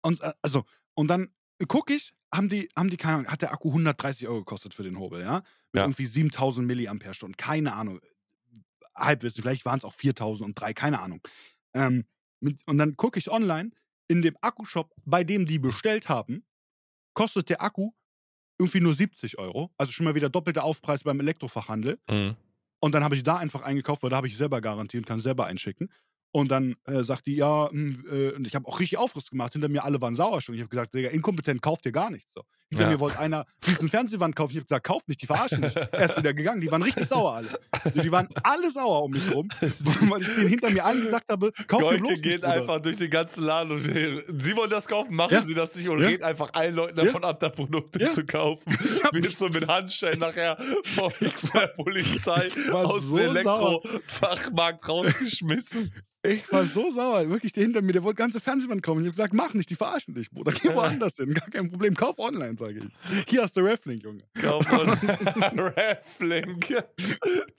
Und 0.04 0.22
äh, 0.22 0.34
also, 0.42 0.66
und 0.94 1.08
dann 1.08 1.30
gucke 1.68 1.94
ich, 1.94 2.14
haben 2.34 2.50
die, 2.50 2.70
haben 2.76 2.90
die, 2.90 2.98
keine 2.98 3.16
Ahnung, 3.18 3.32
hat 3.32 3.42
der 3.42 3.52
Akku 3.52 3.70
130 3.70 4.28
Euro 4.28 4.40
gekostet 4.40 4.74
für 4.74 4.84
den 4.84 5.00
Hobel, 5.00 5.22
ja? 5.22 5.44
Mit 5.72 5.82
Ja. 5.82 5.84
irgendwie 5.84 6.06
7000 6.06 6.68
Milliampere-Stunden, 6.68 7.38
keine 7.38 7.74
Ahnung. 7.74 8.00
Halbwissen, 8.96 9.42
vielleicht 9.42 9.66
waren 9.66 9.80
es 9.80 9.86
auch 9.86 9.94
4000 9.94 10.46
und 10.48 10.60
drei, 10.60 10.74
keine 10.74 11.00
Ahnung. 11.00 11.22
Ähm, 11.74 12.06
mit, 12.40 12.60
und 12.68 12.78
dann 12.78 12.96
gucke 12.98 13.18
ich 13.18 13.32
online, 13.32 13.72
in 14.08 14.22
dem 14.22 14.36
Akkushop, 14.42 14.94
bei 15.06 15.24
dem 15.24 15.46
die 15.46 15.58
bestellt 15.60 16.10
haben, 16.10 16.44
kostet 17.14 17.50
der 17.50 17.62
Akku 17.62 17.92
irgendwie 18.60 18.82
nur 18.82 18.94
70 18.94 19.38
Euro. 19.40 19.72
Also 19.78 19.92
schon 19.92 20.04
mal 20.04 20.16
wieder 20.16 20.30
doppelter 20.30 20.64
Aufpreis 20.64 21.04
beim 21.04 21.20
Elektrofachhandel. 21.20 22.00
Mhm. 22.10 22.36
Und 22.80 22.94
dann 22.94 23.04
habe 23.04 23.16
ich 23.16 23.24
da 23.24 23.38
einfach 23.38 23.62
eingekauft, 23.62 24.04
weil 24.04 24.10
da 24.10 24.18
habe 24.18 24.28
ich 24.28 24.38
selber 24.38 24.60
garantiert, 24.62 25.06
kann 25.06 25.20
selber 25.20 25.46
einschicken. 25.46 25.90
Und 26.36 26.50
dann 26.50 26.76
äh, 26.86 27.04
sagt 27.04 27.28
die, 27.28 27.36
ja, 27.36 27.70
hm, 27.70 28.06
äh, 28.12 28.32
und 28.34 28.48
ich 28.48 28.56
habe 28.56 28.68
auch 28.68 28.80
richtig 28.80 28.98
Aufriss 28.98 29.30
gemacht. 29.30 29.54
Hinter 29.54 29.70
mir 29.70 29.84
alle 29.86 30.02
waren 30.02 30.16
sauer 30.16 30.42
schon. 30.42 30.56
Ich 30.56 30.62
habe 30.62 30.70
gesagt, 30.70 30.94
Digga, 30.96 31.10
inkompetent, 31.10 31.62
kauft 31.62 31.86
ihr 31.86 31.92
gar 31.92 32.10
nichts. 32.10 32.28
So. 32.36 32.42
Hinter 32.72 32.86
Ja. 32.86 32.90
mir 32.90 33.00
wollte 33.00 33.20
einer 33.20 33.46
diesen 33.68 33.88
Fernsehwand 33.88 34.36
kaufen. 34.36 34.54
Ich 34.54 34.58
habe 34.58 34.66
gesagt, 34.66 34.84
kauft 34.84 35.08
nicht, 35.08 35.22
die 35.22 35.28
verarschen 35.28 35.60
mich. 35.60 35.76
Er 35.76 36.06
ist 36.06 36.18
wieder 36.18 36.34
gegangen. 36.34 36.60
Die 36.60 36.72
waren 36.72 36.82
richtig 36.82 37.06
sauer 37.06 37.34
alle. 37.36 37.50
Die 38.02 38.12
waren 38.12 38.28
alle 38.42 38.72
sauer 38.72 39.04
um 39.04 39.12
mich 39.12 39.32
rum, 39.32 39.48
weil 40.10 40.22
ich 40.24 40.34
denen 40.34 40.48
hinter 40.48 40.72
mir 40.72 40.84
allen 40.84 41.02
gesagt 41.02 41.30
habe, 41.30 41.52
kauf 41.68 41.82
mir 41.82 41.86
Goike 41.90 42.00
bloß 42.02 42.22
geht 42.22 42.26
nicht, 42.42 42.46
einfach 42.46 42.80
durch 42.82 42.96
den 42.98 43.12
ganzen 43.12 43.44
Laden 43.44 43.72
und 43.74 43.82
Sie 43.82 44.56
wollen 44.58 44.72
das 44.72 44.88
kaufen, 44.88 45.14
machen 45.16 45.34
Ja. 45.36 45.44
Sie 45.46 45.54
das 45.54 45.76
nicht 45.76 45.88
und 45.88 46.00
Ja. 46.02 46.08
rät 46.08 46.24
einfach 46.24 46.52
allen 46.54 46.74
Leuten 46.74 46.98
Ja. 46.98 47.06
davon 47.06 47.24
ab, 47.26 47.40
da 47.42 47.50
Produkte 47.50 48.00
Ja. 48.02 48.10
zu 48.10 48.26
kaufen. 48.26 48.64
Hab 49.04 49.14
Wird 49.14 49.38
so 49.38 49.50
mit 49.50 49.68
Handschellen 49.68 50.18
nachher 50.20 50.58
von 50.96 51.14
der 51.54 51.68
Polizei 51.78 52.50
aus 52.72 53.04
so 53.04 53.18
dem. 53.18 53.36
Elektrofachmarkt 53.36 54.90
rausgeschmissen. 54.90 55.94
Ich 56.26 56.50
war 56.54 56.66
so 56.66 56.90
sauer. 56.90 57.30
Wirklich, 57.30 57.52
der 57.52 57.64
hinter 57.64 57.82
mir, 57.82 57.92
der 57.92 58.04
wollte 58.04 58.18
ganze 58.18 58.40
Fernsehwand 58.40 58.82
kaufen. 58.82 59.00
Ich 59.00 59.08
habe 59.08 59.12
gesagt, 59.12 59.34
mach 59.34 59.54
nicht, 59.54 59.70
die 59.70 59.76
verarschen 59.76 60.14
dich, 60.14 60.32
Bruder. 60.32 60.54
Geh 60.54 60.74
woanders 60.74 61.18
hin. 61.18 61.34
Gar 61.34 61.50
kein 61.50 61.70
Problem. 61.70 61.96
Kauf 61.96 62.18
online, 62.18 62.56
sage 62.58 62.80
ich. 62.80 63.26
Hier 63.28 63.44
hast 63.44 63.58
du 63.58 63.62
Reflink, 63.62 64.04
Junge. 64.04 64.24
Kauf 64.42 64.66
mal 64.72 64.90
Reflink. 65.76 66.70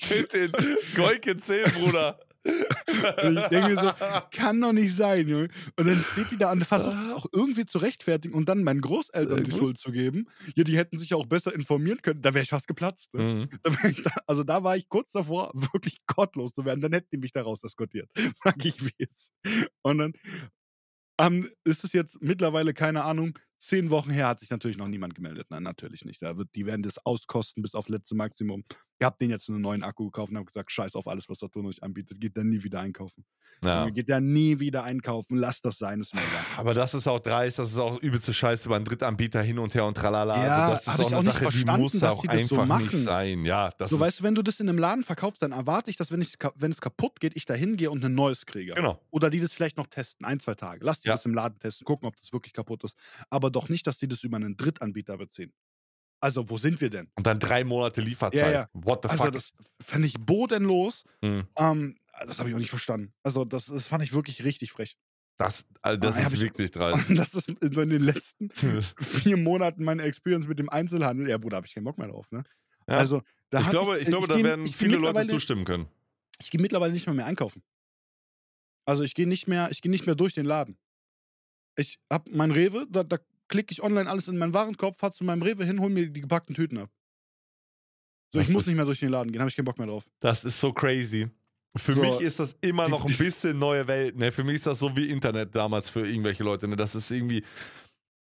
Mit 0.09 0.33
den 0.33 0.53
Goike 0.95 1.37
10, 1.37 1.65
Bruder. 1.73 2.19
Und 2.45 3.39
ich 3.39 3.47
denke 3.47 3.69
mir 3.71 3.77
so, 3.77 3.91
kann 4.31 4.61
doch 4.61 4.73
nicht 4.73 4.95
sein, 4.95 5.29
Junge. 5.29 5.49
Und 5.77 5.87
dann 5.87 6.03
steht 6.03 6.31
die 6.31 6.37
da 6.37 6.53
und 6.53 6.65
versucht 6.65 6.97
es 7.05 7.13
auch 7.13 7.27
irgendwie 7.33 7.67
zu 7.67 7.79
rechtfertigen 7.79 8.35
und 8.35 8.49
dann 8.49 8.65
meinen 8.65 8.81
Großeltern 8.81 9.45
die. 9.45 9.53
Schuld 9.53 9.79
zu 9.79 9.93
geben. 9.93 10.27
Ja, 10.55 10.65
die 10.65 10.77
hätten 10.77 10.99
sich 10.99 11.15
auch 11.15 11.27
besser 11.27 11.55
informieren 11.55 12.03
können. 12.03 12.23
Da 12.23 12.35
wäre 12.35 12.43
ich 12.43 12.51
fast 12.51 12.69
geplatzt. 12.69 13.13
Ne? 13.15 13.49
Mhm. 13.51 13.59
Da 13.63 13.89
ich 13.89 14.03
da, 14.03 14.11
also 14.27 14.45
da 14.45 14.63
war 14.63 14.77
ich 14.77 14.89
kurz 14.89 15.13
davor, 15.13 15.51
wirklich 15.73 15.99
gottlos 16.07 16.53
zu 16.53 16.65
werden. 16.65 16.81
Dann 16.81 16.93
hätten 16.93 17.09
die 17.13 17.19
mich 17.19 17.33
da 17.33 17.43
raus 17.43 17.61
diskutiert. 17.61 18.11
Sag 18.43 18.65
ich 18.65 18.85
wie 18.85 18.93
es. 18.99 19.33
Und 19.83 19.99
dann 19.99 20.13
ähm, 21.21 21.49
ist 21.65 21.85
es 21.85 21.93
jetzt 21.93 22.21
mittlerweile, 22.21 22.75
keine 22.75 23.05
Ahnung, 23.05 23.39
zehn 23.59 23.91
Wochen 23.91 24.11
her, 24.11 24.29
hat 24.29 24.41
sich 24.41 24.51
natürlich 24.51 24.77
noch 24.77 24.89
niemand 24.89 25.15
gemeldet. 25.15 25.47
Nein, 25.51 25.63
natürlich 25.63 26.05
nicht. 26.05 26.23
Da 26.23 26.37
wird, 26.37 26.49
die 26.55 26.67
werden 26.67 26.83
das 26.83 27.05
auskosten 27.07 27.63
bis 27.63 27.75
auf 27.75 27.89
letzte 27.89 28.15
Maximum. 28.15 28.65
Ich 29.01 29.05
habe 29.05 29.17
den 29.21 29.31
jetzt 29.31 29.49
einen 29.51 29.61
neuen 29.61 29.83
Akku 29.83 30.05
gekauft 30.07 30.31
und 30.31 30.37
habe 30.37 30.47
gesagt, 30.47 30.71
scheiß 30.71 30.95
auf 30.95 31.09
alles, 31.09 31.29
was 31.29 31.39
Saturn 31.39 31.67
euch 31.67 31.83
anbietet. 31.83 32.21
Geht 32.21 32.37
dann 32.37 32.49
nie 32.49 32.63
wieder 32.63 32.81
einkaufen. 32.81 33.25
Ja. 33.63 33.89
Geht 33.91 34.09
da 34.09 34.21
nie 34.21 34.61
wieder 34.61 34.85
einkaufen. 34.85 35.37
Lass 35.37 35.61
das 35.61 35.79
sein, 35.79 36.01
ist 36.01 36.15
mir 36.15 36.21
egal. 36.21 36.45
Aber 36.59 36.75
das 36.75 36.95
ist 36.95 37.09
auch 37.09 37.19
dreist, 37.21 37.59
das 37.59 37.71
ist 37.73 37.79
auch 37.79 38.01
übelste 38.01 38.33
Scheiße 38.33 38.69
über 38.69 38.77
einen 38.77 38.85
Drittanbieter 38.85 39.43
hin 39.43 39.59
und 39.59 39.75
her 39.75 39.85
und 39.87 39.97
tralala. 39.97 40.45
Ja, 40.45 40.69
also 40.69 40.85
das 40.85 40.87
ist 40.87 41.01
ich 41.01 41.07
auch 41.07 41.11
eine 41.11 41.17
auch 41.19 41.23
nicht 41.25 41.43
Sache, 41.43 41.59
die 41.59 41.65
muss 41.65 42.03
auch 42.03 42.21
die 42.23 42.27
das 42.29 42.47
so 42.47 42.61
einfach 42.61 42.79
nicht 42.79 42.93
machen. 42.93 43.05
sein. 43.05 43.45
Ja, 43.45 43.71
das 43.79 43.91
so, 43.91 43.99
weißt 43.99 44.21
du, 44.21 44.25
wenn 44.25 44.35
du 44.35 44.43
das 44.43 44.61
in 44.61 44.69
einem 44.69 44.79
Laden 44.79 45.03
verkaufst, 45.05 45.43
dann 45.43 45.53
erwarte 45.53 45.91
ich, 45.91 45.97
dass 45.97 46.13
wenn, 46.13 46.21
ich, 46.21 46.35
wenn 46.57 46.71
es 46.71 46.81
kaputt 46.81 47.21
geht, 47.21 47.37
ich 47.37 47.47
da 47.47 47.55
hingehe 47.55 47.91
und 47.91 48.05
ein 48.05 48.15
neues 48.15 48.47
kriege. 48.47 48.75
Genau. 48.75 49.01
Oder 49.11 49.31
die 49.31 49.41
das 49.41 49.53
vielleicht 49.53 49.77
noch 49.77 49.87
testen, 49.89 50.25
ein, 50.27 50.41
zwei 50.41 50.55
Tage. 50.55 50.85
Lass 50.85 51.01
die 51.01 51.09
Ja. 51.09 51.15
das 51.15 51.25
im 51.27 51.35
Laden 51.35 51.59
testen, 51.59 51.85
gucken, 51.85 52.07
ob 52.07 52.17
das 52.21 52.33
wirklich 52.33 52.53
kaputt 52.53 52.85
ist. 52.85 52.97
Aber 53.31 53.51
doch 53.51 53.69
nicht, 53.69 53.87
dass 53.87 53.99
die 53.99 54.09
das 54.09 54.23
über 54.25 54.37
einen 54.37 54.57
Drittanbieter 54.57 55.17
beziehen. 55.19 55.53
Also, 56.25 56.49
wo 56.49 56.57
sind 56.57 56.81
wir 56.81 56.89
denn? 56.89 57.09
Und 57.17 57.27
dann 57.27 57.39
drei 57.39 57.65
Monate 57.65 58.01
Lieferzeit. 58.01 58.41
Ja, 58.41 58.51
ja. 58.51 58.69
What 58.73 59.01
the 59.03 59.09
Also, 59.11 59.25
fuck? 59.25 59.33
das 59.35 59.53
fände 59.81 60.07
ich 60.09 60.15
bodenlos. 60.19 61.05
Mhm. 61.21 61.47
Ähm, 61.59 61.97
das 62.27 62.39
habe 62.39 62.49
ich 62.49 62.55
auch 62.55 62.59
nicht 62.61 62.71
verstanden. 62.71 63.13
Also, 63.23 63.45
das, 63.45 63.67
das 63.67 63.87
fand 63.87 64.03
ich 64.03 64.15
wirklich 64.15 64.43
richtig 64.43 64.73
frech. 64.73 64.97
Das, 65.37 65.65
also 65.83 65.99
das 66.01 66.17
Ah, 66.17 66.21
ist 66.29 66.33
ich- 66.35 66.41
wirklich 66.41 66.71
dreist. 66.77 67.11
Das 67.11 67.35
ist 67.35 67.49
in 67.51 67.71
den 67.91 68.03
letzten 68.03 68.49
vier 69.01 69.37
Monaten 69.37 69.85
meine 69.85 70.03
Experience 70.05 70.49
mit 70.49 70.59
dem 70.59 70.71
Einzelhandel. 70.71 71.29
Ja, 71.29 71.37
Bruder, 71.37 71.57
habe 71.59 71.67
ich 71.67 71.75
keinen 71.75 71.85
Bock 71.85 71.99
mehr 71.99 72.09
drauf. 72.09 72.27
Ne? 72.31 72.43
Ja. 72.89 72.97
Also, 72.97 73.21
da 73.51 73.61
ich 73.61 73.69
glaube, 73.69 73.99
ich 73.99 74.07
glaube 74.07 74.27
da 74.27 74.37
geh- 74.37 74.45
werden 74.45 74.65
ich 74.65 74.75
viele 74.77 74.97
Leute 74.97 75.27
zustimmen 75.27 75.65
können. 75.67 75.89
Ich 76.41 76.51
gehe 76.51 76.61
mittlerweile 76.61 76.93
nicht 76.95 77.07
mehr, 77.07 77.15
mehr 77.15 77.27
einkaufen. 77.27 77.63
Also 78.87 79.03
ich 79.05 79.15
gehe 79.15 79.27
nicht 79.29 79.47
mehr, 79.49 79.71
ich 79.71 79.83
gehe 79.83 79.91
nicht 79.91 80.07
mehr 80.07 80.15
durch 80.15 80.35
den 80.35 80.47
Laden. 80.47 80.79
Ich 81.77 81.99
hab 82.11 82.29
mein 82.31 82.51
Rewe, 82.51 82.87
da, 82.91 83.03
da 83.03 83.19
klicke 83.49 83.73
ich 83.73 83.83
online 83.83 84.09
alles 84.09 84.29
in 84.29 84.37
meinen 84.39 84.53
Warenkorb, 84.53 84.99
fahr 84.99 85.13
zu 85.13 85.25
meinem 85.25 85.43
Rewe 85.43 85.65
hin, 85.65 85.81
hol 85.81 85.91
mir 85.91 86.09
die 86.11 86.21
gepackten 86.21 86.55
Tüten 86.55 86.79
ab. 86.79 86.91
So, 88.33 88.41
ich 88.41 88.49
muss 88.49 88.67
nicht 88.67 88.77
mehr 88.77 88.85
durch 88.85 89.01
den 89.01 89.11
Laden 89.11 89.31
gehen, 89.31 89.41
habe 89.41 89.49
ich 89.49 89.57
keinen 89.57 89.65
Bock 89.67 89.79
mehr 89.79 89.87
drauf. 89.87 90.05
Das 90.21 90.45
ist 90.45 90.59
so 90.59 90.73
crazy. 90.73 91.29
Für 91.77 91.93
So, 91.93 92.01
mich 92.01 92.21
ist 92.21 92.39
das 92.41 92.57
immer 92.61 92.89
noch 92.89 93.05
ein 93.05 93.17
bisschen 93.17 93.59
neue 93.59 93.87
Welt. 93.87 94.17
Ne? 94.17 94.33
Für 94.33 94.45
mich 94.45 94.57
ist 94.57 94.67
das 94.67 94.79
so 94.79 94.95
wie 94.97 95.09
Internet 95.09 95.55
damals 95.55 95.89
für 95.91 96.07
irgendwelche 96.07 96.45
Leute. 96.45 96.69
Ne? 96.69 96.77
Das 96.77 96.95
ist 96.95 97.11
irgendwie, 97.11 97.45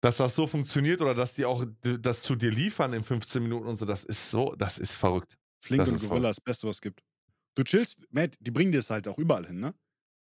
dass 0.02 0.16
das 0.18 0.34
so 0.34 0.46
funktioniert 0.46 1.00
oder 1.00 1.14
dass 1.14 1.34
die 1.34 1.44
auch 1.44 1.64
das 1.82 2.22
zu 2.22 2.34
dir 2.34 2.50
liefern 2.50 2.92
in 2.92 3.04
15 3.04 3.42
Minuten 3.42 3.66
und 3.68 3.78
so. 3.78 3.84
Das 3.84 4.04
ist 4.04 4.30
so, 4.30 4.54
das 4.56 4.78
ist 4.78 4.92
verrückt. 4.94 5.38
Flink 5.62 5.84
Das 5.84 6.02
und. 6.02 6.08
Gorilla 6.08 6.30
ist 6.30 6.36
das 6.38 6.44
Beste, 6.44 6.66
was 6.66 6.76
es 6.76 6.80
gibt. 6.82 7.02
Du 7.54 7.62
chillst, 7.62 7.98
Matt, 8.10 8.36
die 8.40 8.50
bringen 8.50 8.72
dir 8.72 8.78
das 8.78 8.90
halt 8.90 9.06
auch 9.06 9.18
überall 9.18 9.46
hin, 9.46 9.60
ne? 9.60 9.74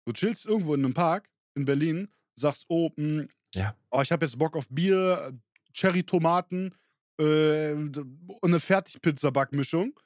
Du 0.05 0.13
chillst 0.13 0.45
irgendwo 0.45 0.73
in 0.73 0.83
einem 0.83 0.93
Park 0.93 1.29
in 1.55 1.65
Berlin, 1.65 2.09
sagst, 2.35 2.65
oh, 2.67 2.89
mh, 2.95 3.27
Ja. 3.55 3.75
oh 3.91 4.01
ich 4.01 4.11
habe 4.11 4.25
jetzt 4.25 4.37
Bock 4.37 4.55
auf 4.55 4.67
Bier, 4.69 5.31
Cherry-Tomaten 5.73 6.73
äh, 7.19 7.73
und 7.73 8.05
eine 8.41 8.59
Fertigpizza-Backmischung. 8.59 9.99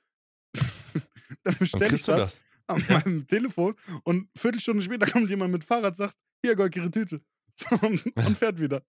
Dann 1.44 1.56
bestelle 1.58 1.96
ich 1.96 2.04
das, 2.04 2.40
das. 2.40 2.42
an 2.68 2.84
meinem 2.90 3.28
Telefon 3.28 3.76
und 4.04 4.16
eine 4.16 4.28
Viertelstunde 4.38 4.84
später 4.84 5.06
kommt 5.12 5.30
jemand 5.30 5.52
mit 5.52 5.64
Fahrrad 5.64 5.96
sagt, 5.96 6.16
hier, 6.44 6.56
Gold, 6.56 6.76
ihre 6.76 6.92
Tüte. 6.92 7.22
So, 7.60 7.76
und, 7.88 8.06
und 8.16 8.38
fährt 8.38 8.60
wieder. 8.60 8.84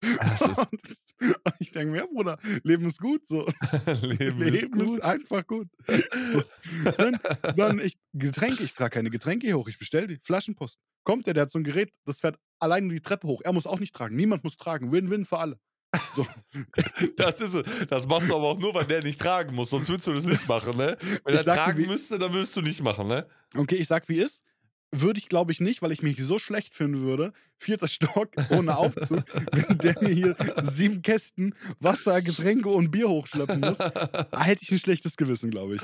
Das 0.00 0.40
ist, 0.40 0.68
Und 1.22 1.54
ich 1.58 1.70
denke 1.72 1.92
mir, 1.92 1.98
ja, 1.98 2.06
Bruder, 2.06 2.38
Leben 2.62 2.86
ist 2.86 3.00
gut. 3.00 3.26
So. 3.26 3.46
Leben, 4.02 4.38
Leben 4.42 4.80
ist 4.80 4.88
gut. 4.88 5.02
einfach 5.02 5.46
gut. 5.46 5.68
dann, 6.98 7.18
dann 7.56 7.80
ich, 7.80 7.98
Getränke, 8.12 8.62
ich 8.62 8.74
trage 8.74 8.94
keine 8.94 9.10
Getränke 9.10 9.46
hier 9.46 9.58
hoch, 9.58 9.68
ich 9.68 9.78
bestelle 9.78 10.06
die. 10.06 10.18
Flaschenpost. 10.22 10.78
Kommt 11.04 11.26
der, 11.26 11.34
der 11.34 11.44
hat 11.44 11.50
so 11.50 11.58
ein 11.58 11.64
Gerät, 11.64 11.92
das 12.04 12.20
fährt 12.20 12.38
alleine 12.60 12.88
die 12.88 13.00
Treppe 13.00 13.26
hoch. 13.26 13.40
Er 13.44 13.52
muss 13.52 13.66
auch 13.66 13.80
nicht 13.80 13.94
tragen. 13.94 14.16
Niemand 14.16 14.44
muss 14.44 14.56
tragen. 14.56 14.92
Win-win 14.92 15.24
für 15.24 15.38
alle. 15.38 15.58
So. 16.14 16.26
Das, 17.16 17.40
ist, 17.40 17.54
es. 17.54 17.86
das 17.88 18.06
machst 18.06 18.30
du 18.30 18.36
aber 18.36 18.48
auch 18.48 18.58
nur, 18.58 18.72
weil 18.72 18.86
der 18.86 19.02
nicht 19.02 19.20
tragen 19.20 19.54
muss, 19.54 19.70
sonst 19.70 19.88
würdest 19.90 20.06
du 20.06 20.14
das 20.14 20.24
nicht 20.24 20.48
machen, 20.48 20.76
ne? 20.76 20.96
Wenn 21.24 21.34
Ich 21.34 21.40
er 21.40 21.44
sag 21.44 21.56
tragen 21.56 21.86
müsste, 21.86 22.18
dann 22.18 22.32
würdest 22.32 22.56
du 22.56 22.62
nicht 22.62 22.82
machen, 22.82 23.08
ne? 23.08 23.26
Okay, 23.54 23.74
ich 23.76 23.88
sag 23.88 24.08
wie 24.08 24.18
ist. 24.18 24.40
Würde 24.94 25.18
ich, 25.18 25.28
glaube 25.28 25.52
ich, 25.52 25.60
nicht, 25.60 25.80
weil 25.80 25.90
ich 25.90 26.02
mich 26.02 26.22
so 26.22 26.38
schlecht 26.38 26.74
finden 26.74 27.00
würde. 27.00 27.32
Vierter 27.56 27.88
Stock 27.88 28.28
ohne 28.50 28.76
Aufzug, 28.76 29.24
wenn 29.52 29.78
der 29.78 29.96
mir 30.02 30.10
hier 30.10 30.36
sieben 30.62 31.00
Kästen 31.00 31.54
Wasser, 31.80 32.20
Getränke 32.20 32.68
und 32.68 32.90
Bier 32.90 33.08
hochschleppen 33.08 33.60
muss. 33.60 33.78
Da 33.78 34.42
hätte 34.44 34.62
ich 34.62 34.70
ein 34.70 34.78
schlechtes 34.78 35.16
Gewissen, 35.16 35.50
glaube 35.50 35.76
ich. 35.76 35.82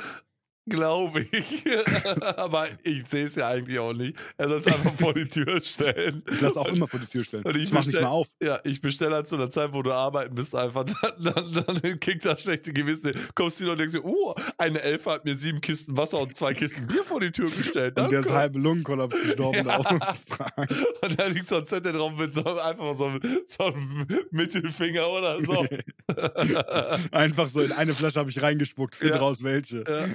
Glaube 0.69 1.27
ich. 1.31 1.65
aber 2.37 2.69
ich 2.83 3.05
sehe 3.09 3.25
es 3.27 3.35
ja 3.35 3.49
eigentlich 3.49 3.79
auch 3.79 3.93
nicht. 3.93 4.17
Er 4.37 4.49
soll 4.49 4.59
es 4.59 4.67
einfach 4.67 4.95
vor 4.95 5.15
die 5.15 5.27
Tür 5.27 5.61
stellen. 5.63 6.23
Ich 6.31 6.41
lasse 6.41 6.61
auch 6.61 6.67
immer 6.69 6.87
vor 6.87 7.01
die 7.01 7.07
Tür 7.07 7.25
stellen. 7.25 7.45
Und 7.45 7.57
ich 7.57 7.65
Ich 7.65 7.73
mach 7.73 7.85
nicht 7.87 8.01
mal 8.01 8.09
auf. 8.09 8.29
Ja, 8.43 8.61
ich 8.65 8.81
bestelle 8.81 9.15
halt 9.15 9.29
zu 9.29 9.37
einer 9.37 9.51
Zeit, 9.51 9.73
wo 9.73 9.83
du 9.83 9.93
arbeiten 9.93 10.35
bist, 10.35 10.55
einfach. 10.55 10.85
Dann, 11.19 11.53
dann, 11.53 11.81
dann 11.83 12.01
kickt 12.01 12.25
das 12.25 12.43
schlechte 12.43 12.73
Gewissen. 12.73 13.13
Kommst 13.35 13.59
du 13.59 13.65
wieder 13.65 13.73
und 13.73 13.79
denkst 13.79 13.95
dir, 13.95 14.05
oh, 14.05 14.35
eine 14.57 14.81
Elfe 14.83 15.11
hat 15.11 15.25
mir 15.25 15.35
sieben 15.37 15.61
Kisten 15.61 15.97
Wasser 15.97 16.19
und 16.21 16.37
zwei 16.37 16.55
Kisten 16.55 16.87
Bier 16.87 17.05
vor 17.05 17.21
die 17.21 17.31
Tür 17.33 17.51
gestellt. 17.51 17.99
Und 17.99 18.11
der 18.11 18.21
ist 18.21 18.27
Danke. 18.27 18.39
halbe 18.39 18.59
Lungenkollaps 18.59 19.15
gestorben. 19.21 19.59
Ja. 19.69 19.83
Da. 19.83 20.65
Und 21.03 21.19
da 21.19 21.27
liegt 21.27 21.49
so 21.49 21.57
ein 21.57 21.67
Zettel 21.67 21.93
drauf 21.93 22.13
mit 22.17 22.33
so, 22.35 22.45
einfach 22.45 22.95
so, 22.97 23.07
einem- 23.07 23.21
so 23.45 23.65
einem 23.65 24.07
Mittelfinger 24.31 25.09
oder 25.09 25.43
so. 25.45 25.67
Einfach 27.13 27.49
so 27.49 27.61
in 27.61 27.73
eine 27.73 27.95
Flasche 27.95 28.19
habe 28.21 28.31
ich 28.31 28.41
reingespuckt, 28.41 28.95
find 28.97 29.13
Ja. 29.15 29.19
raus 29.21 29.43
welche. 29.43 29.85
ja. 29.89 30.07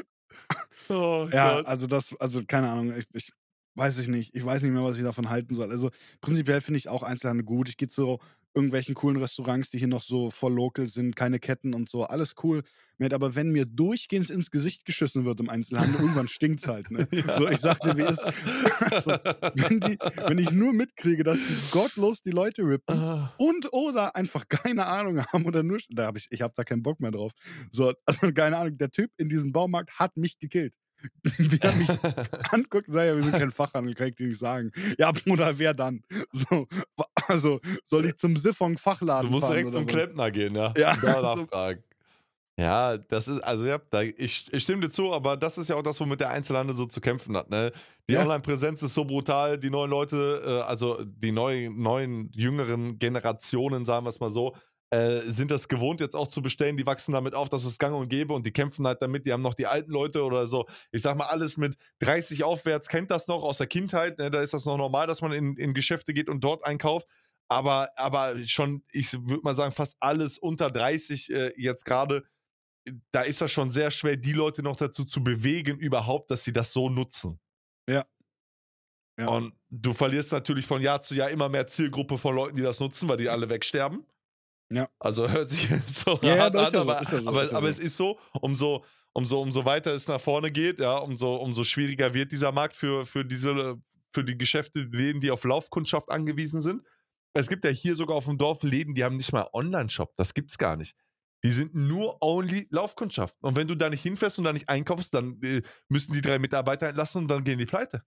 Oh 0.90 1.30
Ja, 1.32 1.56
Gott. 1.56 1.66
also 1.66 1.88
das, 1.88 2.16
also 2.20 2.44
keine 2.46 2.70
Ahnung, 2.70 2.94
ich, 2.98 3.06
ich 3.14 3.32
weiß 3.76 3.98
ich 4.00 4.08
nicht. 4.08 4.36
Ich 4.36 4.46
weiß 4.46 4.62
nicht 4.62 4.72
mehr, 4.72 4.84
was 4.84 4.98
ich 4.98 5.04
davon 5.04 5.30
halten 5.30 5.56
soll. 5.56 5.72
Also 5.72 5.90
prinzipiell 6.22 6.62
finde 6.62 6.78
ich 6.78 6.90
auch 6.90 7.04
Einzelhandel 7.04 7.46
gut. 7.46 7.70
Ich 7.70 7.78
gehe 7.78 7.88
zu 7.88 8.20
irgendwelchen 8.56 8.96
coolen 8.96 9.18
Restaurants, 9.18 9.70
die 9.70 9.80
hier 9.80 9.88
noch 9.88 10.04
so 10.04 10.30
voll 10.30 10.54
local 10.54 10.88
sind, 10.88 11.16
keine 11.16 11.40
Ketten 11.40 11.74
und 11.74 11.90
so, 11.90 12.04
alles 12.04 12.36
cool. 12.44 12.62
Mit, 13.00 13.12
aber 13.14 13.36
wenn 13.36 13.52
mir 13.52 13.66
durchgehend 13.66 14.30
ins 14.30 14.52
Gesicht 14.52 14.86
geschissen 14.86 15.26
wird 15.26 15.40
im 15.40 15.50
Einzelhandel, 15.50 16.00
irgendwann 16.00 16.28
stinkt's 16.28 16.68
halt. 16.68 16.92
Ne? 16.92 17.08
Ja. 17.12 17.38
So, 17.38 17.50
ich 17.50 17.60
sag 17.60 17.80
dir, 17.80 17.98
wie 17.98 18.04
ist. 18.04 18.24
Also, 18.92 19.12
wenn, 19.56 19.80
die, 19.80 19.98
wenn 20.28 20.38
ich 20.38 20.52
nur 20.52 20.74
mitkriege, 20.74 21.24
dass 21.24 21.38
die 21.38 21.72
gottlos 21.72 22.22
die 22.22 22.30
Leute 22.32 22.62
rippen, 22.64 22.96
Ah. 23.00 23.34
und 23.38 23.68
oder 23.74 24.16
einfach 24.16 24.48
keine 24.48 24.86
Ahnung 24.86 25.24
haben 25.26 25.46
oder 25.46 25.64
nur 25.64 25.80
da 25.90 26.06
habe 26.06 26.20
ich 26.20 26.28
ich 26.30 26.42
habe 26.42 26.54
da 26.56 26.64
keinen 26.64 26.84
Bock 26.84 27.00
mehr 27.00 27.12
drauf. 27.12 27.32
So, 27.72 27.94
also 28.06 28.32
keine 28.32 28.58
Ahnung, 28.58 28.78
der 28.78 28.92
Typ 28.92 29.10
in 29.18 29.28
diesem 29.30 29.52
Baumarkt 29.52 29.98
hat 29.98 30.16
mich 30.16 30.38
gekillt. 30.38 30.76
Wie 31.38 31.60
er 31.60 31.74
mich 31.74 31.90
anguckt, 32.52 32.86
sagt 32.92 33.08
ja, 33.08 33.16
wir 33.16 33.24
sind 33.24 33.34
kein 33.38 33.52
Fachhandel, 33.52 33.94
kann 33.94 34.08
ich 34.10 34.16
dir 34.16 34.28
nicht 34.28 34.40
sagen. 34.40 34.72
Ja, 34.98 35.12
Bruder, 35.12 35.58
wer 35.58 35.74
dann? 35.74 36.04
So, 36.32 36.68
also 37.28 37.60
soll 37.86 38.06
ich 38.06 38.18
zum 38.18 38.36
Siphon 38.38 38.78
Fachladen 38.78 39.28
Du 39.28 39.32
musst 39.32 39.46
fahren 39.46 39.56
direkt 39.58 39.74
zum 39.74 39.86
was? 39.86 39.92
Klempner 39.94 40.32
gehen, 40.32 40.56
ja. 40.56 40.74
Ja, 40.78 40.96
Da 40.96 41.14
so- 41.16 41.22
nachfragen. 41.42 41.84
Ja, 42.56 42.98
das 43.00 43.28
ist, 43.28 43.42
also 43.44 43.66
ja, 43.66 43.80
da, 43.90 44.04
ich, 44.04 44.48
ich 44.54 44.62
stimme 44.62 44.82
dir 44.82 44.92
zu, 44.92 45.12
aber 45.12 45.36
das 45.38 45.58
ist 45.58 45.70
ja 45.70 45.76
auch 45.76 45.82
das, 45.82 46.00
womit 46.00 46.20
der 46.20 46.30
Einzelhandel 46.30 46.76
so 46.76 46.86
zu 46.86 47.02
kämpfen 47.02 47.36
hat. 47.36 47.50
Ne? 47.50 47.72
Die 48.08 48.14
Ja. 48.14 48.22
Online-Präsenz 48.22 48.84
ist 48.84 48.94
so 48.94 49.06
brutal, 49.06 49.58
die 49.58 49.72
neuen 49.72 49.90
Leute, 49.90 50.44
äh, 50.46 50.62
also 50.62 51.04
die 51.04 51.32
neuen, 51.32 51.82
neuen, 51.82 52.30
jüngeren 52.32 53.00
Generationen, 53.00 53.86
sagen 53.88 54.06
wir 54.06 54.10
es 54.12 54.20
mal 54.20 54.30
so, 54.30 54.56
äh, 54.94 55.32
sind 55.32 55.50
das 55.50 55.68
gewohnt, 55.68 56.00
jetzt 56.02 56.16
auch 56.16 56.28
zu 56.28 56.44
bestellen. 56.44 56.78
Die 56.78 56.86
wachsen 56.86 57.14
damit 57.14 57.34
auf, 57.34 57.50
dass 57.50 57.66
es 57.66 57.80
gang 57.80 57.96
und 57.96 58.10
gäbe 58.10 58.32
und 58.32 58.46
die 58.46 58.52
kämpfen 58.52 58.86
halt 58.86 59.02
damit. 59.02 59.26
Die 59.26 59.34
haben 59.34 59.42
noch 59.42 59.56
die 59.56 59.66
alten 59.66 59.92
Leute 59.92 60.24
oder 60.24 60.46
so. 60.46 60.68
Ich 60.92 61.02
sag 61.02 61.18
mal, 61.18 61.26
alles 61.26 61.58
mit 61.58 61.76
30 62.00 62.44
aufwärts 62.44 62.90
kennt 62.90 63.10
das 63.10 63.28
noch 63.28 63.42
aus 63.42 63.58
der 63.58 63.66
Kindheit. 63.66 64.20
Ne? 64.20 64.30
Da 64.30 64.42
ist 64.42 64.54
das 64.54 64.66
noch 64.66 64.78
normal, 64.78 65.08
dass 65.08 65.22
man 65.22 65.32
in, 65.32 65.58
in 65.58 65.74
Geschäfte 65.74 66.14
geht 66.14 66.30
und 66.30 66.44
dort 66.44 66.64
einkauft. 66.64 67.08
Aber, 67.48 67.90
aber 67.96 68.36
schon, 68.46 68.84
ich 68.92 69.12
würde 69.14 69.42
mal 69.42 69.56
sagen, 69.56 69.72
fast 69.72 69.98
alles 70.00 70.38
unter 70.38 70.70
30 70.70 71.32
äh, 71.32 71.54
jetzt 71.58 71.86
gerade, 71.86 72.24
da 73.12 73.22
ist 73.24 73.42
das 73.42 73.52
schon 73.52 73.72
sehr 73.72 73.90
schwer, 73.90 74.16
die 74.16 74.34
Leute 74.34 74.62
noch 74.62 74.76
dazu 74.76 75.06
zu 75.06 75.24
bewegen, 75.24 75.80
überhaupt, 75.80 76.30
dass 76.30 76.44
sie 76.44 76.54
das 76.54 76.72
so 76.72 76.92
nutzen. 76.92 77.40
Ja. 77.90 78.06
Ja. 79.20 79.28
Und 79.28 79.54
du 79.72 79.94
verlierst 79.94 80.32
natürlich 80.32 80.68
von 80.68 80.84
Jahr 80.84 81.02
zu 81.02 81.16
Jahr 81.16 81.32
immer 81.32 81.50
mehr 81.50 81.66
Zielgruppe 81.66 82.20
von 82.20 82.36
Leuten, 82.36 82.58
die 82.58 82.64
das 82.64 82.80
nutzen, 82.80 83.10
weil 83.10 83.18
die 83.18 83.30
alle 83.30 83.50
wegsterben. 83.50 84.06
Ja. 84.74 84.90
Also 85.00 85.30
hört 85.30 85.50
sich 85.50 85.70
so 85.88 86.20
Ja, 86.24 86.38
hart 86.38 86.56
an, 86.56 86.64
ja 86.64 86.72
so, 86.72 86.80
aber, 86.80 87.02
ja 87.02 87.22
so, 87.22 87.30
aber, 87.30 87.42
aber 87.42 87.62
so. 87.62 87.68
es 87.68 87.80
ist 87.80 87.96
so, 87.96 88.20
umso, 88.42 88.84
umso, 89.14 89.42
umso 89.42 89.66
weiter 89.66 89.94
es 89.94 90.08
nach 90.08 90.20
vorne 90.20 90.52
geht, 90.52 90.80
ja, 90.80 90.98
umso, 90.98 91.36
umso 91.36 91.64
schwieriger 91.64 92.14
wird 92.14 92.32
dieser 92.32 92.52
Markt 92.52 92.76
für, 92.76 93.06
für 93.06 93.24
diese, 93.24 93.76
für 94.14 94.24
die 94.24 94.38
Geschäfte, 94.38 94.80
Läden, 94.80 95.22
die 95.22 95.32
auf 95.32 95.44
Laufkundschaft 95.44 96.10
angewiesen 96.10 96.62
sind. 96.62 96.82
Es 97.36 97.48
gibt 97.48 97.66
ja 97.66 97.72
hier 97.72 97.96
sogar 97.96 98.18
auf 98.18 98.26
dem 98.26 98.38
Dorf 98.38 98.64
Läden, 98.64 98.96
die 98.96 99.04
haben 99.04 99.18
nicht 99.18 99.32
mal 99.32 99.48
Online-Shop. 99.54 100.14
Das 100.18 100.34
gibt's 100.34 100.58
gar 100.58 100.76
nicht. 100.76 100.96
Die 101.44 101.52
sind 101.52 101.76
nur 101.76 102.18
only 102.22 102.68
Laufkundschaft. 102.72 103.36
Und 103.42 103.56
wenn 103.56 103.68
du 103.68 103.76
da 103.76 103.90
nicht 103.90 104.02
hinfährst 104.02 104.38
und 104.40 104.46
da 104.46 104.54
nicht 104.54 104.70
einkaufst, 104.70 105.14
dann 105.14 105.42
äh, 105.44 105.62
müssen 105.90 106.14
die 106.14 106.22
drei 106.22 106.40
Mitarbeiter 106.40 106.88
entlassen 106.88 107.24
und 107.24 107.28
dann 107.28 107.44
gehen 107.44 107.60
die 107.60 107.66
pleite. 107.66 108.04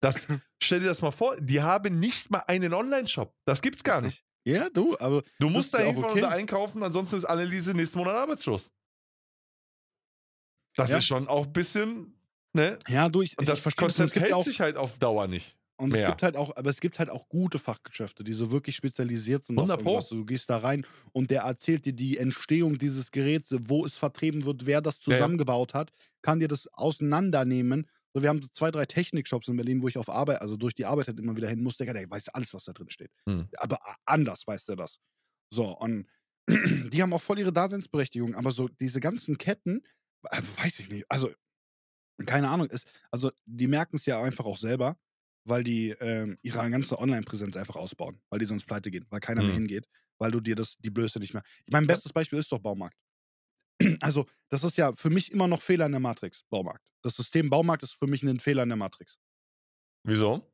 Das, 0.00 0.26
stell 0.62 0.80
dir 0.80 0.86
das 0.86 1.02
mal 1.02 1.10
vor, 1.10 1.36
die 1.40 1.60
haben 1.60 1.98
nicht 1.98 2.30
mal 2.30 2.44
einen 2.46 2.72
Online-Shop. 2.72 3.34
Das 3.44 3.62
gibt's 3.62 3.84
gar 3.84 4.00
nicht. 4.00 4.24
Ja, 4.44 4.68
du, 4.70 4.96
aber 4.98 5.22
Du 5.38 5.48
musst 5.50 5.74
da 5.74 5.78
hinfahren 5.80 6.04
okay. 6.10 6.14
und 6.14 6.22
da 6.22 6.28
einkaufen, 6.30 6.82
ansonsten 6.82 7.16
ist 7.16 7.24
Anneliese 7.24 7.74
nächsten 7.74 7.98
Monat 7.98 8.16
arbeitslos. 8.16 8.70
Das 10.76 10.90
Ja. 10.90 10.98
ist 10.98 11.04
schon 11.06 11.28
auch 11.28 11.46
ein 11.46 11.52
bisschen, 11.52 12.14
ne? 12.54 12.78
ja, 12.88 13.08
du, 13.08 13.22
ich, 13.22 13.36
Und 13.38 13.44
ich 13.44 13.48
das 13.48 13.64
und 13.66 13.76
Konzept 13.76 14.10
Es 14.16 14.22
hält 14.22 14.32
auch, 14.32 14.44
sich 14.44 14.60
halt 14.60 14.76
auf 14.76 14.98
Dauer 14.98 15.26
nicht. 15.28 15.56
und 15.78 15.92
es 15.92 15.98
mehr. 15.98 16.08
gibt 16.08 16.22
halt 16.22 16.36
auch, 16.36 16.54
aber 16.56 16.70
es 16.70 16.80
gibt 16.80 16.98
halt 16.98 17.10
auch 17.10 17.28
gute 17.28 17.58
Fachgeschäfte, 17.58 18.22
die 18.22 18.32
so 18.32 18.50
wirklich 18.52 18.76
spezialisiert 18.76 19.46
sind 19.46 19.56
100 19.56 19.84
auf. 19.86 20.08
Du 20.08 20.24
gehst 20.26 20.50
da 20.50 20.58
rein 20.58 20.86
und 21.12 21.30
der 21.30 21.42
erzählt 21.42 21.84
dir 21.86 21.92
die 21.94 22.18
Entstehung 22.18 22.78
dieses 22.78 23.10
Geräts, 23.10 23.54
wo 23.60 23.84
es 23.84 23.96
vertrieben 23.96 24.44
wird, 24.44 24.66
wer 24.66 24.80
das 24.80 25.00
Ja, 25.06 25.16
ja. 25.16 25.18
zusammengebaut 25.18 25.74
hat, 25.74 25.90
kann 26.22 26.38
dir 26.40 26.48
das 26.48 26.66
auseinandernehmen. 26.68 27.88
So, 28.14 28.22
wir 28.22 28.28
haben 28.28 28.42
so 28.42 28.48
zwei, 28.52 28.70
drei 28.70 28.86
Technikshops 28.86 29.48
in 29.48 29.56
Berlin, 29.56 29.82
wo 29.82 29.88
ich 29.88 29.96
auf 29.98 30.08
Arbeit, 30.08 30.40
also 30.40 30.56
durch 30.56 30.74
die 30.74 30.84
Arbeit 30.86 31.08
halt 31.08 31.18
immer 31.18 31.36
wieder 31.36 31.48
hin 31.48 31.62
muss. 31.62 31.76
Der, 31.76 31.92
der 31.92 32.10
weiß 32.10 32.28
alles, 32.30 32.52
was 32.54 32.64
da 32.64 32.72
drin 32.72 32.90
steht. 32.90 33.10
Hm. 33.26 33.42
Aber 33.58 33.78
anders 34.04 34.46
weiß 34.46 34.64
der 34.66 34.76
das. 34.76 34.98
So, 35.52 35.76
und 35.78 36.08
die 36.48 37.02
haben 37.02 37.12
auch 37.12 37.22
voll 37.22 37.38
ihre 37.38 37.52
Daseinsberechtigung, 37.52 38.34
aber 38.34 38.50
so 38.52 38.68
diese 38.68 39.00
ganzen 39.00 39.38
Ketten, 39.38 39.82
äh, 40.30 40.42
weiß 40.56 40.80
ich 40.80 40.88
nicht. 40.90 41.06
Also, 41.08 41.30
keine 42.26 42.48
Ahnung, 42.50 42.68
ist, 42.68 42.86
also 43.10 43.30
die 43.46 43.66
merken 43.68 43.96
es 43.96 44.06
ja 44.06 44.22
einfach 44.22 44.44
auch 44.44 44.58
selber, 44.58 44.96
weil 45.44 45.64
die 45.64 45.90
ähm, 46.00 46.36
ihre 46.42 46.70
ganze 46.70 46.98
Online-Präsenz 46.98 47.56
einfach 47.56 47.76
ausbauen, 47.76 48.20
weil 48.30 48.38
die 48.40 48.46
sonst 48.46 48.66
pleite 48.66 48.90
gehen, 48.90 49.06
weil 49.10 49.20
keiner 49.20 49.42
mehr 49.42 49.54
Mhm. 49.54 49.56
hingeht, 49.56 49.86
weil 50.18 50.30
du 50.30 50.40
dir 50.40 50.54
das, 50.54 50.76
die 50.78 50.90
Blöße 50.90 51.18
nicht 51.18 51.32
mehr. 51.32 51.42
Ich 51.66 51.72
mein 51.72 51.86
bestes 51.86 52.12
Beispiel 52.12 52.38
ist 52.38 52.52
doch 52.52 52.58
Baumarkt. 52.58 52.96
Also, 54.00 54.26
das 54.50 54.64
ist 54.64 54.76
ja 54.76 54.92
für 54.92 55.10
mich 55.10 55.32
immer 55.32 55.48
noch 55.48 55.62
Fehler 55.62 55.86
in 55.86 55.92
der 55.92 56.00
Matrix, 56.00 56.42
Baumarkt. 56.50 56.84
Das 57.02 57.16
System 57.16 57.48
Baumarkt 57.50 57.82
ist 57.82 57.94
für 57.94 58.06
mich 58.06 58.22
ein 58.22 58.40
Fehler 58.40 58.62
in 58.64 58.68
der 58.68 58.76
Matrix. 58.76 59.18
Wieso? 60.06 60.46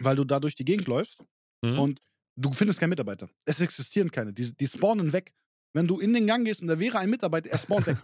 Weil 0.00 0.16
du 0.16 0.24
da 0.24 0.40
durch 0.40 0.54
die 0.54 0.64
Gegend 0.64 0.86
läufst 0.86 1.18
Mhm. 1.62 1.78
und 1.78 2.00
du 2.36 2.52
findest 2.52 2.80
keinen 2.80 2.90
Mitarbeiter. 2.90 3.28
Es 3.44 3.60
existieren 3.60 4.10
keine. 4.10 4.32
Die, 4.32 4.56
die 4.56 4.66
spawnen 4.66 5.12
weg. 5.12 5.34
Wenn 5.74 5.86
du 5.86 6.00
in 6.00 6.12
den 6.14 6.26
Gang 6.26 6.44
gehst 6.44 6.62
und 6.62 6.68
da 6.68 6.80
wäre 6.80 6.98
ein 6.98 7.10
Mitarbeiter, 7.10 7.50
er 7.50 7.58
spawnt 7.58 7.86
weg. 7.86 7.98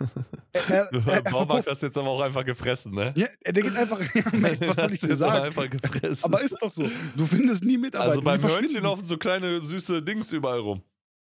Er, 0.53 0.70
er, 0.70 0.93
er, 1.09 1.22
Baumarkt 1.22 1.66
hast 1.68 1.83
jetzt 1.83 1.97
aber 1.99 2.09
auch 2.11 2.20
einfach 2.20 2.45
gefressen, 2.45 2.93
ne? 2.93 3.12
Ja, 3.16 3.27
der 3.51 3.62
geht 3.62 3.74
einfach. 3.77 3.99
Ja, 4.14 4.22
Mensch, 4.33 4.61
was 4.61 4.77
soll 4.77 4.93
ich 4.93 5.01
dir 5.01 5.16
sagen? 5.16 5.43
einfach 5.47 5.68
gefressen. 5.70 6.24
Aber 6.24 6.43
ist 6.43 6.57
doch 6.61 6.72
so. 6.72 6.89
Du 7.16 7.24
findest 7.27 7.64
nie 7.64 7.79
Mitarbeiter. 7.79 8.11
also 8.11 8.22
beim 8.22 8.43
Hörnchen 8.43 8.83
laufen 8.83 9.07
so 9.07 9.16
kleine 9.16 9.61
süße 9.62 10.03
Dings 10.03 10.31
überall 10.33 10.61
rum. 10.61 10.83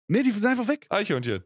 Nee, 0.08 0.24
die 0.24 0.32
sind 0.32 0.46
einfach 0.46 0.68
weg. 0.68 0.88
Eichhörnchen. 0.90 1.44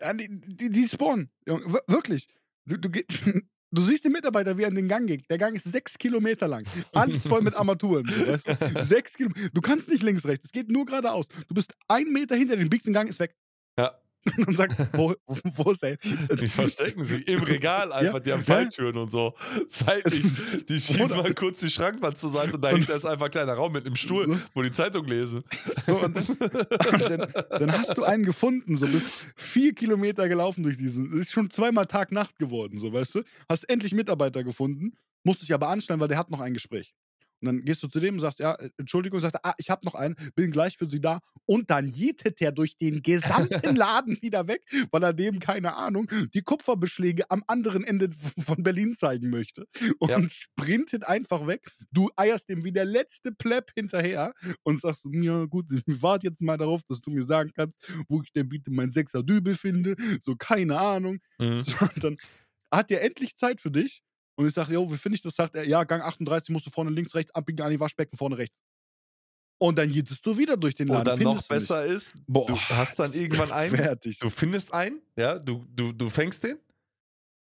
Ja, 0.00 0.12
die, 0.12 0.28
die, 0.30 0.70
die 0.70 0.88
spawnen. 0.88 1.30
Wirklich. 1.44 2.28
Du, 2.66 2.76
du, 2.76 2.88
du 3.70 3.82
siehst 3.82 4.04
den 4.04 4.12
Mitarbeiter, 4.12 4.56
wie 4.56 4.62
er 4.62 4.68
in 4.68 4.74
den 4.74 4.88
Gang 4.88 5.06
geht. 5.06 5.28
Der 5.30 5.38
Gang 5.38 5.54
ist 5.56 5.64
sechs 5.64 5.98
Kilometer 5.98 6.48
lang. 6.48 6.64
Alles 6.92 7.26
voll 7.26 7.42
mit 7.42 7.54
Armaturen. 7.54 8.06
So, 8.06 8.26
weißt 8.26 8.48
du? 8.48 8.82
Sechs 8.84 9.16
Kilometer. 9.16 9.50
Du 9.52 9.60
kannst 9.60 9.88
nicht 9.88 10.02
links, 10.02 10.24
rechts. 10.24 10.46
Es 10.46 10.52
geht 10.52 10.70
nur 10.70 10.86
geradeaus. 10.86 11.26
Du 11.48 11.54
bist 11.54 11.74
einen 11.88 12.12
Meter 12.12 12.36
hinter 12.36 12.56
den 12.56 12.70
biegst 12.70 12.86
den 12.86 12.94
Gang, 12.94 13.08
ist 13.08 13.20
weg. 13.20 13.36
Ja. 13.78 13.94
Und 14.46 14.56
sagst, 14.56 14.78
wo, 14.92 15.14
wo, 15.26 15.36
wo 15.44 15.70
ist 15.70 15.82
der? 15.82 15.96
Die 15.96 16.46
verstecken 16.46 17.04
sich 17.04 17.26
im 17.26 17.42
Regal 17.42 17.90
einfach, 17.92 18.20
die 18.20 18.32
haben 18.32 18.44
Ja. 18.46 18.54
Falltüren 18.54 18.96
und 18.98 19.10
so. 19.10 19.34
Seitlich, 19.68 20.22
die 20.68 20.78
schieben 20.78 21.08
mal 21.08 21.32
kurz 21.32 21.60
die 21.60 21.70
Schrankwand 21.70 22.18
zur 22.18 22.30
Seite 22.30 22.54
und 22.54 22.62
dahinter 22.62 22.94
ist 22.94 23.06
einfach 23.06 23.26
ein 23.26 23.30
kleiner 23.30 23.54
Raum 23.54 23.72
mit 23.72 23.86
einem 23.86 23.96
Stuhl, 23.96 24.38
wo 24.54 24.62
die 24.62 24.72
Zeitung 24.72 25.06
lesen. 25.06 25.42
So, 25.86 25.98
und 25.98 26.14
dann, 26.16 26.24
und 26.26 27.10
dann, 27.10 27.32
dann 27.48 27.72
hast 27.72 27.96
du 27.96 28.04
einen 28.04 28.24
gefunden, 28.24 28.76
so 28.76 28.86
bist 28.86 29.26
vier 29.36 29.74
Kilometer 29.74 30.28
gelaufen 30.28 30.62
durch 30.62 30.76
diesen. 30.76 31.18
Ist 31.18 31.32
schon 31.32 31.50
zweimal 31.50 31.86
Tag-Nacht 31.86 32.38
geworden, 32.38 32.78
so 32.78 32.92
weißt 32.92 33.14
du. 33.16 33.22
Hast 33.48 33.68
endlich 33.70 33.94
Mitarbeiter 33.94 34.44
gefunden, 34.44 34.92
musst 35.24 35.42
dich 35.42 35.54
aber 35.54 35.68
anstellen, 35.68 36.00
weil 36.00 36.08
der 36.08 36.18
hat 36.18 36.30
noch 36.30 36.40
ein 36.40 36.52
Gespräch. 36.52 36.94
Und 37.40 37.46
dann 37.46 37.64
gehst 37.64 37.82
du 37.82 37.88
zu 37.88 38.00
dem 38.00 38.14
und 38.14 38.20
sagst, 38.20 38.38
ja, 38.40 38.56
Entschuldigung, 38.76 39.20
sagt 39.20 39.36
er, 39.36 39.46
ah, 39.46 39.54
ich 39.58 39.70
habe 39.70 39.84
noch 39.84 39.94
einen, 39.94 40.16
bin 40.34 40.50
gleich 40.50 40.76
für 40.76 40.88
Sie 40.88 41.00
da. 41.00 41.20
Und 41.46 41.70
dann 41.70 41.86
jietet 41.88 42.40
er 42.40 42.52
durch 42.52 42.76
den 42.76 43.02
gesamten 43.02 43.76
Laden 43.76 44.18
wieder 44.22 44.46
weg, 44.46 44.62
weil 44.90 45.02
er 45.02 45.12
dem, 45.12 45.38
keine 45.40 45.74
Ahnung, 45.74 46.08
die 46.34 46.42
Kupferbeschläge 46.42 47.30
am 47.30 47.42
anderen 47.46 47.84
Ende 47.84 48.10
von 48.38 48.62
Berlin 48.62 48.94
zeigen 48.94 49.30
möchte. 49.30 49.64
Und 49.98 50.10
Ja. 50.10 50.20
sprintet 50.28 51.04
einfach 51.04 51.46
weg. 51.46 51.66
Du 51.92 52.10
eierst 52.16 52.48
dem 52.48 52.64
wie 52.64 52.72
der 52.72 52.84
letzte 52.84 53.32
Plepp 53.32 53.70
hinterher 53.74 54.32
und 54.62 54.80
sagst, 54.80 55.06
ja 55.10 55.44
gut, 55.46 55.66
ich 55.86 56.02
warte 56.02 56.26
jetzt 56.28 56.42
mal 56.42 56.56
darauf, 56.56 56.82
dass 56.88 57.00
du 57.00 57.10
mir 57.10 57.24
sagen 57.24 57.50
kannst, 57.54 57.78
wo 58.08 58.22
ich 58.22 58.32
denn 58.32 58.48
bitte 58.48 58.70
mein 58.70 58.90
Sechser 58.90 59.22
Dübel 59.22 59.54
finde. 59.54 59.96
So, 60.24 60.36
keine 60.36 60.78
Ahnung. 60.78 61.18
Mhm. 61.38 61.62
So, 61.62 61.76
und 61.80 62.04
dann 62.04 62.16
hat 62.72 62.90
er 62.90 63.02
endlich 63.02 63.36
Zeit 63.36 63.60
für 63.60 63.70
dich. 63.70 64.02
Und 64.40 64.48
ich 64.48 64.54
sage, 64.54 64.72
jo, 64.72 64.90
wie 64.90 64.96
finde 64.96 65.16
ich 65.16 65.22
das? 65.22 65.34
Sagt 65.34 65.54
er, 65.54 65.66
ja, 65.66 65.84
Gang 65.84 66.02
38 66.02 66.48
musst 66.50 66.66
du 66.66 66.70
vorne 66.70 66.90
links, 66.90 67.14
rechts 67.14 67.30
abbiegen 67.34 67.60
an 67.62 67.70
die 67.70 67.78
Waschbecken, 67.78 68.16
vorne 68.16 68.38
rechts. 68.38 68.56
Und 69.58 69.76
dann 69.76 69.90
jittest 69.90 70.24
du 70.24 70.36
wieder 70.38 70.56
durch 70.56 70.74
den 70.74 70.88
Laden. 70.88 71.00
Und 71.00 71.06
dann 71.08 71.18
noch 71.18 71.42
findest 71.44 71.50
nicht. 71.50 71.60
besser 71.60 71.84
ist, 71.84 72.14
Boah, 72.26 72.46
du 72.46 72.58
hast 72.58 72.98
dann 72.98 73.12
irgendwann 73.12 73.52
einen, 73.52 73.76
Fertig. 73.76 74.18
du 74.18 74.30
findest 74.30 74.72
einen, 74.72 75.02
ja, 75.16 75.38
du, 75.38 75.66
du, 75.68 75.92
du 75.92 76.08
fängst 76.08 76.42
den 76.44 76.58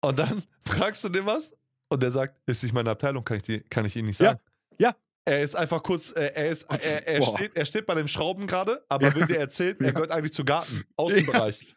und 0.02 0.20
dann 0.20 0.44
fragst 0.66 1.02
du 1.06 1.10
dem 1.10 1.26
was 1.26 1.54
und 1.88 2.04
der 2.04 2.12
sagt, 2.12 2.38
ist 2.46 2.64
nicht 2.64 2.74
meine 2.74 2.90
Abteilung, 2.90 3.24
kann 3.24 3.38
ich, 3.38 3.44
die, 3.44 3.62
kann 3.62 3.86
ich 3.86 3.96
Ihnen 3.96 4.08
nicht 4.08 4.20
Ja, 4.20 4.32
sagen. 4.32 4.40
ja. 4.78 4.94
Er 5.24 5.44
ist 5.44 5.56
einfach 5.56 5.84
kurz, 5.84 6.12
äh, 6.12 6.32
er, 6.34 6.50
ist, 6.50 6.64
er, 6.70 7.08
er, 7.08 7.22
steht, 7.24 7.56
er 7.56 7.66
steht 7.66 7.86
bei 7.86 7.94
den 7.96 8.08
Schrauben 8.10 8.48
gerade, 8.48 8.84
aber 8.90 9.08
Ja. 9.08 9.16
wird 9.16 9.30
dir 9.30 9.38
erzählt, 9.40 9.80
er 9.80 9.86
Ja. 9.88 9.92
gehört 9.94 10.12
eigentlich 10.12 10.34
zu 10.34 10.44
Garten, 10.44 10.84
Außenbereich. 10.98 11.74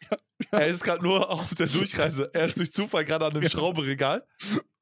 Er 0.51 0.67
ist 0.67 0.83
gerade 0.83 1.01
nur 1.03 1.29
auf 1.29 1.53
der 1.53 1.67
Durchreise. 1.67 2.29
Er 2.33 2.45
ist 2.47 2.57
durch 2.57 2.73
Zufall 2.73 3.05
gerade 3.05 3.23
an 3.25 3.31
einem 3.31 3.43
Ja. 3.43 3.49
Schrauberegal. 3.49 4.25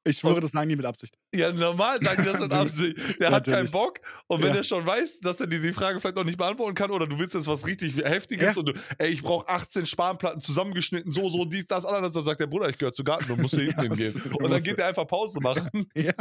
Ich 0.06 0.18
schwöre, 0.18 0.34
Und- 0.34 0.44
das 0.44 0.52
sagen 0.52 0.68
die 0.68 0.76
mit 0.76 0.84
Absicht. 0.84 1.14
Ja, 1.34 1.50
normal 1.50 1.98
sagen 2.02 2.22
die 2.22 2.30
das 2.30 2.42
in 2.42 2.52
Absicht. 2.52 2.98
Der 3.18 3.30
hat 3.30 3.46
keinen. 3.46 3.70
Bock. 3.70 4.00
Und 4.26 4.42
wenn 4.42 4.50
Ja. 4.50 4.56
er 4.56 4.64
schon 4.64 4.84
weiß, 4.86 5.20
dass 5.20 5.40
er 5.40 5.46
dir 5.46 5.60
die 5.60 5.72
Frage 5.72 5.98
vielleicht 5.98 6.16
noch 6.16 6.24
nicht 6.24 6.36
beantworten 6.36 6.74
kann 6.74 6.90
oder 6.90 7.06
du 7.06 7.18
willst 7.18 7.34
jetzt 7.34 7.46
was 7.46 7.66
richtig 7.66 7.96
Heftiges 7.96 8.54
Ja. 8.54 8.58
und 8.60 8.68
du, 8.68 8.72
ey, 8.98 9.08
ich 9.08 9.22
brauche 9.22 9.48
18 9.48 9.86
Spanplatten 9.86 10.40
zusammengeschnitten, 10.42 11.10
so, 11.12 11.28
so, 11.30 11.44
dies, 11.46 11.66
das, 11.66 11.84
anderes, 11.86 12.12
dann 12.12 12.24
sagt 12.24 12.40
der 12.40 12.46
Bruder, 12.46 12.68
ich 12.68 12.76
gehöre 12.76 12.92
zu 12.92 13.02
Garten, 13.02 13.26
du 13.28 13.36
musst 13.36 13.54
hier 13.54 13.64
hinten 13.74 13.76
Ja, 13.82 13.88
hingehen. 13.88 14.12
so, 14.12 14.38
Und 14.38 14.50
dann 14.50 14.62
geht 14.62 14.78
er 14.78 14.88
einfach 14.88 15.06
Pause 15.06 15.40
machen. 15.40 15.70
Ja. 15.94 16.12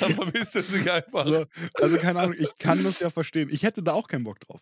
Dann 0.00 0.14
vermisst 0.14 0.54
er 0.56 0.62
sich 0.62 0.90
einfach. 0.90 1.24
So, 1.24 1.46
also 1.74 1.96
keine 1.98 2.20
Ahnung, 2.20 2.34
ich 2.38 2.48
kann 2.58 2.84
das 2.84 3.00
ja 3.00 3.08
verstehen. 3.10 3.48
Ich 3.50 3.62
hätte 3.62 3.82
da 3.82 3.92
auch 3.94 4.06
keinen 4.06 4.24
Bock 4.24 4.38
drauf. 4.40 4.60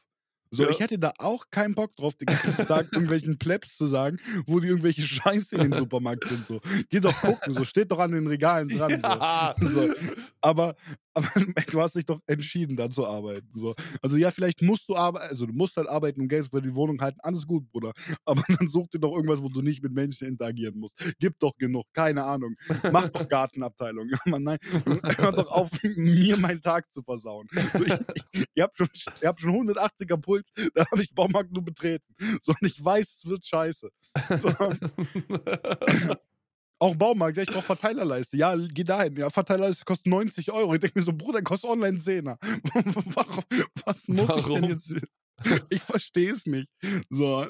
So, 0.55 0.65
Ja. 0.65 0.71
ich 0.71 0.81
hätte 0.81 0.99
da 0.99 1.13
auch 1.19 1.47
keinen 1.51 1.75
Bock 1.75 1.97
drauf, 1.97 2.15
den 2.15 2.27
ganzen 2.27 2.67
Tag 2.67 2.93
irgendwelchen 2.93 3.39
Plebs 3.39 3.77
zu 3.77 3.87
sagen, 3.87 4.19
wo 4.47 4.61
die 4.61 4.69
irgendwelche 4.69 5.03
Scheiße 5.07 5.57
in 5.57 5.71
den 5.71 5.79
Supermarkt 5.79 6.29
sind. 6.29 6.47
So. 6.47 6.61
Geh 6.91 7.01
doch 7.01 7.15
gucken, 7.21 7.55
so 7.55 7.65
steht 7.65 7.91
doch 7.91 7.99
an 7.99 8.13
den 8.13 8.27
Regalen 8.27 8.69
dran. 8.77 9.01
Ja. 9.03 9.55
So. 9.59 9.87
So. 9.89 9.95
Aber, 10.43 10.75
aber 11.15 11.29
du 11.71 11.81
hast 11.81 11.97
dich 11.97 12.05
doch 12.05 12.21
entschieden, 12.27 12.77
da 12.77 12.91
zu 12.91 13.07
arbeiten. 13.07 13.49
So. 13.55 13.75
Also 14.03 14.19
ja, 14.19 14.31
vielleicht 14.31 14.61
musst 14.61 14.89
du 14.91 14.95
arbeiten, 14.97 15.29
also 15.31 15.47
du 15.47 15.55
musst 15.55 15.77
halt 15.77 15.89
arbeiten 15.89 16.21
und 16.21 16.29
Geld 16.29 16.47
für 16.47 16.61
die 16.61 16.75
Wohnung 16.75 17.01
halten, 17.01 17.19
alles 17.23 17.47
gut, 17.47 17.67
Bruder. 17.71 17.93
Aber 18.27 18.43
dann 18.49 18.69
such 18.69 18.89
dir 18.89 18.99
doch 19.01 19.13
irgendwas, 19.15 19.41
wo 19.43 19.49
du 19.49 19.63
nicht 19.63 19.83
mit 19.83 19.93
Menschen 19.93 20.29
interagieren 20.29 20.79
musst. 20.79 20.97
Gib 21.19 21.39
doch 21.39 21.57
genug, 21.57 21.87
keine 21.95 22.25
Ahnung. 22.25 22.55
Mach 22.93 23.09
doch 23.09 23.27
Gartenabteilung. 23.27 24.11
Mann, 24.27 24.43
nein, 24.43 24.59
hör 25.17 25.33
doch 25.33 25.51
auf, 25.51 25.71
mir 25.83 26.37
meinen 26.37 26.61
Tag 26.61 26.93
zu 26.93 27.03
versauen. 27.03 27.47
So, 27.79 27.85
ich, 27.85 27.95
ich, 28.33 28.45
ihr, 28.55 28.65
habt 28.65 28.77
schon, 28.77 28.89
habt 29.25 29.41
schon 29.41 29.51
180er 29.69 30.17
Puls, 30.19 30.42
da 30.75 30.85
habe 30.91 31.03
ich 31.03 31.09
den 31.09 31.15
Baumarkt 31.15 31.53
nur 31.53 31.65
betreten. 31.65 32.15
So, 32.43 32.53
und 32.53 32.67
ich 32.67 32.83
weiß, 32.83 33.17
es 33.19 33.27
wird 33.27 33.47
scheiße. 33.47 33.91
So, 34.39 34.49
auch 36.79 36.97
Baumarkt, 36.97 37.37
ja, 37.37 37.45
ich 37.45 37.49
brauche 37.49 37.63
Verteilerleiste. 37.63 38.37
Ja, 38.37 38.57
geh 38.57 38.85
dahin. 38.85 39.17
Ja, 39.17 39.31
Verteilerleiste 39.31 39.85
kostet 39.85 40.09
90 40.09 40.51
Euro. 40.51 40.75
Ich 40.75 40.81
denke 40.81 40.99
mir 40.99 41.05
so, 41.05 41.13
Bruder, 41.13 41.41
kostet 41.43 41.71
online 41.71 41.97
10er. 41.97 42.37
Warum, 43.15 43.45
was 43.87 44.09
muss 44.09 44.23
ich 44.23 44.29
Warum? 44.29 44.63
denn 44.63 44.71
jetzt? 44.71 44.95
ich 45.71 45.83
verstehe 45.83 46.33
es 46.33 46.47
nicht. 46.47 46.69
So. 47.09 47.47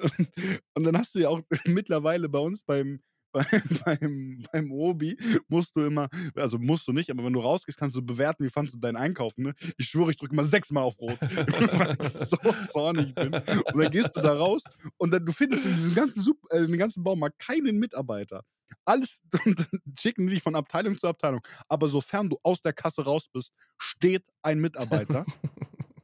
Und 0.75 0.85
dann 0.85 0.97
hast 0.99 1.15
du 1.15 1.21
ja 1.21 1.29
auch 1.29 1.41
mittlerweile 1.67 2.29
bei 2.29 2.39
uns 2.39 2.63
beim, 2.63 3.01
beim, 3.33 3.47
beim, 3.85 4.45
beim 4.53 4.73
Obi 4.73 5.17
musst 5.49 5.77
du 5.77 5.85
immer, 5.87 6.09
also 6.35 6.59
musst 6.59 6.87
du 6.87 6.93
nicht, 6.93 7.11
aber 7.11 7.25
wenn 7.25 7.33
du 7.33 7.41
rausgehst, 7.41 7.79
kannst 7.79 7.97
du 7.97 8.03
bewerten, 8.03 8.45
wie 8.45 8.51
fandest 8.51 8.77
du 8.77 8.81
deinen 8.81 8.97
Einkauf. 8.97 9.37
Ne? 9.37 9.55
Ich 9.77 9.89
schwöre, 9.89 10.11
ich 10.11 10.17
drücke 10.17 10.35
mal 10.35 10.45
sechsmal 10.45 10.85
auf 10.85 10.99
Rot, 11.01 11.21
weil 11.21 11.97
ich 12.01 12.13
so 12.13 12.37
zornig 12.71 13.15
bin. 13.15 13.35
Und 13.35 13.79
dann 13.79 13.91
gehst 13.91 14.11
du 14.15 14.21
da 14.21 14.35
raus 14.35 14.63
und 14.99 15.13
dann, 15.13 15.25
du 15.25 15.33
findest 15.33 15.65
in 15.65 15.75
diesem 15.75 15.95
ganzen, 15.95 16.23
Sup 16.23 16.39
äh, 16.51 16.59
in 16.59 16.79
ganzen 16.79 17.03
Baumarkt 17.03 17.39
keinen 17.39 17.79
Mitarbeiter. 17.79 18.45
Alles 18.85 19.21
schicken 19.99 20.27
die 20.27 20.35
dich 20.35 20.43
von 20.43 20.55
Abteilung 20.55 20.99
zu 20.99 21.07
Abteilung. 21.07 21.41
Aber 21.69 21.89
sofern 21.89 22.29
du 22.29 22.37
aus 22.43 22.61
der 22.63 22.73
Kasse 22.73 23.05
raus 23.05 23.29
bist, 23.33 23.53
steht 23.79 24.25
ein 24.43 24.61
Mitarbeiter, 24.61 25.25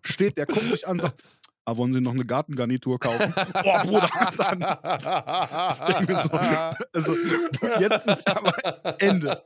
steht, 0.03 0.39
der 0.39 0.47
guckt 0.47 0.71
dich 0.71 0.87
an, 0.87 1.01
sagt, 1.01 1.23
ah, 1.69 1.77
wollen 1.77 1.93
Sie 1.93 2.01
noch 2.01 2.13
eine 2.13 2.25
Gartengarnitur 2.25 2.99
kaufen? 2.99 3.35
Boah, 3.53 3.83
Bruder, 3.85 4.11
dann. 4.37 4.61
Ich 5.73 5.95
denke 5.95 6.13
mir 6.13 6.23
so, 6.23 6.31
also, 6.93 7.17
jetzt 7.81 8.07
ist 8.07 8.29
aber 8.29 9.01
Ende. 9.01 9.43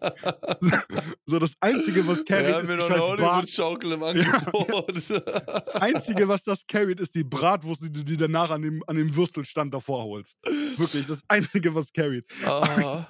So, 1.26 1.38
das 1.38 1.54
Einzige, 1.60 2.06
was 2.06 2.24
carried, 2.24 2.54
haben 2.54 2.68
ist 2.68 2.70
die 2.70 2.76
noch 2.76 2.88
scheiß 2.88 3.02
eine 3.02 3.16
Brat. 3.16 3.18
Hollywood-Schaukel 3.18 3.92
im 3.92 4.02
Angebot. 4.04 4.94
Das 4.94 5.68
Einzige, 5.70 6.28
was 6.28 6.44
das 6.44 6.66
carried, 6.66 7.00
ist 7.00 7.14
die 7.14 7.24
Bratwurst, 7.24 7.82
die 7.82 7.90
du 7.90 8.04
dir 8.04 8.16
danach 8.16 8.50
an 8.50 8.62
dem, 8.62 8.82
an 8.86 8.96
dem 8.96 9.14
Würstelstand 9.14 9.74
davor 9.74 10.04
holst. 10.04 10.38
Wirklich, 10.76 11.06
das 11.06 11.22
Einzige, 11.28 11.74
was 11.74 11.92
carried. 11.92 12.24
Ah. 12.46 13.06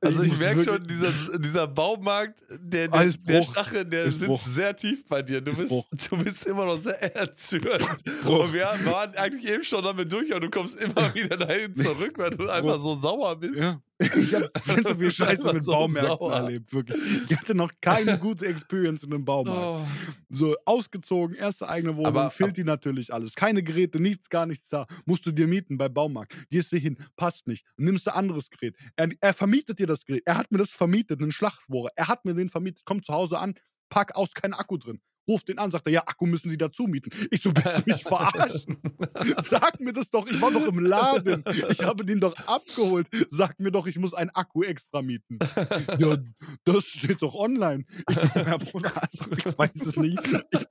Also 0.00 0.22
ich 0.22 0.30
muss 0.30 0.38
merke 0.38 0.64
schon, 0.64 0.86
dieser, 0.86 1.12
dieser 1.38 1.66
Baumarkt, 1.66 2.34
der, 2.60 2.88
der, 2.88 3.06
der 3.06 3.40
Bruch. 3.40 3.50
Stachel, 3.52 3.84
der 3.84 4.04
Ist 4.04 4.14
sitzt 4.14 4.26
Bruch. 4.26 4.46
sehr 4.46 4.76
tief 4.76 5.06
bei 5.08 5.22
dir. 5.22 5.40
Du 5.40 5.50
Ist 5.52 5.58
bist, 5.58 5.68
Bruch. 5.68 5.86
du 6.10 6.16
bist 6.18 6.46
immer 6.46 6.66
noch 6.66 6.78
sehr 6.78 7.16
erzürnt. 7.16 7.80
Bruch. 8.22 8.44
Und 8.44 8.52
wir 8.52 8.64
waren 8.84 9.14
eigentlich 9.16 9.48
eben 9.50 9.62
schon 9.62 9.82
damit 9.84 10.10
durch, 10.12 10.30
aber 10.30 10.40
du 10.40 10.50
kommst 10.50 10.80
immer 10.80 11.14
wieder 11.14 11.36
dahin 11.36 11.74
zurück, 11.76 12.12
weil 12.16 12.30
du 12.30 12.48
einfach 12.48 12.78
so 12.80 12.96
sauer 12.96 13.36
bist. 13.36 13.60
Ja. 13.60 13.80
Ich 13.98 14.34
habe 14.34 14.50
viel 14.64 14.82
zu 14.84 14.94
viel 14.96 15.10
Scheiße 15.10 15.52
mit 15.54 15.62
so 15.62 15.70
Baumärkten 15.72 16.18
sauer. 16.18 16.32
erlebt, 16.34 16.72
wirklich. 16.72 17.00
Ich 17.30 17.36
hatte 17.36 17.54
noch 17.54 17.72
keine 17.80 18.18
gute 18.18 18.46
Experience 18.46 19.02
in 19.02 19.12
einem 19.14 19.24
Baumarkt. 19.24 19.88
Oh. 19.90 20.14
So 20.28 20.54
ausgezogen, 20.66 21.34
erste 21.36 21.68
eigene 21.68 21.94
Wohnung, 21.96 22.06
Aber- 22.06 22.30
fehlt 22.30 22.56
die 22.56 22.64
natürlich 22.64 23.12
alles. 23.12 23.34
Keine 23.34 23.62
Geräte, 23.62 23.98
nichts, 24.00 24.28
gar 24.28 24.44
nichts 24.46 24.68
da. 24.68 24.86
Musst 25.06 25.24
du 25.26 25.32
dir 25.32 25.46
mieten 25.46 25.78
bei 25.78 25.88
Baumarkt. 25.88 26.34
Gehst 26.50 26.72
du 26.72 26.76
hin, 26.76 26.98
passt 27.16 27.46
nicht. 27.46 27.64
Nimmst 27.76 28.06
du 28.06 28.14
anderes 28.14 28.50
Gerät. 28.50 28.76
Er, 28.96 29.08
er 29.20 29.32
vermietet 29.34 29.78
dir 29.78 29.86
das 29.86 30.04
Gerät. 30.04 30.22
Er 30.26 30.36
hat 30.36 30.50
mir 30.52 30.58
das 30.58 30.72
vermietet, 30.72 31.22
einen 31.22 31.32
Schlachtbohrer. 31.32 31.90
Er 31.96 32.08
hat 32.08 32.24
mir 32.24 32.34
den 32.34 32.48
vermietet. 32.48 32.84
Kommt 32.84 33.06
zu 33.06 33.12
Hause 33.14 33.38
an, 33.38 33.54
pack 33.88 34.14
aus, 34.16 34.34
kein 34.34 34.52
Akku 34.52 34.76
drin. 34.76 35.00
Ruft 35.28 35.48
den 35.48 35.58
an, 35.58 35.70
sagt 35.70 35.86
er, 35.86 35.92
ja, 35.92 36.02
Akku 36.06 36.26
müssen 36.26 36.48
Sie 36.48 36.58
dazu 36.58 36.84
mieten. 36.84 37.10
Ich 37.30 37.42
so, 37.42 37.52
bist 37.52 37.66
du 37.78 37.82
mich 37.86 38.02
verarschen? 38.04 38.78
Sag 39.44 39.80
mir 39.80 39.92
das 39.92 40.10
doch, 40.10 40.26
ich 40.26 40.40
war 40.40 40.50
doch 40.50 40.66
im 40.66 40.78
Laden. 40.78 41.44
Ich 41.68 41.82
habe 41.82 42.04
den 42.04 42.20
doch 42.20 42.36
abgeholt. 42.46 43.08
Sag 43.30 43.58
mir 43.58 43.70
doch, 43.70 43.86
ich 43.86 43.98
muss 43.98 44.14
einen 44.14 44.30
Akku 44.30 44.62
extra 44.62 45.02
mieten. 45.02 45.38
Ja, 45.98 46.16
das 46.64 46.84
steht 46.84 47.22
doch 47.22 47.34
online. 47.34 47.84
Ich 48.08 48.16
so, 48.16 48.28
ja, 48.34 48.56
Bruder, 48.56 48.92
also 48.94 49.24
ich 49.36 49.58
weiß 49.58 49.70
es 49.74 49.96
nicht. 49.96 50.22
Ich, 50.50 50.66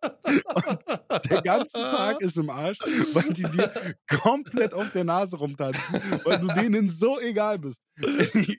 der 1.30 1.42
ganze 1.42 1.74
Tag 1.74 2.22
ist 2.22 2.38
im 2.38 2.50
Arsch, 2.50 2.80
weil 3.14 3.34
die 3.34 3.44
dir 3.44 3.74
komplett 4.08 4.74
auf 4.74 4.92
der 4.92 5.04
Nase 5.04 5.38
rumtanzen, 5.38 6.02
weil 6.24 6.40
du 6.40 6.48
denen 6.48 6.90
so 6.90 7.20
egal 7.20 7.60
bist. 7.60 7.82
Ich, 8.34 8.58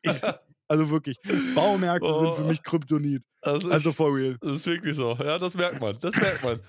also 0.69 0.91
wirklich, 0.91 1.17
Baumärkte 1.55 2.13
sind 2.13 2.35
für 2.35 2.43
Oh. 2.45 2.49
mich 2.49 2.63
Kryptonit. 2.63 3.23
Also, 3.43 3.71
Also 3.71 3.93
for 3.93 4.15
real. 4.15 4.37
das 4.41 4.53
ist 4.55 4.67
wirklich 4.67 4.97
so. 4.97 5.15
Ja, 5.21 5.39
das 5.39 5.55
merkt 5.57 5.81
man. 5.81 5.99
Das 6.01 6.17
merkt 6.17 6.43
man. 6.43 6.61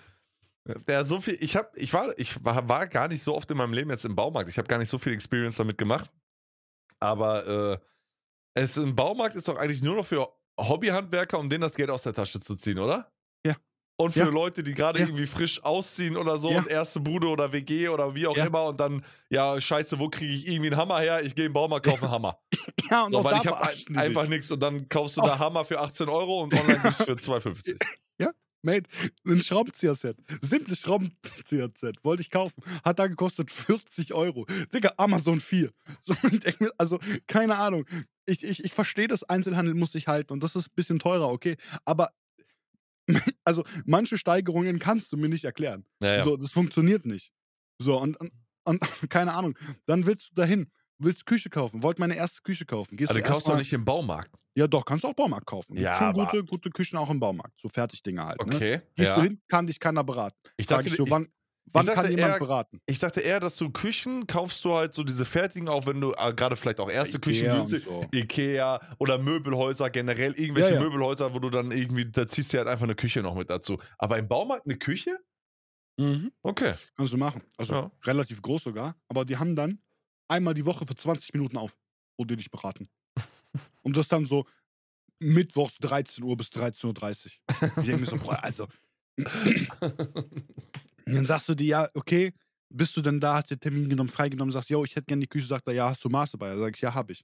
Ja, 0.88 1.06
so 1.06 1.20
viel. 1.22 1.38
Ich 1.40 1.56
habe, 1.56 1.70
ich 1.76 1.94
war, 1.94 2.18
ich 2.20 2.44
war, 2.44 2.68
war 2.68 2.88
gar 2.88 3.08
nicht 3.08 3.24
so 3.24 3.34
oft 3.36 3.50
in 3.50 3.58
meinem 3.58 3.74
Leben 3.74 3.90
jetzt 3.90 4.04
im 4.06 4.16
Baumarkt. 4.16 4.50
Ich 4.50 4.58
habe 4.58 4.68
gar 4.68 4.78
nicht 4.78 4.90
so 4.90 4.98
viel 4.98 5.14
Experience 5.14 5.56
damit 5.56 5.78
gemacht. 5.78 6.12
Aber 7.00 7.48
äh, 7.48 7.78
es 8.54 8.76
im 8.78 8.96
Baumarkt 8.96 9.36
ist 9.36 9.48
doch 9.48 9.58
eigentlich 9.58 9.82
nur 9.82 9.96
noch 9.96 10.06
für 10.06 10.28
Hobbyhandwerker, 10.60 11.40
um 11.40 11.50
denen 11.50 11.62
das 11.62 11.76
Geld 11.76 11.90
aus 11.90 12.04
der 12.04 12.14
Tasche 12.14 12.40
zu 12.40 12.56
ziehen, 12.56 12.80
oder? 12.80 13.12
Ja. 14.00 14.06
Und 14.06 14.12
für 14.14 14.20
Ja. 14.20 14.26
Leute, 14.30 14.62
die 14.64 14.74
gerade 14.76 15.00
Ja. 15.00 15.06
irgendwie 15.06 15.26
frisch 15.26 15.64
ausziehen 15.64 16.18
oder 16.18 16.38
so 16.38 16.52
Ja. 16.52 16.60
und 16.60 16.68
erste 16.68 17.00
Bude 17.00 17.28
oder 17.28 17.52
WG 17.52 17.90
oder 17.90 18.14
wie 18.14 18.28
auch 18.28 18.38
Ja. 18.38 18.46
immer 18.46 18.66
und 18.68 18.80
dann, 18.80 19.04
ja, 19.30 19.60
scheiße, 19.60 19.98
wo 20.00 20.08
kriege 20.10 20.32
ich 20.34 20.48
irgendwie 20.48 20.68
einen 20.72 20.78
Hammer 20.78 21.00
her? 21.00 21.24
Ich 21.24 21.34
gehe 21.36 21.46
den 21.46 21.54
Baumarkt, 21.54 21.86
kaufe 21.88 22.04
einen 22.04 22.12
Hammer. 22.12 22.38
Ja, 22.92 23.04
und 23.06 23.12
So, 23.12 23.18
auch 23.20 23.24
weil 23.26 23.34
da 23.34 23.42
ich 23.42 23.48
habe 23.48 23.76
die 23.90 23.98
einfach 23.98 24.28
nichts 24.30 24.50
und 24.52 24.60
dann 24.62 24.88
kaufst 24.88 25.18
du 25.18 25.22
Auch- 25.22 25.28
da 25.28 25.40
Hammer 25.40 25.66
für 25.66 25.80
18 25.82 26.08
Euro 26.08 26.42
und 26.44 26.54
online 26.54 26.80
gibst 26.84 27.04
für 27.04 27.16
2,50. 27.18 27.78
Mate, 28.64 28.90
ein 29.26 29.42
Schraubenzieher-Set. 29.42 30.18
Simples 30.42 30.80
Schraubenzieher-Set. 30.80 32.04
Wollte 32.04 32.22
ich 32.24 32.32
kaufen. 32.32 32.62
Hat 32.84 32.98
da 32.98 33.06
gekostet 33.08 33.52
40 33.52 34.14
Euro. 34.14 34.46
Digga, 34.74 34.94
Amazon 34.98 35.40
4. 35.40 35.70
So, 36.04 36.16
ich 36.30 36.40
denk 36.40 36.60
mir, 36.60 36.72
also, 36.78 36.98
keine 37.28 37.56
Ahnung. 37.58 37.86
Ich, 38.26 38.44
ich, 38.44 38.64
ich 38.66 38.74
verstehe 38.74 39.08
das, 39.08 39.24
Einzelhandel 39.24 39.76
muss 39.76 39.92
sich 39.92 40.08
halten 40.08 40.34
und 40.34 40.42
das 40.44 40.56
ist 40.56 40.68
ein 40.70 40.76
bisschen 40.76 40.98
teurer, 41.00 41.30
okay. 41.30 41.56
Aber, 41.86 42.10
also, 43.44 43.64
manche 43.86 44.18
Steigerungen 44.18 44.80
kannst 44.80 45.12
du 45.12 45.18
mir 45.18 45.30
nicht 45.30 45.46
erklären. 45.46 45.86
Ja, 46.02 46.16
ja. 46.18 46.24
So, 46.24 46.38
das 46.38 46.52
funktioniert 46.52 47.06
nicht. 47.06 47.32
So, 47.80 48.00
und, 48.00 48.20
und, 48.20 48.32
und 48.66 48.82
keine 49.10 49.34
Ahnung. 49.34 49.58
Dann 49.86 50.06
willst 50.06 50.32
du 50.32 50.36
dahin. 50.36 50.72
Willst 51.00 51.28
Küche 51.28 51.52
kaufen, 51.52 51.84
wollt 51.84 52.00
meine 52.00 52.16
erste 52.16 52.42
Küche 52.42 52.66
kaufen. 52.66 52.98
Gehst 52.98 53.12
Aber 53.12 53.20
du 53.20 53.24
du 53.24 53.30
kaufst 53.30 53.46
doch 53.46 53.52
erstmal- 53.52 53.60
nicht 53.60 53.74
im 53.74 53.86
Baumarkt. 53.86 54.36
Ja, 54.56 54.66
doch, 54.66 54.84
kannst 54.84 55.04
du 55.04 55.10
auch 55.10 55.14
Baumarkt 55.14 55.46
kaufen. 55.46 55.76
Gibt 55.76 55.84
Ja, 55.84 55.96
schon 55.96 56.14
gute, 56.14 56.44
gute 56.44 56.72
Küchen 56.72 56.98
auch 56.98 57.12
im 57.12 57.20
Baumarkt. 57.20 57.60
So 57.60 57.70
Fertigdinger 57.70 58.26
halt. 58.26 58.44
Ne? 58.44 58.56
Okay. 58.56 58.82
Gehst 58.96 59.10
ja. 59.10 59.16
du 59.16 59.22
hin, 59.22 59.40
kann 59.48 59.68
dich 59.68 59.80
keiner 59.80 60.04
beraten. 60.04 60.36
Ich 60.58 60.66
Frag 60.66 60.78
dachte, 60.78 60.88
ich 60.90 60.96
so, 60.96 61.06
ich, 61.06 61.12
wann, 61.12 61.28
wann 61.74 61.86
dachte 61.86 62.02
kann 62.02 62.12
jemand 62.12 62.34
eher- 62.34 62.40
beraten? 62.40 62.82
ich 62.86 63.00
dachte 63.00 63.22
eher, 63.22 63.40
dass 63.40 63.56
du 63.56 63.70
Küchen 63.70 64.28
kaufst 64.28 64.64
du 64.66 64.74
halt 64.76 64.94
so 64.94 65.04
diese 65.04 65.26
fertigen, 65.26 65.68
auch 65.70 65.86
wenn 65.86 66.00
du 66.02 66.14
äh, 66.14 66.34
gerade 66.34 66.56
vielleicht 66.56 66.80
auch 66.80 66.90
erste 66.90 67.20
Küchen 67.20 67.46
Ikea 67.46 67.56
günstig- 67.64 67.84
so. 67.84 68.06
Ikea 68.14 68.82
oder 69.00 69.18
Möbelhäuser 69.18 69.90
generell, 69.90 70.34
irgendwelche 70.34 70.76
Ja, 70.76 70.76
ja. 70.76 70.82
Möbelhäuser, 70.82 71.34
wo 71.34 71.40
du 71.40 71.50
dann 71.50 71.72
irgendwie, 71.72 72.06
da 72.10 72.28
ziehst 72.28 72.54
du 72.54 72.58
halt 72.58 72.68
einfach 72.68 72.84
eine 72.86 72.96
Küche 72.96 73.22
noch 73.22 73.36
mit 73.36 73.50
dazu. 73.50 73.78
Aber 73.98 74.18
im 74.18 74.28
Baumarkt 74.28 74.66
eine 74.66 74.78
Küche? 74.78 75.18
Okay. 76.44 76.76
Kannst 76.96 77.14
du 77.14 77.18
machen. 77.18 77.42
Also 77.58 77.74
Ja. 77.74 77.92
relativ 78.06 78.40
groß 78.44 78.64
sogar. 78.66 78.96
Aber 79.08 79.26
die 79.26 79.38
haben 79.38 79.56
dann 79.56 79.80
einmal 80.28 80.54
die 80.54 80.66
Woche 80.66 80.86
für 80.86 80.96
20 80.96 81.34
Minuten 81.34 81.58
auf, 81.58 81.76
wo 82.18 82.26
die 82.26 82.36
dich 82.36 82.52
beraten. 82.52 82.88
Und 83.82 83.98
das 83.98 84.08
dann 84.08 84.26
so 84.26 84.46
mittwochs 85.20 85.78
13 85.80 86.24
Uhr 86.24 86.38
bis 86.38 86.50
13.30 86.50 86.86
Uhr. 86.86 86.92
Ich 87.78 87.86
denke 87.88 87.98
mir 87.98 88.06
so, 88.06 88.18
boah, 88.18 88.44
also. 88.44 88.68
Und 91.08 91.16
dann 91.16 91.26
sagst 91.26 91.50
du 91.50 91.56
dir, 91.56 91.68
ja, 91.68 91.90
okay, 91.94 92.34
bist 92.70 92.96
du 92.98 93.02
denn 93.02 93.20
da, 93.20 93.36
hast 93.36 93.50
dir 93.50 93.58
Termin 93.60 93.88
genommen, 93.90 94.10
freigenommen, 94.10 94.52
sagst, 94.52 94.70
yo, 94.70 94.84
ich 94.84 94.92
hätte 94.96 95.06
gerne 95.06 95.22
die 95.22 95.28
Küche, 95.28 95.48
sagt 95.48 95.68
er, 95.68 95.74
ja, 95.74 95.90
hast 95.90 96.04
du 96.04 96.10
Maße 96.10 96.38
bei? 96.38 96.50
Dann 96.50 96.60
sag 96.60 96.76
ich, 96.76 96.82
ja, 96.82 96.94
hab 96.94 97.10
ich. 97.10 97.24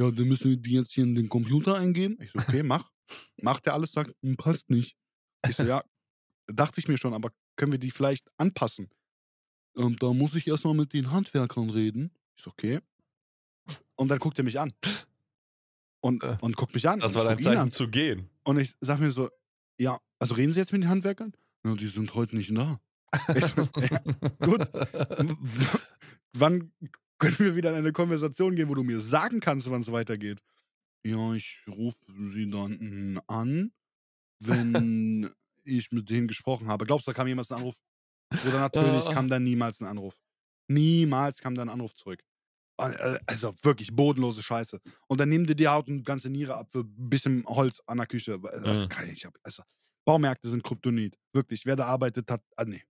Ja, 0.00 0.10
dann 0.10 0.26
müssen 0.28 0.50
wir 0.50 0.56
die 0.56 0.72
jetzt 0.72 0.92
hier 0.92 1.04
in 1.04 1.14
den 1.14 1.28
Computer 1.28 1.76
eingeben. 1.76 2.18
Ich 2.20 2.32
so, 2.32 2.38
okay, 2.40 2.62
mach. 2.62 2.90
Macht 3.42 3.66
er 3.66 3.74
alles, 3.74 3.92
sagt, 3.92 4.14
"Hm, 4.22 4.36
passt 4.36 4.70
nicht. 4.70 4.96
Ich 5.48 5.56
so, 5.56 5.64
ja, 5.64 5.82
dachte 6.46 6.80
ich 6.80 6.88
mir 6.88 6.98
schon, 6.98 7.14
aber 7.14 7.30
können 7.56 7.72
wir 7.72 7.78
die 7.78 7.90
vielleicht 7.90 8.28
anpassen? 8.36 8.88
Ähm, 9.76 9.96
da 9.96 10.12
muss 10.12 10.34
ich 10.34 10.46
erstmal 10.46 10.74
mit 10.74 10.92
den 10.92 11.10
Handwerkern 11.10 11.70
reden. 11.70 12.12
Ich 12.36 12.42
so, 12.44 12.50
okay. 12.50 12.80
Und 13.96 14.08
dann 14.08 14.18
guckt 14.18 14.38
er 14.38 14.44
mich 14.44 14.58
an. 14.58 14.72
Und, 16.00 16.22
Äh, 16.24 16.38
und 16.40 16.56
guckt 16.56 16.74
mich 16.74 16.88
an. 16.88 17.00
Das 17.00 17.14
und 17.14 17.22
war 17.24 17.38
ich 17.38 17.44
dein. 17.44 17.56
Zeichen 17.56 17.72
zu 17.72 17.88
gehen. 17.88 18.28
Und 18.44 18.58
ich 18.58 18.74
sag 18.80 18.98
mir 19.00 19.12
so, 19.12 19.28
ja, 19.78 19.98
also 20.18 20.34
reden 20.34 20.52
Sie 20.52 20.60
jetzt 20.60 20.72
mit 20.72 20.82
den 20.82 20.88
Handwerkern? 20.88 21.32
Ja, 21.64 21.74
die 21.74 21.86
sind 21.88 22.14
heute 22.14 22.36
nicht 22.36 22.56
da. 22.56 22.80
Gut. 24.40 24.70
Wann 26.36 26.72
können 27.18 27.38
wir 27.38 27.56
wieder 27.56 27.70
in 27.70 27.76
eine 27.76 27.92
Konversation 27.92 28.54
gehen, 28.56 28.68
wo 28.68 28.74
du 28.74 28.82
mir 28.84 29.00
sagen 29.00 29.40
kannst, 29.40 29.68
wann 29.70 29.80
es 29.82 29.90
weitergeht? 29.92 30.40
Ja, 31.04 31.32
ich 31.34 31.60
rufe 31.68 31.98
sie 32.32 32.48
dann 32.50 33.20
an, 33.26 33.72
wenn 34.40 35.30
ich 35.64 35.90
mit 35.92 36.08
denen 36.10 36.28
gesprochen 36.28 36.68
habe. 36.68 36.86
Glaubst 36.86 37.06
du, 37.06 37.10
da 37.12 37.16
kam 37.16 37.26
jemals 37.28 37.50
ein 37.50 37.58
Anruf? 37.58 37.76
Oder 38.46 38.60
natürlich 38.60 39.06
Ah. 39.06 39.12
kam 39.12 39.28
dann 39.28 39.42
niemals 39.44 39.80
ein 39.80 39.86
Anruf. 39.86 40.20
Niemals 40.68 41.40
kam 41.40 41.54
da 41.54 41.62
ein 41.62 41.68
Anruf 41.68 41.94
zurück. 41.94 42.22
Äh, 42.78 43.18
Also 43.26 43.52
wirklich 43.62 43.94
bodenlose 43.94 44.42
Scheiße. 44.42 44.80
Und 45.08 45.18
dann 45.20 45.28
nehmen 45.28 45.44
die 45.46 45.56
die 45.56 45.66
Haut 45.68 45.88
und 45.88 46.04
ganze 46.04 46.30
Niere 46.30 46.54
ab 46.56 46.68
für 46.70 46.80
ein 46.80 47.08
bisschen 47.10 47.44
Holz 47.46 47.82
an 47.86 47.98
der 47.98 48.06
Küche. 48.06 48.38
Also, 48.42 48.68
Mhm. 48.84 48.88
ich, 49.12 49.24
hab- 49.26 49.36
also, 49.42 49.62
Baumärkte 50.06 50.48
sind 50.48 50.62
Kryptonit. 50.62 51.18
Wirklich. 51.34 51.66
Wer 51.66 51.76
da 51.76 51.86
arbeitet 51.86 52.30
hat, 52.30 52.42
ah, 52.56 52.64
nee. 52.64 52.82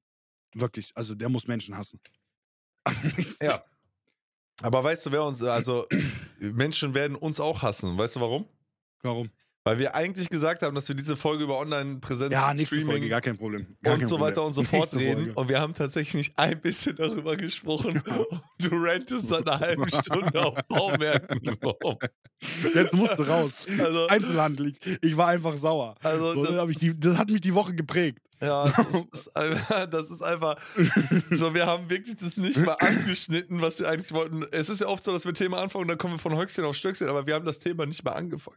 Wirklich. 0.54 0.92
Also 0.96 1.14
der 1.14 1.28
muss 1.28 1.46
Menschen 1.46 1.76
hassen. 1.76 2.00
Ja. 3.40 3.62
Aber 4.62 4.84
weißt 4.84 5.06
du, 5.06 5.12
wer 5.12 5.24
uns, 5.24 5.42
also 5.42 5.86
Menschen 6.38 6.92
werden 6.94 7.16
uns 7.16 7.40
auch 7.40 7.62
hassen. 7.62 7.96
Weißt 7.96 8.16
du 8.16 8.20
warum? 8.20 8.46
Warum? 9.02 9.30
Weil 9.62 9.78
wir 9.78 9.94
eigentlich 9.94 10.30
gesagt 10.30 10.62
haben, 10.62 10.74
dass 10.74 10.88
wir 10.88 10.94
diese 10.96 11.16
Folge 11.16 11.44
über 11.44 11.58
Online-Präsenz, 11.58 12.32
Ja, 12.32 12.54
Streaming 12.56 12.86
Folge, 12.86 13.08
gar 13.10 13.20
kein 13.20 13.36
Problem. 13.36 13.76
Gar 13.82 13.94
und 13.94 14.00
kein 14.00 14.08
so 14.08 14.16
Problem. 14.16 14.32
weiter 14.32 14.44
und 14.44 14.54
so 14.54 14.62
fort 14.62 14.92
Nächste 14.94 14.98
reden. 14.98 15.24
Folge. 15.24 15.40
Und 15.40 15.48
wir 15.50 15.60
haben 15.60 15.74
tatsächlich 15.74 16.32
ein 16.36 16.60
bisschen 16.62 16.96
darüber 16.96 17.36
gesprochen. 17.36 18.00
Und 18.00 18.42
du 18.58 18.68
rantest 18.72 19.28
seit 19.28 19.46
einer 19.46 19.60
halben 19.60 19.88
Stunde 19.88 20.42
auf 20.42 20.58
Baumärkten 20.66 21.48
rum. 21.62 21.98
Jetzt 22.74 22.94
musst 22.94 23.18
du 23.18 23.22
raus. 23.24 23.66
Also, 23.78 24.06
Einzelhandel. 24.06 24.74
Ich, 25.02 25.16
war 25.16 25.28
einfach 25.28 25.56
sauer. 25.56 25.94
also 26.02 26.32
So, 26.32 26.44
das, 26.46 26.76
die, 26.78 26.98
das 26.98 27.18
hat 27.18 27.28
mich 27.28 27.42
die 27.42 27.54
Woche 27.54 27.74
geprägt. 27.74 28.18
Ja, 28.40 28.64
das 28.64 28.86
ist, 29.26 29.36
einfach, 29.36 29.86
das 29.90 30.10
ist 30.10 30.22
einfach 30.22 30.56
so, 31.30 31.52
wir 31.52 31.66
haben 31.66 31.90
wirklich 31.90 32.16
das 32.16 32.38
nicht 32.38 32.56
mal 32.64 32.76
angeschnitten, 32.80 33.60
was 33.60 33.78
wir 33.78 33.90
eigentlich 33.90 34.12
wollten. 34.12 34.42
Es 34.52 34.70
ist 34.70 34.80
ja 34.80 34.86
oft 34.86 35.04
so, 35.04 35.12
dass 35.12 35.26
wir 35.26 35.34
Thema 35.34 35.58
anfangen 35.60 35.82
und 35.82 35.88
dann 35.88 35.98
kommen 35.98 36.14
wir 36.14 36.18
von 36.18 36.34
Höchstchen 36.34 36.64
auf 36.64 36.74
Stöckchen, 36.74 37.08
aber 37.10 37.26
wir 37.26 37.34
haben 37.34 37.44
das 37.44 37.58
Thema 37.58 37.84
nicht 37.84 38.02
mal 38.02 38.12
angefangen. 38.12 38.56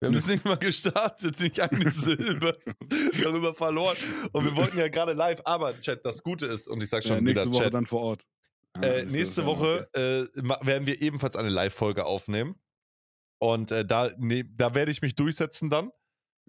Wir 0.00 0.08
haben 0.08 0.14
das 0.14 0.26
nicht 0.28 0.44
mal 0.44 0.56
gestartet, 0.56 1.40
nicht 1.40 1.60
eine 1.60 1.90
Silbe 1.90 2.56
darüber 3.20 3.52
verloren. 3.52 3.96
Und 4.32 4.44
wir 4.44 4.54
wollten 4.54 4.78
ja 4.78 4.88
gerade 4.88 5.12
live, 5.12 5.40
aber 5.44 5.78
Chat, 5.80 6.04
das 6.04 6.22
Gute 6.22 6.46
ist, 6.46 6.68
und 6.68 6.82
ich 6.82 6.88
sag 6.88 7.02
schon 7.02 7.16
ja, 7.16 7.20
nächste 7.20 7.46
wieder, 7.46 7.54
Woche 7.54 7.64
Chat, 7.64 7.74
dann 7.74 7.86
vor 7.86 8.02
Ort. 8.02 8.26
Ah, 8.74 8.82
äh, 8.82 8.92
das 8.92 9.06
ist 9.06 9.12
nächste 9.12 9.46
Woche 9.46 9.88
äh, 9.92 10.24
werden 10.64 10.86
wir 10.86 11.02
ebenfalls 11.02 11.34
eine 11.34 11.48
Live-Folge 11.48 12.04
aufnehmen. 12.04 12.54
Und 13.40 13.70
äh, 13.70 13.84
da, 13.84 14.10
ne, 14.18 14.44
da 14.44 14.74
werde 14.74 14.90
ich 14.90 15.02
mich 15.02 15.16
durchsetzen 15.16 15.70
dann. 15.70 15.90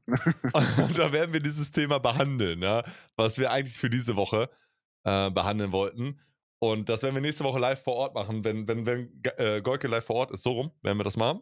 Und 0.08 0.98
da 0.98 1.12
werden 1.12 1.34
wir 1.34 1.40
dieses 1.40 1.72
Thema 1.72 2.00
behandeln, 2.00 2.62
ja, 2.62 2.84
was 3.16 3.38
wir 3.38 3.52
eigentlich 3.52 3.78
für 3.78 3.90
diese 3.90 4.16
Woche 4.16 4.50
äh, 5.04 5.32
behandeln 5.32 5.72
wollten. 5.72 6.20
Und 6.60 6.90
das 6.90 7.04
werden 7.04 7.16
wir 7.16 7.22
nächste 7.22 7.44
Woche 7.44 7.60
live 7.60 7.82
vor 7.82 7.96
Ort 7.96 8.16
machen. 8.16 8.44
Wenn, 8.44 8.68
wenn, 8.68 8.86
wenn 8.86 9.22
äh, 9.38 9.62
Golke 9.62 9.88
live 9.88 10.06
vor 10.06 10.18
Ort 10.18 10.32
ist, 10.32 10.44
so 10.44 10.52
rum, 10.52 10.72
werden 10.82 10.98
wir 10.98 11.04
das 11.04 11.18
machen. 11.18 11.42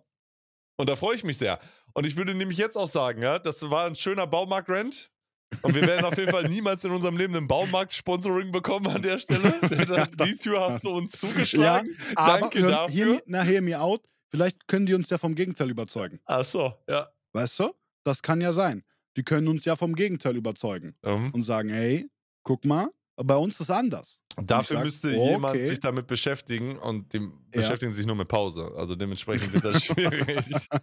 Und 0.78 0.90
da 0.90 0.96
freue 0.96 1.16
ich 1.16 1.24
mich 1.24 1.38
sehr. 1.38 1.60
Und 1.94 2.06
ich 2.06 2.16
würde 2.16 2.34
nämlich 2.36 2.58
jetzt 2.58 2.78
auch 2.78 2.88
sagen, 2.88 3.22
ja, 3.22 3.40
das 3.40 3.62
war 3.70 3.86
ein 3.86 3.96
schöner 3.96 4.28
Baumarkt-Rent. 4.28 5.10
Und 5.62 5.74
wir 5.76 5.82
werden 5.84 6.06
auf 6.06 6.18
jeden 6.18 6.30
Fall 6.32 6.44
niemals 6.50 6.84
in 6.84 6.92
unserem 6.92 7.18
Leben 7.18 7.36
einen 7.36 7.48
Baumarkt-Sponsoring 7.48 8.52
bekommen 8.52 8.88
an 8.88 9.02
der 9.02 9.18
Stelle. 9.18 9.54
Die 10.26 10.38
Tür 10.38 10.60
hast 10.72 10.84
du 10.84 10.90
uns 10.92 11.14
Ja, 11.22 11.30
zugeschlagen. 11.30 11.98
aber 12.16 12.40
Danke 12.42 12.60
hör, 12.60 12.72
dafür. 12.72 12.96
hear 12.96 13.08
me, 13.16 13.24
na, 13.26 13.42
hear 13.44 13.62
me 13.62 13.80
out. 13.80 14.02
Vielleicht 14.30 14.68
können 14.68 14.86
die 14.86 14.94
uns 14.94 15.10
ja 15.10 15.18
vom 15.18 15.36
Gegenteil 15.36 15.70
überzeugen. 15.70 16.20
Ach 16.26 16.44
so, 16.44 16.74
ja. 16.90 17.08
Weißt 17.34 17.60
du? 17.60 17.74
Das 18.04 18.22
kann 18.22 18.42
ja 18.42 18.52
sein. 18.52 18.84
Die 19.16 19.24
können 19.24 19.48
uns 19.48 19.64
ja 19.66 19.76
vom 19.78 19.96
Gegenteil 19.96 20.36
überzeugen 20.36 20.96
Mhm. 21.04 21.32
und 21.32 21.42
sagen, 21.44 21.70
hey, 21.70 22.10
guck 22.44 22.66
mal, 22.66 22.90
bei 23.18 23.36
uns 23.36 23.60
ist 23.60 23.70
anders. 23.70 24.20
Dafür 24.42 24.82
müsste 24.82 25.08
okay. 25.10 25.32
jemand 25.32 25.66
sich 25.66 25.80
damit 25.80 26.06
beschäftigen 26.08 26.78
und 26.78 27.12
die 27.14 27.18
Ja. 27.18 27.32
beschäftigen 27.52 27.94
sich 27.94 28.06
nur 28.06 28.16
mit 28.16 28.28
Pause. 28.28 28.72
Also 28.76 28.96
dementsprechend 28.96 29.52
wird 29.54 29.66
das 29.66 29.84
schwierig. 29.86 30.46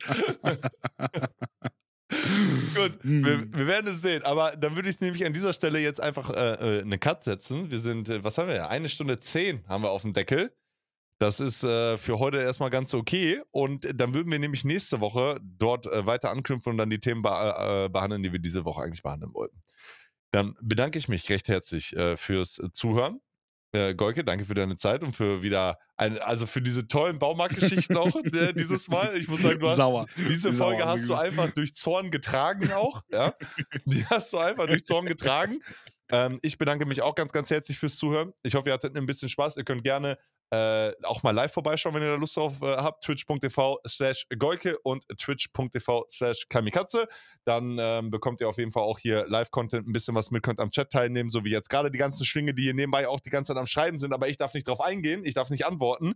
Gut, 2.74 3.02
Hm. 3.02 3.24
wir, 3.24 3.58
wir 3.58 3.66
werden 3.66 3.90
es 3.92 4.02
sehen. 4.02 4.22
Aber 4.24 4.52
dann 4.56 4.76
würde 4.76 4.88
ich 4.90 5.00
nämlich 5.00 5.24
an 5.24 5.32
dieser 5.32 5.52
Stelle 5.52 5.78
jetzt 5.78 6.00
einfach 6.00 6.30
äh, 6.30 6.78
äh, 6.78 6.82
eine 6.82 6.98
Cut 6.98 7.24
setzen. 7.24 7.70
Wir 7.70 7.78
sind, 7.78 8.08
äh, 8.08 8.22
was 8.22 8.36
haben 8.38 8.48
wir? 8.48 8.68
Eine 8.68 8.88
Stunde 8.88 9.20
zehn 9.20 9.66
haben 9.68 9.82
wir 9.82 9.90
auf 9.90 10.02
dem 10.02 10.12
Deckel. 10.12 10.52
Das 11.18 11.40
ist 11.40 11.62
äh, 11.64 11.96
für 11.96 12.18
heute 12.18 12.38
erstmal 12.38 12.70
ganz 12.70 12.92
okay. 12.92 13.40
Und 13.52 13.86
dann 13.98 14.14
würden 14.14 14.30
wir 14.30 14.38
nämlich 14.38 14.64
nächste 14.64 15.00
Woche 15.00 15.40
dort 15.42 15.86
äh, 15.86 16.04
weiter 16.06 16.30
anknüpfen 16.30 16.72
und 16.72 16.78
dann 16.78 16.90
die 16.90 16.98
Themen 16.98 17.22
be 17.22 17.28
äh, 17.30 17.88
behandeln, 17.88 18.22
die 18.22 18.32
wir 18.32 18.40
diese 18.40 18.64
Woche 18.64 18.82
eigentlich 18.82 19.02
behandeln 19.02 19.32
wollten. 19.32 19.62
Dann 20.34 20.56
bedanke 20.60 20.98
ich 20.98 21.06
mich 21.06 21.30
recht 21.30 21.46
herzlich 21.46 21.94
äh, 21.94 22.16
fürs 22.16 22.58
äh, 22.58 22.72
Zuhören. 22.72 23.20
Äh, 23.70 23.94
Golke, 23.94 24.24
danke 24.24 24.44
für 24.44 24.54
deine 24.54 24.76
Zeit 24.76 25.04
und 25.04 25.12
für 25.12 25.42
wieder, 25.42 25.78
ein, 25.96 26.18
also 26.18 26.46
für 26.46 26.60
diese 26.60 26.88
tollen 26.88 27.20
Baumarktgeschichten 27.20 27.96
auch 27.96 28.16
äh, 28.16 28.52
dieses 28.52 28.88
Mal. 28.88 29.16
Ich 29.16 29.28
muss 29.28 29.42
sagen, 29.42 29.60
du 29.60 29.68
hast 29.68 29.76
Sauer. 29.76 30.06
diese 30.16 30.52
Sauer, 30.52 30.70
Folge 30.70 30.86
hast 30.86 31.08
du 31.08 31.14
einfach 31.14 31.50
durch 31.50 31.76
Zorn 31.76 32.10
getragen 32.10 32.72
auch. 32.72 33.02
Ja? 33.12 33.34
Die 33.84 34.04
hast 34.06 34.32
du 34.32 34.38
einfach 34.38 34.66
durch 34.66 34.84
Zorn 34.84 35.06
getragen. 35.06 35.60
Ähm, 36.10 36.40
ich 36.42 36.58
bedanke 36.58 36.84
mich 36.84 37.00
auch 37.00 37.14
ganz, 37.14 37.30
ganz 37.30 37.50
herzlich 37.50 37.78
fürs 37.78 37.94
Zuhören. 37.94 38.32
Ich 38.42 38.56
hoffe, 38.56 38.70
ihr 38.70 38.72
hattet 38.72 38.96
ein 38.96 39.06
bisschen 39.06 39.28
Spaß. 39.28 39.56
Ihr 39.56 39.64
könnt 39.64 39.84
gerne 39.84 40.18
äh, 40.54 40.92
auch 41.02 41.22
mal 41.22 41.32
live 41.32 41.52
vorbeischauen, 41.52 41.94
wenn 41.94 42.02
ihr 42.02 42.12
da 42.12 42.16
Lust 42.16 42.36
drauf 42.36 42.62
äh, 42.62 42.76
habt. 42.76 43.04
Twitch.tv 43.04 43.80
slash 43.86 44.26
Goike 44.38 44.78
und 44.82 45.04
Twitch.tv 45.18 46.06
slash 46.10 46.46
Kamikatze. 46.48 47.08
Dann 47.44 47.76
ähm, 47.80 48.10
bekommt 48.10 48.40
ihr 48.40 48.48
auf 48.48 48.58
jeden 48.58 48.72
Fall 48.72 48.82
auch 48.82 48.98
hier 48.98 49.26
Live-Content, 49.26 49.88
ein 49.88 49.92
bisschen 49.92 50.14
was 50.14 50.30
mit, 50.30 50.42
könnt 50.42 50.60
am 50.60 50.70
Chat 50.70 50.90
teilnehmen, 50.90 51.30
so 51.30 51.44
wie 51.44 51.50
jetzt 51.50 51.68
gerade 51.68 51.90
die 51.90 51.98
ganzen 51.98 52.24
Schlinge, 52.24 52.54
die 52.54 52.62
hier 52.62 52.74
nebenbei 52.74 53.08
auch 53.08 53.20
die 53.20 53.30
ganze 53.30 53.52
Zeit 53.52 53.58
am 53.60 53.66
Schreiben 53.66 53.98
sind, 53.98 54.12
aber 54.12 54.28
ich 54.28 54.36
darf 54.36 54.54
nicht 54.54 54.68
drauf 54.68 54.80
eingehen, 54.80 55.24
ich 55.24 55.34
darf 55.34 55.50
nicht 55.50 55.66
antworten. 55.66 56.14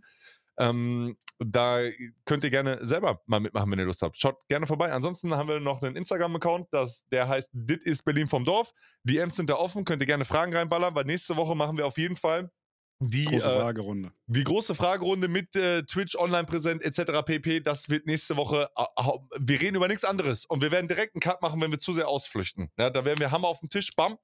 Ähm, 0.57 1.17
da 1.39 1.81
könnt 2.25 2.43
ihr 2.43 2.49
gerne 2.49 2.85
selber 2.85 3.21
mal 3.25 3.39
mitmachen, 3.39 3.71
wenn 3.71 3.79
ihr 3.79 3.85
Lust 3.85 4.01
habt. 4.01 4.19
Schaut 4.19 4.35
gerne 4.49 4.67
vorbei. 4.67 4.91
Ansonsten 4.91 5.33
haben 5.33 5.47
wir 5.47 5.61
noch 5.61 5.81
einen 5.81 5.95
Instagram-Account, 5.95 6.67
der 7.11 7.27
heißt 7.27 7.49
Dit 7.53 7.83
ist 7.83 8.03
Berlin 8.03 8.27
vom 8.27 8.43
Dorf. 8.43 8.73
Die 9.03 9.17
M's 9.17 9.37
sind 9.37 9.49
da 9.49 9.55
offen, 9.55 9.85
könnt 9.85 10.01
ihr 10.01 10.05
gerne 10.05 10.25
Fragen 10.25 10.53
reinballern, 10.53 10.93
weil 10.95 11.05
nächste 11.05 11.37
Woche 11.37 11.55
machen 11.55 11.77
wir 11.77 11.85
auf 11.85 11.97
jeden 11.97 12.17
Fall 12.17 12.51
die, 12.99 13.25
Große 13.25 13.45
äh, 13.45 13.59
Fragerunde. 13.59 14.11
die 14.27 14.43
große 14.43 14.75
Fragerunde 14.75 15.27
mit 15.27 15.55
äh, 15.55 15.83
Twitch 15.83 16.15
online 16.15 16.45
präsent 16.45 16.83
etc. 16.83 17.23
pp. 17.25 17.61
Das 17.61 17.89
wird 17.89 18.05
nächste 18.05 18.35
Woche. 18.35 18.69
äh, 18.75 18.83
hau- 19.01 19.27
wir 19.39 19.61
reden 19.61 19.75
über 19.77 19.87
nichts 19.87 20.03
anderes 20.03 20.45
und 20.45 20.61
wir 20.61 20.71
werden 20.71 20.87
direkt 20.87 21.15
einen 21.15 21.21
Cut 21.21 21.41
machen, 21.41 21.61
wenn 21.61 21.71
wir 21.71 21.79
zu 21.79 21.93
sehr 21.93 22.07
ausflüchten. 22.07 22.69
Ja, 22.77 22.89
da 22.89 23.05
werden 23.05 23.19
wir 23.19 23.31
Hammer 23.31 23.47
auf 23.47 23.59
den 23.61 23.69
Tisch, 23.69 23.91
bam. 23.95 24.17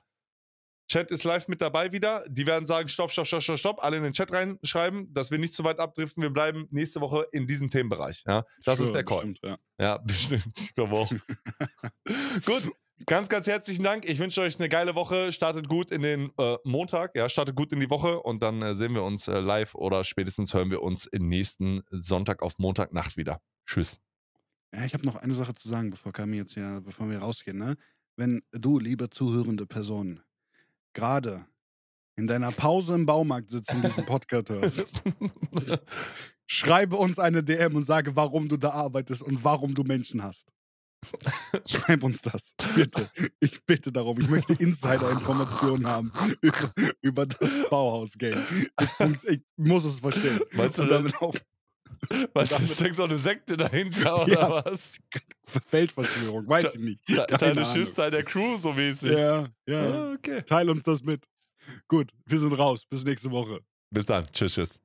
Chat 0.88 1.10
ist 1.10 1.24
live 1.24 1.48
mit 1.48 1.62
dabei 1.62 1.92
wieder. 1.94 2.24
Die 2.30 2.46
werden 2.46 2.68
sagen, 2.68 2.88
stopp, 2.90 3.12
stopp, 3.12 3.26
stopp, 3.26 3.42
stopp, 3.42 3.58
stopp. 3.58 3.84
Alle 3.84 3.98
in 3.98 4.04
den 4.04 4.14
Chat 4.14 4.32
reinschreiben, 4.32 5.12
dass 5.16 5.32
wir 5.32 5.40
nicht 5.40 5.56
zu 5.56 5.64
weit 5.64 5.80
abdriften. 5.80 6.22
Wir 6.22 6.30
bleiben 6.30 6.68
nächste 6.70 7.02
Woche 7.02 7.26
in 7.32 7.48
diesem 7.48 7.72
Themenbereich. 7.72 8.24
Ja, 8.28 8.46
das 8.66 8.80
ist 8.80 8.86
Schwöre, 8.90 8.94
der 8.94 9.04
Call. 9.06 9.18
bestimmt, 9.26 9.40
ja. 9.44 9.58
Ja, 9.80 9.98
bestimmt. 10.06 10.46
Ich 10.60 10.76
glaube 10.76 10.94
auch. 10.96 11.10
gut. 12.46 12.72
Ganz, 13.06 13.28
ganz 13.28 13.46
herzlichen 13.46 13.84
Dank. 13.84 14.06
Ich 14.06 14.20
wünsche 14.20 14.42
euch 14.42 14.58
eine 14.58 14.70
geile 14.70 14.96
Woche. 14.96 15.34
Startet 15.34 15.68
gut 15.68 15.92
in 15.92 16.02
den 16.02 16.32
äh, 16.38 16.58
Montag. 16.64 17.14
Ja, 17.16 17.28
startet 17.28 17.56
gut 17.56 17.74
in 17.74 17.82
die 17.82 17.90
Woche 17.90 18.22
und 18.22 18.42
dann 18.42 18.62
äh, 18.62 18.74
sehen 18.74 18.94
wir 18.94 19.04
uns 19.04 19.28
äh, 19.28 19.40
live 19.40 19.76
oder 19.76 20.06
spätestens 20.06 20.54
hören 20.54 20.72
wir 20.72 20.82
uns 20.82 21.06
im 21.06 21.28
nächsten 21.28 21.84
Sonntag 21.92 22.42
auf 22.42 22.58
Montagnacht 22.58 23.18
wieder. 23.18 23.42
Tschüss. 23.66 24.00
Ja, 24.74 24.86
ich 24.86 24.94
habe 24.94 25.06
noch 25.06 25.18
eine 25.18 25.36
Sache 25.36 25.54
zu 25.56 25.68
sagen, 25.68 25.90
bevor 25.90 26.14
Kami 26.14 26.38
jetzt 26.38 26.54
hier, 26.54 26.82
bevor 26.84 27.10
wir 27.10 27.20
rausgehen. 27.20 27.58
Ne? 27.58 27.76
Wenn 28.16 28.42
du, 28.52 28.80
liebe 28.80 29.10
zuhörende 29.10 29.66
Person, 29.66 30.22
gerade 30.94 31.46
in 32.16 32.28
deiner 32.28 32.54
Pause 32.54 32.96
im 32.96 33.06
Baumarkt 33.06 33.50
sitzt 33.50 33.74
und 33.74 33.84
diesen 33.84 34.06
Podcast 34.06 34.50
hörst, 34.50 34.86
schreibe 36.48 36.96
uns 36.96 37.20
eine 37.20 37.44
DM 37.44 37.76
und 37.76 37.84
sage, 37.84 38.16
warum 38.16 38.48
du 38.48 38.56
da 38.56 38.70
arbeitest 38.70 39.22
und 39.22 39.44
warum 39.44 39.76
du 39.76 39.84
Menschen 39.84 40.24
hast. 40.24 40.55
Schreib 41.66 42.04
uns 42.04 42.22
das. 42.22 42.54
Bitte. 42.76 43.10
Ich 43.40 43.64
bitte 43.66 43.92
darum. 43.92 44.20
Ich 44.20 44.30
möchte 44.30 44.54
Insider-Informationen 44.54 45.88
haben 45.88 46.12
über, 46.42 46.72
über 47.02 47.26
das 47.26 47.50
Bauhaus-Game. 47.70 48.42
Ich, 48.80 49.30
ich 49.30 49.42
muss 49.58 49.84
es 49.84 50.00
verstehen. 50.00 50.40
Meinst 50.54 50.78
du 50.78 50.86
damit 50.86 51.16
auch 51.22 51.36
Weißt 52.34 52.60
du, 52.60 52.68
steckt 52.68 52.96
so 52.96 53.04
eine 53.04 53.18
Sekte 53.18 53.58
dahinter 53.58 54.22
oder 54.24 54.34
Ja. 54.34 54.66
was? 54.66 54.98
Feldverschwörung, 55.68 56.48
weiß 56.48 56.76
ich 56.76 56.80
nicht. 56.82 57.42
Ahnung. 57.42 57.66
Schiff, 57.66 57.94
Teil 57.94 58.12
der 58.12 58.24
Crew, 58.24 58.58
so 58.58 58.74
mäßig. 58.74 59.12
Ja, 59.12 59.48
ja. 59.66 59.82
Ah, 59.82 60.14
okay. 60.14 60.42
Teil 60.44 60.70
uns 60.70 60.84
das 60.84 61.04
mit. 61.04 61.24
Gut, 61.88 62.12
wir 62.26 62.40
sind 62.40 62.54
raus. 62.54 62.86
Bis 62.90 63.04
nächste 63.04 63.32
Woche. 63.32 63.60
Bis 63.92 64.06
dann. 64.06 64.26
Tschüss, 64.32 64.54
tschüss. 64.54 64.80